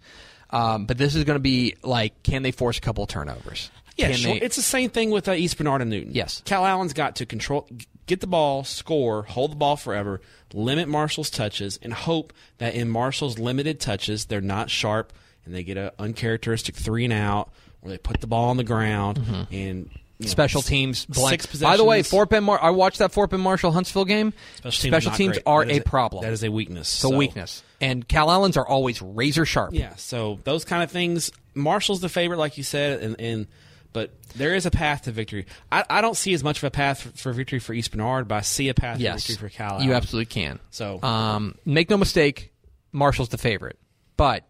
Um, 0.52 0.86
but 0.86 0.97
this 0.97 1.16
is 1.16 1.24
going 1.26 1.36
to 1.36 1.41
be 1.41 1.76
like, 1.84 2.24
can 2.24 2.43
they 2.43 2.52
force 2.52 2.78
a 2.78 2.82
couple 2.82 3.06
turnovers? 3.06 3.70
Yeah, 3.97 4.12
sure. 4.14 4.34
they- 4.34 4.41
It's 4.41 4.56
the 4.56 4.62
same 4.62 4.89
thing 4.89 5.10
with 5.12 5.28
uh, 5.28 5.34
East 5.34 5.58
Bernard 5.58 5.82
and 5.82 5.89
Newton. 5.91 6.14
Yes. 6.14 6.41
Calallen's 6.45 6.93
got 6.93 7.18
to 7.18 7.26
control, 7.26 7.68
get 8.06 8.20
the 8.22 8.28
ball, 8.28 8.64
score, 8.64 9.24
hold 9.24 9.52
the 9.52 9.56
ball 9.56 9.76
forever, 9.76 10.22
limit 10.54 10.88
Marshall's 10.88 11.30
touches, 11.30 11.78
and 11.82 11.93
hope 11.93 12.34
that 12.60 12.74
in 12.74 12.89
Marshall's 12.89 13.38
limited 13.38 13.80
touches, 13.80 14.26
they're 14.26 14.41
not 14.41 14.70
sharp 14.70 15.14
and 15.46 15.54
they 15.56 15.64
get 15.64 15.78
an 15.78 15.92
uncharacteristic 16.00 16.76
three 16.76 17.04
and 17.06 17.14
out, 17.14 17.50
where 17.82 17.92
they 17.92 17.98
put 17.98 18.22
the 18.22 18.28
ball 18.28 18.50
on 18.50 18.58
the 18.58 18.64
ground 18.64 19.18
and 19.52 19.90
you 20.18 20.26
know, 20.26 20.28
special 20.28 20.62
teams 20.62 21.06
blank. 21.06 21.42
Six 21.44 21.62
By 21.62 21.78
the 21.78 21.84
way, 21.86 22.04
Fort 22.04 22.30
Bend. 22.30 22.44
Mar- 22.46 22.62
I 22.62 22.72
watched 22.72 23.00
that 23.00 23.12
Fort 23.14 23.30
Bend 23.30 23.42
Marshall 23.42 23.72
Huntsville 23.72 24.06
game. 24.06 24.34
Special 24.70 24.90
teams, 24.90 25.06
are, 25.06 25.18
teams 25.18 25.38
are 25.46 25.64
is 25.64 25.78
a 25.78 25.82
problem. 25.82 26.24
That 26.24 26.34
is 26.34 26.44
a 26.44 26.52
weakness. 26.52 26.94
it's 26.96 27.04
a 27.06 27.10
weakness, 27.10 27.64
and 27.80 28.08
Calallen's 28.08 28.58
are 28.58 28.68
always 28.68 29.02
razor 29.02 29.46
sharp. 29.46 29.74
Yeah, 29.74 29.96
so 29.96 30.40
those 30.44 30.66
kind 30.66 30.84
of 30.84 30.92
things. 30.92 31.32
Marshall's 31.56 32.00
the 32.02 32.10
favorite, 32.10 32.38
like 32.38 32.58
you 32.58 32.64
said, 32.64 33.02
and, 33.02 33.20
and 33.20 33.48
but 33.92 34.12
there 34.36 34.54
is 34.56 34.66
a 34.66 34.72
path 34.72 35.04
to 35.04 35.12
victory. 35.12 35.46
I, 35.72 35.84
I 35.90 36.02
don't 36.02 36.16
see 36.16 36.34
as 36.34 36.44
much 36.44 36.58
of 36.60 36.66
a 36.66 36.72
path 36.72 37.02
for, 37.02 37.10
for 37.18 37.34
victory 37.34 37.60
for 37.60 37.74
East 37.74 37.92
Bernard, 37.92 38.28
but 38.28 38.36
I 38.36 38.42
see 38.42 38.70
a 38.70 38.74
path 38.74 39.00
Yes, 39.00 39.24
to 39.26 39.32
victory 39.34 39.50
for 39.50 39.56
Cal. 39.56 39.82
you 39.82 39.94
absolutely 39.94 40.28
can. 40.28 40.60
So 40.70 41.02
Um, 41.02 41.56
make 41.66 41.90
no 41.90 41.98
mistake, 41.98 42.54
Marshall's 42.92 43.30
the 43.30 43.38
favorite, 43.40 43.80
but 44.16 44.44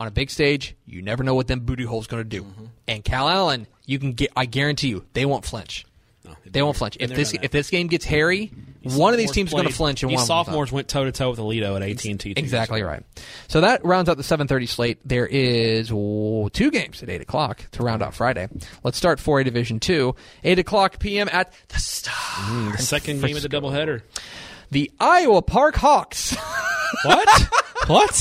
on 0.00 0.06
a 0.06 0.10
big 0.10 0.30
stage, 0.30 0.74
you 0.86 1.02
never 1.02 1.22
know 1.22 1.34
what 1.34 1.46
them 1.46 1.60
booty 1.60 1.84
holes 1.84 2.06
going 2.06 2.22
to 2.22 2.28
do. 2.28 2.42
Mm-hmm. 2.42 2.64
And 2.88 3.04
Calallen, 3.04 3.66
you 3.84 3.98
can 3.98 4.12
get. 4.12 4.32
I 4.34 4.46
guarantee 4.46 4.88
you, 4.88 5.04
they 5.12 5.26
won't 5.26 5.44
flinch. 5.44 5.84
No, 6.24 6.34
They 6.46 6.62
won't 6.62 6.76
flinch. 6.76 6.96
If 7.00 7.10
this 7.10 7.34
if 7.34 7.50
this 7.50 7.70
game 7.70 7.86
gets 7.86 8.04
hairy, 8.04 8.50
one 8.82 9.12
of 9.12 9.18
these 9.18 9.30
teams 9.30 9.50
is 9.50 9.54
going 9.54 9.66
to 9.66 9.72
flinch, 9.72 10.02
and 10.02 10.10
these 10.10 10.18
one 10.18 10.26
sophomores 10.26 10.72
went 10.72 10.88
toe 10.88 11.04
to 11.04 11.12
toe 11.12 11.30
with 11.30 11.38
Aledo 11.38 11.76
at 11.76 11.82
AT 11.82 12.04
and 12.04 12.18
T. 12.20 12.32
Exactly 12.36 12.82
right. 12.82 13.02
So 13.48 13.60
that 13.60 13.84
rounds 13.84 14.08
out 14.08 14.16
the 14.16 14.22
7:30 14.22 14.68
slate. 14.68 14.98
There 15.04 15.26
is 15.26 15.90
oh, 15.92 16.48
two 16.52 16.70
games 16.70 17.02
at 17.02 17.08
eight 17.10 17.20
o'clock 17.20 17.64
to 17.72 17.82
round 17.82 18.02
out 18.02 18.14
Friday. 18.14 18.48
Let's 18.82 18.96
start 18.98 19.18
4A 19.18 19.44
Division 19.44 19.80
Two, 19.80 20.14
eight 20.44 20.58
o'clock 20.58 20.98
p.m. 20.98 21.28
at 21.32 21.52
the 21.68 21.78
Star. 21.78 22.14
Mm, 22.14 22.72
The 22.76 22.82
second 22.82 23.20
game 23.22 23.36
of 23.36 23.42
the 23.42 23.48
doubleheader. 23.48 24.02
The 24.70 24.90
Iowa 25.00 25.42
Park 25.42 25.76
Hawks. 25.76 26.36
What? 27.04 27.48
what? 27.86 28.16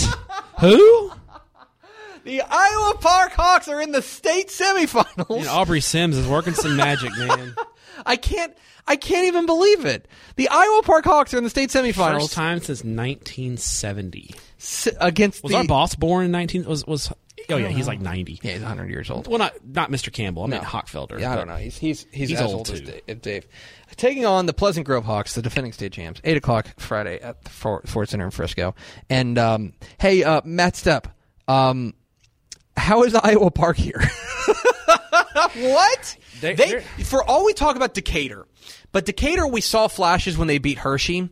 Who? 0.60 1.12
The 2.30 2.44
Iowa 2.48 2.94
Park 3.02 3.32
Hawks 3.32 3.68
are 3.70 3.82
in 3.82 3.92
the 3.92 4.04
state 4.04 4.50
semifinals. 4.50 5.40
Man, 5.40 5.48
Aubrey 5.48 5.82
Sims 5.82 6.16
is 6.16 6.28
working 6.28 6.54
some 6.54 6.76
magic, 6.76 7.10
man. 7.18 7.56
I 8.06 8.18
can't. 8.18 8.56
I 8.88 8.98
can't 8.98 9.26
even 9.26 9.48
believe 9.48 9.84
it. 9.86 10.08
The 10.36 10.48
Iowa 10.50 10.82
Park 10.84 11.06
Hawks 11.06 11.34
are 11.34 11.40
in 11.40 11.44
the 11.44 11.50
state 11.50 11.70
semifinals 11.72 12.22
First 12.22 12.34
time 12.34 12.60
since 12.60 12.84
1970. 12.84 14.36
s- 14.60 14.88
against 15.00 15.42
Was 15.44 15.52
the. 15.54 15.58
our 15.58 15.64
boss 15.64 15.96
born 15.96 16.26
in 16.26 16.32
19? 16.32 16.66
Was 16.66 16.86
was? 16.86 17.12
Oh 17.50 17.58
yeah, 17.58 17.70
he's 17.70 17.88
like 17.88 18.00
90. 18.00 18.40
Yeah, 18.44 18.52
he's 18.52 18.62
100 18.62 18.90
years 18.92 19.10
old. 19.10 19.28
Well, 19.28 19.40
not 19.40 19.54
not 19.66 19.90
Mr. 19.90 20.14
Campbell. 20.14 20.44
I 20.44 20.48
mean 20.48 20.62
No. 20.62 20.68
Hockfelder. 20.68 21.20
Yeah, 21.20 21.34
I 21.34 21.36
don't 21.36 21.48
know. 21.48 21.56
He's 21.56 21.78
he's 21.80 22.06
he's, 22.12 22.30
He's 22.30 22.40
as 22.42 22.46
old, 22.54 22.70
old, 22.70 22.92
as 23.08 23.18
Dave. 23.18 23.48
Taking 23.96 24.28
on 24.28 24.46
the 24.46 24.54
Pleasant 24.54 24.86
Grove 24.86 25.06
Hawks, 25.06 25.34
the 25.34 25.42
defending 25.42 25.74
state 25.74 25.94
champs, 25.94 26.22
eight 26.24 26.38
o'clock 26.38 26.68
Friday 26.78 27.20
at 27.20 27.44
the 27.44 27.50
Fort, 27.50 27.90
Ford 27.90 28.08
Center 28.08 28.26
in 28.26 28.32
Frisco. 28.32 28.76
And 29.10 29.40
um, 29.40 29.74
hey, 30.00 30.24
uh, 30.24 30.42
Matt 30.46 30.76
Stepp, 30.76 31.06
um, 31.48 31.94
how 32.80 33.04
is 33.04 33.14
Iowa 33.16 33.52
Park 33.52 33.78
here? 33.78 34.02
what? 35.56 36.18
They- 36.42 36.56
They, 36.56 36.80
for 37.04 37.24
all 37.24 37.46
we 37.46 37.54
talk 37.54 37.76
about 37.76 37.94
Decatur, 37.94 38.46
but 38.92 39.06
Decatur 39.06 39.48
we 39.48 39.62
saw 39.62 39.88
flashes 39.88 40.38
when 40.38 40.48
they 40.48 40.58
beat 40.58 40.78
Hirschi. 40.80 41.30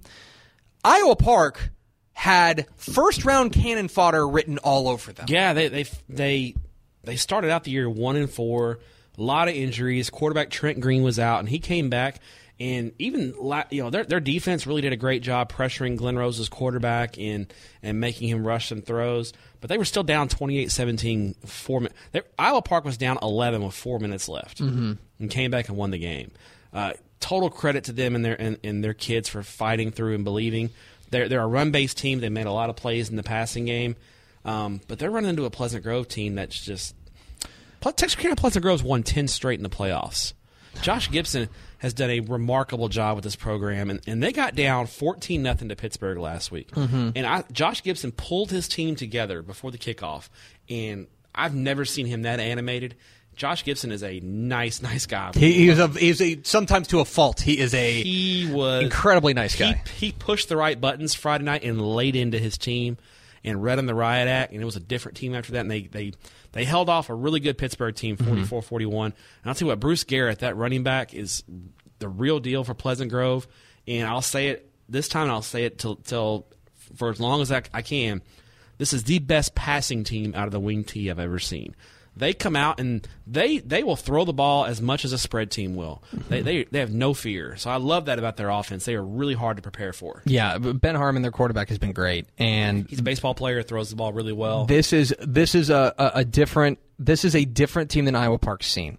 Iowa 0.83 1.15
Park 1.15 1.69
had 2.13 2.65
first 2.75 3.25
round 3.25 3.53
cannon 3.53 3.87
fodder 3.87 4.27
written 4.27 4.57
all 4.59 4.87
over 4.87 5.13
them. 5.13 5.25
Yeah, 5.29 5.53
they 5.53 5.67
they 5.69 5.85
they 6.09 6.55
they 7.03 7.15
started 7.15 7.49
out 7.51 7.63
the 7.63 7.71
year 7.71 7.89
one 7.89 8.15
and 8.15 8.29
four. 8.29 8.79
A 9.17 9.21
lot 9.23 9.47
of 9.47 9.55
injuries. 9.55 10.09
Quarterback 10.11 10.49
Trent 10.51 10.79
Green 10.79 11.01
was 11.03 11.17
out, 11.19 11.39
and 11.39 11.49
he 11.49 11.59
came 11.59 11.89
back. 11.89 12.19
And 12.59 12.91
even 12.97 13.35
you 13.69 13.83
know 13.83 13.91
their 13.91 14.03
their 14.03 14.19
defense 14.19 14.65
really 14.65 14.81
did 14.81 14.91
a 14.91 14.97
great 14.97 15.21
job 15.21 15.51
pressuring 15.51 15.95
Glen 15.95 16.17
Rose's 16.17 16.49
quarterback 16.49 17.19
and 17.19 17.53
and 17.83 17.99
making 17.99 18.29
him 18.29 18.45
rush 18.45 18.69
some 18.69 18.81
throws. 18.81 19.31
But 19.61 19.69
they 19.69 19.77
were 19.77 19.85
still 19.85 20.03
down 20.03 20.27
28-17. 20.27 21.47
Four 21.47 21.81
min- 21.81 21.91
they- 22.13 22.21
Iowa 22.37 22.63
Park 22.63 22.83
was 22.83 22.97
down 22.97 23.19
11 23.21 23.63
with 23.63 23.75
four 23.75 23.99
minutes 23.99 24.27
left, 24.27 24.59
mm-hmm. 24.59 24.93
and 25.19 25.29
came 25.29 25.51
back 25.51 25.67
and 25.67 25.77
won 25.77 25.91
the 25.91 25.99
game. 25.99 26.31
Uh, 26.73 26.93
total 27.19 27.49
credit 27.49 27.85
to 27.85 27.91
them 27.91 28.15
and 28.15 28.25
their 28.25 28.39
and, 28.39 28.57
and 28.63 28.83
their 28.83 28.93
kids 28.93 29.29
for 29.29 29.43
fighting 29.43 29.91
through 29.91 30.15
and 30.15 30.23
believing. 30.23 30.71
They're 31.11 31.29
they're 31.29 31.43
a 31.43 31.47
run 31.47 31.69
based 31.69 31.97
team. 31.97 32.21
They 32.21 32.29
made 32.29 32.47
a 32.47 32.51
lot 32.51 32.69
of 32.71 32.75
plays 32.75 33.09
in 33.09 33.17
the 33.17 33.23
passing 33.23 33.65
game, 33.65 33.95
um, 34.45 34.81
but 34.87 34.97
they're 34.97 35.11
running 35.11 35.29
into 35.29 35.45
a 35.45 35.49
Pleasant 35.51 35.83
Grove 35.83 36.07
team 36.07 36.35
that's 36.35 36.59
just. 36.59 36.95
Texas 37.81 38.15
Texarkana 38.15 38.35
Pleasant 38.35 38.63
Grove's 38.63 38.83
won 38.83 39.03
ten 39.03 39.27
straight 39.27 39.59
in 39.59 39.63
the 39.63 39.69
playoffs. 39.69 40.33
Josh 40.81 41.09
Gibson 41.09 41.49
has 41.80 41.93
done 41.93 42.09
a 42.09 42.19
remarkable 42.21 42.89
job 42.89 43.15
with 43.15 43.23
this 43.23 43.36
program, 43.36 43.89
and, 43.89 44.01
and 44.07 44.23
they 44.23 44.32
got 44.32 44.55
down 44.55 44.88
fourteen 44.88 45.43
nothing 45.43 45.69
to 45.69 45.75
Pittsburg 45.75 46.17
last 46.17 46.51
week. 46.51 46.71
Mm-hmm. 46.71 47.09
And 47.15 47.25
I, 47.25 47.43
Josh 47.51 47.84
Gibson 47.84 48.11
pulled 48.11 48.51
his 48.51 48.67
team 48.67 48.95
together 48.95 49.41
before 49.41 49.71
the 49.71 49.78
kickoff, 49.78 50.30
and 50.69 51.07
I've 51.36 51.53
never 51.53 51.86
seen 51.86 52.07
him 52.07 52.23
that 52.23 52.39
animated. 52.39 52.95
Josh 53.36 53.63
Gibson 53.63 53.91
is 53.91 54.01
a 54.01 54.19
nice, 54.21 54.82
nice 54.82 55.05
guy. 55.05 55.32
He, 55.36 55.53
he's 55.53 55.78
a 55.78 55.88
he's 55.89 56.19
a 56.19 56.39
sometimes 56.41 56.88
to 56.88 57.01
a 57.01 57.05
fault. 57.05 57.39
He 57.39 57.59
is 57.59 57.75
a 57.75 58.01
he 58.01 58.49
was 58.51 58.82
incredibly 58.82 59.36
nice 59.36 59.55
guy. 59.55 59.84
He, 59.99 60.07
he 60.07 60.11
pushed 60.11 60.49
the 60.49 60.57
right 60.57 60.82
buttons 60.82 61.13
Friday 61.13 61.43
night 61.43 61.63
and 61.63 61.80
laid 61.80 62.15
into 62.15 62.39
his 62.39 62.57
team 62.57 62.97
and 63.43 63.61
read 63.61 63.78
on 63.78 63.86
the 63.86 63.93
riot 63.93 64.28
act, 64.28 64.53
and 64.53 64.61
it 64.61 64.65
was 64.65 64.75
a 64.75 64.80
different 64.80 65.15
team 65.19 65.36
after 65.36 65.51
that. 65.51 65.59
And 65.59 65.69
they 65.69 65.82
they 65.82 66.13
they 66.57 66.65
held 66.65 66.89
off 66.89 67.09
a 67.09 67.13
really 67.13 67.39
good 67.39 67.55
Pittsburg 67.55 67.95
team, 67.95 68.17
mm-hmm. 68.17 68.41
44-41. 68.43 69.05
And 69.05 69.13
I'll 69.45 69.53
tell 69.53 69.67
you 69.67 69.69
what, 69.69 69.79
Bruce 69.79 70.03
Garrett, 70.03 70.39
that 70.39 70.57
running 70.57 70.81
back, 70.81 71.13
is 71.13 71.43
the 71.99 72.09
real 72.09 72.39
deal 72.39 72.63
for 72.63 72.73
Pleasant 72.73 73.11
Grove. 73.11 73.47
And 73.87 74.07
I'll 74.07 74.23
say 74.23 74.47
it 74.47 74.67
this 74.89 75.07
time. 75.07 75.29
I'll 75.29 75.43
say 75.43 75.65
it 75.65 75.77
till 75.77 75.97
till 75.97 76.47
for 76.95 77.09
as 77.09 77.19
long 77.19 77.41
as 77.41 77.51
I, 77.51 77.61
I 77.73 77.83
can. 77.83 78.23
This 78.79 78.91
is 78.91 79.03
the 79.03 79.19
best 79.19 79.53
passing 79.53 80.03
team 80.03 80.33
out 80.35 80.45
of 80.45 80.51
the 80.51 80.59
wing 80.59 80.83
T 80.83 81.11
I've 81.11 81.19
ever 81.19 81.37
seen. 81.37 81.75
They 82.18 82.34
come 82.34 82.55
out 82.55 82.80
and 82.80 83.07
they 83.26 83.59
they 83.59 83.84
will 83.84 83.95
throw 83.95 84.26
the 84.26 84.34
ball 84.34 84.65
as 84.65 84.82
much 84.82 85.05
as 85.05 85.13
a 85.13 85.18
spread 85.18 85.51
team 85.51 85.76
will. 85.76 86.03
They, 86.30 86.41
they 86.41 86.63
they 86.65 86.80
have 86.80 86.91
no 86.93 87.13
fear. 87.13 87.55
So 87.57 87.70
I 87.70 87.78
love 87.78 88.05
that 88.05 88.20
about 88.20 88.38
their 88.38 88.49
offense. 88.49 88.86
They 88.86 88.95
are 88.95 89.03
really 89.03 89.34
hard 89.36 89.57
to 89.57 89.63
prepare 89.63 89.93
for. 89.93 90.22
yeah, 90.26 90.57
Ben 90.57 90.95
Harmon, 90.95 91.22
their 91.22 91.32
quarterback, 91.32 91.70
has 91.70 91.78
been 91.78 91.91
great, 91.93 92.28
and 92.38 92.89
He's 92.89 92.99
a 92.99 93.03
baseball 93.03 93.36
player, 93.36 93.61
throws 93.63 93.89
the 93.89 93.95
ball 93.95 94.13
really 94.13 94.34
well. 94.34 94.65
this 94.65 94.93
is 94.93 95.13
this 95.20 95.55
is 95.55 95.70
a, 95.70 95.93
a, 95.97 96.11
a 96.15 96.26
different 96.26 96.80
this 96.99 97.24
is 97.26 97.36
a 97.36 97.45
different 97.45 97.91
team 97.91 98.05
than 98.05 98.15
Iowa 98.15 98.39
Park's 98.39 98.65
seen 98.68 98.97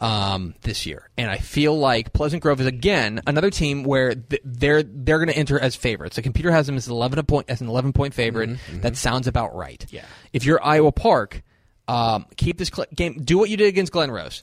um, 0.00 0.54
this 0.62 0.84
year, 0.84 1.08
and 1.16 1.30
I 1.30 1.38
feel 1.38 1.78
like 1.78 2.12
Pleasant 2.12 2.42
Grove 2.42 2.60
is 2.60 2.66
again 2.66 3.22
another 3.26 3.50
team 3.50 3.82
where 3.84 4.14
th- 4.14 4.42
they're 4.44 4.82
they're 4.82 5.18
going 5.18 5.28
to 5.28 5.36
enter 5.36 5.58
as 5.58 5.74
favorites. 5.76 6.16
The 6.16 6.22
computer 6.22 6.50
has 6.50 6.66
them 6.66 6.76
as 6.76 6.86
an 6.86 6.92
eleven 6.92 7.24
point 7.24 7.48
as 7.48 7.60
an 7.60 7.68
eleven 7.68 7.92
point 7.92 8.12
favorite. 8.14 8.58
That 8.82 8.96
sounds 8.96 9.26
about 9.26 9.54
right. 9.54 9.84
Yeah. 9.90 10.04
If 10.32 10.44
you're 10.44 10.62
Iowa 10.62 10.92
Park, 10.92 11.42
um, 11.88 12.26
keep 12.36 12.58
this 12.58 12.68
cl- 12.74 12.86
game. 12.94 13.22
Do 13.22 13.38
what 13.38 13.50
you 13.50 13.56
did 13.56 13.68
against 13.68 13.92
Glen 13.92 14.10
Rose. 14.10 14.42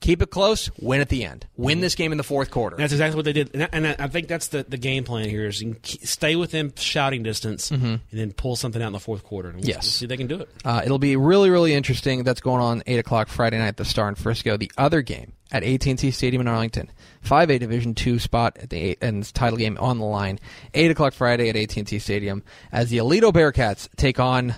Keep 0.00 0.22
it 0.22 0.30
close. 0.30 0.70
Win 0.80 1.02
at 1.02 1.10
the 1.10 1.24
end. 1.26 1.46
Win 1.58 1.80
this 1.82 1.94
game 1.94 2.10
in 2.10 2.16
the 2.16 2.24
fourth 2.24 2.50
quarter. 2.50 2.74
That's 2.74 2.94
exactly 2.94 3.16
what 3.16 3.26
they 3.26 3.34
did, 3.34 3.50
and 3.52 3.64
I, 3.64 3.68
and 3.70 3.86
I 3.86 4.08
think 4.08 4.28
that's 4.28 4.48
the, 4.48 4.62
the 4.66 4.78
game 4.78 5.04
plan 5.04 5.28
here: 5.28 5.46
is 5.46 5.60
you 5.60 5.74
can 5.74 5.82
stay 6.06 6.36
within 6.36 6.72
shouting 6.74 7.22
distance, 7.22 7.70
and 7.70 8.00
then 8.10 8.32
pull 8.32 8.56
something 8.56 8.80
out 8.80 8.86
in 8.86 8.92
the 8.94 8.98
fourth 8.98 9.22
quarter. 9.24 9.50
And 9.50 9.58
we'll, 9.58 9.66
Yes. 9.68 9.76
we'll 9.76 9.82
see 9.90 10.04
if 10.06 10.08
they 10.08 10.16
can 10.16 10.26
do 10.26 10.40
it. 10.40 10.48
Uh, 10.64 10.80
it'll 10.82 10.98
be 10.98 11.16
really, 11.16 11.50
really 11.50 11.74
interesting. 11.74 12.24
That's 12.24 12.40
going 12.40 12.62
on 12.62 12.82
eight 12.86 12.98
o'clock 12.98 13.28
Friday 13.28 13.58
night 13.58 13.66
at 13.68 13.76
the 13.76 13.84
Star 13.84 14.08
in 14.08 14.14
Frisco. 14.14 14.56
The 14.56 14.72
other 14.78 15.02
game 15.02 15.34
at 15.52 15.64
AT&T 15.64 16.10
Stadium 16.12 16.40
in 16.40 16.48
Arlington, 16.48 16.90
five 17.20 17.50
A 17.50 17.58
Division 17.58 17.94
two 17.94 18.18
spot 18.18 18.56
at 18.58 18.70
the 18.70 18.78
eight, 18.80 18.98
and 19.02 19.22
title 19.34 19.58
game 19.58 19.76
on 19.78 19.98
the 19.98 20.06
line. 20.06 20.38
Eight 20.72 20.90
o'clock 20.90 21.12
Friday 21.12 21.50
at 21.50 21.56
AT&T 21.56 21.98
Stadium 21.98 22.42
as 22.72 22.88
the 22.88 22.96
Aledo 22.96 23.34
Bearcats 23.34 23.86
take 23.96 24.18
on 24.18 24.54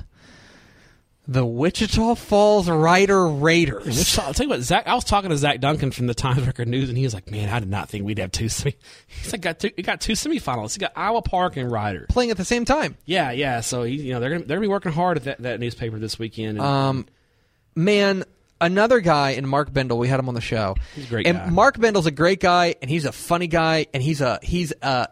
the 1.29 1.47
Wichita 1.47 2.17
Falls 2.17 2.69
Rider 2.69 3.29
Raiders. 3.29 4.19
I'll 4.19 4.35
tell 4.35 4.45
you 4.47 4.51
what, 4.51 4.63
Zach. 4.63 4.87
I 4.89 4.95
was 4.95 5.05
talking 5.05 5.31
to 5.31 5.37
Zach 5.37 5.61
Duncan 5.61 5.93
from 5.93 6.09
the 6.09 6.15
Times 6.15 6.45
Record 6.47 6.67
News, 6.69 6.89
and 6.89 6.99
he 6.99 7.05
was 7.05 7.15
like, 7.15 7.31
"Man, 7.31 7.49
I 7.49 7.61
did 7.61 7.69
not 7.69 7.89
think 7.89 8.05
we'd 8.05 8.19
have 8.19 8.33
two 8.33 8.49
semi." 8.49 8.75
He's 9.07 9.33
like, 9.33 9.41
"Got 9.41 9.61
two, 9.61 9.71
he 9.77 9.83
got 9.83 10.01
two 10.01 10.15
semifinalists. 10.15 10.75
He 10.75 10.81
got 10.81 10.93
Iowa 10.97 11.23
Park 11.23 11.57
and 11.57 11.71
Rider 11.71 12.07
Playing 12.09 12.31
at 12.33 12.37
the 12.39 12.45
same 12.45 12.65
time. 12.65 12.97
Yeah, 13.05 13.31
yeah. 13.31 13.61
So 13.61 13.85
he, 13.85 13.95
you 13.95 14.13
know, 14.13 14.21
they're 14.21 14.31
gonna 14.31 14.45
they're 14.45 14.57
gonna 14.57 14.67
be 14.67 14.71
working 14.71 14.93
hard 14.93 15.17
at 15.19 15.25
that, 15.25 15.43
that 15.43 15.61
newspaper 15.61 15.99
this 15.99 16.19
weekend. 16.19 16.59
And, 16.59 16.61
Um, 16.61 17.07
man, 17.77 18.25
another 18.61 19.01
guy 19.01 19.31
in 19.31 19.47
Mark 19.49 19.73
Bendel. 19.73 19.99
We 19.99 20.09
had 20.09 20.19
him 20.19 20.29
on 20.29 20.35
the 20.35 20.41
show. 20.41 20.75
He's 20.97 21.07
a 21.07 21.09
great 21.09 21.27
and 21.29 21.39
guy. 21.39 21.51
Mark 21.51 21.79
Bendel's 21.79 22.07
a 22.07 22.11
great 22.11 22.41
guy, 22.41 22.75
and 22.83 22.91
he's 22.91 23.05
a 23.05 23.13
funny 23.13 23.47
guy, 23.47 23.87
and 23.95 24.03
he's 24.03 24.21
a 24.21 24.41
he's 24.43 24.73
a 24.83 25.09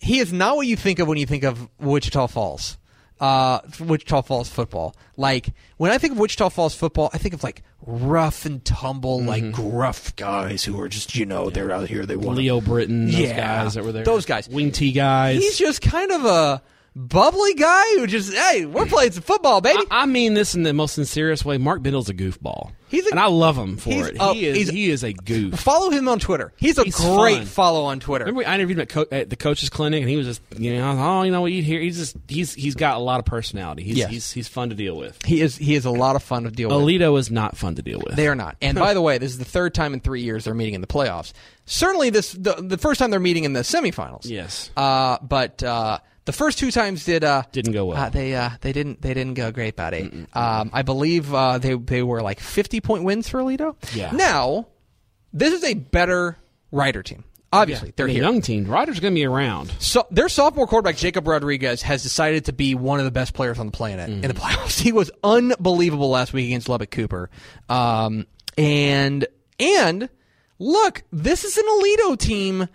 he 0.00 0.18
is 0.18 0.32
not 0.32 0.56
what 0.56 0.66
you 0.66 0.76
think 0.76 0.98
of 0.98 1.06
when 1.08 1.18
you 1.18 1.26
think 1.26 1.44
of 1.44 1.68
Wichita 1.78 2.26
Falls. 2.26 2.78
Uh, 3.18 3.60
Wichita 3.80 4.22
Falls 4.22 4.48
football. 4.50 4.94
Like 5.16 5.48
when 5.78 5.90
I 5.90 5.98
think 5.98 6.12
of 6.12 6.18
Wichita 6.18 6.50
Falls 6.50 6.74
football, 6.74 7.08
I 7.14 7.18
think 7.18 7.32
of 7.34 7.42
like 7.42 7.62
rough 7.86 8.44
and 8.44 8.64
tumble, 8.64 9.20
Mm-hmm. 9.20 9.28
like 9.28 9.52
gruff 9.52 10.14
guys 10.16 10.64
who 10.64 10.78
are 10.80 10.88
just 10.88 11.14
you 11.16 11.24
know 11.24 11.48
they're 11.48 11.70
out 11.72 11.88
here 11.88 12.04
they 12.04 12.16
want. 12.16 12.36
Leo 12.36 12.60
Britton, 12.60 13.06
those 13.06 13.14
Yeah, 13.14 13.36
guys 13.64 13.74
that 13.74 13.84
were 13.84 13.92
there, 13.92 14.04
those 14.04 14.26
guys. 14.26 14.48
wing 14.48 14.70
T 14.72 14.92
guys. 14.92 15.38
He's 15.42 15.56
just 15.56 15.80
kind 15.80 16.10
of 16.12 16.24
a 16.26 16.62
bubbly 16.94 17.54
guy 17.54 17.84
who 17.96 18.06
just 18.06 18.32
hey, 18.34 18.66
we're 18.66 18.86
playing 18.86 19.12
some 19.12 19.22
football, 19.22 19.60
baby. 19.60 19.82
I, 19.90 20.02
I 20.02 20.06
mean 20.06 20.34
this 20.34 20.54
in 20.54 20.62
the 20.62 20.72
most 20.74 20.94
sincerest 20.94 21.44
way. 21.44 21.56
Mark 21.58 21.82
Biddle's 21.82 22.08
a 22.10 22.14
goofball. 22.14 22.72
He's 22.88 23.06
a- 23.06 23.10
and 23.10 23.20
I 23.20 23.26
love 23.26 23.56
him 23.56 23.76
for 23.76 23.90
it. 23.90 24.16
he 24.34 24.46
is 24.46 24.68
he 24.68 24.90
is 24.90 25.02
a 25.02 25.12
goof. 25.12 25.58
Follow 25.58 25.90
him 25.90 26.08
on 26.08 26.18
Twitter. 26.18 26.52
He's 26.56 26.78
a 26.78 26.84
He's 26.84 26.94
great 26.96 27.38
fun. 27.38 27.46
follow 27.46 27.84
on 27.84 28.00
Twitter. 28.00 28.26
Remember, 28.26 28.48
I 28.48 28.54
interviewed 28.54 28.78
him 28.78 28.82
at, 28.82 28.88
co- 28.88 29.06
at 29.10 29.28
the 29.30 29.36
coach's 29.36 29.68
clinic, 29.70 30.00
and 30.02 30.08
he 30.10 30.16
was 30.16 30.26
just, 30.26 30.42
you 30.56 30.76
know, 30.76 30.96
oh, 30.98 31.22
you 31.22 31.32
know 31.32 31.40
what 31.40 31.52
you 31.52 31.62
hear. 31.62 31.80
He's 31.80 31.96
just, 31.96 32.16
he's 32.28 32.54
he's 32.54 32.74
got 32.74 32.96
a 32.96 33.00
lot 33.00 33.18
of 33.18 33.24
personality. 33.26 33.82
He's 33.82 33.96
Yes. 33.98 34.10
he's 34.10 34.32
he's 34.32 34.48
fun 34.48 34.68
to 34.70 34.74
deal 34.76 34.96
with. 34.96 35.18
He 35.24 35.40
is 35.40 35.56
he 35.56 35.74
is 35.74 35.84
a 35.84 35.90
lot 35.90 36.16
of 36.16 36.22
fun 36.22 36.44
to 36.44 36.50
deal 36.50 36.68
with. 36.68 36.78
Aledo 36.78 37.18
is 37.18 37.30
not 37.30 37.56
fun 37.56 37.74
to 37.74 37.82
deal 37.82 38.00
with. 38.04 38.14
They 38.16 38.28
are 38.28 38.34
not. 38.36 38.56
And 38.62 38.78
by 38.78 38.94
the 38.94 39.02
way, 39.02 39.18
this 39.18 39.32
is 39.32 39.38
the 39.38 39.44
third 39.44 39.74
time 39.74 39.92
in 39.94 40.00
three 40.00 40.22
years 40.22 40.44
they're 40.44 40.54
meeting 40.54 40.74
in 40.74 40.80
the 40.80 40.86
playoffs. 40.86 41.32
Certainly, 41.66 42.10
this 42.10 42.32
the, 42.32 42.54
the 42.54 42.78
first 42.78 42.98
time 43.00 43.10
they're 43.10 43.18
meeting 43.20 43.44
in 43.44 43.52
the 43.52 43.60
semifinals. 43.60 44.26
Yes. 44.30 44.70
Uh, 44.76 45.18
but 45.20 45.62
uh, 45.62 45.98
the 46.26 46.32
first 46.32 46.58
two 46.58 46.70
times 46.70 47.04
did 47.04 47.24
uh, 47.24 47.44
Didn't 47.52 47.72
go 47.72 47.86
well. 47.86 47.96
Uh, 47.96 48.10
they 48.10 48.34
uh, 48.34 48.50
they 48.60 48.72
didn't 48.72 49.00
they 49.00 49.14
didn't 49.14 49.34
go 49.34 49.50
great, 49.50 49.76
buddy. 49.76 50.26
Um, 50.34 50.70
I 50.72 50.82
believe 50.82 51.32
uh, 51.32 51.58
they 51.58 51.74
they 51.74 52.02
were 52.02 52.20
like 52.20 52.40
fifty 52.40 52.80
point 52.80 53.04
wins 53.04 53.28
for 53.28 53.40
Aledo. 53.40 53.76
Yeah. 53.94 54.10
Now, 54.10 54.66
this 55.32 55.54
is 55.54 55.64
a 55.64 55.74
better 55.74 56.36
Rider 56.72 57.02
team. 57.02 57.24
Obviously, 57.52 57.92
they're 57.96 58.06
the 58.06 58.12
here. 58.12 58.22
young 58.22 58.40
team. 58.42 58.66
Rider's 58.66 58.98
going 58.98 59.14
to 59.14 59.18
be 59.18 59.24
around. 59.24 59.72
So 59.78 60.06
their 60.10 60.28
sophomore 60.28 60.66
quarterback 60.66 60.96
Jacob 60.96 61.26
Rodriguez 61.28 61.80
has 61.82 62.02
decided 62.02 62.46
to 62.46 62.52
be 62.52 62.74
one 62.74 62.98
of 62.98 63.04
the 63.04 63.12
best 63.12 63.34
players 63.34 63.58
on 63.58 63.66
the 63.66 63.72
planet 63.72 64.10
in 64.10 64.20
the 64.22 64.34
playoffs. 64.34 64.80
He 64.86 64.92
was 64.92 65.10
unbelievable 65.24 66.10
last 66.10 66.32
week 66.32 66.46
against 66.46 66.68
Lubbock 66.68 66.90
Cooper, 66.90 67.30
um, 67.68 68.26
and 68.58 69.26
and 69.58 70.08
look, 70.58 71.02
this 71.12 71.44
is 71.44 71.56
an 71.56 71.64
Aledo 71.64 72.18
team 72.18 72.68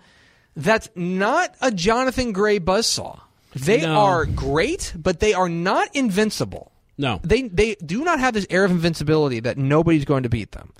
that's 0.56 0.88
not 0.94 1.54
a 1.60 1.70
Jonathan 1.70 2.32
Gray 2.32 2.58
buzzsaw. 2.58 3.20
They 3.54 3.82
No. 3.82 3.94
are 4.00 4.24
great, 4.26 4.92
but 4.96 5.20
they 5.20 5.34
are 5.34 5.48
not 5.48 5.88
invincible. 5.94 6.72
No. 6.98 7.20
They 7.24 7.42
they 7.42 7.74
do 7.76 8.04
not 8.04 8.20
have 8.20 8.34
this 8.34 8.46
air 8.50 8.64
of 8.64 8.70
invincibility 8.70 9.40
that 9.40 9.56
nobody's 9.58 10.04
going 10.04 10.22
to 10.24 10.28
beat 10.28 10.52
them. 10.52 10.72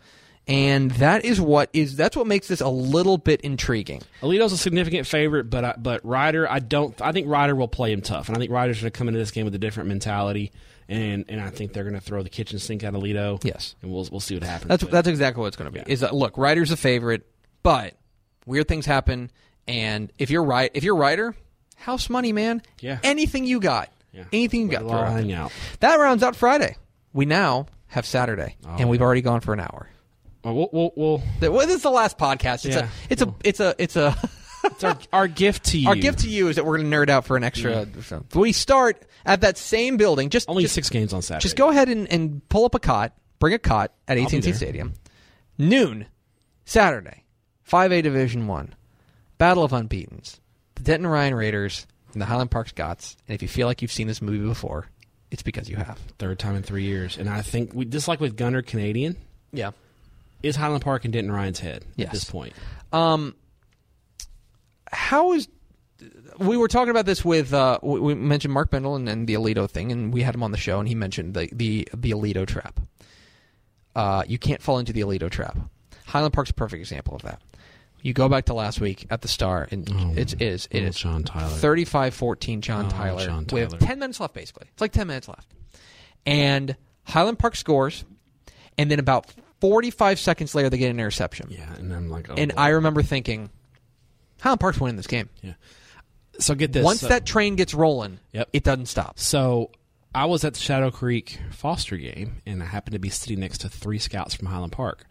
And 0.48 0.90
that 0.92 1.24
is 1.24 1.40
what 1.40 1.70
is 1.72 1.94
that's 1.96 2.16
what 2.16 2.26
makes 2.26 2.48
this 2.48 2.60
a 2.60 2.68
little 2.68 3.16
bit 3.16 3.40
intriguing. 3.42 4.02
Aledo's 4.22 4.52
a 4.52 4.58
significant 4.58 5.06
favorite, 5.06 5.48
but 5.48 5.64
I, 5.64 5.74
but 5.78 6.04
Rider, 6.04 6.50
I 6.50 6.58
don't. 6.58 7.00
I 7.00 7.12
think 7.12 7.28
Rider 7.28 7.54
will 7.54 7.68
play 7.68 7.92
him 7.92 8.00
tough, 8.02 8.26
and 8.28 8.36
I 8.36 8.40
think 8.40 8.50
Rider's 8.50 8.80
going 8.80 8.90
to 8.90 8.96
come 8.98 9.06
into 9.06 9.20
this 9.20 9.30
game 9.30 9.44
with 9.44 9.54
a 9.54 9.58
different 9.58 9.88
mentality, 9.88 10.50
and 10.88 11.24
and 11.28 11.40
I 11.40 11.50
think 11.50 11.72
they're 11.72 11.84
going 11.84 11.94
to 11.94 12.00
throw 12.00 12.24
the 12.24 12.28
kitchen 12.28 12.58
sink 12.58 12.82
at 12.82 12.92
Aledo. 12.92 13.42
Yes. 13.44 13.76
and 13.82 13.92
we'll 13.92 14.08
we'll 14.10 14.18
see 14.20 14.34
what 14.34 14.42
happens. 14.42 14.68
That's 14.68 14.84
that's 14.84 15.06
exactly 15.08 15.40
what 15.42 15.46
it's 15.46 15.56
going 15.56 15.72
to 15.72 15.84
be. 15.84 15.90
Is 15.90 16.00
that 16.00 16.12
look, 16.12 16.36
Rider's 16.36 16.72
a 16.72 16.76
favorite, 16.76 17.22
but 17.62 17.94
weird 18.44 18.66
things 18.66 18.84
happen, 18.84 19.30
and 19.68 20.12
if 20.18 20.28
you're 20.28 20.42
right, 20.44 20.72
if 20.74 20.82
you're 20.82 20.96
Rider, 20.96 21.36
house 21.82 22.08
money, 22.08 22.32
man. 22.32 22.62
Yeah. 22.80 22.98
Anything 23.02 23.44
you 23.44 23.60
got, 23.60 23.90
Yeah. 24.12 24.24
anything 24.32 24.62
you 24.62 24.68
Let 24.68 24.80
got, 24.82 24.88
throw 24.88 24.98
out 24.98 25.12
hang 25.12 25.32
out. 25.32 25.52
That 25.80 25.96
rounds 25.96 26.22
out 26.22 26.36
Friday. 26.36 26.76
We 27.12 27.26
now 27.26 27.66
have 27.88 28.06
Saturday, 28.06 28.56
Oh, 28.66 28.76
and 28.78 28.88
we've 28.88 29.02
already 29.02 29.20
gone 29.22 29.40
for 29.40 29.52
an 29.52 29.60
hour. 29.60 29.88
Uh, 30.44 30.52
well, 30.52 30.68
we'll, 30.72 30.92
we'll, 30.96 31.22
we'll 31.40 31.60
this 31.66 31.76
is 31.76 31.82
the 31.82 31.90
last 31.90 32.18
podcast. 32.18 32.64
It's 32.64 32.76
Yeah. 32.76 32.86
a, 32.86 32.88
it's 33.10 33.22
a, 33.22 33.34
it's 33.44 33.60
a, 33.60 33.74
it's 33.78 33.96
a. 33.96 34.16
it's 34.64 34.84
our, 34.84 34.98
our 35.12 35.28
gift 35.28 35.64
to 35.66 35.78
you. 35.78 35.88
Our 35.88 35.96
gift 35.96 36.20
to 36.20 36.28
you 36.28 36.48
is 36.48 36.56
that 36.56 36.64
we're 36.64 36.78
going 36.78 36.90
to 36.90 36.96
nerd 36.96 37.08
out 37.10 37.26
for 37.26 37.36
an 37.36 37.44
extra. 37.44 37.86
so- 38.02 38.24
We 38.34 38.52
start 38.52 39.04
at 39.26 39.40
that 39.42 39.58
same 39.58 39.96
building. 39.96 40.30
Just 40.30 40.48
Only 40.48 40.62
just, 40.62 40.74
six 40.74 40.88
games 40.88 41.12
on 41.12 41.20
Saturday. 41.22 41.42
Just 41.42 41.56
go 41.56 41.68
ahead 41.70 41.88
and, 41.88 42.10
and 42.10 42.48
pull 42.48 42.64
up 42.64 42.74
a 42.74 42.78
cot, 42.80 43.12
bring 43.40 43.54
a 43.54 43.58
cot 43.58 43.92
at 44.08 44.18
AT&T. 44.18 44.52
Stadium. 44.52 44.94
Noon, 45.58 46.06
Saturday, 46.64 47.24
5A 47.68 48.02
Division 48.02 48.46
1. 48.46 48.74
Battle 49.38 49.64
of 49.64 49.72
Unbeatens. 49.72 50.38
The 50.76 50.82
Denton 50.82 51.06
Ryan 51.06 51.34
Raiders 51.34 51.86
and 52.12 52.20
the 52.22 52.26
Highland 52.26 52.50
Park 52.50 52.68
Scots. 52.68 53.16
And 53.28 53.34
if 53.34 53.42
you 53.42 53.48
feel 53.48 53.66
like 53.66 53.82
you've 53.82 53.92
seen 53.92 54.06
this 54.06 54.20
movie 54.22 54.46
before, 54.46 54.86
it's 55.30 55.42
because 55.42 55.68
you 55.68 55.76
have. 55.76 55.98
Third 56.18 56.38
time 56.38 56.56
in 56.56 56.62
three 56.62 56.84
years, 56.84 57.16
and 57.18 57.28
I 57.28 57.42
think 57.42 57.72
we 57.74 57.84
just 57.84 58.08
like 58.08 58.20
with 58.20 58.36
Gunter 58.36 58.62
Canadian. 58.62 59.16
Yeah. 59.52 59.70
is 60.42 60.56
Highland 60.56 60.82
Park 60.82 61.04
in 61.04 61.10
Denton 61.10 61.32
Ryan's 61.32 61.60
head 61.60 61.84
Yes. 61.96 62.06
at 62.08 62.12
this 62.12 62.24
point. 62.24 62.52
Um, 62.92 63.34
how 64.90 65.32
is 65.32 65.48
we 66.38 66.56
were 66.56 66.68
talking 66.68 66.90
about 66.90 67.06
this 67.06 67.24
with 67.24 67.52
uh, 67.54 67.78
we 67.82 68.00
we 68.00 68.14
mentioned 68.14 68.52
Mark 68.52 68.70
Bendel 68.70 68.96
and, 68.96 69.08
and 69.08 69.26
the 69.26 69.34
Aledo 69.34 69.68
thing, 69.70 69.92
and 69.92 70.12
we 70.12 70.22
had 70.22 70.34
him 70.34 70.42
on 70.42 70.50
the 70.50 70.58
show, 70.58 70.78
and 70.78 70.88
he 70.88 70.94
mentioned 70.94 71.34
the 71.34 71.48
the 71.52 71.88
the 71.94 72.10
Aledo 72.10 72.46
trap. 72.46 72.80
Uh, 73.94 74.24
you 74.26 74.38
can't 74.38 74.62
fall 74.62 74.78
into 74.78 74.92
the 74.92 75.00
Aledo 75.02 75.30
trap. 75.30 75.56
Highland 76.06 76.32
Park's 76.34 76.50
a 76.50 76.54
perfect 76.54 76.80
example 76.80 77.14
of 77.14 77.22
that. 77.22 77.40
You 78.02 78.12
go 78.12 78.28
back 78.28 78.46
to 78.46 78.54
last 78.54 78.80
week 78.80 79.06
at 79.10 79.22
the 79.22 79.28
Star, 79.28 79.66
and 79.70 79.88
Oh, 79.92 80.12
it's 80.16 80.32
it 80.32 80.42
is 80.42 80.68
it 80.70 80.84
oh, 80.84 80.90
John 80.90 81.22
Tyler. 81.22 81.50
35-14 81.56 82.60
John 82.60 82.86
Oh, 82.86 82.88
Tyler 82.90 83.24
John 83.24 83.46
with 83.52 83.78
ten 83.78 83.98
minutes 84.00 84.18
left, 84.20 84.34
basically. 84.34 84.66
It's 84.72 84.80
like 84.80 84.92
ten 84.92 85.06
minutes 85.06 85.28
left, 85.28 85.46
and 86.26 86.76
Highland 87.04 87.38
Park 87.38 87.54
scores, 87.56 88.04
and 88.76 88.90
then 88.90 88.98
about 88.98 89.32
forty 89.60 89.90
five 89.90 90.18
seconds 90.18 90.54
later 90.54 90.68
they 90.68 90.78
get 90.78 90.90
an 90.90 90.98
interception. 90.98 91.48
Yeah, 91.50 91.72
and 91.74 91.92
I'm 91.94 92.10
like, 92.10 92.28
oh, 92.30 92.34
And 92.36 92.52
boy. 92.54 92.60
I 92.60 92.68
remember 92.70 93.02
thinking, 93.02 93.50
Highland 94.40 94.60
Park's 94.60 94.80
winning 94.80 94.96
this 94.96 95.06
game. 95.06 95.28
yeah. 95.40 95.54
So 96.38 96.54
get 96.54 96.72
this. 96.72 96.82
Once 96.84 97.00
so, 97.00 97.08
that 97.08 97.26
train 97.26 97.56
gets 97.56 97.74
rolling, 97.74 98.18
Yep. 98.32 98.48
it 98.52 98.64
doesn't 98.64 98.86
stop. 98.86 99.18
So 99.18 99.70
I 100.14 100.24
was 100.24 100.44
at 100.44 100.54
the 100.54 100.60
Shadow 100.60 100.90
Creek 100.90 101.38
Foster 101.52 101.96
game, 101.98 102.40
and 102.46 102.62
I 102.62 102.66
happened 102.66 102.94
to 102.94 102.98
be 102.98 103.10
sitting 103.10 103.38
next 103.40 103.58
to 103.58 103.68
three 103.68 103.98
scouts 103.98 104.34
from 104.34 104.46
Highland 104.48 104.72
Park 104.72 105.04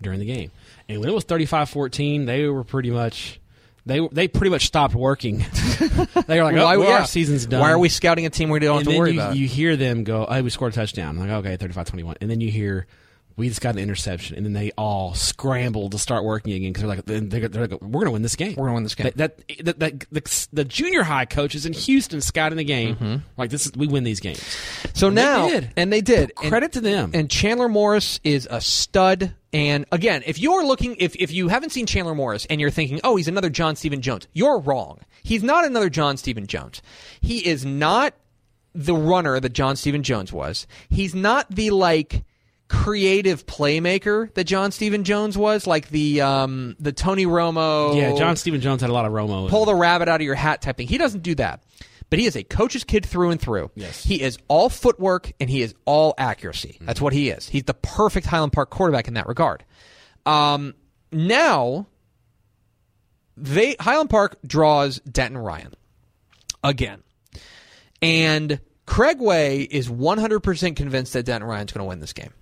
during 0.00 0.18
the 0.18 0.26
game. 0.26 0.50
And 0.88 1.00
when 1.00 1.08
it 1.08 1.14
was 1.14 1.24
35-14, 1.24 2.26
they 2.26 2.46
were 2.46 2.64
pretty 2.64 2.90
much 2.90 3.40
they 3.86 4.06
they 4.12 4.28
pretty 4.28 4.50
much 4.50 4.66
stopped 4.66 4.94
working. 4.94 5.38
they 6.26 6.38
were 6.38 6.44
like, 6.44 6.56
"Oh, 6.56 6.64
Why- 6.64 6.76
well, 6.76 6.88
yeah. 6.90 6.98
our 6.98 7.06
season's 7.06 7.46
done." 7.46 7.60
Why 7.60 7.70
are 7.72 7.78
we 7.78 7.88
scouting 7.88 8.26
a 8.26 8.30
team 8.30 8.50
we 8.50 8.58
don't 8.58 8.78
and 8.78 8.86
have 8.86 8.92
to 8.94 8.98
worry 8.98 9.12
you, 9.12 9.20
about? 9.20 9.36
you 9.36 9.48
hear 9.48 9.76
them 9.76 10.04
go, 10.04 10.26
"Oh, 10.28 10.42
we 10.42 10.50
scored 10.50 10.72
a 10.72 10.76
touchdown." 10.76 11.18
I'm 11.18 11.26
like, 11.28 11.44
okay, 11.46 11.56
35-21. 11.66 12.16
And 12.20 12.30
then 12.30 12.40
you 12.42 12.50
hear, 12.50 12.86
"We 13.38 13.48
just 13.48 13.60
got 13.60 13.74
an 13.76 13.80
interception," 13.80 14.36
and 14.36 14.44
then 14.44 14.52
they 14.52 14.72
all 14.76 15.14
scramble 15.14 15.88
to 15.90 15.98
start 15.98 16.24
working 16.24 16.52
again 16.52 16.72
because 16.72 16.82
they're 16.82 16.96
like, 16.96 17.04
they're, 17.06 17.48
they're 17.48 17.66
like, 17.68 17.80
"We're 17.80 18.00
going 18.00 18.04
to 18.06 18.10
win 18.10 18.22
this 18.22 18.36
game. 18.36 18.54
We're 18.56 18.66
gonna 18.66 18.74
win 18.74 18.82
this 18.82 18.94
game." 18.94 19.10
That, 19.16 19.38
that, 19.64 19.78
that, 19.78 20.00
the, 20.10 20.46
the 20.52 20.64
junior 20.64 21.02
high 21.04 21.24
coaches 21.24 21.64
in 21.64 21.72
Houston 21.72 22.20
scouting 22.20 22.58
the 22.58 22.64
game, 22.64 22.96
mm-hmm. 22.96 23.16
like 23.36 23.50
this 23.50 23.66
is 23.66 23.72
we 23.72 23.86
win 23.86 24.04
these 24.04 24.20
games. 24.20 24.42
so 24.94 25.08
And 25.08 25.16
they 25.16 25.22
now, 25.22 25.48
did. 25.48 25.70
and 25.76 25.92
they 25.92 26.00
did. 26.00 26.32
And- 26.42 26.50
Credit 26.50 26.72
to 26.72 26.80
them. 26.80 27.12
And 27.14 27.30
Chandler 27.30 27.68
Morris 27.68 28.20
is 28.24 28.46
a 28.50 28.60
stud. 28.60 29.32
And 29.52 29.86
again, 29.90 30.22
if 30.26 30.38
you're 30.38 30.64
looking, 30.66 30.96
if, 30.98 31.16
if 31.16 31.32
you 31.32 31.48
haven't 31.48 31.70
seen 31.70 31.86
Chandler 31.86 32.14
Morris 32.14 32.44
and 32.50 32.60
you're 32.60 32.70
thinking, 32.70 33.00
oh, 33.02 33.16
he's 33.16 33.28
another 33.28 33.48
John 33.48 33.76
Stephen 33.76 34.02
Jones, 34.02 34.28
you're 34.34 34.58
wrong. 34.58 35.00
He's 35.22 35.42
not 35.42 35.64
another 35.64 35.88
John 35.88 36.18
Stephen 36.18 36.46
Jones. 36.46 36.82
He 37.20 37.46
is 37.46 37.64
not 37.64 38.12
the 38.74 38.94
runner 38.94 39.40
that 39.40 39.54
John 39.54 39.76
Stephen 39.76 40.02
Jones 40.02 40.32
was. 40.32 40.66
He's 40.90 41.14
not 41.14 41.50
the 41.50 41.70
like 41.70 42.24
creative 42.68 43.46
playmaker 43.46 44.32
that 44.34 44.44
John 44.44 44.70
Stephen 44.72 45.04
Jones 45.04 45.36
was, 45.36 45.66
like 45.66 45.88
the 45.88 46.20
um, 46.20 46.76
the 46.78 46.92
Tony 46.92 47.26
Romo. 47.26 47.96
yeah, 47.96 48.14
John 48.14 48.36
Stephen 48.36 48.60
Jones 48.60 48.80
had 48.82 48.90
a 48.90 48.92
lot 48.92 49.06
of 49.06 49.12
Romo. 49.12 49.48
pull 49.48 49.64
the 49.64 49.74
rabbit 49.74 50.08
out 50.08 50.20
of 50.20 50.24
your 50.24 50.34
hat 50.34 50.62
type 50.62 50.76
thing. 50.76 50.88
He 50.88 50.98
doesn't 50.98 51.22
do 51.22 51.34
that. 51.36 51.62
But 52.10 52.18
he 52.18 52.26
is 52.26 52.36
a 52.36 52.42
coach's 52.42 52.84
kid 52.84 53.04
through 53.04 53.30
and 53.30 53.40
through. 53.40 53.70
Yes. 53.74 54.02
He 54.02 54.22
is 54.22 54.38
all 54.48 54.70
footwork 54.70 55.32
and 55.40 55.50
he 55.50 55.60
is 55.60 55.74
all 55.84 56.14
accuracy. 56.16 56.78
That's 56.80 57.02
what 57.02 57.12
he 57.12 57.28
is. 57.28 57.48
He's 57.48 57.64
the 57.64 57.74
perfect 57.74 58.26
Highland 58.26 58.54
Park 58.54 58.70
quarterback 58.70 59.08
in 59.08 59.14
that 59.14 59.26
regard. 59.26 59.62
Um, 60.24 60.74
now, 61.12 61.86
they 63.36 63.76
Highland 63.78 64.08
Park 64.08 64.38
draws 64.46 65.00
Denton 65.00 65.36
Ryan 65.36 65.74
again. 66.64 67.02
And 68.00 68.60
Craigway 68.86 69.66
is 69.70 69.88
100% 69.88 70.76
convinced 70.76 71.12
that 71.12 71.26
Denton 71.26 71.48
Ryan's 71.48 71.72
going 71.72 71.84
to 71.84 71.88
win 71.88 72.00
this 72.00 72.14
game. 72.14 72.32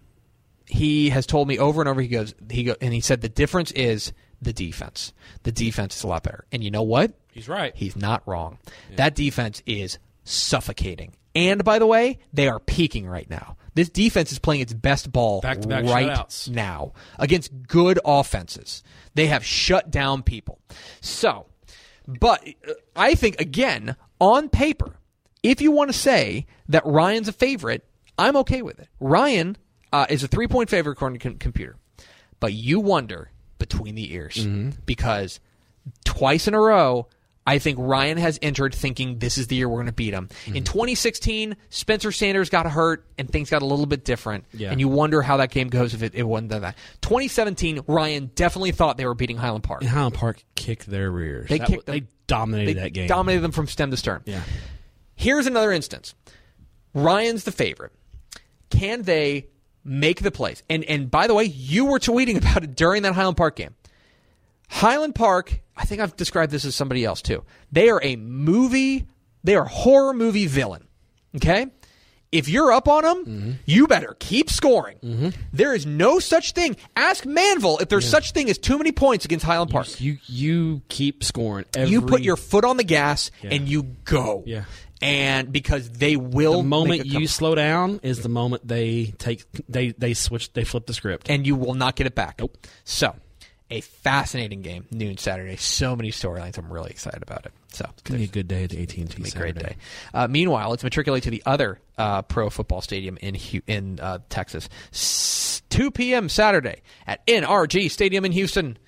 He 0.66 1.10
has 1.10 1.26
told 1.26 1.48
me 1.48 1.58
over 1.58 1.80
and 1.80 1.88
over. 1.88 2.00
He 2.00 2.08
goes, 2.08 2.34
he 2.50 2.64
go, 2.64 2.76
and 2.80 2.92
he 2.92 3.00
said 3.00 3.20
the 3.20 3.28
difference 3.28 3.70
is 3.72 4.12
the 4.42 4.52
defense. 4.52 5.12
The 5.44 5.52
defense 5.52 5.96
is 5.96 6.02
a 6.04 6.08
lot 6.08 6.22
better. 6.22 6.44
And 6.52 6.62
you 6.62 6.70
know 6.70 6.82
what? 6.82 7.12
He's 7.32 7.48
right. 7.48 7.72
He's 7.74 7.96
not 7.96 8.22
wrong. 8.26 8.58
That 8.96 9.14
defense 9.14 9.62
is 9.66 9.98
suffocating. 10.24 11.14
And 11.34 11.62
by 11.64 11.78
the 11.78 11.86
way, 11.86 12.18
they 12.32 12.48
are 12.48 12.58
peaking 12.58 13.06
right 13.06 13.28
now. 13.28 13.56
This 13.74 13.90
defense 13.90 14.32
is 14.32 14.38
playing 14.38 14.62
its 14.62 14.72
best 14.72 15.12
ball 15.12 15.42
right 15.42 15.58
shutouts. 15.60 16.48
now 16.48 16.94
against 17.18 17.52
good 17.68 18.00
offenses. 18.06 18.82
They 19.14 19.26
have 19.26 19.44
shut 19.44 19.90
down 19.90 20.22
people. 20.22 20.58
So, 21.02 21.46
but 22.06 22.42
uh, 22.66 22.72
I 22.96 23.14
think 23.14 23.38
again, 23.38 23.96
on 24.18 24.48
paper, 24.48 24.96
if 25.42 25.60
you 25.60 25.72
want 25.72 25.92
to 25.92 25.98
say 25.98 26.46
that 26.68 26.86
Ryan's 26.86 27.28
a 27.28 27.32
favorite, 27.32 27.84
I'm 28.18 28.36
okay 28.38 28.62
with 28.62 28.80
it. 28.80 28.88
Ryan 28.98 29.58
uh, 30.02 30.06
is 30.08 30.22
a 30.22 30.28
three 30.28 30.46
point 30.48 30.70
favorite 30.70 30.92
according 30.92 31.18
to 31.18 31.28
com- 31.28 31.38
computer. 31.38 31.76
But 32.40 32.52
you 32.52 32.80
wonder 32.80 33.30
between 33.58 33.94
the 33.94 34.12
ears 34.14 34.34
Mm-hmm. 34.36 34.70
because 34.84 35.40
twice 36.04 36.46
in 36.48 36.54
a 36.54 36.60
row, 36.60 37.08
I 37.48 37.58
think 37.60 37.78
Ryan 37.80 38.18
has 38.18 38.38
entered 38.42 38.74
thinking 38.74 39.18
this 39.20 39.38
is 39.38 39.46
the 39.46 39.54
year 39.56 39.68
we're 39.68 39.76
going 39.76 39.86
to 39.86 39.92
beat 39.92 40.12
him. 40.12 40.28
Mm-hmm. 40.46 40.56
In 40.56 40.64
2016, 40.64 41.56
Spencer 41.70 42.10
Sanders 42.10 42.50
got 42.50 42.66
hurt 42.66 43.06
and 43.18 43.30
things 43.30 43.50
got 43.50 43.62
a 43.62 43.64
little 43.64 43.86
bit 43.86 44.04
different. 44.04 44.44
Yeah. 44.52 44.72
And 44.72 44.80
you 44.80 44.88
wonder 44.88 45.22
how 45.22 45.36
that 45.36 45.50
game 45.52 45.68
goes 45.68 45.94
if 45.94 46.02
it, 46.02 46.14
it 46.16 46.24
wasn't 46.24 46.48
that. 46.50 46.76
2017, 47.02 47.82
Ryan 47.86 48.32
definitely 48.34 48.72
thought 48.72 48.96
they 48.96 49.06
were 49.06 49.14
beating 49.14 49.36
Highland 49.36 49.62
Park. 49.64 49.82
and 49.82 49.88
Highland 49.90 50.14
Park 50.14 50.42
kicked 50.56 50.86
their 50.86 51.10
rears. 51.10 51.48
They 51.48 51.58
That 51.58 51.68
kicked 51.68 51.86
them. 51.86 51.94
They 51.94 52.06
dominated 52.26 52.76
They 52.76 52.80
that 52.80 52.90
game. 52.90 53.06
dominated 53.06 53.42
them 53.42 53.52
from 53.52 53.68
stem 53.68 53.92
to 53.92 53.96
stern. 53.96 54.22
Yeah. 54.26 54.42
Here's 55.14 55.46
another 55.46 55.70
instance. 55.72 56.14
Ryan's 56.94 57.44
the 57.44 57.52
favorite. 57.52 57.92
Can 58.70 59.02
they 59.02 59.46
make 59.86 60.22
the 60.22 60.30
plays? 60.30 60.62
And 60.68 60.84
and 60.84 61.10
by 61.10 61.26
the 61.26 61.34
way, 61.34 61.44
you 61.44 61.86
were 61.86 61.98
tweeting 61.98 62.36
about 62.38 62.64
it 62.64 62.76
during 62.76 63.02
that 63.02 63.14
Highland 63.14 63.36
Park 63.36 63.56
game. 63.56 63.74
Highland 64.68 65.14
Park, 65.14 65.60
I 65.76 65.84
think 65.84 66.00
I've 66.00 66.16
described 66.16 66.50
this 66.52 66.64
as 66.64 66.74
somebody 66.74 67.04
else 67.04 67.22
too. 67.22 67.44
They 67.70 67.88
are 67.88 68.00
a 68.02 68.16
movie, 68.16 69.06
they 69.44 69.54
are 69.54 69.64
a 69.64 69.68
horror 69.68 70.12
movie 70.12 70.46
villain. 70.46 70.88
Okay? 71.36 71.66
If 72.32 72.48
you're 72.48 72.72
up 72.72 72.88
on 72.88 73.04
them, 73.04 73.24
mm-hmm. 73.24 73.50
you 73.66 73.86
better 73.86 74.16
keep 74.18 74.50
scoring. 74.50 74.98
Mm-hmm. 75.02 75.28
There 75.52 75.74
is 75.74 75.86
no 75.86 76.18
such 76.18 76.52
thing. 76.52 76.76
Ask 76.96 77.24
Manvel 77.24 77.80
if 77.80 77.88
there's 77.88 78.08
such 78.08 78.32
thing 78.32 78.50
as 78.50 78.58
too 78.58 78.76
many 78.76 78.90
points 78.90 79.24
against 79.24 79.44
Highland 79.44 79.70
Park. 79.70 80.00
You 80.00 80.18
you 80.26 80.82
keep 80.88 81.22
scoring. 81.22 81.66
Every, 81.74 81.90
you 81.90 82.02
put 82.02 82.22
your 82.22 82.36
foot 82.36 82.64
on 82.64 82.78
the 82.78 82.84
gas 82.84 83.30
Yeah. 83.42 83.54
and 83.54 83.68
you 83.68 83.84
go. 84.04 84.42
Yeah. 84.44 84.64
And 85.02 85.52
because 85.52 85.90
they 85.90 86.16
will 86.16 86.62
the 86.62 86.68
moment 86.68 87.06
you 87.06 87.26
slow 87.26 87.54
down 87.54 88.00
is 88.02 88.22
the 88.22 88.28
moment 88.28 88.66
they 88.66 89.12
take 89.18 89.44
they 89.68 89.90
they 89.92 90.14
switch 90.14 90.52
they 90.54 90.64
flip 90.64 90.86
the 90.86 90.94
script. 90.94 91.28
and 91.28 91.46
you 91.46 91.54
will 91.54 91.74
not 91.74 91.96
get 91.96 92.06
it 92.06 92.14
back. 92.14 92.36
Nope. 92.38 92.56
So, 92.84 93.14
a 93.70 93.80
fascinating 93.82 94.62
game, 94.62 94.86
noon 94.90 95.18
Saturday. 95.18 95.56
So 95.56 95.96
many 95.96 96.10
storylines. 96.12 96.56
I'm 96.56 96.72
really 96.72 96.90
excited 96.90 97.22
about 97.22 97.44
it. 97.46 97.52
So, 97.68 97.84
It's 97.92 98.02
gonna 98.02 98.18
be 98.18 98.24
a 98.24 98.28
good 98.28 98.48
day 98.48 98.64
at 98.64 98.70
the 98.70 98.82
AT 98.82 98.96
and 98.96 99.10
T. 99.10 99.22
Be 99.22 99.28
a 99.28 99.32
great 99.32 99.56
day. 99.56 99.76
Uh, 100.14 100.28
meanwhile, 100.28 100.70
let's 100.70 100.82
matriculate 100.82 101.24
to 101.24 101.30
the 101.30 101.42
other 101.44 101.78
uh, 101.98 102.22
pro 102.22 102.48
football 102.48 102.80
stadium 102.80 103.18
in 103.20 103.34
in 103.66 104.00
uh, 104.00 104.20
Texas. 104.30 104.68
S- 104.92 105.62
2 105.68 105.90
p.m. 105.90 106.28
Saturday 106.30 106.80
at 107.06 107.26
NRG 107.26 107.90
Stadium 107.90 108.24
in 108.24 108.32
Houston. 108.32 108.78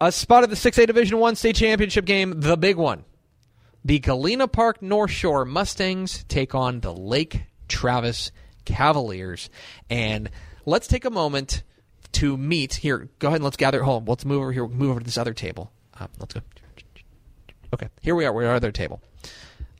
A 0.00 0.12
spot 0.12 0.44
of 0.44 0.50
the 0.50 0.56
6A 0.56 0.86
Division 0.86 1.18
One 1.18 1.34
state 1.36 1.56
championship 1.56 2.04
game, 2.04 2.34
the 2.36 2.56
big 2.56 2.76
one. 2.76 3.04
The 3.86 4.00
Galena 4.00 4.48
Park 4.48 4.82
North 4.82 5.12
Shore 5.12 5.44
Mustangs 5.44 6.24
take 6.24 6.56
on 6.56 6.80
the 6.80 6.92
Lake 6.92 7.44
Travis 7.68 8.32
Cavaliers, 8.64 9.48
and 9.88 10.28
let's 10.64 10.88
take 10.88 11.04
a 11.04 11.10
moment 11.10 11.62
to 12.10 12.36
meet 12.36 12.74
here. 12.74 13.08
Go 13.20 13.28
ahead 13.28 13.36
and 13.36 13.44
let's 13.44 13.56
gather. 13.56 13.84
Hold 13.84 14.02
on. 14.02 14.08
Let's 14.08 14.24
move 14.24 14.42
over 14.42 14.50
here. 14.50 14.66
Move 14.66 14.90
over 14.90 14.98
to 14.98 15.06
this 15.06 15.16
other 15.16 15.34
table. 15.34 15.70
Uh, 16.00 16.08
let's 16.18 16.34
go. 16.34 16.40
Okay, 17.74 17.88
here 18.00 18.16
we 18.16 18.24
are. 18.24 18.32
We're 18.32 18.42
at 18.42 18.48
our 18.48 18.54
other 18.56 18.72
table. 18.72 19.00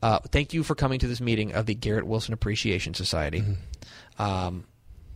Uh, 0.01 0.21
thank 0.21 0.55
you 0.55 0.63
for 0.63 0.77
coming 0.77 1.01
to 1.01 1.09
this 1.09 1.21
meeting 1.21 1.53
of 1.53 1.67
the 1.67 1.75
Garrett 1.75 2.07
Wilson 2.07 2.33
Appreciation 2.33 2.95
Society. 2.95 3.43
Um, 4.21 4.67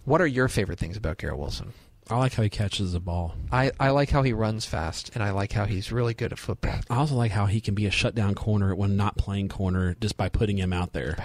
what 0.04 0.20
are 0.20 0.26
your 0.26 0.48
favorite 0.48 0.80
things 0.80 0.96
about 0.96 1.18
Garrett 1.18 1.38
Wilson? 1.38 1.74
I 2.10 2.16
like 2.16 2.34
how 2.34 2.42
he 2.42 2.50
catches 2.50 2.92
the 2.92 3.00
ball. 3.00 3.34
I, 3.52 3.70
I 3.78 3.90
like 3.90 4.10
how 4.10 4.22
he 4.22 4.32
runs 4.32 4.66
fast, 4.66 5.10
and 5.14 5.22
I 5.22 5.30
like 5.30 5.52
how 5.52 5.64
he's 5.64 5.92
really 5.92 6.14
good 6.14 6.32
at 6.32 6.38
football. 6.38 6.74
I 6.90 6.96
also 6.96 7.14
like 7.14 7.30
how 7.30 7.46
he 7.46 7.60
can 7.60 7.74
be 7.74 7.86
a 7.86 7.90
shutdown 7.90 8.34
corner 8.34 8.74
when 8.74 8.96
not 8.96 9.16
playing 9.16 9.48
corner 9.48 9.94
just 10.00 10.16
by 10.16 10.28
putting 10.28 10.58
him 10.58 10.72
out 10.72 10.92
there. 10.92 11.16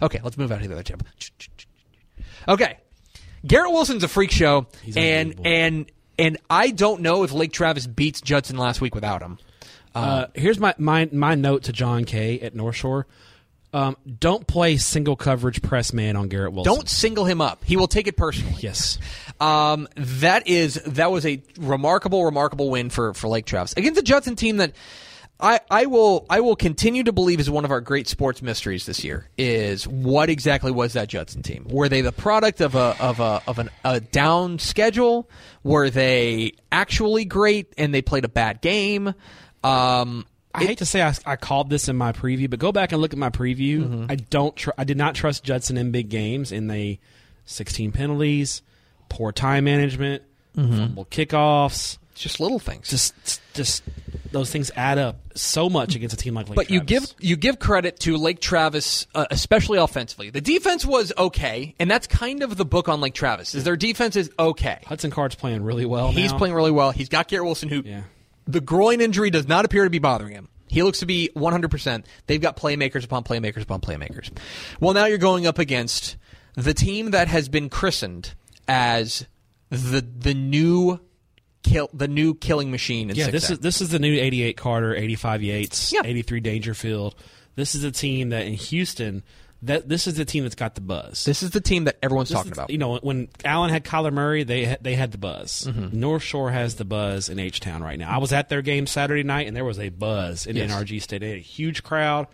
Okay, 0.00 0.20
let's 0.22 0.38
move 0.38 0.50
out 0.50 0.62
to 0.62 0.68
the 0.68 0.74
other 0.74 0.82
table. 0.82 1.06
Okay, 2.48 2.78
Garrett 3.46 3.72
Wilson's 3.72 4.02
a 4.02 4.08
freak 4.08 4.30
show, 4.30 4.66
He's 4.82 4.96
and 4.96 5.40
and 5.44 5.90
and 6.18 6.38
I 6.48 6.70
don't 6.70 7.02
know 7.02 7.22
if 7.22 7.32
Lake 7.32 7.52
Travis 7.52 7.86
beats 7.86 8.20
Judson 8.20 8.56
last 8.56 8.80
week 8.80 8.94
without 8.94 9.22
him. 9.22 9.38
Uh, 9.94 10.26
here's 10.34 10.58
my, 10.58 10.74
my 10.78 11.08
my 11.12 11.34
note 11.34 11.64
to 11.64 11.72
Jon 11.72 12.04
Kay 12.04 12.40
at 12.40 12.54
North 12.54 12.76
Shore. 12.76 13.06
Um, 13.72 13.96
don't 14.18 14.46
play 14.46 14.76
single 14.78 15.14
coverage 15.14 15.62
press 15.62 15.92
man 15.92 16.16
on 16.16 16.28
Garrett 16.28 16.52
Wilson. 16.52 16.74
Don't 16.74 16.88
single 16.88 17.24
him 17.24 17.40
up; 17.40 17.64
he 17.64 17.76
will 17.76 17.88
take 17.88 18.06
it 18.06 18.16
personally. 18.16 18.56
Yes. 18.60 18.98
Um, 19.40 19.88
that 19.96 20.48
is 20.48 20.74
that 20.84 21.10
was 21.10 21.24
a 21.24 21.42
remarkable, 21.58 22.26
remarkable 22.26 22.68
win 22.68 22.90
for 22.90 23.14
for 23.14 23.26
Lake 23.28 23.46
Travis 23.46 23.72
against 23.74 23.98
a 23.98 24.02
Judson 24.02 24.36
team 24.36 24.58
that 24.58 24.74
I, 25.40 25.60
I 25.70 25.86
will 25.86 26.26
I 26.28 26.40
will 26.40 26.56
continue 26.56 27.04
to 27.04 27.12
believe 27.12 27.40
is 27.40 27.48
one 27.48 27.64
of 27.64 27.70
our 27.70 27.80
great 27.80 28.06
sports 28.06 28.42
mysteries 28.42 28.84
this 28.84 29.02
year 29.02 29.28
is 29.38 29.88
what 29.88 30.28
exactly 30.28 30.70
was 30.70 30.92
that 30.92 31.08
Judson 31.08 31.42
team? 31.42 31.66
Were 31.70 31.88
they 31.88 32.02
the 32.02 32.12
product 32.12 32.60
of 32.60 32.74
a 32.74 32.94
of 33.00 33.20
a 33.20 33.42
of 33.46 33.58
an, 33.58 33.70
a 33.84 34.00
down 34.00 34.58
schedule? 34.58 35.30
Were 35.62 35.88
they 35.88 36.52
actually 36.70 37.24
great 37.24 37.72
and 37.78 37.94
they 37.94 38.02
played 38.02 38.24
a 38.24 38.28
bad 38.28 38.60
game? 38.60 39.14
Um, 39.64 40.26
I 40.54 40.64
hate 40.64 40.78
to 40.78 40.86
say 40.86 41.02
I, 41.02 41.14
I 41.24 41.36
called 41.36 41.70
this 41.70 41.88
in 41.88 41.96
my 41.96 42.12
preview, 42.12 42.50
but 42.50 42.58
go 42.58 42.72
back 42.72 42.92
and 42.92 43.00
look 43.00 43.12
at 43.12 43.18
my 43.18 43.30
preview. 43.30 43.80
Mm-hmm. 43.80 44.06
I 44.08 44.16
don't. 44.16 44.54
Tr- 44.56 44.70
I 44.76 44.84
did 44.84 44.96
not 44.96 45.14
trust 45.14 45.44
Judson 45.44 45.76
in 45.76 45.92
big 45.92 46.08
games, 46.08 46.50
in 46.52 46.66
the 46.66 46.98
16 47.46 47.92
penalties, 47.92 48.62
poor 49.08 49.32
time 49.32 49.64
management, 49.64 50.22
Mm-hmm. 50.56 50.76
fumble 50.76 51.04
kickoffs. 51.04 51.98
just 52.16 52.40
little 52.40 52.58
things. 52.58 52.88
Just, 52.90 53.40
just 53.54 53.84
those 54.32 54.50
things 54.50 54.72
add 54.74 54.98
up 54.98 55.20
so 55.36 55.70
much 55.70 55.94
against 55.94 56.12
a 56.12 56.16
team 56.16 56.34
like. 56.34 56.48
Lake 56.48 56.56
but 56.56 56.68
you 56.70 56.80
give 56.80 57.06
you 57.20 57.36
give 57.36 57.60
credit 57.60 58.00
to 58.00 58.16
Lake 58.16 58.40
Travis, 58.40 59.06
uh, 59.14 59.26
especially 59.30 59.78
offensively. 59.78 60.30
The 60.30 60.40
defense 60.40 60.84
was 60.84 61.12
okay, 61.16 61.76
and 61.78 61.88
that's 61.88 62.08
kind 62.08 62.42
of 62.42 62.56
the 62.56 62.64
book 62.64 62.88
on 62.88 63.00
Lake 63.00 63.14
Travis. 63.14 63.54
Is 63.54 63.62
their 63.62 63.76
defense 63.76 64.16
is 64.16 64.28
okay. 64.40 64.80
Hudson 64.86 65.12
Card's 65.12 65.36
playing 65.36 65.62
really 65.62 65.86
well. 65.86 66.10
He's 66.10 66.32
now. 66.32 66.38
playing 66.38 66.54
really 66.56 66.72
well. 66.72 66.90
He's 66.90 67.08
got 67.08 67.28
Garrett 67.28 67.44
Wilson, 67.46 67.68
who 67.68 67.82
Yeah. 67.84 68.02
The 68.52 68.60
groin 68.60 69.00
injury 69.00 69.30
does 69.30 69.46
not 69.48 69.64
appear 69.64 69.84
to 69.84 69.90
be 69.90 69.98
bothering 69.98 70.32
him. 70.32 70.48
He 70.68 70.82
looks 70.82 71.00
to 71.00 71.06
be 71.06 71.30
100%. 71.34 72.04
They've 72.26 72.40
got 72.40 72.56
playmakers 72.56 73.04
upon 73.04 73.24
playmakers 73.24 73.62
upon 73.62 73.80
playmakers. 73.80 74.30
Well, 74.78 74.94
now 74.94 75.06
you're 75.06 75.18
going 75.18 75.46
up 75.46 75.58
against 75.58 76.16
the 76.54 76.74
team 76.74 77.10
that 77.10 77.28
has 77.28 77.48
been 77.48 77.68
christened 77.68 78.34
as 78.68 79.26
the 79.70 80.00
the 80.00 80.34
new 80.34 81.00
kill 81.62 81.88
the 81.92 82.08
new 82.08 82.34
killing 82.34 82.70
machine 82.70 83.10
in 83.10 83.16
Yeah, 83.16 83.28
6A. 83.28 83.32
this 83.32 83.50
is 83.50 83.58
this 83.60 83.80
is 83.80 83.88
the 83.90 83.98
new 83.98 84.14
88 84.18 84.56
Carter, 84.56 84.94
85 84.94 85.42
Yates, 85.42 85.92
Yeah. 85.92 86.02
83 86.04 86.40
Daingerfield. 86.40 87.14
This 87.56 87.74
is 87.74 87.82
a 87.84 87.90
team 87.90 88.28
that 88.30 88.46
in 88.46 88.54
Houston, 88.54 89.22
that 89.62 89.88
this 89.88 90.06
is 90.06 90.14
the 90.14 90.24
team 90.24 90.44
that's 90.44 90.54
got 90.54 90.74
the 90.74 90.80
buzz. 90.80 91.24
this 91.26 91.42
is 91.42 91.50
the 91.50 91.60
team 91.60 91.84
that 91.84 91.98
everyone's 92.02 92.30
This 92.30 92.36
talking 92.38 92.52
is- 92.52 92.58
about. 92.58 92.70
You 92.70 92.78
know, 92.78 92.96
when 92.98 93.28
Allen 93.44 93.70
had 93.70 93.84
Kyler 93.84 94.12
Murray, 94.12 94.42
they 94.42 94.64
had, 94.64 94.82
they 94.82 94.94
had 94.94 95.12
the 95.12 95.18
buzz. 95.18 95.66
Mm-hmm. 95.68 95.98
North 96.00 96.22
Shore 96.22 96.50
has 96.50 96.76
the 96.76 96.84
buzz 96.84 97.28
in 97.28 97.38
H 97.38 97.60
Town 97.60 97.82
right 97.82 97.98
now. 97.98 98.10
I 98.10 98.18
was 98.18 98.32
at 98.32 98.48
their 98.48 98.62
game 98.62 98.86
Saturday 98.86 99.22
night, 99.22 99.46
and 99.46 99.54
there 99.56 99.64
was 99.64 99.78
a 99.78 99.90
buzz 99.90 100.46
in 100.46 100.56
Yes. 100.56 100.70
NRG 100.72 101.02
State. 101.02 101.18
They 101.20 101.28
had 101.30 101.36
a 101.38 101.40
huge 101.42 101.82
crowd. 101.82 102.26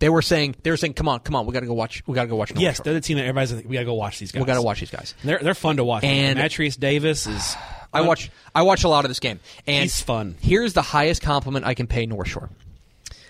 They 0.00 0.08
were 0.10 0.22
saying 0.22 0.54
they 0.62 0.70
were 0.70 0.76
saying, 0.76 0.94
"Come 0.94 1.08
on, 1.08 1.20
come 1.20 1.34
on, 1.34 1.44
we 1.46 1.52
got 1.52 1.60
to 1.60 1.66
go 1.66 1.72
watch. 1.74 2.02
We 2.06 2.14
got 2.14 2.22
to 2.22 2.28
go 2.28 2.36
watch." 2.36 2.54
North 2.54 2.62
yes, 2.62 2.76
Shore. 2.76 2.84
they're 2.84 2.94
the 2.94 3.00
team 3.00 3.16
that 3.16 3.24
everybody's 3.24 3.52
like, 3.52 3.64
we 3.68 3.72
got 3.74 3.80
to 3.80 3.86
go 3.86 3.94
watch 3.94 4.18
these 4.20 4.30
guys. 4.30 4.40
we 4.40 4.46
got 4.46 4.54
to 4.54 4.62
watch 4.62 4.78
these 4.80 4.90
guys. 4.90 5.14
They're 5.24 5.40
they're 5.40 5.54
fun 5.54 5.78
to 5.78 5.84
watch. 5.84 6.04
And- 6.04 6.38
Matrius 6.38 6.78
Davis 6.78 7.26
is. 7.26 7.56
I 7.92 8.02
watch 8.02 8.30
I 8.54 8.62
watch 8.62 8.84
a 8.84 8.88
lot 8.88 9.06
of 9.06 9.08
this 9.08 9.18
game, 9.18 9.40
and 9.66 9.82
He's 9.84 10.00
fun. 10.00 10.36
Here's 10.40 10.74
the 10.74 10.82
highest 10.82 11.22
compliment 11.22 11.64
I 11.64 11.72
can 11.74 11.86
pay 11.86 12.04
North 12.06 12.28
Shore. 12.28 12.50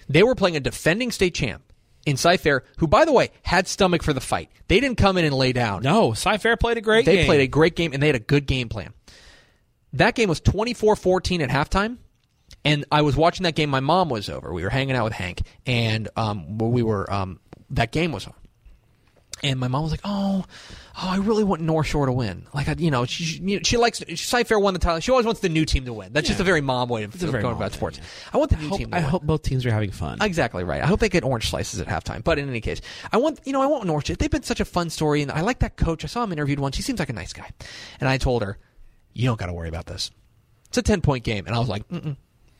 They 0.08 0.22
were 0.24 0.34
playing 0.34 0.56
a 0.56 0.60
defending 0.60 1.10
state 1.12 1.32
champ 1.34 1.62
in 2.06 2.16
Cy-Fair, 2.16 2.64
who, 2.78 2.86
by 2.86 3.04
the 3.04 3.12
way, 3.12 3.30
had 3.42 3.68
stomach 3.68 4.02
for 4.02 4.12
the 4.12 4.20
fight. 4.20 4.50
They 4.68 4.80
didn't 4.80 4.98
come 4.98 5.16
in 5.18 5.24
and 5.24 5.34
lay 5.34 5.52
down. 5.52 5.82
No, 5.82 6.12
Cy-Fair 6.14 6.56
played 6.56 6.78
a 6.78 6.80
great 6.80 7.04
game. 7.04 7.14
they 7.14 7.16
game. 7.18 7.26
played 7.26 7.40
a 7.40 7.46
great 7.46 7.76
game, 7.76 7.92
and 7.92 8.02
they 8.02 8.06
had 8.06 8.16
a 8.16 8.20
good 8.20 8.46
game 8.46 8.68
plan. 8.68 8.92
That 9.94 10.14
game 10.14 10.28
was 10.28 10.40
24-14 10.40 11.40
at 11.40 11.50
halftime. 11.50 11.98
And 12.64 12.84
I 12.90 13.02
was 13.02 13.16
watching 13.16 13.44
that 13.44 13.54
game. 13.54 13.70
My 13.70 13.80
mom 13.80 14.08
was 14.08 14.28
over. 14.28 14.52
We 14.52 14.62
were 14.62 14.70
hanging 14.70 14.96
out 14.96 15.04
with 15.04 15.12
Hank, 15.12 15.42
and 15.64 16.08
um, 16.16 16.58
we 16.58 16.82
were 16.82 17.10
um, 17.12 17.40
that 17.70 17.92
game 17.92 18.10
was 18.10 18.26
on. 18.26 18.34
And 19.42 19.60
my 19.60 19.68
mom 19.68 19.82
was 19.82 19.90
like, 19.92 20.00
"Oh, 20.04 20.44
oh, 20.46 21.08
I 21.08 21.16
really 21.18 21.44
want 21.44 21.62
North 21.62 21.86
Shore 21.86 22.06
to 22.06 22.12
win. 22.12 22.46
Like, 22.52 22.68
I, 22.68 22.74
you 22.78 22.90
know, 22.90 23.04
she, 23.06 23.24
she, 23.24 23.60
she 23.62 23.76
likes 23.76 24.02
Cy-Fair 24.14 24.58
won 24.58 24.74
the 24.74 24.80
title. 24.80 25.00
She 25.00 25.10
always 25.10 25.26
wants 25.26 25.40
the 25.40 25.48
new 25.48 25.64
team 25.64 25.84
to 25.84 25.92
win. 25.92 26.12
That's 26.12 26.26
just 26.26 26.40
a 26.40 26.44
very 26.44 26.60
mom 26.60 26.88
way 26.88 27.04
of, 27.04 27.14
of 27.14 27.20
going 27.32 27.44
about 27.44 27.70
thing, 27.70 27.78
sports. 27.78 27.98
yeah. 27.98 28.04
I 28.32 28.38
want 28.38 28.50
the 28.50 28.56
I 28.56 28.60
new 28.60 28.68
hope, 28.68 28.78
team. 28.78 28.90
To 28.90 28.96
I 28.96 29.00
win. 29.00 29.08
hope 29.10 29.22
both 29.22 29.42
teams 29.42 29.64
are 29.66 29.70
having 29.70 29.90
fun. 29.90 30.18
Exactly 30.20 30.64
right. 30.64 30.82
I 30.82 30.86
hope 30.86 31.00
they 31.00 31.08
get 31.08 31.24
orange 31.24 31.50
slices 31.50 31.80
at 31.80 31.86
halftime. 31.86 32.24
But 32.24 32.38
in 32.38 32.48
any 32.48 32.60
case, 32.60 32.80
I 33.12 33.18
want 33.18 33.40
you 33.44 33.52
know 33.52 33.62
I 33.62 33.66
want 33.66 33.84
North. 33.86 34.06
Shore. 34.06 34.16
They've 34.16 34.30
been 34.30 34.42
such 34.42 34.60
a 34.60 34.64
fun 34.64 34.90
story, 34.90 35.22
and 35.22 35.30
I 35.30 35.42
like 35.42 35.60
that 35.60 35.76
coach. 35.76 36.04
I 36.04 36.08
saw 36.08 36.24
him 36.24 36.32
interviewed 36.32 36.58
once. 36.58 36.76
He 36.76 36.82
seems 36.82 36.98
like 36.98 37.10
a 37.10 37.12
nice 37.14 37.32
guy. 37.32 37.48
And 38.00 38.08
I 38.08 38.18
told 38.18 38.42
her, 38.42 38.58
"You 39.12 39.26
don't 39.26 39.38
got 39.38 39.46
to 39.46 39.52
worry 39.52 39.68
about 39.68 39.86
this. 39.86 40.10
It's 40.68 40.78
a 40.78 40.82
ten 40.82 41.00
point 41.00 41.24
game." 41.24 41.46
And 41.46 41.54
I 41.54 41.58
was 41.60 41.68
like, 41.68 41.86
Mm-mm, 41.88 42.16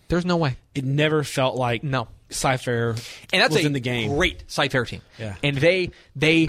"There's 0.09 0.25
no 0.25 0.37
way." 0.37 0.57
it 0.75 0.85
never 0.85 1.25
felt 1.25 1.57
like 1.57 1.83
No. 1.83 2.07
Cy-Fair 2.31 2.91
And 2.91 3.43
that's 3.43 3.55
was 3.55 3.65
a 3.65 3.67
in 3.67 3.73
the 3.73 3.81
game. 3.81 4.15
great 4.15 4.45
Cy-Fair 4.47 4.85
team. 4.85 5.03
Yeah. 5.19 5.37
And 5.43 5.57
they 5.57 5.91
they 6.15 6.49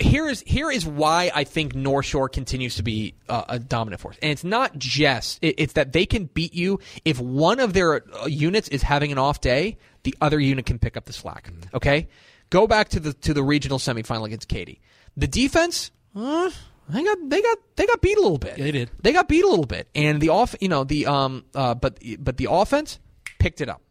here 0.00 0.28
is 0.28 0.42
here 0.46 0.70
is 0.70 0.86
why 0.86 1.30
I 1.34 1.44
think 1.44 1.74
North 1.74 2.06
Shore 2.06 2.28
continues 2.28 2.76
to 2.76 2.82
be 2.82 3.14
uh, 3.28 3.44
a 3.48 3.58
dominant 3.58 4.00
force. 4.00 4.16
And 4.22 4.30
it's 4.32 4.44
not 4.44 4.76
just 4.78 5.38
it, 5.42 5.56
it's 5.58 5.74
that 5.74 5.92
they 5.92 6.06
can 6.06 6.26
beat 6.26 6.54
you 6.54 6.80
if 7.04 7.20
one 7.20 7.60
of 7.60 7.72
their 7.72 8.04
uh, 8.16 8.26
units 8.26 8.68
is 8.68 8.82
having 8.82 9.12
an 9.12 9.18
off 9.18 9.40
day, 9.40 9.78
the 10.02 10.14
other 10.20 10.40
unit 10.40 10.66
can 10.66 10.78
pick 10.78 10.96
up 10.96 11.04
the 11.06 11.12
slack. 11.12 11.48
Mm-hmm. 11.50 11.76
Okay? 11.76 12.08
Go 12.50 12.66
back 12.66 12.88
to 12.90 13.00
the 13.00 13.12
to 13.12 13.34
the 13.34 13.42
regional 13.42 13.78
semifinal 13.78 14.24
against 14.26 14.48
Katy. 14.48 14.80
The 15.16 15.26
defense 15.26 15.90
uh, 16.16 16.50
they 16.88 17.02
got 17.02 17.18
they 17.28 17.42
got 17.42 17.58
they 17.76 17.86
got 17.86 18.00
beat 18.00 18.16
a 18.18 18.20
little 18.20 18.38
bit. 18.38 18.58
Yeah, 18.58 18.64
they 18.64 18.72
did. 18.72 18.90
They 19.02 19.12
got 19.12 19.28
beat 19.28 19.44
a 19.44 19.48
little 19.48 19.66
bit, 19.66 19.88
and 19.94 20.20
the 20.20 20.28
off, 20.28 20.54
you 20.60 20.68
know, 20.68 20.84
the 20.84 21.06
um, 21.06 21.44
uh, 21.54 21.74
but 21.74 21.98
but 22.18 22.36
the 22.36 22.48
offense 22.50 22.98
picked 23.38 23.60
it 23.60 23.68
up, 23.68 23.82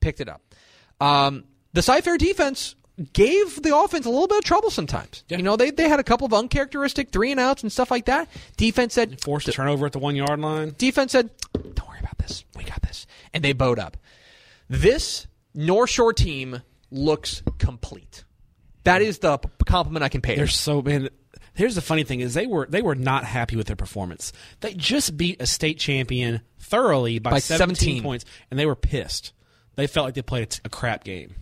picked 0.00 0.20
it 0.20 0.28
up. 0.28 0.40
Um, 1.00 1.44
the 1.72 1.82
Cy-Fair 1.82 2.18
defense 2.18 2.74
gave 3.12 3.62
the 3.62 3.74
offense 3.76 4.04
a 4.06 4.10
little 4.10 4.26
bit 4.28 4.38
of 4.38 4.44
trouble 4.44 4.70
sometimes. 4.70 5.24
Yeah. 5.28 5.38
You 5.38 5.42
know, 5.42 5.56
they 5.56 5.70
they 5.70 5.88
had 5.88 6.00
a 6.00 6.04
couple 6.04 6.26
of 6.26 6.34
uncharacteristic 6.34 7.10
three 7.10 7.30
and 7.30 7.40
outs 7.40 7.62
and 7.62 7.72
stuff 7.72 7.90
like 7.90 8.06
that. 8.06 8.28
Defense 8.56 8.94
said, 8.94 9.20
Forced 9.22 9.48
a 9.48 9.52
turnover 9.52 9.86
at 9.86 9.92
the 9.92 9.98
one 9.98 10.16
yard 10.16 10.38
line. 10.40 10.74
defense 10.76 11.12
said, 11.12 11.30
"Don't 11.54 11.88
worry 11.88 12.00
about 12.00 12.18
this. 12.18 12.44
We 12.56 12.64
got 12.64 12.82
this," 12.82 13.06
and 13.32 13.42
they 13.42 13.52
bowed 13.52 13.78
up. 13.78 13.96
This 14.68 15.26
North 15.54 15.90
Shore 15.90 16.12
team 16.12 16.62
looks 16.90 17.42
complete. 17.58 18.24
That 18.84 19.02
is 19.02 19.18
the 19.20 19.38
compliment 19.66 20.02
I 20.02 20.08
can 20.08 20.20
pay. 20.20 20.36
They're 20.36 20.46
so 20.46 20.82
man. 20.82 21.08
Here's 21.54 21.74
the 21.74 21.82
funny 21.82 22.04
thing 22.04 22.20
is 22.20 22.34
they 22.34 22.46
were 22.46 22.66
they 22.68 22.82
were 22.82 22.94
not 22.94 23.24
happy 23.24 23.56
with 23.56 23.66
their 23.66 23.76
performance. 23.76 24.32
They 24.60 24.74
just 24.74 25.16
beat 25.16 25.40
a 25.40 25.46
state 25.46 25.78
champion 25.78 26.40
thoroughly 26.58 27.18
by, 27.18 27.30
By 27.32 27.38
17, 27.40 27.76
17. 27.76 28.02
points, 28.02 28.24
and 28.50 28.58
they 28.60 28.66
were 28.66 28.76
pissed. 28.76 29.32
They 29.76 29.86
felt 29.86 30.06
like 30.06 30.14
they 30.14 30.22
played 30.22 30.42
a, 30.44 30.46
t- 30.46 30.60
a 30.64 30.68
crap 30.68 31.04
game. 31.04 31.34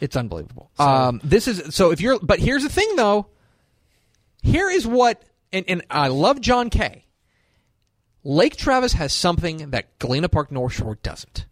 It's 0.00 0.16
unbelievable. 0.16 0.70
um, 0.78 1.20
this 1.24 1.48
is 1.48 1.74
so 1.74 1.90
if 1.90 2.00
you're, 2.00 2.18
but 2.20 2.38
here's 2.38 2.62
the 2.62 2.68
thing 2.68 2.96
though. 2.96 3.26
Here 4.42 4.68
is 4.68 4.86
what, 4.86 5.22
and, 5.52 5.64
and 5.68 5.82
I 5.90 6.08
love 6.08 6.40
Jon 6.40 6.68
Kay. 6.68 7.04
Lake 8.24 8.56
Travis 8.56 8.92
has 8.94 9.12
something 9.12 9.70
that 9.70 9.98
Galena 9.98 10.28
Park 10.28 10.50
North 10.52 10.72
Shore 10.74 10.98
doesn't. 11.02 11.46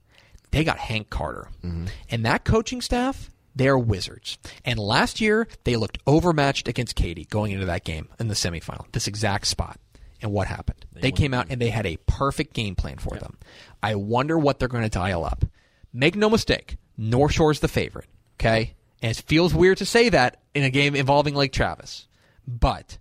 They 0.50 0.64
got 0.64 0.78
Hank 0.78 1.10
Carter, 1.10 1.48
and 1.62 2.24
that 2.24 2.44
coaching 2.44 2.80
staff. 2.80 3.30
They're 3.54 3.76
wizards. 3.78 4.38
And 4.64 4.78
last 4.78 5.20
year 5.20 5.48
they 5.64 5.74
looked 5.76 5.98
overmatched 6.06 6.68
against 6.68 6.94
Katy 6.94 7.24
going 7.26 7.50
into 7.52 7.66
that 7.66 7.84
game 7.84 8.08
in 8.20 8.28
the 8.28 8.34
semifinal, 8.34 8.90
this 8.92 9.08
exact 9.08 9.48
spot. 9.48 9.78
And 10.22 10.32
what 10.32 10.46
happened? 10.46 10.86
They, 10.92 11.10
came 11.12 11.34
out 11.34 11.46
and 11.50 11.60
they 11.60 11.70
had 11.70 11.84
a 11.84 11.96
perfect 12.06 12.54
game 12.54 12.76
plan 12.76 12.98
for 12.98 13.16
them. 13.18 13.38
I 13.82 13.96
wonder 13.96 14.38
what 14.38 14.58
they're 14.60 14.68
going 14.68 14.84
to 14.84 14.88
dial 14.88 15.24
up. 15.24 15.44
Make 15.92 16.16
no 16.16 16.30
mistake, 16.30 16.76
North 16.96 17.32
Shore's 17.32 17.60
the 17.60 17.68
favorite. 17.68 18.06
Okay, 18.38 18.74
and 19.02 19.10
it 19.10 19.22
feels 19.26 19.52
weird 19.54 19.78
to 19.78 19.86
say 19.86 20.08
that 20.08 20.38
in 20.54 20.62
a 20.62 20.70
game 20.70 20.94
involving 20.94 21.34
Lake 21.34 21.52
Travis, 21.52 22.06
but 22.46 22.98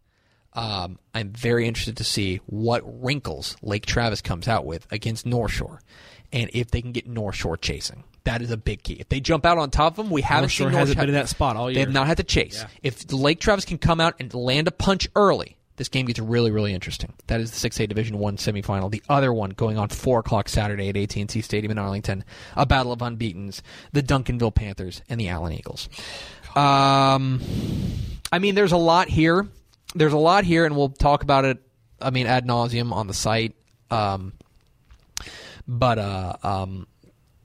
um, 0.54 1.00
I'm 1.14 1.30
very 1.32 1.68
interested 1.68 1.98
to 1.98 2.04
see 2.04 2.38
what 2.48 2.82
wrinkles 3.04 3.56
Lake 3.62 3.86
Travis 3.86 4.22
comes 4.22 4.48
out 4.48 4.66
with 4.66 4.86
against 4.92 5.26
North 5.26 5.52
Shore, 5.52 5.82
and 6.34 6.50
if 6.54 6.72
they 6.72 6.82
can 6.82 6.92
get 6.92 7.08
North 7.08 7.36
Shore 7.36 7.58
chasing. 7.58 8.04
That 8.26 8.42
is 8.42 8.52
a 8.52 8.58
big 8.58 8.84
key. 8.84 8.94
If 8.94 9.10
they 9.10 9.22
jump 9.22 9.46
out 9.46 9.58
on 9.58 9.72
top 9.72 9.94
of 9.94 10.06
them, 10.06 10.10
we 10.12 10.22
haven't 10.22 10.44
North 10.44 10.52
Shore 10.52 10.68
seen 10.68 10.72
North 10.74 10.80
hasn't 10.82 10.98
Shore- 10.98 11.02
been 11.04 11.10
in 11.16 11.16
that 11.22 11.30
spot 11.30 11.56
all 11.56 11.70
year. 11.70 11.76
They 11.76 11.82
have 11.82 11.94
not 11.94 12.08
had 12.08 12.18
to 12.18 12.24
chase. 12.24 12.62
Yeah. 12.62 12.68
If 12.84 13.12
Lake 13.14 13.40
Travis 13.40 13.66
can 13.66 13.78
come 13.78 14.00
out 14.02 14.16
and 14.20 14.32
land 14.34 14.68
a 14.68 14.72
punch 14.72 15.08
early, 15.16 15.58
this 15.80 15.88
game 15.88 16.06
gets 16.06 16.20
really, 16.20 16.52
really 16.52 16.74
interesting. 16.74 17.14
That 17.28 17.40
is 17.40 17.52
the 17.52 17.70
6A 17.70 17.88
Division 17.88 18.20
One 18.20 18.36
semifinal. 18.36 18.92
The 18.92 19.02
other 19.08 19.32
one 19.34 19.52
going 19.52 19.78
on 19.78 19.88
four 19.88 20.20
o'clock 20.20 20.50
Saturday 20.50 20.90
at 20.90 20.98
AT&T 20.98 21.42
Stadium 21.42 21.72
in 21.72 21.78
Arlington. 21.78 22.26
A 22.58 22.66
battle 22.66 22.92
of 22.92 23.00
unbeaten's: 23.00 23.64
the 23.94 24.04
Duncanville 24.04 24.54
Panthers 24.54 25.02
and 25.10 25.20
the 25.20 25.30
Allen 25.30 25.54
Eagles. 25.54 25.88
Um, 26.54 27.42
I 28.32 28.40
mean, 28.40 28.56
there's 28.56 28.74
a 28.74 28.78
lot 28.78 29.08
here. 29.08 29.48
There's 29.96 30.14
a 30.14 30.18
lot 30.18 30.44
here, 30.44 30.66
and 30.66 30.76
we'll 30.76 30.90
talk 30.90 31.24
about 31.24 31.46
it. 31.46 31.60
I 32.02 32.10
mean, 32.10 32.28
ad 32.28 32.46
nauseum 32.46 32.92
on 32.92 33.08
the 33.08 33.14
site. 33.14 33.56
Um, 33.90 34.34
but 35.66 35.98
uh, 35.98 36.34
um, 36.44 36.88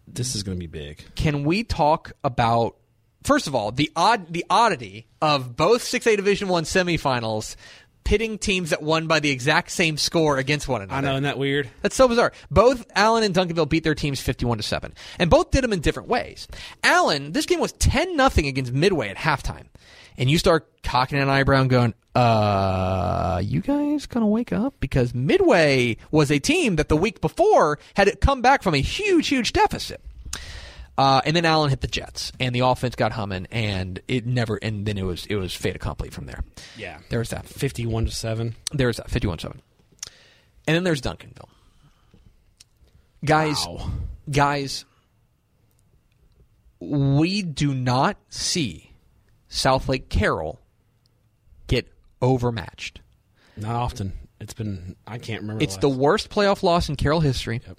This 0.09 0.35
is 0.35 0.43
going 0.43 0.59
to 0.59 0.61
be 0.61 0.67
big. 0.67 1.05
can 1.15 1.45
we 1.45 1.63
talk 1.63 2.13
about 2.25 2.77
first 3.23 3.47
of 3.47 3.55
all 3.55 3.71
the 3.73 3.91
odd 3.97 4.33
the 4.33 4.45
oddity 4.51 5.07
of 5.23 5.57
both 5.57 5.83
6A 5.83 6.17
Division 6.17 6.49
1 6.49 6.65
semifinals 6.65 7.57
pitting 8.05 8.39
teams 8.39 8.71
that 8.71 8.83
won 8.83 9.07
by 9.07 9.21
the 9.21 9.31
exact 9.31 9.71
same 9.71 9.97
score 9.97 10.37
against 10.39 10.69
one 10.69 10.83
another. 10.83 10.97
I 10.97 11.01
know, 11.01 11.13
isn't 11.13 11.25
that 11.25 11.39
weird? 11.39 11.71
That's 11.83 11.97
so 11.97 12.07
bizarre. 12.07 12.33
Both 12.51 12.87
Allen 12.95 13.25
and 13.25 13.35
Duncanville 13.35 13.69
beat 13.69 13.85
their 13.85 13.95
teams 13.95 14.21
51 14.21 14.59
to 14.59 14.63
7. 14.63 14.95
And 15.19 15.31
both 15.31 15.51
did 15.51 15.65
them 15.65 15.73
in 15.73 15.81
different 15.81 16.09
ways. 16.09 16.47
Allen, 16.83 17.33
this 17.33 17.47
game 17.47 17.61
was 17.61 17.73
10 17.73 18.17
nothing 18.17 18.47
against 18.47 18.73
Midway 18.73 19.09
at 19.09 19.17
halftime. 19.17 19.67
And 20.17 20.31
you 20.31 20.39
start 20.39 20.83
cocking 20.83 21.19
an 21.19 21.29
eyebrow 21.29 21.63
and 21.63 21.71
going, 21.71 21.95
uh, 22.15 23.41
you 23.43 23.61
guys 23.61 24.07
gonna 24.07 24.29
wake 24.29 24.53
up? 24.53 24.75
Because 24.79 25.13
Midway 25.15 25.97
was 26.13 26.31
a 26.31 26.39
team 26.39 26.77
that 26.77 26.89
the 26.89 26.97
week 26.97 27.21
before 27.21 27.79
had 27.95 28.21
come 28.21 28.41
back 28.41 28.63
from 28.63 28.75
a 28.75 28.81
huge, 28.81 29.29
huge 29.29 29.53
deficit. 29.53 30.01
Uh, 30.97 31.21
and 31.25 31.35
then 31.35 31.45
Allen 31.45 31.71
hit 31.71 31.81
the 31.81 31.89
Jets, 31.89 32.31
and 32.39 32.55
the 32.55 32.61
offense 32.61 32.95
got 32.95 33.11
humming, 33.13 33.47
and 33.51 34.01
it 34.07 34.27
never. 34.27 34.57
And 34.63 34.87
then 34.87 34.97
it 34.97 35.03
was 35.03 35.27
it 35.27 35.35
was 35.35 35.53
fait 35.55 35.75
accompli 35.75 36.09
from 36.11 36.27
there. 36.27 36.45
Yeah. 36.77 36.99
There 37.09 37.19
was 37.19 37.31
that. 37.31 37.47
Fifty-one 37.47 38.05
to 38.07 38.13
seven. 38.13 38.55
There's 38.73 38.99
that 38.99 39.11
fifty-one 39.11 39.39
seven, 39.41 39.61
and 40.69 40.77
then 40.77 40.85
there's 40.85 41.01
Duncanville. 41.03 41.49
Guys, 43.25 43.65
Wow. 43.67 43.91
guys, 44.31 44.85
we 46.81 47.43
do 47.43 47.75
not 47.75 48.17
see 48.29 48.91
Southlake 49.51 50.09
Carroll 50.09 50.61
get 51.67 51.89
overmatched. 52.21 53.01
Not 53.57 53.75
often. 53.75 54.13
It's 54.41 54.53
been. 54.55 54.97
I 55.07 55.19
can't 55.19 55.43
remember. 55.43 55.63
It's 55.63 55.77
the 55.79 55.89
last- 55.89 55.99
worst 55.99 56.31
playoff 56.31 56.63
loss 56.63 56.89
in 56.89 56.97
Carroll 56.97 57.21
history, 57.21 57.61
Yep. 57.67 57.79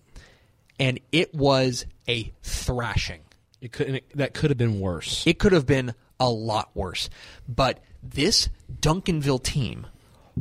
And 0.79 0.99
it 1.11 1.33
was 1.33 1.85
a 2.07 2.31
thrashing. 2.43 3.21
It 3.61 3.71
could. 3.71 3.89
it- 3.95 4.17
that 4.17 4.33
could 4.33 4.49
have 4.51 4.57
been 4.57 4.79
worse. 4.79 5.25
It 5.25 5.39
could 5.39 5.51
have 5.53 5.65
been 5.65 5.93
a 6.19 6.29
lot 6.29 6.69
worse. 6.75 7.09
But 7.47 7.81
this 8.03 8.49
Duncanville 8.81 9.43
team, 9.43 9.87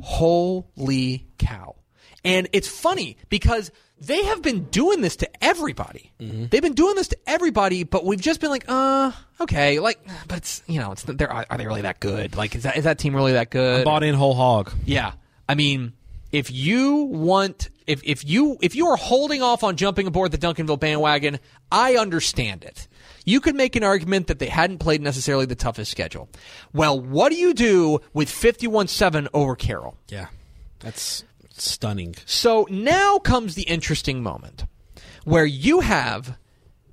holy 0.03 1.27
cow. 1.39 1.77
And 2.25 2.49
it's 2.53 2.69
funny 2.69 3.17
because 3.29 3.71
they 4.01 4.25
have 4.25 4.41
been 4.43 4.65
doing 4.65 5.01
this 5.03 5.17
to 5.17 5.45
everybody. 5.45 6.11
They've 6.19 6.63
been 6.63 6.73
doing 6.75 6.95
this 6.95 7.09
to 7.09 7.19
everybody, 7.27 7.85
but 7.85 8.05
we've 8.05 8.21
just 8.21 8.41
been 8.41 8.51
like, 8.51 8.65
uh, 8.69 9.13
okay, 9.41 9.79
like, 9.79 9.99
but 10.29 10.39
it's, 10.39 10.63
you 10.67 10.81
know, 10.81 10.93
it's, 10.93 11.03
they're, 11.03 11.31
are 11.31 11.59
they 11.59 11.67
really 11.67 11.83
that 11.83 12.01
good? 12.01 12.35
Like, 12.37 12.55
is 12.55 12.63
that, 12.63 12.77
is 12.77 12.85
that 12.85 12.99
team 12.99 13.15
really 13.15 13.33
that 13.33 13.51
good? 13.51 13.85
Bought 13.85 14.03
in 14.03 14.15
whole 14.15 14.35
hog. 14.35 14.73
Yeah. 14.87 15.13
I 15.49 15.55
mean, 15.55 15.93
if 16.35 16.51
you 16.51 16.97
want 16.97 17.71
if 17.87 18.03
if 18.03 18.25
you 18.25 18.59
if 18.61 18.75
you 18.75 18.89
are 18.89 18.97
holding 18.97 19.41
off 19.41 19.63
on 19.63 19.77
jumping 19.77 20.09
aboard 20.09 20.33
the 20.33 20.39
Duncanville 20.39 20.81
bandwagon, 20.81 21.39
I 21.71 21.95
understand 21.95 22.65
it. 22.65 22.89
You 23.25 23.41
could 23.41 23.55
make 23.55 23.77
an 23.77 23.85
argument 23.85 24.27
that 24.27 24.41
they 24.41 24.49
hadn't 24.49 24.79
played 24.79 25.01
necessarily 25.01 25.47
the 25.47 25.55
toughest 25.55 25.93
schedule. 25.93 26.29
Well, 26.73 27.01
what 27.01 27.31
do 27.31 27.37
you 27.37 27.55
do 27.55 28.01
with 28.13 28.29
51-7 28.29 29.29
over 29.33 29.55
Carroll? 29.55 29.97
Yeah. 30.09 30.27
That's 30.81 31.25
stunning. 31.51 32.17
So 32.27 32.67
now 32.69 33.19
comes 33.19 33.55
the 33.55 33.63
interesting 33.63 34.23
moment 34.23 34.65
where 35.25 35.47
you 35.47 35.81
have 35.81 36.37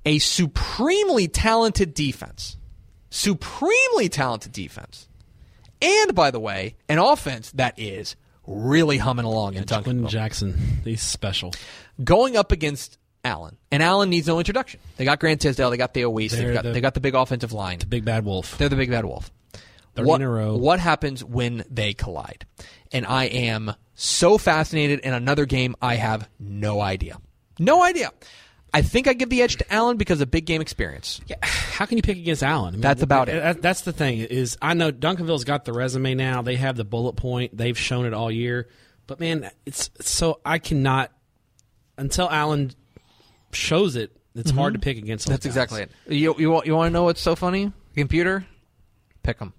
a 0.06 0.20
supremely 0.20 1.26
talented 1.26 1.94
defense. 1.94 2.56
Supremely 3.10 4.08
talented 4.08 4.52
defense. 4.52 5.08
And 5.82 6.14
by 6.14 6.30
the 6.30 6.40
way, 6.40 6.76
an 6.88 6.98
offense 6.98 7.50
that 7.52 7.74
is 7.76 8.14
really 8.46 8.98
humming 8.98 9.24
along 9.24 9.54
in 9.54 9.64
Duncanville. 9.64 10.08
Jackson. 10.08 10.80
He's 10.84 11.02
special. 11.02 11.52
Going 12.02 12.36
up 12.36 12.52
against 12.52 12.98
Allen. 13.24 13.56
And 13.70 13.82
Allen 13.82 14.10
needs 14.10 14.26
no 14.26 14.38
introduction. 14.38 14.80
They 14.96 15.04
got 15.04 15.20
Grant 15.20 15.40
Tisdale, 15.40 15.70
they 15.70 15.76
got 15.76 15.94
Theo 15.94 16.10
Wease, 16.10 16.32
they've 16.32 16.52
got, 16.52 16.64
the- 16.64 16.72
they 16.72 16.80
got 16.80 16.94
the 16.94 17.00
big 17.00 17.14
offensive 17.14 17.52
line. 17.52 17.78
The 17.78 17.86
big 17.86 18.04
bad 18.04 18.24
wolf. 18.24 18.58
They're 18.58 18.68
the 18.68 18.76
big 18.76 18.90
bad 18.90 19.04
wolf. 19.04 19.30
30 19.94 20.08
what, 20.08 20.20
in 20.22 20.26
a 20.26 20.30
row. 20.30 20.56
what 20.56 20.80
happens 20.80 21.22
when 21.22 21.64
they 21.70 21.92
collide? 21.92 22.46
And 22.92 23.06
I 23.06 23.24
am 23.24 23.74
so 23.94 24.38
fascinated. 24.38 25.00
In 25.00 25.12
another 25.12 25.44
game, 25.44 25.76
I 25.82 25.96
have 25.96 26.28
no 26.40 26.80
idea. 26.80 27.18
No 27.58 27.82
idea. 27.84 28.10
I 28.74 28.82
think 28.82 29.06
I 29.06 29.12
give 29.12 29.28
the 29.28 29.42
edge 29.42 29.56
to 29.56 29.72
Allen 29.72 29.98
because 29.98 30.20
of 30.20 30.30
big 30.30 30.46
game 30.46 30.62
experience. 30.62 31.20
Yeah, 31.26 31.36
how 31.42 31.84
can 31.84 31.98
you 31.98 32.02
pick 32.02 32.16
against 32.16 32.42
Allen? 32.42 32.68
I 32.68 32.70
mean, 32.72 32.80
That's 32.80 33.02
about 33.02 33.28
it. 33.28 33.60
That's 33.60 33.82
the 33.82 33.92
thing 33.92 34.18
is 34.18 34.56
I 34.62 34.74
know 34.74 34.90
Duncanville's 34.90 35.44
got 35.44 35.64
the 35.64 35.72
resume 35.72 36.14
now. 36.14 36.42
They 36.42 36.56
have 36.56 36.76
the 36.76 36.84
bullet 36.84 37.14
point. 37.14 37.56
They've 37.56 37.78
shown 37.78 38.06
it 38.06 38.14
all 38.14 38.30
year. 38.30 38.68
But 39.06 39.20
man, 39.20 39.50
it's 39.66 39.90
so 40.00 40.40
I 40.44 40.58
cannot 40.58 41.12
until 41.98 42.30
Allen 42.30 42.72
shows 43.52 43.96
it. 43.96 44.16
It's 44.34 44.50
hard 44.50 44.72
to 44.72 44.80
pick 44.80 44.96
against. 44.96 45.26
Mm-hmm. 45.26 45.32
That's 45.32 45.44
guys. 45.44 45.50
exactly 45.50 45.82
it. 45.82 45.90
You 46.08 46.34
you 46.38 46.50
want, 46.50 46.66
you 46.66 46.74
want 46.74 46.88
to 46.88 46.92
know 46.92 47.04
what's 47.04 47.20
so 47.20 47.36
funny? 47.36 47.72
Computer, 47.94 48.46
pick 49.22 49.38
them. 49.38 49.52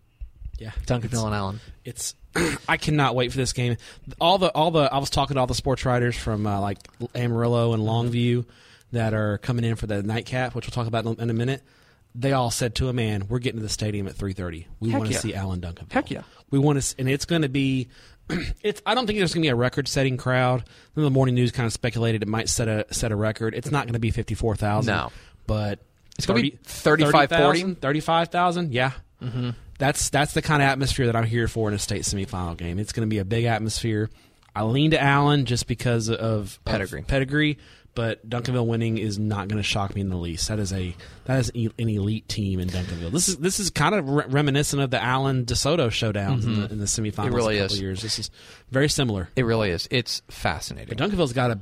Yeah, 0.57 0.72
Duncanville 0.88 1.26
and 1.26 1.35
Allen. 1.35 1.60
It's 1.85 2.15
I 2.68 2.77
cannot 2.77 3.14
wait 3.14 3.31
for 3.31 3.38
this 3.38 3.53
game. 3.53 3.77
All 4.19 4.40
the 4.40 4.49
all 4.49 4.72
the 4.72 4.91
I 4.91 4.98
was 4.98 5.11
talking 5.11 5.35
to 5.35 5.41
all 5.41 5.48
the 5.48 5.53
sports 5.53 5.85
writers 5.85 6.15
from 6.15 6.48
uh, 6.48 6.60
like 6.60 6.80
Amarillo 7.14 7.73
and 7.73 7.84
Longview 7.84 8.45
that 8.94 9.14
are 9.14 9.38
coming 9.40 9.65
in 9.65 9.76
for 9.76 9.86
the 9.88 10.02
nightcap, 10.02 10.56
which 10.56 10.65
we'll 10.65 10.72
talk 10.72 10.88
about 10.88 11.06
in 11.20 11.30
a- 11.30 11.34
minute. 11.34 11.61
They 12.15 12.32
all 12.32 12.52
said 12.52 12.76
to 12.76 12.90
a 12.90 12.94
man, 12.94 13.26
"We're 13.28 13.40
getting 13.40 13.60
to 13.60 13.64
the 13.64 13.70
stadium 13.70 14.07
at 14.07 14.15
3:30. 14.15 14.68
We 14.80 14.91
Heck 14.91 14.99
want 14.99 15.10
to 15.10 15.14
yeah. 15.15 15.20
see 15.20 15.34
Allen 15.34 15.60
Duncan. 15.60 15.88
Heck 15.91 16.11
yeah. 16.11 16.22
we 16.52 16.60
want 16.60 16.82
to, 16.82 16.95
and 16.99 17.10
it's 17.10 17.26
going 17.26 17.41
to 17.41 17.49
be." 17.49 17.90
It's. 18.64 18.82
I 18.86 18.95
don't 18.95 19.06
think 19.06 19.20
there's 19.20 19.34
going 19.34 19.41
to 19.41 19.48
be 19.48 19.52
a 19.52 19.56
record-setting 19.56 20.15
crowd. 20.15 20.64
The 20.95 21.10
morning 21.10 21.36
news 21.36 21.52
kind 21.52 21.68
of 21.68 21.74
speculated 21.74 22.22
it 22.22 22.28
might 22.30 22.48
set 22.48 22.70
a 22.70 22.86
set 22.91 23.11
a 23.11 23.15
record. 23.18 23.53
It's 23.53 23.70
not 23.70 23.86
going 23.86 23.94
to 23.94 23.99
be 23.99 24.11
fifty-four 24.11 24.56
thousand. 24.56 24.94
No. 24.94 25.11
but 25.45 25.80
It's 26.18 26.26
gonna 26.26 26.41
be 26.41 26.57
35, 26.64 27.30
40. 27.30 27.74
35,000, 27.76 28.72
yeah. 28.74 28.91
Mm-hmm. 29.22 29.49
That's 29.80 30.10
that's 30.10 30.34
the 30.34 30.41
kind 30.41 30.61
of 30.61 30.70
atmosphere 30.70 31.07
that 31.07 31.15
I'm 31.15 31.26
here 31.26 31.48
for 31.48 31.68
in 31.68 31.74
a 31.74 31.80
state 31.80 32.03
semifinal 32.03 32.56
game. 32.56 32.80
It's 32.80 32.94
going 32.94 33.07
to 33.10 33.14
be 33.14 33.18
a 33.20 33.26
big 33.26 33.45
atmosphere. 33.45 34.10
I 34.56 34.64
lean 34.64 34.91
to 34.91 35.02
Allen 35.02 35.45
just 35.45 35.68
because 35.68 36.10
of 36.10 36.15
of 36.18 36.60
Pedigree. 37.07 37.57
But 37.95 38.28
Duncanville 38.30 38.65
winning 38.65 38.98
is 38.98 39.20
not 39.20 39.48
going 39.48 39.57
to 39.61 39.68
shock 39.68 39.94
me 39.95 40.02
in 40.02 40.10
the 40.10 40.18
least. 40.18 40.48
That 40.48 40.60
is 40.60 40.74
a 40.74 40.95
that 41.26 41.40
is 41.40 41.49
an 41.56 41.72
elite 41.90 42.28
team 42.28 42.60
in 42.60 42.68
Duncanville. 42.70 43.11
This 43.11 43.28
is 43.28 43.38
this 43.38 43.60
is 43.60 43.70
kind 43.70 43.94
of 43.95 44.10
re- 44.10 44.26
reminiscent 44.28 44.82
of 44.82 44.90
the 44.91 45.02
Allen 45.03 45.45
DeSoto 45.45 45.88
showdowns 45.88 46.44
in, 46.44 46.60
the, 46.61 46.72
in 46.72 46.80
the 46.80 46.86
semifinals 46.86 47.14
Mm-hmm. 47.14 47.28
It 47.28 47.32
really 47.34 47.57
a 47.57 47.61
couple 47.61 47.76
is. 47.76 47.82
years. 47.82 48.02
This 48.02 48.20
is 48.20 48.32
very 48.72 48.90
similar. 48.90 49.30
It 49.36 49.44
really 49.45 49.70
is. 49.70 49.88
It's 49.91 50.22
fascinating. 50.30 50.98
Duncanville's 50.98 51.34
got 51.34 51.52
a 51.52 51.60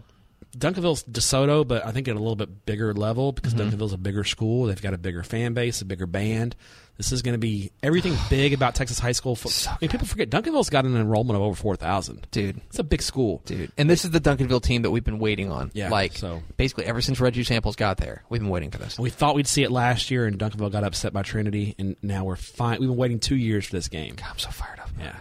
Duncanville's 0.58 1.04
DeSoto, 1.06 1.66
but 1.66 1.86
I 1.86 1.92
think 1.92 2.08
at 2.10 2.16
a 2.16 2.20
little 2.20 2.36
bit 2.36 2.66
bigger 2.66 2.94
level 2.94 3.32
because 3.32 3.54
Mm-hmm. 3.54 3.70
Duncanville's 3.70 3.94
a 3.94 3.98
bigger 3.98 4.24
school. 4.26 4.66
They've 4.66 4.82
got 4.82 4.94
a 4.94 4.98
bigger 4.98 5.24
fan 5.24 5.54
base, 5.54 5.82
a 5.82 5.86
bigger 5.86 6.06
band. 6.08 6.56
This 7.02 7.12
is 7.12 7.24
going 7.24 7.34
to 7.34 7.40
be 7.40 7.72
everything 7.82 8.16
big 8.30 8.54
about 8.54 8.76
Texas 8.76 9.00
high 9.00 9.12
school. 9.12 9.36
Fo- 9.36 9.50
So 9.50 9.72
I 9.72 9.78
mean, 9.82 9.90
people 9.90 10.06
forget 10.06 10.30
Duncanville's 10.30 10.70
got 10.70 10.86
an 10.86 10.96
enrollment 10.96 11.36
of 11.36 11.42
over 11.42 11.56
four 11.56 11.76
thousand. 11.76 12.28
Dude. 12.30 12.58
It's 12.68 12.78
a 12.78 12.84
big 12.84 13.02
school. 13.02 13.42
Dude, 13.46 13.72
and 13.78 13.90
this 13.90 14.06
is 14.06 14.12
the 14.12 14.20
Duncanville 14.22 14.62
team 14.62 14.84
that 14.84 14.92
we've 14.92 15.04
been 15.04 15.18
waiting 15.20 15.52
on. 15.52 15.72
Yeah, 15.74 15.90
like 15.90 16.14
so- 16.18 16.44
basically 16.58 16.86
ever 16.86 17.02
since 17.02 17.20
Reggie 17.20 17.44
Samples 17.44 17.76
got 17.76 17.98
there, 17.98 18.24
we've 18.30 18.40
been 18.42 18.50
waiting 18.52 18.70
for 18.72 18.78
this. 18.78 19.00
We 19.00 19.10
thought 19.10 19.34
we'd 19.36 19.48
see 19.48 19.64
it 19.64 19.72
last 19.72 20.12
year, 20.12 20.26
and 20.28 20.38
Duncanville 20.38 20.72
got 20.72 20.84
upset 20.84 21.12
by 21.14 21.24
Trinity, 21.24 21.76
and 21.80 21.96
now 22.04 22.24
we're 22.24 22.36
fine. 22.36 22.80
We've 22.80 22.90
been 22.90 22.98
waiting 22.98 23.20
two 23.20 23.36
years 23.36 23.66
for 23.66 23.72
this 23.76 23.88
game. 23.88 24.16
I'm 24.30 24.38
so 24.38 24.50
fired 24.52 24.80
up. 24.80 24.90
Yeah, 25.00 25.16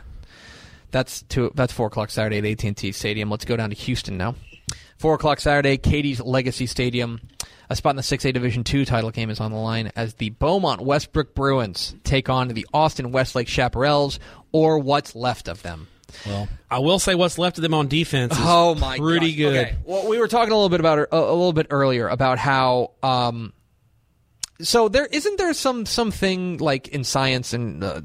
That's 0.90 1.22
two. 1.22 1.50
That's 1.54 1.72
four 1.72 1.86
o'clock 1.86 2.10
Saturday 2.10 2.38
at 2.38 2.44
AT 2.44 2.64
and 2.64 2.76
T 2.76 2.92
Stadium. 2.92 3.30
Let's 3.30 3.44
go 3.44 3.56
down 3.56 3.70
to 3.70 3.76
Houston 3.76 4.16
now. 4.18 4.34
Four 4.98 5.14
o'clock 5.14 5.40
Saturday, 5.40 5.78
Katy's 5.78 6.20
Legacy 6.20 6.66
Stadium. 6.66 7.20
A 7.70 7.76
spot 7.76 7.90
in 7.90 7.96
the 7.96 8.02
6A 8.02 8.34
Division 8.34 8.64
Two 8.64 8.84
title 8.84 9.10
game 9.12 9.30
is 9.30 9.38
on 9.40 9.52
the 9.52 9.56
line 9.56 9.92
as 9.94 10.14
the 10.14 10.30
Beaumont 10.30 10.80
Westbrook 10.80 11.34
Bruins 11.34 11.94
take 12.02 12.28
on 12.28 12.48
the 12.48 12.66
Austin 12.74 13.12
Westlake 13.12 13.46
Chaparrals, 13.46 14.18
or 14.50 14.80
what's 14.80 15.14
left 15.14 15.46
of 15.46 15.62
them. 15.62 15.86
well, 16.26 16.48
I 16.68 16.80
will 16.80 16.98
say 16.98 17.14
what's 17.14 17.38
left 17.38 17.58
of 17.58 17.62
them 17.62 17.72
on 17.72 17.86
defense 17.86 18.32
is 18.32 18.38
Oh 18.42 18.74
my, 18.74 18.98
pretty 18.98 19.30
gosh. 19.30 19.36
good. 19.38 19.56
Okay. 19.56 19.76
Well, 19.84 20.08
we 20.08 20.18
were 20.18 20.26
talking 20.26 20.50
a 20.52 20.56
little 20.56 20.68
bit 20.68 20.80
about 20.80 21.06
a 21.12 21.16
little 21.20 21.52
bit 21.52 21.68
earlier 21.70 22.08
about 22.08 22.38
how. 22.38 22.90
Um, 23.04 23.52
so 24.62 24.88
there 24.88 25.06
isn't 25.06 25.38
there 25.38 25.52
some 25.54 25.86
something 25.86 26.58
like 26.58 26.88
in 26.88 27.04
science, 27.04 27.52
and 27.52 27.82
uh, 27.84 28.00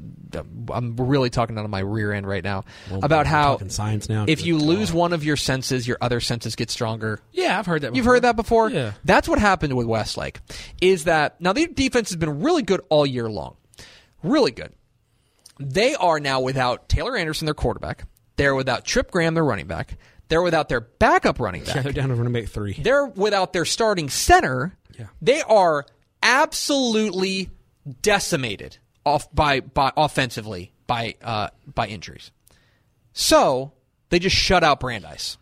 I'm 0.72 0.96
really 0.96 1.30
talking 1.30 1.58
out 1.58 1.64
of 1.64 1.70
my 1.70 1.80
rear 1.80 2.12
end 2.12 2.26
right 2.26 2.42
now 2.44 2.64
Well, 2.90 3.00
about 3.04 3.26
how 3.26 3.52
talking 3.52 3.68
science 3.70 4.08
now. 4.08 4.24
if 4.28 4.44
you 4.44 4.58
lose 4.58 4.92
one 4.92 5.12
of 5.12 5.24
your 5.24 5.36
senses, 5.36 5.86
your 5.86 5.98
other 6.00 6.20
senses 6.20 6.56
get 6.56 6.70
stronger. 6.70 7.20
yeah, 7.32 7.58
I've 7.58 7.66
heard 7.66 7.82
that. 7.82 7.94
You've 7.94 8.04
before. 8.04 8.14
heard 8.14 8.22
that 8.24 8.36
before? 8.36 8.70
Yeah. 8.70 8.92
That's 9.04 9.28
what 9.28 9.38
happened 9.38 9.74
with 9.76 9.86
Westlake. 9.86 10.40
Is 10.80 11.04
that 11.04 11.40
now 11.40 11.52
their 11.52 11.66
defense 11.66 12.10
has 12.10 12.16
been 12.16 12.40
really 12.40 12.62
good 12.62 12.80
all 12.88 13.06
year 13.06 13.28
long. 13.30 13.56
Really 14.22 14.50
good. 14.50 14.72
They 15.58 15.94
are 15.94 16.20
now 16.20 16.40
without 16.40 16.88
Taylor 16.88 17.16
Anderson, 17.16 17.46
their 17.46 17.54
quarterback. 17.54 18.04
They're 18.36 18.54
without 18.54 18.84
Trip 18.84 19.10
Graham, 19.10 19.34
their 19.34 19.44
running 19.44 19.66
back. 19.66 19.96
They're 20.28 20.42
without 20.42 20.68
their 20.68 20.80
backup 20.80 21.38
running 21.40 21.64
back. 21.64 21.74
Yeah, 21.76 21.82
they're 21.82 21.92
down 21.92 22.08
to 22.08 22.14
running 22.14 22.32
back 22.32 22.48
three. 22.50 22.74
They're 22.74 23.06
without 23.06 23.52
their 23.52 23.64
starting 23.64 24.10
center. 24.10 24.76
Yeah. 24.98 25.06
They 25.22 25.40
are 25.42 25.86
absolutely 26.22 27.50
decimated 28.02 28.78
off 29.04 29.32
by, 29.34 29.60
by 29.60 29.92
offensively 29.96 30.72
by 30.86 31.14
uh, 31.22 31.48
by 31.74 31.86
injuries. 31.86 32.30
So 33.12 33.72
they 34.10 34.18
just 34.18 34.36
shut 34.36 34.62
out 34.62 34.80
Brandeis. 34.80 35.38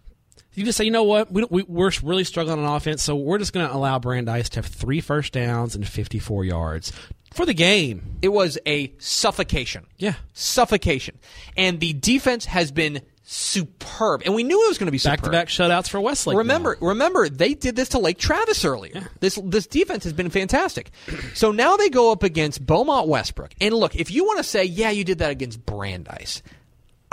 You 0.55 0.64
just 0.64 0.78
say, 0.78 0.84
you 0.84 0.90
know 0.92 1.02
what, 1.02 1.32
we, 1.32 1.40
don't- 1.42 1.51
we, 1.51 1.62
we're 1.64 1.90
really 2.02 2.22
struggling 2.24 2.60
on 2.64 2.76
offense, 2.76 3.02
so 3.02 3.16
we're 3.16 3.38
just 3.38 3.52
going 3.52 3.66
to 3.68 3.74
allow 3.74 3.98
Brandeis 3.98 4.48
to 4.51 4.59
have 4.59 4.66
three 4.66 5.01
first 5.01 5.32
downs 5.32 5.74
and 5.74 5.86
54 5.86 6.44
yards 6.44 6.92
for 7.32 7.44
the 7.44 7.55
game. 7.55 8.18
It 8.22 8.28
was 8.28 8.56
a 8.64 8.92
suffocation. 8.98 9.86
Yeah. 9.98 10.14
Suffocation. 10.32 11.18
And 11.56 11.80
the 11.80 11.92
defense 11.94 12.44
has 12.44 12.70
been 12.70 13.01
superb. 13.24 14.22
And 14.24 14.34
we 14.34 14.42
knew 14.42 14.62
it 14.64 14.68
was 14.68 14.78
going 14.78 14.86
to 14.86 14.92
be 14.92 14.98
superb. 14.98 15.16
Back 15.16 15.24
to 15.24 15.30
back 15.30 15.48
shutouts 15.48 15.88
for 15.88 16.01
Westlake. 16.01 16.36
Remember, 16.36 16.76
remember, 16.80 17.28
they 17.28 17.55
did 17.55 17.74
this 17.74 17.90
to 17.90 17.98
Lake 17.98 18.18
Travis 18.18 18.64
earlier. 18.64 19.10
This 19.20 19.38
this 19.42 19.66
defense 19.66 20.05
has 20.05 20.12
been 20.12 20.30
fantastic. 20.30 20.90
so 21.34 21.51
now 21.51 21.76
they 21.76 21.88
go 21.88 22.12
up 22.12 22.22
against 22.22 22.64
Beaumont 22.64 23.09
Westbrook. 23.09 23.52
And 23.60 23.74
look, 23.74 23.96
if 23.96 24.10
you 24.10 24.24
want 24.24 24.38
to 24.38 24.44
say, 24.44 24.64
yeah, 24.64 24.90
you 24.90 25.05
did 25.05 25.18
that 25.18 25.30
against 25.30 25.64
Brandeis, 25.64 26.42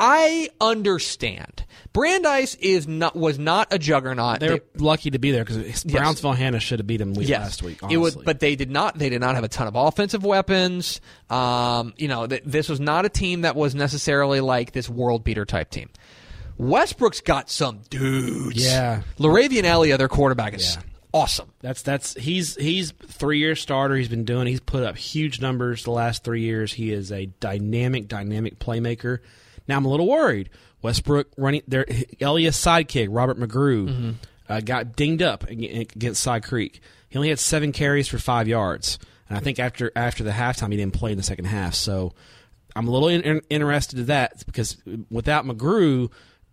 I 0.03 0.49
understand 0.59 1.63
Brandeis 1.93 2.55
is 2.55 2.87
not 2.87 3.15
was 3.15 3.37
not 3.37 3.67
a 3.71 3.77
juggernaut. 3.77 4.39
They 4.39 4.49
were 4.49 4.55
They- 4.75 4.83
lucky 4.83 5.11
to 5.11 5.19
be 5.19 5.31
there 5.31 5.43
because 5.45 5.83
Brownsville 5.83 6.33
Hanna 6.33 6.59
should 6.59 6.79
have 6.79 6.87
beat 6.87 6.97
them 6.97 7.13
Yes. 7.15 7.41
last 7.41 7.63
week. 7.63 7.79
It 7.89 7.97
was, 7.97 8.15
but 8.15 8.39
they 8.39 8.55
did 8.55 8.71
not. 8.71 8.97
They 8.97 9.09
did 9.09 9.21
not 9.21 9.35
have 9.35 9.43
a 9.43 9.47
ton 9.49 9.67
of 9.67 9.75
offensive 9.75 10.23
weapons. 10.23 11.01
Um, 11.29 11.93
you 11.97 12.07
know, 12.07 12.27
th- 12.27 12.43
this 12.45 12.67
was 12.69 12.79
not 12.79 13.05
a 13.05 13.09
team 13.09 13.41
that 13.41 13.55
was 13.55 13.75
necessarily 13.75 14.39
like 14.41 14.71
this 14.71 14.89
world 14.89 15.23
beater 15.23 15.45
type 15.45 15.69
team. 15.69 15.89
Westbrook's 16.57 17.21
got 17.21 17.49
some 17.49 17.81
dudes. 17.89 18.63
Yeah. 18.65 19.01
Laravian 19.19 19.63
Elia, 19.63 19.97
their 19.97 20.07
quarterback, 20.07 20.53
is 20.53 20.75
Yeah. 20.75 20.81
awesome. 21.13 21.49
That's 21.61 21.81
that's 21.81 22.13
he's 22.15 22.55
he's 22.55 22.91
three 23.07 23.39
year 23.39 23.55
starter. 23.55 23.95
He's 23.95 24.09
been 24.09 24.25
doing. 24.25 24.47
He's 24.47 24.59
put 24.59 24.83
up 24.83 24.95
huge 24.97 25.41
numbers 25.41 25.83
the 25.83 25.91
last 25.91 26.23
three 26.23 26.41
years. 26.41 26.73
He 26.73 26.91
is 26.91 27.11
a 27.11 27.25
dynamic, 27.39 28.07
dynamic 28.07 28.59
playmaker. 28.59 29.19
Now 29.67 29.77
I'm 29.77 29.85
a 29.85 29.89
little 29.89 30.07
worried. 30.07 30.49
Westbrook 30.81 31.27
running 31.37 31.61
their 31.67 31.85
Elias 32.19 32.59
sidekick 32.63 33.07
Robert 33.11 33.37
McGrew 33.39 34.15
uh, 34.49 34.59
got 34.61 34.95
dinged 34.95 35.21
up 35.21 35.43
against 35.49 36.23
Cy 36.23 36.39
Creek. 36.39 36.81
He 37.09 37.17
only 37.17 37.29
had 37.29 37.39
seven 37.39 37.71
carries 37.71 38.07
for 38.07 38.17
five 38.17 38.47
yards, 38.47 38.97
and 39.29 39.37
I 39.37 39.41
think 39.41 39.59
after 39.59 39.91
after 39.95 40.23
the 40.23 40.31
halftime 40.31 40.71
he 40.71 40.77
didn't 40.77 40.93
play 40.93 41.11
in 41.11 41.17
the 41.17 41.23
second 41.23 41.45
half. 41.45 41.75
So 41.75 42.13
I'm 42.75 42.87
a 42.87 42.91
little 42.91 43.09
in, 43.09 43.21
in- 43.21 43.41
interested 43.49 43.99
in 43.99 44.05
that 44.07 44.43
because 44.45 44.77
without 45.09 45.45
McGrew, 45.45 46.09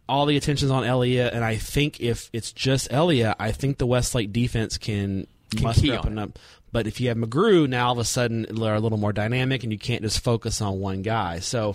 all 0.08 0.26
the 0.26 0.36
attention's 0.36 0.70
on 0.70 0.84
Elia, 0.84 1.28
and 1.32 1.44
I 1.44 1.56
think 1.56 2.00
if 2.00 2.28
it's 2.32 2.52
just 2.52 2.92
Elia, 2.92 3.34
I 3.38 3.52
think 3.52 3.78
the 3.78 3.86
Westlake 3.86 4.32
defense 4.32 4.76
can, 4.78 5.26
Can 5.54 5.62
muster 5.62 5.94
up 5.94 6.06
up. 6.18 6.38
But 6.78 6.86
if 6.86 7.00
you 7.00 7.08
have 7.08 7.16
McGrew, 7.16 7.68
now 7.68 7.88
all 7.88 7.94
of 7.94 7.98
a 7.98 8.04
sudden 8.04 8.46
they're 8.48 8.76
a 8.76 8.78
little 8.78 8.98
more 8.98 9.12
dynamic, 9.12 9.64
and 9.64 9.72
you 9.72 9.80
can't 9.80 10.00
just 10.00 10.20
focus 10.20 10.62
on 10.62 10.78
one 10.78 11.02
guy. 11.02 11.40
So 11.40 11.74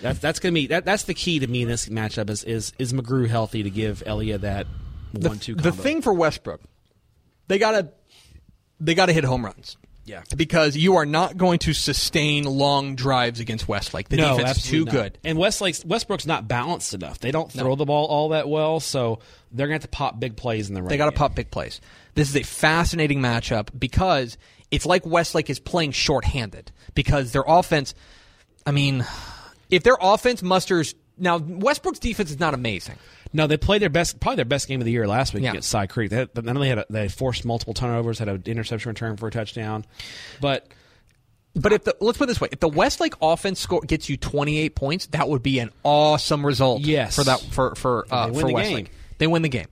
that's 0.00 0.18
that's 0.18 0.40
gonna 0.40 0.54
be 0.54 0.66
that, 0.66 0.84
that's 0.84 1.04
the 1.04 1.14
key 1.14 1.38
to 1.38 1.46
me 1.46 1.62
in 1.62 1.68
this 1.68 1.88
matchup 1.88 2.28
is 2.28 2.42
is 2.42 2.72
is 2.76 2.92
McGrew 2.92 3.28
healthy 3.28 3.62
to 3.62 3.70
give 3.70 4.02
Elia 4.04 4.38
that 4.38 4.66
one 5.12 5.38
two. 5.38 5.54
the 5.54 5.70
thing 5.70 6.02
for 6.02 6.12
Westbrook, 6.12 6.60
they 7.46 7.60
gotta 7.60 7.92
they 8.80 8.96
gotta 8.96 9.12
hit 9.12 9.22
home 9.22 9.44
runs. 9.44 9.76
Yeah. 10.10 10.22
Because 10.36 10.76
you 10.76 10.96
are 10.96 11.06
not 11.06 11.36
going 11.36 11.60
to 11.60 11.72
sustain 11.72 12.44
long 12.44 12.96
drives 12.96 13.38
against 13.38 13.68
Westlake. 13.68 14.08
The 14.08 14.16
no, 14.16 14.36
defense 14.36 14.58
is 14.58 14.64
too 14.64 14.84
not. 14.84 14.92
good. 14.92 15.18
And 15.22 15.38
Westlake's 15.38 15.84
Westbrook's 15.84 16.26
not 16.26 16.48
balanced 16.48 16.94
enough. 16.94 17.20
They 17.20 17.30
don't 17.30 17.50
throw 17.50 17.76
the 17.76 17.84
ball 17.84 18.06
all 18.06 18.30
that 18.30 18.48
well, 18.48 18.80
so 18.80 19.20
they're 19.52 19.68
gonna 19.68 19.74
have 19.74 19.82
to 19.82 19.88
pop 19.88 20.18
big 20.18 20.36
plays 20.36 20.68
in 20.68 20.74
the 20.74 20.82
right. 20.82 20.88
They 20.88 20.96
got 20.96 21.06
to 21.06 21.12
pop 21.12 21.36
big 21.36 21.50
plays. 21.50 21.80
This 22.14 22.28
is 22.28 22.36
a 22.36 22.42
fascinating 22.42 23.20
matchup 23.20 23.68
because 23.78 24.36
it's 24.72 24.84
like 24.84 25.06
Westlake 25.06 25.48
is 25.48 25.60
playing 25.60 25.92
shorthanded 25.92 26.72
because 26.94 27.30
their 27.32 27.44
offense. 27.46 27.94
I 28.66 28.72
mean, 28.72 29.06
if 29.70 29.84
their 29.84 29.96
offense 30.00 30.42
musters 30.42 30.94
now, 31.16 31.38
Westbrook's 31.38 31.98
defense 32.00 32.30
is 32.30 32.40
not 32.40 32.54
amazing. 32.54 32.96
No, 33.32 33.46
they 33.46 33.56
played 33.56 33.80
their 33.82 33.88
best, 33.90 34.18
probably 34.20 34.36
their 34.36 34.44
best 34.44 34.66
game 34.68 34.80
of 34.80 34.84
the 34.84 34.90
year 34.92 35.06
last 35.06 35.32
week 35.34 35.44
Yeah. 35.44 35.50
against 35.50 35.68
Cy 35.70 35.86
Creek. 35.86 36.10
They 36.10 36.16
had, 36.16 36.30
not 36.34 36.56
only 36.56 36.68
had 36.68 36.78
a, 36.78 36.86
they 36.90 37.08
forced 37.08 37.44
multiple 37.44 37.74
turnovers, 37.74 38.18
had 38.18 38.28
an 38.28 38.42
interception 38.46 38.88
return 38.90 39.16
for 39.16 39.28
a 39.28 39.30
touchdown, 39.30 39.84
but 40.40 40.66
But 41.54 41.72
if 41.72 41.84
the 41.84 41.96
let's 42.00 42.18
put 42.18 42.24
it 42.24 42.28
this 42.28 42.40
way, 42.40 42.48
if 42.52 42.60
the 42.60 42.68
Westlake 42.68 43.14
offense 43.22 43.60
score 43.60 43.80
gets 43.82 44.08
you 44.08 44.16
28 44.16 44.74
points, 44.74 45.06
that 45.06 45.28
would 45.28 45.42
be 45.42 45.58
an 45.60 45.70
awesome 45.84 46.44
result. 46.46 46.82
Yes. 46.82 47.14
for 47.16 47.24
that 47.24 47.40
for 47.40 47.74
for 47.74 48.06
uh, 48.10 48.28
for 48.32 48.46
the 48.48 48.52
Westlake. 48.52 48.86
game. 48.86 48.94
They 49.18 49.26
win 49.26 49.42
the 49.42 49.48
game. 49.48 49.66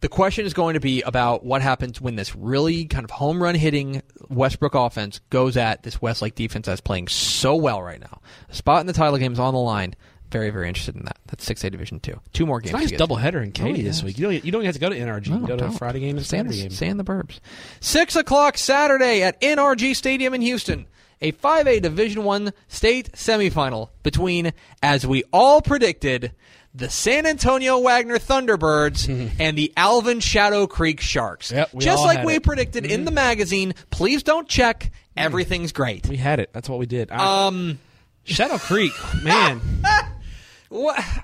The 0.00 0.08
question 0.10 0.44
is 0.44 0.52
going 0.52 0.74
to 0.74 0.80
be 0.80 1.00
about 1.02 1.44
what 1.44 1.62
happens 1.62 2.00
when 2.02 2.16
this 2.16 2.36
really 2.36 2.84
kind 2.84 3.02
of 3.04 3.10
home 3.10 3.42
run 3.42 3.54
hitting 3.54 4.02
Westbrook 4.28 4.74
offense 4.74 5.20
goes 5.30 5.56
at 5.56 5.82
this 5.84 6.02
Westlake 6.02 6.34
defense 6.34 6.66
that's 6.66 6.82
playing 6.82 7.08
so 7.08 7.56
well 7.56 7.80
right 7.82 7.98
now. 7.98 8.20
A 8.50 8.54
spot 8.54 8.80
in 8.82 8.86
the 8.86 8.92
title 8.92 9.16
game 9.16 9.32
is 9.32 9.38
on 9.38 9.54
the 9.54 9.60
line. 9.60 9.94
Very, 10.30 10.50
very 10.50 10.66
interested 10.68 10.96
in 10.96 11.04
that. 11.04 11.18
That's 11.26 11.48
6A 11.48 11.70
Division 11.70 12.00
2. 12.00 12.20
Two 12.32 12.46
more 12.46 12.60
games. 12.60 12.74
it's 12.82 12.90
nice 12.92 12.98
to 13.00 13.06
doubleheader 13.06 13.42
in 13.42 13.52
Katy 13.52 13.80
Oh, 13.80 13.84
this 13.84 14.02
week. 14.02 14.18
You 14.18 14.24
don't 14.26 14.44
you 14.44 14.52
don't 14.52 14.64
have 14.64 14.74
to 14.74 14.80
go 14.80 14.88
to 14.88 14.98
NRG. 14.98 15.26
you 15.28 15.38
go 15.46 15.46
to 15.48 15.54
a 15.54 15.68
don't. 15.68 15.78
Friday 15.78 16.00
game 16.00 16.16
and 16.16 16.26
Stay 16.26 16.38
in, 16.38 16.44
Saturday 16.46 16.56
the, 16.62 16.68
game. 16.68 16.76
stay 16.76 16.88
in 16.88 16.96
the 16.96 17.04
burbs. 17.04 17.38
Six 17.80 18.16
o'clock 18.16 18.58
Saturday 18.58 19.22
at 19.22 19.40
NRG 19.40 19.94
Stadium 19.94 20.34
in 20.34 20.40
Houston. 20.42 20.86
A 21.22 21.32
5A 21.32 21.80
Division 21.80 22.24
One 22.24 22.52
state 22.68 23.12
semifinal 23.12 23.88
between, 24.02 24.52
as 24.82 25.06
we 25.06 25.22
all 25.32 25.62
predicted, 25.62 26.32
the 26.74 26.90
San 26.90 27.24
Antonio 27.24 27.78
Wagner 27.78 28.18
Thunderbirds 28.18 29.08
and 29.40 29.56
the 29.56 29.72
Alvin 29.78 30.20
Shadow 30.20 30.66
Creek 30.66 31.00
Sharks. 31.00 31.50
Yep, 31.52 31.70
Just 31.78 32.04
like 32.04 32.22
we 32.26 32.34
it. 32.34 32.42
predicted 32.42 32.84
in 32.84 33.04
the 33.06 33.10
magazine. 33.10 33.74
Please 33.90 34.22
don't 34.24 34.46
check. 34.46 34.90
Everything's 35.16 35.72
great. 35.72 36.06
We 36.06 36.18
had 36.18 36.38
it. 36.40 36.50
That's 36.52 36.68
what 36.68 36.78
we 36.78 36.84
did. 36.84 37.10
I, 37.10 37.46
um, 37.46 37.78
Shadow 38.24 38.58
Creek, 38.58 38.92
man. 39.22 39.60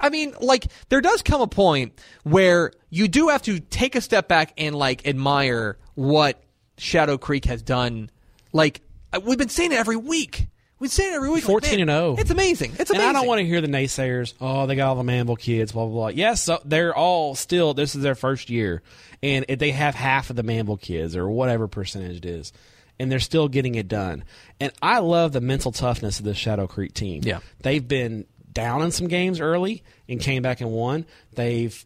I 0.01 0.09
mean, 0.11 0.35
like 0.41 0.67
there 0.89 1.01
does 1.01 1.23
come 1.23 1.41
a 1.41 1.47
point 1.47 2.01
where 2.25 2.73
you 2.91 3.09
do 3.09 3.29
have 3.29 3.43
to 3.43 3.61
take 3.61 3.95
a 3.95 4.01
step 4.01 4.29
back 4.29 4.53
and 4.57 4.75
like 4.75 5.07
admire 5.07 5.79
what 5.95 6.43
Shadow 6.79 7.19
Creek 7.19 7.45
has 7.47 7.63
done. 7.63 8.11
Like 8.53 8.81
uh, 9.13 9.21
we've 9.25 9.39
been 9.39 9.49
saying 9.49 9.73
it 9.73 9.79
every 9.79 9.97
week. 9.97 10.47
We've 10.79 10.91
been 10.91 10.95
saying 10.95 11.13
it 11.13 11.17
every 11.17 11.29
week. 11.29 11.45
Like, 11.45 11.63
14 11.63 11.71
man, 11.71 11.81
and 11.81 11.91
0. 11.91 12.17
It's 12.19 12.31
amazing. 12.33 12.73
It's 12.79 12.91
And 12.91 12.99
amazing. 12.99 13.09
I 13.09 13.13
don't 13.13 13.29
want 13.29 13.39
to 13.41 13.47
hear 13.47 13.61
the 13.61 13.69
naysayers. 13.69 14.35
Oh, 14.41 14.67
they 14.67 14.75
got 14.75 14.89
all 14.89 15.03
the 15.03 15.05
Manvel 15.05 15.39
kids. 15.39 15.71
Blah 15.71 15.85
blah 15.85 15.95
blah. 15.95 16.09
Yes, 16.09 16.43
so 16.43 16.61
they're 16.65 16.95
all 16.95 17.35
still. 17.37 17.73
This 17.73 17.95
is 17.95 18.03
their 18.03 18.17
first 18.17 18.51
year, 18.51 18.83
and 19.23 19.45
they 19.47 19.71
have 19.71 19.95
half 19.95 20.31
of 20.31 20.37
the 20.37 20.43
Manvel 20.43 20.81
kids 20.81 21.15
or 21.15 21.31
whatever 21.31 21.69
percentage 21.69 22.17
it 22.17 22.25
is, 22.25 22.53
and 22.99 23.13
they're 23.13 23.21
still 23.21 23.47
getting 23.47 23.77
it 23.77 23.87
done. 23.87 24.25
And 24.59 24.73
I 24.83 24.99
love 24.99 25.33
the 25.33 25.41
mental 25.41 25.71
toughness 25.71 26.19
of 26.19 26.25
the 26.25 26.35
Shadow 26.35 26.67
Creek 26.67 26.95
team. 26.95 27.23
Yeah. 27.25 27.39
they've 27.61 27.87
been 27.87 28.27
down 28.53 28.83
in 28.83 28.91
some 28.91 29.09
games 29.09 29.41
early 29.41 29.83
and 30.09 30.21
came 30.21 30.43
back 30.43 30.61
and 30.61 30.71
won. 30.71 31.07
They've 31.35 31.85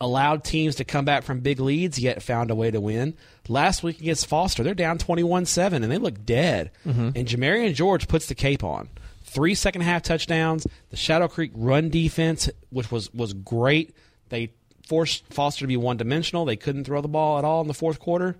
allowed 0.00 0.44
teams 0.44 0.76
to 0.76 0.84
come 0.84 1.04
back 1.04 1.24
from 1.24 1.40
big 1.40 1.60
leads, 1.60 1.98
yet 1.98 2.22
found 2.22 2.50
a 2.50 2.54
way 2.54 2.70
to 2.70 2.80
win. 2.80 3.14
Last 3.48 3.82
week 3.82 4.00
against 4.00 4.26
Foster, 4.26 4.62
they're 4.62 4.74
down 4.74 4.98
21 4.98 5.46
7, 5.46 5.82
and 5.82 5.90
they 5.90 5.98
look 5.98 6.24
dead. 6.24 6.70
And 7.16 7.26
Jamarian 7.26 7.74
George 7.74 8.08
puts 8.08 8.26
the 8.26 8.34
cape 8.34 8.62
on. 8.62 8.88
Three 9.24 9.54
second 9.54 9.82
half 9.82 10.02
touchdowns. 10.02 10.66
The 10.90 10.96
Shadow 10.96 11.28
Creek 11.28 11.50
run 11.54 11.90
defense, 11.90 12.48
which 12.70 12.90
was, 12.90 13.12
was 13.12 13.32
great. 13.34 13.94
They 14.28 14.52
forced 14.86 15.26
Foster 15.32 15.60
to 15.60 15.66
be 15.66 15.76
one 15.76 15.96
dimensional. 15.96 16.44
They 16.44 16.56
couldn't 16.56 16.84
throw 16.84 17.00
the 17.00 17.08
ball 17.08 17.38
at 17.38 17.44
all 17.44 17.60
in 17.60 17.68
the 17.68 17.74
fourth 17.74 17.98
quarter. 17.98 18.36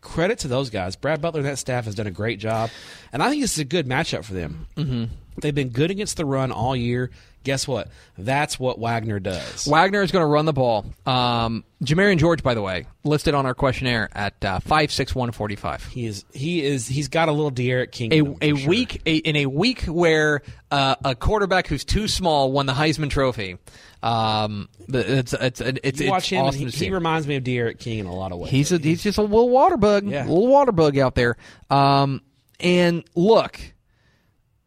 Credit 0.00 0.38
to 0.40 0.48
those 0.48 0.70
guys. 0.70 0.96
Brad 0.96 1.20
Butler 1.20 1.40
and 1.40 1.48
that 1.48 1.58
staff 1.58 1.84
has 1.84 1.94
done 1.94 2.06
a 2.06 2.12
great 2.12 2.38
job. 2.38 2.70
And 3.12 3.22
I 3.22 3.28
think 3.28 3.42
this 3.42 3.52
is 3.52 3.58
a 3.58 3.64
good 3.64 3.86
matchup 3.86 4.24
for 4.24 4.32
them. 4.32 4.66
Mm-hmm. 4.76 5.04
They've 5.40 5.54
been 5.54 5.70
good 5.70 5.90
against 5.90 6.16
the 6.16 6.24
run 6.24 6.52
all 6.52 6.74
year. 6.76 7.10
Guess 7.42 7.66
what? 7.66 7.88
That's 8.18 8.60
what 8.60 8.78
Wagner 8.78 9.18
does. 9.18 9.64
Wagner 9.66 10.02
is 10.02 10.12
going 10.12 10.22
to 10.22 10.26
run 10.26 10.44
the 10.44 10.52
ball. 10.52 10.84
Um, 11.06 11.64
Jamarian 11.82 12.18
George, 12.18 12.42
by 12.42 12.52
the 12.52 12.60
way, 12.60 12.84
listed 13.02 13.34
on 13.34 13.46
our 13.46 13.54
questionnaire 13.54 14.10
at 14.12 14.44
uh, 14.44 14.60
five 14.60 14.92
six 14.92 15.14
one 15.14 15.32
forty 15.32 15.56
five. 15.56 15.82
He 15.86 16.04
is. 16.04 16.26
He 16.34 16.62
is. 16.62 16.86
He's 16.86 17.08
got 17.08 17.30
a 17.30 17.32
little 17.32 17.50
De'Aaron 17.50 17.90
King. 17.90 18.12
A, 18.12 18.16
in 18.16 18.36
a 18.42 18.56
sure. 18.58 18.68
week 18.68 19.00
a, 19.06 19.16
in 19.16 19.36
a 19.36 19.46
week 19.46 19.84
where 19.84 20.42
uh, 20.70 20.96
a 21.02 21.14
quarterback 21.14 21.66
who's 21.66 21.82
too 21.82 22.08
small 22.08 22.52
won 22.52 22.66
the 22.66 22.74
Heisman 22.74 23.08
Trophy. 23.08 23.56
Um, 24.02 24.68
it's 24.88 25.32
it's 25.32 25.62
it's, 25.62 25.80
it's 25.82 26.10
watch 26.10 26.30
him. 26.30 26.44
awesome 26.44 26.68
he, 26.68 26.84
he 26.86 26.90
reminds 26.90 27.26
me 27.26 27.36
of 27.36 27.44
De'Aaron 27.44 27.78
King 27.78 28.00
in 28.00 28.06
a 28.06 28.14
lot 28.14 28.32
of 28.32 28.38
ways. 28.38 28.50
He's 28.50 28.70
a, 28.70 28.76
he's 28.76 29.02
just 29.02 29.16
a 29.16 29.22
little 29.22 29.48
water 29.48 29.78
bug, 29.78 30.06
Yeah. 30.06 30.24
little 30.26 30.46
water 30.46 30.72
bug 30.72 30.98
out 30.98 31.14
there. 31.14 31.38
Um, 31.70 32.20
and 32.58 33.02
look, 33.14 33.58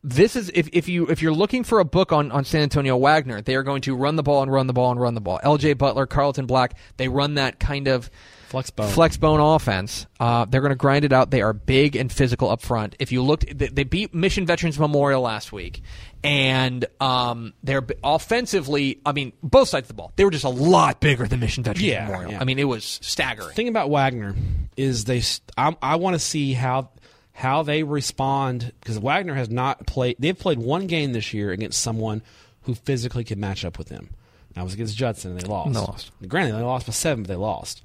this 0.03 0.35
is 0.35 0.51
if, 0.53 0.67
if 0.73 0.89
you 0.89 1.07
if 1.07 1.21
you're 1.21 1.33
looking 1.33 1.63
for 1.63 1.79
a 1.79 1.85
book 1.85 2.11
on, 2.11 2.31
on 2.31 2.43
San 2.45 2.61
Antonio 2.61 2.97
Wagner, 2.97 3.41
they 3.41 3.55
are 3.55 3.63
going 3.63 3.81
to 3.83 3.95
run 3.95 4.15
the 4.17 4.23
ball 4.23 4.43
and 4.43 4.51
run 4.51 4.67
the 4.67 4.73
ball 4.73 4.91
and 4.91 4.99
run 4.99 5.13
the 5.15 5.21
ball. 5.21 5.39
L.J. 5.43 5.73
Butler, 5.73 6.05
Carlton 6.05 6.45
Black, 6.45 6.75
they 6.97 7.07
run 7.07 7.35
that 7.35 7.59
kind 7.59 7.87
of 7.87 8.09
flex 8.49 8.69
bone. 8.69 8.89
flex 8.89 9.15
bone 9.17 9.39
offense. 9.39 10.05
Uh, 10.19 10.45
they're 10.45 10.61
going 10.61 10.71
to 10.71 10.75
grind 10.75 11.05
it 11.05 11.13
out. 11.13 11.31
They 11.31 11.41
are 11.41 11.53
big 11.53 11.95
and 11.95 12.11
physical 12.11 12.49
up 12.49 12.61
front. 12.61 12.95
If 12.99 13.11
you 13.11 13.23
looked, 13.23 13.57
they, 13.57 13.67
they 13.67 13.83
beat 13.85 14.13
Mission 14.13 14.45
Veterans 14.45 14.77
Memorial 14.77 15.21
last 15.21 15.51
week, 15.53 15.81
and 16.23 16.85
um, 16.99 17.53
they're 17.63 17.85
offensively. 18.03 18.99
I 19.05 19.11
mean, 19.13 19.33
both 19.41 19.69
sides 19.69 19.85
of 19.85 19.87
the 19.89 19.93
ball. 19.95 20.11
They 20.15 20.25
were 20.25 20.31
just 20.31 20.45
a 20.45 20.49
lot 20.49 20.99
bigger 20.99 21.27
than 21.27 21.39
Mission 21.39 21.63
Veterans 21.63 21.85
Yeah, 21.87 22.05
Memorial. 22.07 22.31
yeah. 22.33 22.41
I 22.41 22.43
mean, 22.43 22.59
it 22.59 22.65
was 22.65 22.99
staggering. 23.01 23.47
The 23.49 23.53
thing 23.53 23.67
about 23.69 23.89
Wagner 23.89 24.35
is 24.77 25.05
they. 25.05 25.21
I, 25.57 25.75
I 25.81 25.95
want 25.95 26.15
to 26.15 26.19
see 26.19 26.53
how 26.53 26.89
how 27.33 27.63
they 27.63 27.83
respond 27.83 28.71
because 28.79 28.97
Wagner 28.97 29.33
has 29.33 29.49
not 29.49 29.85
played. 29.85 30.15
They've 30.19 30.37
played 30.37 30.59
one 30.59 30.87
game 30.87 31.13
this 31.13 31.33
year 31.33 31.51
against 31.51 31.81
someone 31.81 32.21
who 32.63 32.75
physically 32.75 33.23
could 33.23 33.37
match 33.37 33.65
up 33.65 33.77
with 33.77 33.89
them. 33.89 34.09
That 34.53 34.63
was 34.63 34.75
against 34.75 34.95
Judson, 34.95 35.31
and 35.31 35.39
they 35.41 35.47
lost. 35.47 35.73
They 35.73 35.79
lost. 35.79 36.11
Granted, 36.27 36.53
they 36.55 36.61
lost 36.61 36.85
by 36.85 36.93
seven, 36.93 37.23
but 37.23 37.27
they 37.27 37.35
lost. 37.35 37.81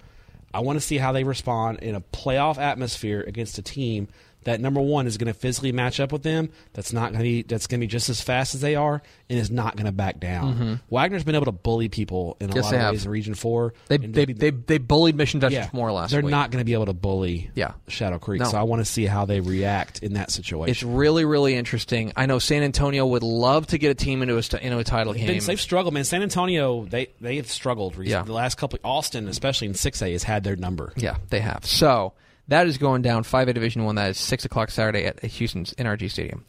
I 0.52 0.60
want 0.60 0.76
to 0.78 0.84
see 0.84 0.98
how 0.98 1.12
they 1.12 1.24
respond 1.24 1.78
in 1.80 1.94
a 1.94 2.00
playoff 2.00 2.58
atmosphere 2.58 3.24
against 3.26 3.58
a 3.58 3.62
team 3.62 4.08
that 4.48 4.60
number 4.60 4.80
one 4.80 5.06
is 5.06 5.16
going 5.18 5.32
to 5.32 5.38
physically 5.38 5.72
match 5.72 6.00
up 6.00 6.10
with 6.12 6.22
them. 6.22 6.50
That's 6.72 6.92
not 6.92 7.12
going 7.12 7.18
to 7.18 7.22
be 7.24 7.42
that's 7.42 7.66
going 7.66 7.80
to 7.80 7.84
be 7.84 7.88
just 7.88 8.08
as 8.08 8.20
fast 8.20 8.54
as 8.54 8.60
they 8.60 8.74
are, 8.74 9.00
and 9.30 9.38
is 9.38 9.50
not 9.50 9.76
going 9.76 9.86
to 9.86 9.92
back 9.92 10.18
down. 10.20 10.80
Wagner's 10.90 11.24
been 11.24 11.34
able 11.34 11.46
to 11.46 11.52
bully 11.52 11.88
people 11.88 12.36
in 12.40 12.46
a 12.46 12.48
Mm-hmm. 12.48 12.56
Yes, 12.56 12.64
lot 12.64 12.74
of 12.74 12.80
have. 12.80 12.92
ways 12.92 13.04
in 13.04 13.10
Region 13.10 13.34
Four. 13.34 13.74
They 13.88 13.96
they, 13.98 14.24
be- 14.24 14.32
they 14.32 14.50
they 14.50 14.78
bullied 14.78 15.14
Mission 15.16 15.40
Dutchess 15.40 15.66
yeah, 15.66 15.70
more 15.72 15.88
or 15.88 15.92
less. 15.92 16.10
They're 16.10 16.22
not 16.22 16.50
going 16.50 16.60
to 16.60 16.64
be 16.64 16.72
able 16.72 16.86
to 16.86 16.92
bully 16.92 17.50
Yeah. 17.54 17.72
Shadow 17.88 18.18
Creek, 18.18 18.40
No. 18.42 18.48
so 18.48 18.58
I 18.58 18.62
want 18.64 18.80
to 18.80 18.84
see 18.84 19.06
how 19.06 19.24
they 19.24 19.40
react 19.40 20.02
in 20.02 20.14
that 20.14 20.30
situation. 20.30 20.70
It's 20.70 20.82
really 20.82 21.24
really 21.24 21.54
interesting. 21.54 22.12
I 22.16 22.26
know 22.26 22.38
San 22.38 22.62
Antonio 22.62 23.06
would 23.06 23.22
love 23.22 23.66
to 23.68 23.78
get 23.78 23.90
a 23.90 23.94
team 23.94 24.22
into 24.22 24.34
a 24.34 24.56
into 24.64 24.78
a 24.78 24.84
title 24.84 25.12
Been- 25.12 25.26
game. 25.26 25.40
they've 25.44 25.60
struggled, 25.60 25.94
man. 25.94 26.04
San 26.04 26.22
Antonio, 26.22 26.84
they 26.86 27.08
they 27.20 27.36
have 27.36 27.48
struggled. 27.50 27.96
recently. 27.96 28.12
Yeah. 28.12 28.22
The 28.22 28.32
last 28.32 28.56
couple, 28.56 28.78
Austin, 28.82 29.28
especially 29.28 29.68
in 29.68 29.74
six 29.74 30.00
A, 30.02 30.12
has 30.12 30.22
had 30.22 30.42
their 30.44 30.56
number. 30.56 30.92
Yeah, 30.96 31.16
they 31.30 31.40
have. 31.40 31.64
So 31.66 32.14
that 32.48 32.66
is 32.66 32.78
going 32.78 33.02
down 33.02 33.22
five 33.22 33.48
A 33.48 33.52
Division 33.52 33.84
One. 33.84 33.94
That 33.94 34.10
is 34.10 34.18
six 34.18 34.44
o'clock 34.44 34.70
Saturday 34.70 35.04
at 35.04 35.22
Houston's 35.24 35.74
NRG 35.74 36.10
Stadium. 36.10 36.44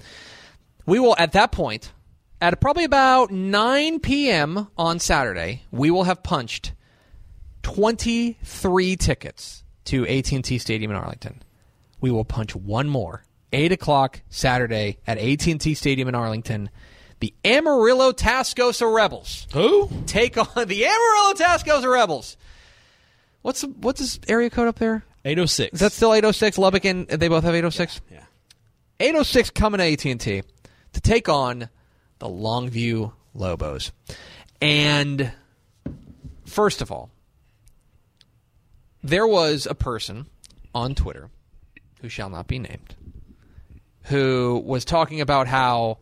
We 0.86 1.00
will 1.00 1.16
at 1.18 1.34
that 1.34 1.52
point, 1.52 1.92
at 2.42 2.60
probably 2.60 2.84
about 2.84 3.32
nine 3.32 4.00
p.m. 4.00 4.68
on 4.78 5.00
Saturday, 5.00 5.64
we 5.72 5.92
will 5.92 6.04
have 6.04 6.24
punched 6.24 6.74
twenty 7.62 8.38
three 8.44 8.96
tickets 8.96 9.64
to 9.86 10.08
AT 10.08 10.32
and 10.32 10.44
T 10.44 10.58
Stadium 10.58 10.92
in 10.92 10.98
Arlington. 10.98 11.44
We 12.02 12.12
will 12.12 12.26
punch 12.26 12.56
one 12.56 12.90
more 12.90 13.24
eight 13.52 13.72
o'clock 13.72 14.22
Saturday 14.30 15.00
at 15.06 15.18
AT 15.18 15.48
and 15.48 15.60
T 15.62 15.74
Stadium 15.74 16.08
in 16.08 16.16
Arlington. 16.16 16.70
The 17.20 17.34
Amarillo 17.44 18.14
Tascosa 18.14 18.94
Rebels 18.94 19.46
Who? 19.52 19.90
take 20.06 20.38
on 20.38 20.68
the 20.68 20.86
Amarillo 20.86 21.34
Tascosa 21.34 21.92
Rebels. 21.92 22.38
What's 23.42 23.62
the, 23.62 23.68
what's 23.68 24.00
this 24.00 24.20
area 24.30 24.50
code 24.50 24.70
up 24.70 24.80
there? 24.80 25.04
Eight 25.26 25.40
oh 25.40 25.46
six. 25.46 25.74
Is 25.74 25.80
that 25.82 25.92
still 25.92 26.14
806? 26.14 26.58
Lubbock 26.58 26.86
and 26.86 27.12
uh, 27.12 27.18
they 27.18 27.28
both 27.28 27.44
have 27.44 27.54
806. 27.54 28.02
yeah. 28.12 28.24
806 29.00 29.50
coming 29.52 29.80
to 29.80 29.92
AT&T 30.10 30.44
to 30.94 31.02
take 31.02 31.30
on 31.30 31.70
the 32.20 32.28
Longview 32.28 33.12
Lobos. 33.34 33.92
And 34.62 35.32
first 36.46 36.82
of 36.82 36.92
all, 36.92 37.10
there 39.02 39.28
was 39.28 39.66
a 39.66 39.76
person 39.76 40.26
on 40.76 40.96
Twitter 40.96 41.30
who 42.02 42.10
shall 42.10 42.30
not 42.30 42.48
be 42.48 42.60
named 42.60 42.96
who 44.10 44.62
was 44.66 44.84
talking 44.86 45.22
about 45.22 45.48
how 45.48 45.98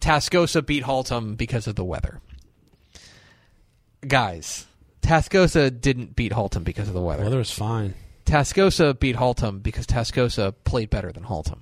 Tascosa 0.00 0.64
beat 0.64 0.82
Haltom 0.82 1.36
because 1.36 1.66
of 1.66 1.76
the 1.76 1.84
weather. 1.84 2.20
Guys, 4.06 4.66
Tascosa 5.02 5.70
didn't 5.80 6.16
beat 6.16 6.32
Haltom 6.32 6.64
because 6.64 6.88
of 6.88 6.94
the 6.94 7.00
weather. 7.00 7.22
The 7.22 7.26
Weather 7.26 7.38
was 7.38 7.50
fine. 7.52 7.94
Tascosa 8.24 8.98
beat 8.98 9.16
Haltom 9.16 9.62
because 9.62 9.86
Tascosa 9.86 10.54
played 10.64 10.90
better 10.90 11.12
than 11.12 11.24
Haltom. 11.24 11.60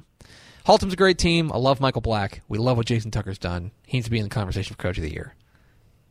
Haltom's 0.66 0.92
a 0.92 0.96
great 0.96 1.18
team. 1.18 1.50
I 1.52 1.56
love 1.56 1.80
Michael 1.80 2.02
Black. 2.02 2.42
We 2.48 2.58
love 2.58 2.76
what 2.76 2.86
Jason 2.86 3.10
Tucker's 3.10 3.38
done. 3.38 3.72
He 3.84 3.96
needs 3.96 4.06
to 4.06 4.10
be 4.10 4.18
in 4.18 4.24
the 4.24 4.30
conversation 4.30 4.74
for 4.74 4.82
Coach 4.82 4.96
of 4.96 5.02
the 5.02 5.12
Year. 5.12 5.34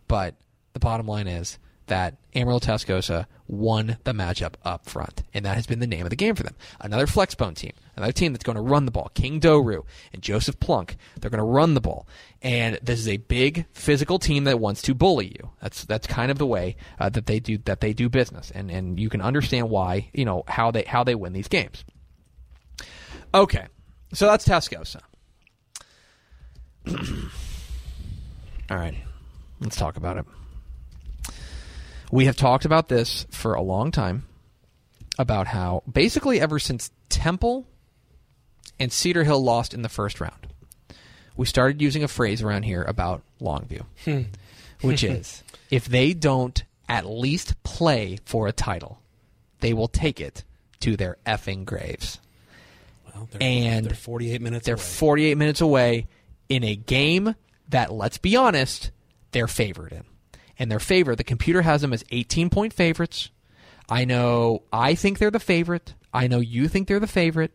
But 0.07 0.36
the 0.73 0.80
bottom 0.80 1.07
line 1.07 1.28
is 1.28 1.57
that 1.91 2.15
Amarillo 2.34 2.61
Tascosa 2.61 3.26
won 3.49 3.97
the 4.05 4.13
matchup 4.13 4.53
up 4.63 4.88
front, 4.88 5.23
and 5.34 5.43
that 5.43 5.57
has 5.57 5.68
been 5.68 5.80
the 5.80 5.88
name 5.88 6.05
of 6.05 6.09
the 6.09 6.15
game 6.15 6.35
for 6.35 6.43
them. 6.43 6.55
Another 6.80 7.05
flexbone 7.05 7.53
team, 7.53 7.73
another 7.97 8.13
team 8.13 8.31
that's 8.31 8.45
going 8.45 8.55
to 8.55 8.61
run 8.61 8.85
the 8.85 8.91
ball. 8.91 9.11
King 9.13 9.41
Doru 9.41 9.84
and 10.13 10.22
Joseph 10.22 10.57
Plunk, 10.61 10.95
they're 11.19 11.30
going 11.30 11.39
to 11.39 11.43
run 11.43 11.73
the 11.73 11.81
ball, 11.81 12.07
and 12.41 12.80
this 12.81 12.97
is 12.97 13.09
a 13.09 13.18
big 13.18 13.65
physical 13.73 14.19
team 14.19 14.45
that 14.45 14.57
wants 14.57 14.81
to 14.84 14.93
bully 14.93 15.35
you. 15.38 15.49
That's 15.61 15.84
that's 15.84 16.07
kind 16.07 16.31
of 16.31 16.38
the 16.38 16.45
way 16.45 16.77
uh, 16.97 17.09
that 17.09 17.26
they 17.26 17.41
do 17.41 17.57
that 17.65 17.81
they 17.81 17.91
do 17.91 18.07
business, 18.07 18.51
and 18.51 18.72
and 18.72 18.97
you 18.97 19.09
can 19.09 19.22
understand 19.22 19.69
why 19.69 20.09
you 20.13 20.23
know 20.23 20.43
how 20.47 20.72
they 20.72 20.84
how 20.84 21.03
they 21.03 21.15
win 21.15 21.34
these 21.34 21.49
games. 21.49 21.84
Okay, 23.34 23.68
so 24.13 24.27
that's 24.27 24.47
Tascosa. 24.47 25.01
All 26.88 28.77
right, 28.77 28.95
let's 29.59 29.76
talk 29.76 29.97
about 29.97 30.15
it. 30.15 30.26
We 32.12 32.26
have 32.26 32.36
talked 32.36 32.66
about 32.66 32.90
this 32.90 33.26
for 33.32 33.54
a 33.54 33.62
long 33.62 33.92
time 33.92 34.28
about 35.18 35.48
how 35.48 35.84
basically 35.92 36.42
ever 36.42 36.60
since 36.60 36.92
Temple 37.10 37.66
and 38.80 38.92
Cedar 38.92 39.24
Hill 39.24 39.42
lost 39.42 39.74
in 39.74 39.82
the 39.82 39.90
first 39.90 40.20
round, 40.20 40.48
we 41.38 41.46
started 41.46 41.82
using 41.82 42.04
a 42.04 42.10
phrase 42.10 42.42
around 42.42 42.64
here 42.64 42.84
about 42.84 43.24
Longview, 43.40 43.86
hmm. 44.04 44.22
which 44.82 45.04
is 45.04 45.42
if 45.72 45.86
they 45.86 46.14
don't 46.14 46.64
at 46.90 47.06
least 47.06 47.62
play 47.64 48.18
for 48.26 48.48
a 48.48 48.52
title, 48.52 49.00
they 49.62 49.74
will 49.74 49.88
take 49.88 50.20
it 50.20 50.44
to 50.82 50.98
their 50.98 51.18
effing 51.26 51.64
graves. 51.64 52.20
Well, 53.06 53.30
they're, 53.32 53.42
And 53.42 53.86
they're 53.86 53.96
48 53.96 54.42
minutes 54.42 54.66
They're 54.66 54.76
away. 54.76 54.84
48 54.84 55.38
minutes 55.38 55.62
away 55.62 56.08
in 56.50 56.66
a 56.66 56.76
game 56.76 57.36
that, 57.70 57.94
let's 57.94 58.18
be 58.18 58.36
honest, 58.36 58.92
they're 59.32 59.48
favored 59.48 59.94
in. 59.94 60.04
And 60.62 60.72
their 60.72 60.80
favor. 60.80 61.16
The 61.16 61.24
computer 61.24 61.64
has 61.64 61.82
them 61.82 61.92
as 61.92 62.04
18 62.12 62.52
point 62.52 62.72
favorites. 62.72 63.32
I 63.90 64.06
know 64.06 64.62
I 64.72 64.94
think 64.94 65.18
they're 65.18 65.32
the 65.32 65.40
favorite. 65.40 65.96
I 66.14 66.28
know 66.28 66.40
you 66.40 66.68
think 66.68 66.88
they're 66.88 67.00
the 67.00 67.08
favorite. 67.08 67.52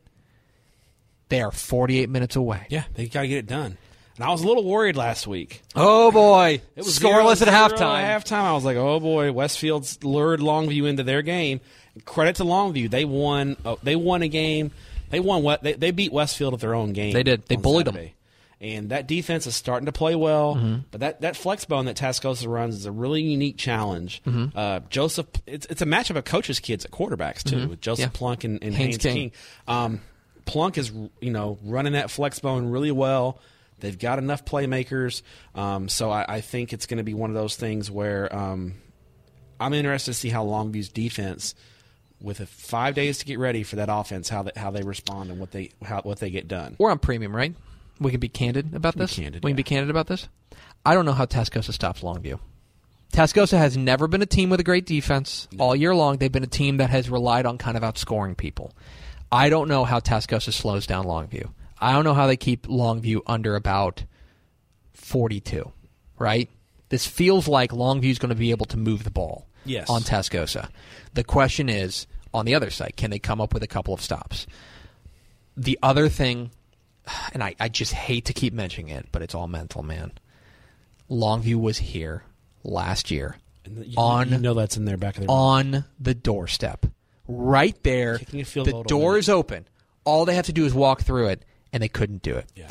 They 1.28 1.40
are 1.40 1.52
48 1.52 2.08
minutes 2.10 2.34
away. 2.34 2.66
yeah, 2.68 2.82
they 2.94 3.06
got 3.06 3.22
to 3.22 3.28
get 3.28 3.38
it 3.38 3.46
done. 3.46 3.78
And 4.16 4.24
I 4.24 4.30
was 4.30 4.42
a 4.42 4.46
little 4.48 4.64
worried 4.64 4.96
last 4.96 5.26
week. 5.28 5.62
Oh 5.76 6.10
boy. 6.10 6.60
It 6.74 6.84
was 6.84 6.98
scoreless 6.98 6.98
zero- 6.98 7.30
at 7.30 7.38
zero 7.38 7.52
halftime. 7.52 8.02
At 8.02 8.24
halftime, 8.24 8.42
I 8.42 8.52
was 8.54 8.64
like, 8.64 8.76
"Oh 8.76 8.98
boy, 8.98 9.30
Westfield's 9.30 10.02
lured 10.02 10.40
Longview 10.40 10.88
into 10.88 11.02
their 11.04 11.22
game." 11.22 11.60
Credit 12.06 12.34
to 12.36 12.44
Longview, 12.44 12.90
they 12.90 13.04
won. 13.04 13.56
Uh, 13.64 13.76
they 13.82 13.94
won 13.94 14.22
a 14.22 14.28
game. 14.28 14.70
They 15.10 15.20
won 15.20 15.42
what? 15.44 15.62
They, 15.62 15.74
they 15.74 15.90
beat 15.92 16.12
Westfield 16.12 16.54
at 16.54 16.60
their 16.60 16.74
own 16.74 16.92
game. 16.92 17.12
They 17.12 17.22
did. 17.22 17.46
They 17.46 17.54
bullied 17.56 17.84
bullied 17.84 17.88
'em. 17.88 17.94
Saturday. 17.94 18.14
And 18.58 18.88
that 18.88 19.06
defense 19.06 19.46
is 19.46 19.54
starting 19.54 19.84
to 19.84 19.92
play 19.92 20.14
well. 20.14 20.54
Mm-hmm. 20.54 20.76
But 20.90 21.00
that, 21.00 21.20
that 21.20 21.36
flex 21.36 21.66
bone 21.66 21.84
that 21.84 21.96
Tascosa 21.96 22.48
runs 22.48 22.74
is 22.74 22.86
a 22.86 22.92
really 22.92 23.20
unique 23.22 23.58
challenge. 23.58 24.22
Mm-hmm. 24.24 24.56
Uh, 24.56 24.80
Joseph, 24.88 25.26
it's, 25.46 25.66
it's 25.66 25.82
a 25.82 25.86
matchup 25.86 26.16
of 26.16 26.24
coaches' 26.24 26.58
kids 26.58 26.86
at 26.86 26.90
quarterbacks 26.90 27.42
too, 27.42 27.68
with 27.68 27.80
Joseph 27.82 28.06
Mm-hmm. 28.06 28.14
Yeah. 28.14 28.18
Plunk 28.18 28.44
and, 28.44 28.62
and 28.62 28.74
Haynes 28.74 28.94
Haynes, 28.94 29.02
King. 29.02 29.14
King. 29.14 29.32
Um, 29.68 30.00
Plunk 30.46 30.78
is 30.78 30.90
you 31.20 31.30
know 31.32 31.58
running 31.64 31.94
that 31.94 32.10
flex 32.10 32.38
bone 32.38 32.70
really 32.70 32.92
well. 32.92 33.40
They've 33.80 33.98
got 33.98 34.18
enough 34.18 34.44
playmakers, 34.44 35.20
um, 35.54 35.88
so 35.88 36.10
I, 36.10 36.24
I 36.26 36.40
think 36.40 36.72
it's 36.72 36.86
going 36.86 36.98
to 36.98 37.04
be 37.04 37.12
one 37.14 37.28
of 37.28 37.34
those 37.34 37.56
things 37.56 37.90
where 37.90 38.34
um, 38.34 38.74
I'm 39.60 39.74
interested 39.74 40.12
to 40.12 40.18
see 40.18 40.28
how 40.30 40.46
Longview's 40.46 40.88
defense, 40.88 41.54
with 42.22 42.40
a 42.40 42.46
five 42.46 42.94
days 42.94 43.18
to 43.18 43.26
get 43.26 43.38
ready 43.38 43.64
for 43.64 43.76
that 43.76 43.88
offense, 43.90 44.28
how 44.28 44.44
they, 44.44 44.52
how 44.56 44.70
they 44.70 44.82
respond 44.82 45.30
and 45.30 45.38
what 45.40 45.50
they 45.50 45.72
how 45.82 46.00
what 46.02 46.20
they 46.20 46.30
get 46.30 46.48
done. 46.48 46.76
We're 46.78 46.90
on 46.90 47.00
premium, 47.00 47.34
right? 47.36 47.54
We 48.00 48.10
can 48.10 48.20
be 48.20 48.28
candid 48.28 48.74
about 48.74 48.96
this. 48.96 49.14
candid, 49.16 49.42
we 49.44 49.50
can 49.50 49.56
yeah. 49.56 49.56
be 49.56 49.62
candid 49.62 49.90
about 49.90 50.06
this. 50.06 50.28
I 50.84 50.94
don't 50.94 51.04
know 51.06 51.12
how 51.12 51.26
Tascosa 51.26 51.72
stops 51.72 52.02
Longview. 52.02 52.38
Tascosa 53.12 53.56
has 53.58 53.76
never 53.76 54.06
been 54.08 54.22
a 54.22 54.26
team 54.26 54.50
with 54.50 54.60
a 54.60 54.64
great 54.64 54.84
defense 54.86 55.48
all 55.58 55.74
year 55.74 55.94
long. 55.94 56.18
They've 56.18 56.30
been 56.30 56.42
a 56.42 56.48
team 56.48 56.76
that 56.78 56.90
has 56.90 57.08
relied 57.08 57.46
on 57.46 57.56
kind 57.56 57.76
of 57.76 57.82
outscoring 57.82 58.36
people. 58.36 58.72
I 59.32 59.48
don't 59.48 59.68
know 59.68 59.84
how 59.84 60.00
Tascosa 60.00 60.52
slows 60.52 60.86
down 60.86 61.06
Longview. 61.06 61.48
I 61.80 61.92
don't 61.92 62.04
know 62.04 62.14
how 62.14 62.26
they 62.26 62.36
keep 62.36 62.66
Longview 62.66 63.20
under 63.26 63.54
about 63.56 64.04
42, 64.94 65.72
right? 66.18 66.48
This 66.88 67.06
feels 67.06 67.48
like 67.48 67.70
Longview's 67.72 68.18
going 68.18 68.30
to 68.30 68.34
be 68.36 68.50
able 68.50 68.66
to 68.66 68.76
move 68.76 69.04
the 69.04 69.10
ball 69.10 69.46
Yes. 69.64 69.90
on 69.90 70.02
Tascosa. 70.02 70.68
The 71.14 71.24
question 71.24 71.68
is, 71.68 72.06
on 72.32 72.44
the 72.44 72.54
other 72.54 72.70
side, 72.70 72.94
can 72.96 73.10
they 73.10 73.18
come 73.18 73.40
up 73.40 73.52
with 73.52 73.62
a 73.62 73.66
couple 73.66 73.92
of 73.94 74.00
stops? 74.00 74.46
The 75.56 75.78
other 75.82 76.08
thing, 76.08 76.50
and 77.32 77.42
I, 77.42 77.54
I 77.58 77.68
just 77.68 77.92
hate 77.92 78.26
to 78.26 78.32
keep 78.32 78.52
mentioning 78.52 78.88
it, 78.90 79.06
but 79.12 79.22
it's 79.22 79.34
all 79.34 79.48
mental, 79.48 79.82
man. 79.82 80.12
Longview 81.10 81.60
was 81.60 81.78
here 81.78 82.24
last 82.64 83.10
year 83.10 83.36
And 83.64 83.84
you, 83.86 83.94
on 83.96 84.30
you 84.30 84.38
know 84.38 84.54
that's 84.54 84.76
in 84.76 84.84
their 84.84 84.96
back 84.96 85.16
of 85.16 85.20
their 85.26 85.30
on 85.30 85.84
the 86.00 86.14
doorstep, 86.14 86.86
right 87.28 87.80
there. 87.82 88.18
The 88.18 88.84
door 88.86 89.16
is 89.16 89.28
open. 89.28 89.68
All 90.04 90.24
they 90.24 90.34
have 90.34 90.46
to 90.46 90.52
do 90.52 90.64
is 90.64 90.74
walk 90.74 91.02
through 91.02 91.28
it, 91.28 91.44
and 91.72 91.82
they 91.82 91.88
couldn't 91.88 92.22
do 92.22 92.36
it. 92.36 92.46
Yeah. 92.54 92.68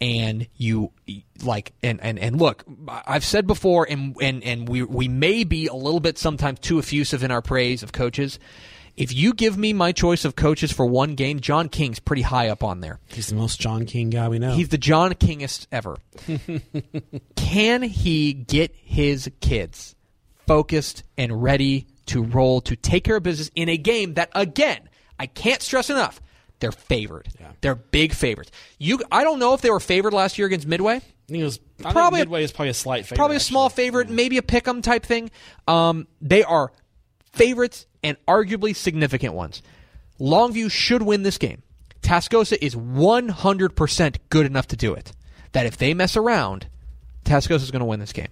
And 0.00 0.46
you 0.56 0.92
like, 1.42 1.72
and 1.82 2.00
and 2.02 2.18
and 2.18 2.38
look, 2.38 2.64
I've 2.88 3.24
said 3.24 3.46
before, 3.46 3.86
and 3.88 4.16
and 4.20 4.42
and 4.44 4.68
we 4.68 4.82
we 4.82 5.08
may 5.08 5.44
be 5.44 5.66
a 5.66 5.74
little 5.74 6.00
bit 6.00 6.18
sometimes 6.18 6.60
too 6.60 6.78
effusive 6.78 7.24
in 7.24 7.30
our 7.30 7.42
praise 7.42 7.82
of 7.82 7.92
coaches. 7.92 8.38
If 8.96 9.14
you 9.14 9.34
give 9.34 9.58
me 9.58 9.72
my 9.74 9.92
choice 9.92 10.24
of 10.24 10.36
coaches 10.36 10.72
for 10.72 10.86
one 10.86 11.14
game, 11.16 11.40
John 11.40 11.68
King's 11.68 11.98
pretty 11.98 12.22
high 12.22 12.48
up 12.48 12.64
on 12.64 12.80
there. 12.80 12.98
He's 13.06 13.26
the 13.28 13.34
most 13.34 13.60
John 13.60 13.84
King 13.84 14.08
guy 14.08 14.28
we 14.28 14.38
know. 14.38 14.54
He's 14.54 14.70
the 14.70 14.78
John 14.78 15.12
Kingest 15.12 15.66
ever. 15.70 15.98
Can 17.36 17.82
he 17.82 18.32
get 18.32 18.74
his 18.74 19.30
kids 19.40 19.94
focused 20.46 21.02
and 21.18 21.42
ready 21.42 21.86
to 22.06 22.22
roll 22.22 22.60
to 22.62 22.76
take 22.76 23.04
care 23.04 23.16
of 23.16 23.22
business 23.22 23.50
in 23.54 23.68
a 23.68 23.76
game 23.76 24.14
that, 24.14 24.30
again, 24.34 24.88
I 25.18 25.26
can't 25.26 25.60
stress 25.60 25.90
enough, 25.90 26.20
they're 26.60 26.72
favored. 26.72 27.28
Yeah. 27.38 27.52
They're 27.60 27.74
big 27.74 28.14
favorites. 28.14 28.50
You, 28.78 29.00
I 29.12 29.24
don't 29.24 29.38
know 29.38 29.52
if 29.52 29.60
they 29.60 29.70
were 29.70 29.80
favored 29.80 30.14
last 30.14 30.38
year 30.38 30.46
against 30.46 30.66
Midway. 30.66 30.96
I 30.96 31.00
think 31.28 31.40
it 31.40 31.44
was 31.44 31.60
I 31.84 31.92
Probably 31.92 32.20
Midway 32.20 32.44
is 32.44 32.52
probably 32.52 32.70
a 32.70 32.74
slight 32.74 33.04
favorite. 33.04 33.16
Probably 33.16 33.36
a 33.36 33.40
small 33.40 33.66
actually. 33.66 33.84
favorite, 33.84 34.10
maybe 34.10 34.38
a 34.38 34.42
pick 34.42 34.66
'em 34.66 34.80
type 34.80 35.04
thing. 35.04 35.30
Um, 35.66 36.06
they 36.22 36.44
are 36.44 36.72
favorites 37.32 37.86
and 38.06 38.16
arguably 38.26 38.74
significant 38.74 39.34
ones. 39.34 39.62
Longview 40.20 40.70
should 40.70 41.02
win 41.02 41.24
this 41.24 41.38
game. 41.38 41.62
Tascosa 42.02 42.56
is 42.60 42.76
100% 42.76 44.16
good 44.30 44.46
enough 44.46 44.68
to 44.68 44.76
do 44.76 44.94
it. 44.94 45.12
That 45.52 45.66
if 45.66 45.76
they 45.76 45.92
mess 45.92 46.16
around, 46.16 46.68
Tascosa 47.24 47.62
is 47.62 47.72
going 47.72 47.80
to 47.80 47.86
win 47.86 47.98
this 47.98 48.12
game. 48.12 48.28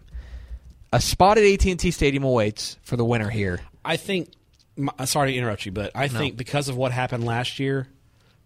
A 0.92 1.01
spot 1.01 1.38
at 1.38 1.44
AT&T 1.44 1.90
Stadium 1.90 2.22
awaits 2.22 2.78
for 2.82 2.96
the 2.96 3.05
winner 3.05 3.30
here. 3.30 3.60
I 3.84 3.96
think. 3.96 4.30
Uh, 4.96 5.06
sorry 5.06 5.32
to 5.32 5.38
interrupt 5.38 5.66
you, 5.66 5.72
but 5.72 5.90
I 5.94 6.06
think 6.06 6.36
because 6.36 6.68
of 6.68 6.76
what 6.76 6.92
happened 6.92 7.24
last 7.24 7.59
year, 7.59 7.88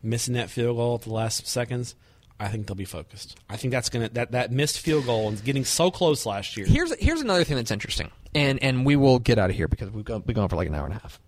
missing 0.03 0.35
that 0.35 0.49
field 0.49 0.77
goal 0.77 0.95
at 0.95 1.03
the 1.03 1.13
last 1.13 1.47
seconds, 1.47 1.95
I 2.41 2.49
think 2.49 2.67
they'll 2.67 2.77
be 2.77 2.85
focused. 2.85 3.37
I 3.51 3.57
think 3.57 3.73
that's 3.73 3.89
gonna 3.89 4.09
that 4.11 4.33
that 4.33 4.53
missed 4.53 4.79
field 4.79 5.07
goal 5.07 5.29
and 5.29 5.43
getting 5.45 5.65
so 5.65 5.91
close 5.91 6.25
last 6.25 6.57
year. 6.57 6.67
Here's 6.67 6.95
here's 6.97 7.21
another 7.21 7.45
thing 7.45 7.57
that's 7.57 7.71
interesting, 7.71 8.11
and 8.35 8.63
and 8.63 8.87
we 8.87 8.97
will 8.97 9.19
get 9.19 9.39
out 9.39 9.51
of 9.51 9.57
here 9.57 9.69
because 9.69 9.91
we've 9.91 10.05
gone, 10.05 10.23
we've 10.27 10.37
gone 10.37 10.49
for 10.49 10.57
like 10.57 10.69
an 10.69 10.75
hour 10.75 10.85
and 10.85 10.95
a 10.95 10.99
half. 10.99 11.21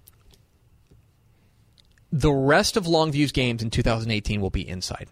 The 2.12 2.32
rest 2.32 2.76
of 2.76 2.84
Longview's 2.84 3.32
games 3.32 3.62
in 3.62 3.70
2018 3.70 4.40
will 4.40 4.50
be 4.50 4.68
inside. 4.68 5.08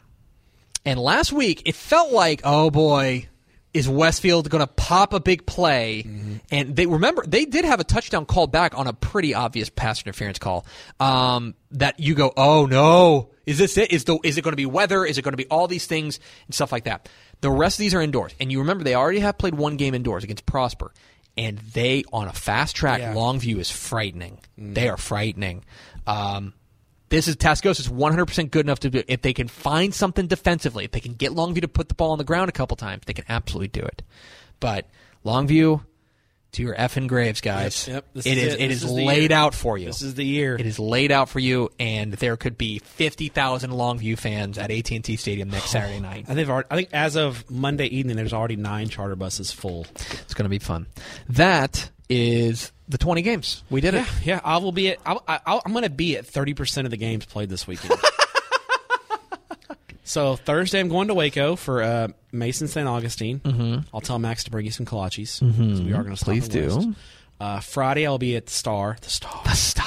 And 0.85 0.99
last 0.99 1.33
week, 1.33 1.62
it 1.66 1.75
felt 1.75 2.12
like, 2.12 2.41
oh 2.45 2.70
boy, 2.70 3.29
is 3.75 3.89
Westfield 3.89 4.49
going 4.51 4.66
to 4.66 4.73
pop 4.73 5.12
a 5.12 5.20
big 5.20 5.47
play? 5.47 6.05
And 6.51 6.75
they 6.75 6.87
remember 6.87 7.25
they 7.27 7.45
did 7.45 7.65
have 7.65 7.81
a 7.81 7.85
touchdown 7.85 8.25
called 8.27 8.51
back 8.51 8.77
on 8.77 8.87
a 8.87 8.93
pretty 8.93 9.35
obvious 9.35 9.69
pass 9.69 10.03
interference 10.03 10.39
call. 10.39 10.66
Um, 10.99 11.55
that 11.73 12.01
you 12.01 12.15
go, 12.15 12.33
oh 12.37 12.66
no, 12.66 13.31
is 13.49 13.57
this 13.57 13.79
it? 13.79 13.91
Is 13.91 14.05
the 14.05 14.19
is 14.23 14.37
it 14.37 14.43
going 14.43 14.53
to 14.53 14.57
be 14.57 14.66
weather? 14.66 15.07
Is 15.07 15.16
it 15.16 15.23
going 15.23 15.33
to 15.33 15.39
be 15.39 15.47
all 15.47 15.66
these 15.66 15.87
things 15.87 16.20
and 16.47 16.55
stuff 16.55 16.70
like 16.70 16.85
that? 16.85 17.09
The 17.41 17.51
rest 17.51 17.77
of 17.77 17.81
these 17.81 17.95
are 17.95 18.03
indoors, 18.03 18.35
and 18.39 18.53
you 18.53 18.59
remember 18.59 18.85
they 18.85 18.95
already 18.95 19.20
have 19.20 19.39
played 19.39 19.55
one 19.55 19.77
game 19.79 19.95
indoors 19.95 20.23
against 20.23 20.45
Prosper, 20.45 20.93
and 21.37 21.57
they 21.59 22.05
on 22.12 22.29
a 22.29 22.33
fast 22.35 22.77
track. 22.77 23.01
Yeah. 23.01 23.15
Longview 23.15 23.57
is 23.57 23.70
frightening. 23.70 24.41
They 24.59 24.89
are 24.89 24.99
frightening. 24.99 25.65
Um, 26.07 26.53
this 27.09 27.27
is 27.27 27.37
Tascosa 27.37 27.81
is 27.81 27.89
100% 27.89 28.51
good 28.51 28.66
enough 28.66 28.81
to 28.81 28.91
do 28.91 28.99
it. 28.99 29.07
If 29.09 29.23
they 29.23 29.33
can 29.33 29.49
find 29.49 29.95
something 29.95 30.27
defensively, 30.27 30.85
if 30.85 30.91
they 30.91 31.01
can 31.01 31.15
get 31.15 31.33
Longview 31.33 31.62
to 31.62 31.69
put 31.69 31.89
the 31.89 31.95
ball 31.95 32.11
on 32.11 32.19
the 32.19 32.25
ground 32.25 32.51
a 32.51 32.53
couple 32.53 32.77
times, 32.77 33.05
they 33.07 33.15
can 33.15 33.25
absolutely 33.31 33.69
do 33.69 33.81
it. 33.81 34.03
But 34.61 34.91
Longview, 35.25 35.83
to 36.53 36.62
your 36.62 36.75
effing 36.75 37.09
graves, 37.09 37.41
guys. 37.41 37.87
Yep, 37.89 38.07
yep. 38.15 38.27
It 38.27 38.39
is 38.39 38.45
is 38.45 38.55
it. 38.55 38.61
it 38.61 38.70
is 38.70 38.85
is 38.85 38.91
laid 38.91 39.31
year. 39.31 39.39
out 39.39 39.55
for 39.55 39.77
you. 39.77 39.87
This 39.87 40.03
is 40.03 40.15
the 40.15 40.25
year. 40.25 40.57
It 40.57 40.66
is 40.66 40.79
laid 40.79 41.12
out 41.12 41.29
for 41.29 41.39
you, 41.39 41.70
and 41.79 42.12
there 42.15 42.37
could 42.37 42.57
be 42.57 42.79
50,000 42.79 43.70
Longview 43.70 44.19
fans 44.19 44.59
at 44.59 44.70
AT&T 44.70 45.16
Stadium 45.16 45.51
next 45.51 45.66
Saturday 45.70 46.01
night. 46.01 46.27
I 46.29 46.35
think 46.35 46.49
already, 46.49 46.69
I 46.70 46.77
think 46.77 46.89
as 46.93 47.16
of 47.16 47.51
Monday 47.51 47.87
evening, 47.87 48.16
there's 48.16 48.33
already 48.33 48.57
nine 48.57 48.89
charter 48.89 49.16
buses 49.16 49.53
full. 49.53 49.87
It's 49.95 50.35
going 50.35 50.45
to 50.45 50.51
be 50.51 50.59
fun. 50.59 50.87
That 51.29 51.91
is 52.09 52.73
the 52.89 52.99
20 52.99 53.23
games. 53.23 53.62
We 53.70 53.81
did 53.81 53.95
it. 53.95 54.07
Yeah, 54.23 54.35
yeah. 54.37 54.41
I 54.45 54.59
will 54.59 54.73
be 54.73 54.91
at. 54.91 54.99
I'll, 55.05 55.23
I'll, 55.29 55.62
I'm 55.65 55.73
going 55.73 55.85
to 55.85 55.91
be 55.91 56.16
at 56.16 56.27
30 56.27 56.55
percent 56.55 56.87
of 56.87 56.91
the 56.91 56.97
games 56.97 57.27
played 57.27 57.51
this 57.51 57.66
weekend. 57.66 58.01
so 60.09 60.37
Thursday, 60.37 60.81
I'm 60.81 60.89
going 60.89 61.09
to 61.09 61.15
Waco 61.15 61.57
for 61.57 61.83
uh, 61.83 62.09
Mason 62.33 62.67
St. 62.67 62.89
Augustine. 62.89 63.41
Mm-hmm. 63.41 63.81
I'll 63.95 64.01
tell 64.01 64.19
Max 64.19 64.45
to 64.45 64.51
bring 64.51 64.65
you 64.65 64.71
some 64.71 64.87
kolaches. 64.87 65.41
Mm-hmm. 65.41 65.77
So 65.77 65.83
we 65.83 65.93
are 65.93 66.03
going 66.03 66.17
to 66.17 66.25
Please 66.25 66.49
do. 66.49 66.95
Uh, 67.41 67.61
Friday, 67.61 68.07
I'll 68.07 68.19
be 68.19 68.35
at 68.37 68.47
the 68.47 68.53
Star. 68.53 68.97
The 69.01 69.11
Star. 69.11 69.43
The 69.45 69.55
star. 69.55 69.85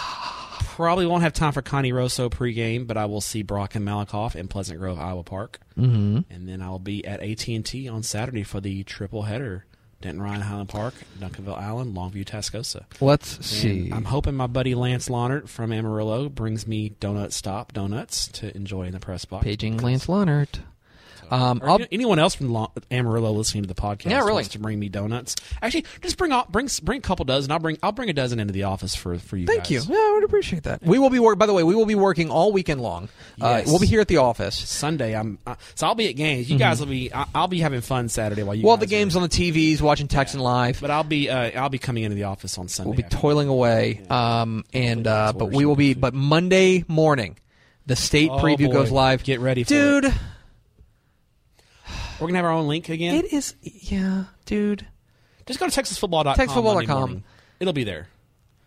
Probably 0.76 1.06
won't 1.06 1.23
have 1.23 1.34
time 1.34 1.52
for 1.52 1.61
Connie 1.61 1.91
Rosso 1.91 2.30
pregame, 2.30 2.88
but 2.88 2.98
I 2.98 3.06
will 3.06 3.22
see 3.22 3.43
Brock 3.43 3.76
and 3.76 3.85
Malakoff 3.85 4.35
in 4.35 4.48
Pleasant 4.48 4.80
Grove, 4.80 4.98
Iowa 4.98 5.23
Park, 5.23 5.60
mm-hmm. 5.77 6.19
and 6.34 6.48
then 6.48 6.61
I'll 6.61 6.80
be 6.80 7.06
at 7.06 7.22
AT 7.22 7.48
and 7.49 7.65
T 7.65 7.89
on 7.89 8.03
Saturday 8.03 8.43
for 8.43 8.61
the 8.61 8.84
triple 8.84 9.23
header: 9.23 9.65
Denton 10.01 10.21
Ryan, 10.21 10.41
Highland 10.41 10.69
Park, 10.69 10.93
Duncanville, 11.19 11.61
Allen, 11.61 11.93
Longview, 11.93 12.25
Tascosa. 12.25 12.85
Let's 12.99 13.37
And 13.37 13.45
see. 13.45 13.91
I'm 13.91 14.05
hoping 14.05 14.35
my 14.35 14.47
buddy 14.47 14.75
Lance 14.75 15.09
Launert 15.09 15.47
from 15.47 15.71
Amarillo 15.71 16.29
brings 16.29 16.67
me 16.67 16.91
Donut 16.99 17.31
Stop 17.31 17.73
donuts 17.73 18.27
to 18.29 18.55
enjoy 18.55 18.83
in 18.83 18.93
the 18.93 18.99
press 18.99 19.25
box. 19.25 19.43
Paging 19.43 19.77
Lance 19.77 20.09
Leonard. 20.09 20.59
Um, 21.31 21.61
I'll, 21.63 21.79
anyone 21.91 22.19
else 22.19 22.35
from 22.35 22.51
Lo- 22.51 22.71
Amarillo 22.91 23.31
listening 23.31 23.63
to 23.63 23.67
the 23.67 23.73
podcast 23.73 24.09
Yeah, 24.11 24.19
really. 24.19 24.33
wants 24.33 24.49
to 24.49 24.59
bring 24.59 24.77
me 24.79 24.89
donuts. 24.89 25.35
Actually, 25.61 25.85
just 26.01 26.17
bring 26.17 26.31
all, 26.31 26.45
bring 26.49 26.67
bring 26.83 26.99
a 26.99 27.01
couple 27.01 27.23
dozen. 27.25 27.51
I'll 27.51 27.59
bring 27.59 27.77
I'll 27.81 27.93
bring 27.93 28.09
a 28.09 28.13
dozen 28.13 28.39
into 28.39 28.51
the 28.53 28.63
office 28.63 28.95
for 28.95 29.17
for 29.17 29.37
you. 29.37 29.47
Thank 29.47 29.63
guys. 29.63 29.87
you. 29.87 29.95
Yeah, 29.95 29.97
I 29.99 30.11
would 30.15 30.23
appreciate 30.25 30.63
that. 30.63 30.83
We 30.83 30.99
will 30.99 31.09
be 31.09 31.19
work. 31.19 31.39
By 31.39 31.45
the 31.45 31.53
way, 31.53 31.63
we 31.63 31.73
will 31.73 31.85
be 31.85 31.95
working 31.95 32.29
all 32.29 32.51
weekend 32.51 32.81
long. 32.81 33.07
Uh, 33.39 33.61
we'll 33.65 33.79
be 33.79 33.87
here 33.87 34.01
at 34.01 34.07
the 34.09 34.17
office. 34.17 34.55
Sunday, 34.55 35.15
I'm 35.15 35.39
uh, 35.47 35.55
so 35.75 35.87
I'll 35.87 35.95
be 35.95 36.09
at 36.09 36.15
games. 36.17 36.49
You 36.49 36.57
guys 36.57 36.79
will 36.79 36.87
be. 36.87 37.13
I, 37.13 37.25
I'll 37.33 37.47
be 37.47 37.59
having 37.61 37.81
fun 37.81 38.09
Saturday 38.09 38.43
while 38.43 38.53
you. 38.53 38.59
Mm-hmm. 38.61 38.67
Well, 38.67 38.77
the 38.77 38.85
game's 38.87 39.15
on 39.15 39.21
the 39.21 39.29
TVs, 39.29 39.79
watching 39.81 40.07
Texan 40.09 40.41
live. 40.41 40.81
but 40.81 40.91
I'll 40.91 41.03
be 41.03 41.29
uh, 41.29 41.59
I'll 41.61 41.69
be 41.69 41.79
coming 41.79 42.03
into 42.03 42.15
the 42.15 42.23
office 42.25 42.57
on 42.57 42.67
Sunday. 42.67 42.89
We'll 42.89 42.97
be 42.97 43.03
toiling 43.03 43.47
away. 43.47 44.01
Um, 44.09 44.65
and 44.73 45.07
uh, 45.07 45.31
but 45.33 45.51
we 45.51 45.65
will 45.65 45.75
be. 45.77 45.93
But 45.93 46.13
Monday 46.13 46.83
morning, 46.89 47.37
the 47.85 47.95
state 47.95 48.29
Oh, 48.31 48.39
preview 48.39 48.67
boy. 48.67 48.73
goes 48.73 48.91
live. 48.91 49.23
Get 49.23 49.39
ready 49.39 49.63
for 49.63 49.69
dude. 49.69 50.13
We're 52.22 52.27
gonna 52.27 52.38
have 52.38 52.45
our 52.45 52.52
own 52.52 52.68
link 52.68 52.89
again. 52.89 53.15
It 53.15 53.34
is. 53.34 53.56
Yeah, 53.61 54.26
dude. 54.45 54.85
Just 55.48 55.60
go 55.60 55.68
to 55.68 55.81
TexasFootball.com. 55.81 56.35
TexasFootball.com. 56.35 57.23
It'll 57.60 57.73
be 57.73 57.84
there. 57.84 58.07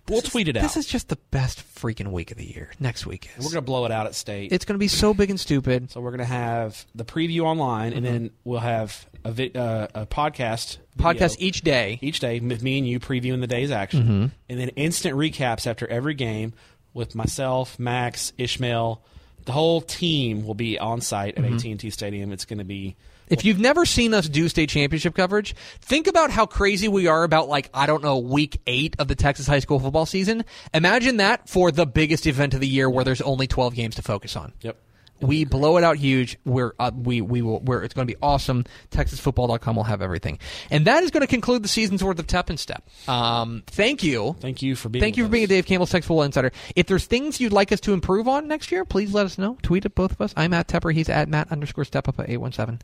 We'll 0.09 0.21
tweet 0.21 0.49
it 0.49 0.57
out. 0.57 0.63
This 0.63 0.77
is 0.77 0.87
just 0.87 1.09
the 1.09 1.17
best 1.31 1.65
freaking 1.77 2.09
week 2.09 2.31
of 2.31 2.37
the 2.37 2.45
year. 2.45 2.73
Next 2.79 3.07
week 3.07 3.31
is. 3.39 3.45
We're 3.45 3.53
gonna 3.53 3.63
blow 3.63 3.87
it 3.87 3.93
out 3.93 4.07
at 4.07 4.15
state. 4.15 4.53
it's 4.53 4.65
going 4.67 4.75
to 4.75 4.79
be 4.79 4.89
so 4.89 5.15
big 5.15 5.31
and 5.31 5.41
stupid. 5.41 5.91
so 5.91 6.01
we're 6.01 6.11
gonna 6.11 6.25
have 6.25 6.85
the 6.95 7.05
preview 7.05 7.43
online, 7.43 7.93
and 7.95 8.05
mm-hmm. 8.05 8.13
then 8.13 8.31
we'll 8.45 8.61
have 8.61 9.07
a 9.25 9.33
vi- 9.33 9.53
uh, 9.55 9.87
a 9.95 10.07
podcast 10.07 10.79
Podcast 10.99 11.37
each 11.39 11.63
day. 11.63 11.99
each 12.03 12.21
day 12.21 12.39
with 12.41 12.63
me 12.63 12.79
and 12.79 12.87
you 12.87 13.01
previewing 13.01 13.41
the 13.41 13.47
day's 13.47 13.71
action, 13.71 14.03
mm-hmm. 14.03 14.27
and 14.49 14.61
then 14.61 14.69
instant 14.71 15.17
recaps 15.17 15.67
after 15.67 15.87
every 15.87 16.15
game 16.15 16.53
with 16.93 17.15
myself, 17.15 17.79
Max, 17.79 18.33
Ishmael. 18.39 19.03
The 19.45 19.53
whole 19.53 19.81
team 19.81 20.47
will 20.47 20.55
be 20.55 20.79
on 20.79 21.01
site 21.01 21.37
at 21.37 21.45
mm-hmm. 21.45 21.57
AT 21.57 21.65
and 21.65 21.81
T 21.81 21.91
Stadium. 21.91 22.33
It's 22.33 22.45
going 22.45 22.59
to 22.59 22.65
be 22.65 22.97
If 23.29 23.45
you've 23.45 23.59
never 23.59 23.85
seen 23.87 24.15
us 24.15 24.29
do 24.29 24.49
state 24.49 24.69
championship 24.69 25.15
coverage, 25.15 25.55
think 25.81 26.07
about 26.07 26.31
how 26.31 26.47
crazy 26.47 26.89
we 26.89 27.07
are 27.07 27.25
about 27.25 27.49
like 27.49 27.71
I 27.73 27.87
don't 27.87 28.03
know 28.03 28.19
week 28.19 28.61
eight 28.67 28.97
of 28.99 29.09
the 29.09 29.15
Texas 29.15 29.47
high 29.47 29.61
school 29.61 29.79
football 29.79 30.07
season. 30.07 30.45
Imagine 30.73 31.19
that 31.19 31.49
for 31.49 31.73
the 31.73 31.87
biggest 31.87 32.27
event 32.27 32.55
of 32.55 32.61
the 32.61 32.69
year 32.69 32.89
where 32.91 33.05
there's 33.05 33.23
only 33.23 33.47
twelve 33.47 33.75
games 33.75 33.95
to 33.97 34.03
focus 34.03 34.37
on. 34.37 34.53
yep. 34.61 34.77
We 35.20 35.45
blow 35.45 35.77
it 35.77 35.85
out 35.85 35.97
huge. 35.97 36.39
We're 36.45 36.73
uh, 36.78 36.91
we 36.95 37.20
we 37.20 37.41
will. 37.41 37.61
We're, 37.61 37.82
it's 37.82 37.95
going 37.95 38.07
to 38.07 38.12
be 38.12 38.19
awesome. 38.23 38.65
TexasFootball.com 38.91 39.77
will 39.77 39.85
have 39.85 40.03
everything, 40.03 40.39
and 40.70 40.86
that 40.86 41.03
is 41.03 41.11
going 41.11 41.23
to 41.23 41.27
conclude 41.27 41.62
the 41.62 41.69
season's 41.69 42.03
worth 42.03 42.19
of 42.19 42.27
Tep 42.27 42.51
and 42.51 42.59
Step. 42.59 42.85
Um, 43.09 43.62
thank 43.66 44.03
you. 44.03 44.36
Thank 44.41 44.62
you 44.62 44.77
for 44.77 44.89
being. 44.89 45.01
Thank 45.01 45.16
you 45.16 45.24
for 45.24 45.28
with 45.28 45.32
being 45.32 45.45
a. 45.45 45.49
Dave 45.49 45.66
Campbell's 45.66 45.91
Texas 45.91 46.09
Football 46.09 46.24
Insider. 46.24 46.53
If 46.77 46.86
there's 46.86 47.07
things 47.07 47.41
you'd 47.41 47.53
like 47.53 47.73
us 47.73 47.81
to 47.81 47.93
improve 47.93 48.28
on 48.28 48.49
next 48.49 48.73
year, 48.73 48.85
please 48.85 49.15
let 49.15 49.27
us 49.27 49.39
know. 49.39 49.57
Tweet 49.62 49.85
at 49.85 49.95
both 49.95 50.12
of 50.12 50.20
us. 50.20 50.35
I'm 50.36 50.53
at 50.53 50.69
Tepper. 50.69 50.93
He's 50.93 51.09
at 51.09 51.28
Matt 51.28 51.51
underscore 51.51 51.85
step 51.85 52.09
up 52.09 52.19
at 52.19 52.28
817. 52.28 52.81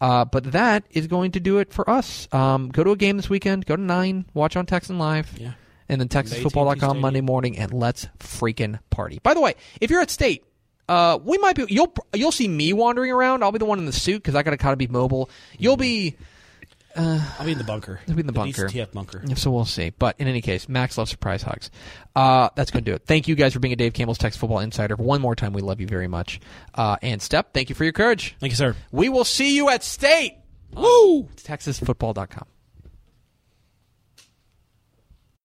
Uh, 0.00 0.24
but 0.24 0.52
that 0.52 0.84
is 0.90 1.06
going 1.06 1.32
to 1.32 1.40
do 1.40 1.58
it 1.58 1.72
for 1.72 1.88
us. 1.88 2.28
Um, 2.32 2.68
go 2.68 2.84
to 2.84 2.90
a 2.90 2.96
game 2.96 3.16
this 3.16 3.28
weekend. 3.30 3.66
Go 3.66 3.76
to 3.76 3.82
9. 3.82 4.26
Watch 4.34 4.56
on 4.56 4.66
Texan 4.66 4.98
Live. 4.98 5.38
Yeah. 5.38 5.52
And 5.88 6.00
then 6.00 6.08
TexasFootball.com 6.08 7.00
Monday 7.00 7.20
morning, 7.20 7.58
and 7.58 7.72
let's 7.72 8.06
freaking 8.20 8.78
party. 8.90 9.18
By 9.24 9.34
the 9.34 9.40
way, 9.40 9.54
if 9.80 9.90
you're 9.90 10.00
at 10.00 10.08
State, 10.08 10.44
uh, 10.90 11.18
we 11.22 11.38
might 11.38 11.54
be. 11.54 11.66
You'll 11.68 11.94
you'll 12.12 12.32
see 12.32 12.48
me 12.48 12.72
wandering 12.72 13.12
around. 13.12 13.44
I'll 13.44 13.52
be 13.52 13.58
the 13.58 13.64
one 13.64 13.78
in 13.78 13.86
the 13.86 13.92
suit 13.92 14.16
because 14.16 14.34
I 14.34 14.42
got 14.42 14.50
to 14.50 14.56
kind 14.56 14.72
of 14.72 14.78
be 14.78 14.88
mobile. 14.88 15.30
You'll 15.56 15.76
be. 15.76 16.16
I'll 16.96 17.44
be 17.44 17.52
in 17.52 17.58
the 17.58 17.64
bunker. 17.64 18.00
I'll 18.08 18.14
be 18.16 18.20
in 18.20 18.26
the 18.26 18.32
bunker. 18.32 18.66
DCTF 18.66 18.92
bunker. 18.92 19.22
So 19.36 19.52
we'll 19.52 19.64
see. 19.64 19.90
But 19.90 20.16
in 20.18 20.26
any 20.26 20.40
case, 20.40 20.68
Max 20.68 20.98
loves 20.98 21.12
surprise 21.12 21.42
hugs. 21.42 21.70
Uh, 22.16 22.48
that's 22.56 22.72
going 22.72 22.84
to 22.84 22.90
do 22.90 22.96
it. 22.96 23.02
Thank 23.06 23.28
you 23.28 23.36
guys 23.36 23.52
for 23.52 23.60
being 23.60 23.72
a 23.72 23.76
Dave 23.76 23.92
Campbell's 23.92 24.18
Texas 24.18 24.40
Football 24.40 24.58
Insider. 24.58 24.96
One 24.96 25.20
more 25.20 25.36
time, 25.36 25.52
we 25.52 25.62
love 25.62 25.80
you 25.80 25.86
very 25.86 26.08
much. 26.08 26.40
Uh, 26.74 26.96
and 27.00 27.22
Step, 27.22 27.54
thank 27.54 27.68
you 27.68 27.76
for 27.76 27.84
your 27.84 27.92
courage. 27.92 28.34
Thank 28.40 28.50
you, 28.50 28.56
sir. 28.56 28.74
We 28.90 29.08
will 29.08 29.24
see 29.24 29.54
you 29.54 29.70
at 29.70 29.84
State. 29.84 30.36
Woo! 30.74 31.28
TexasFootball.com. 31.36 32.46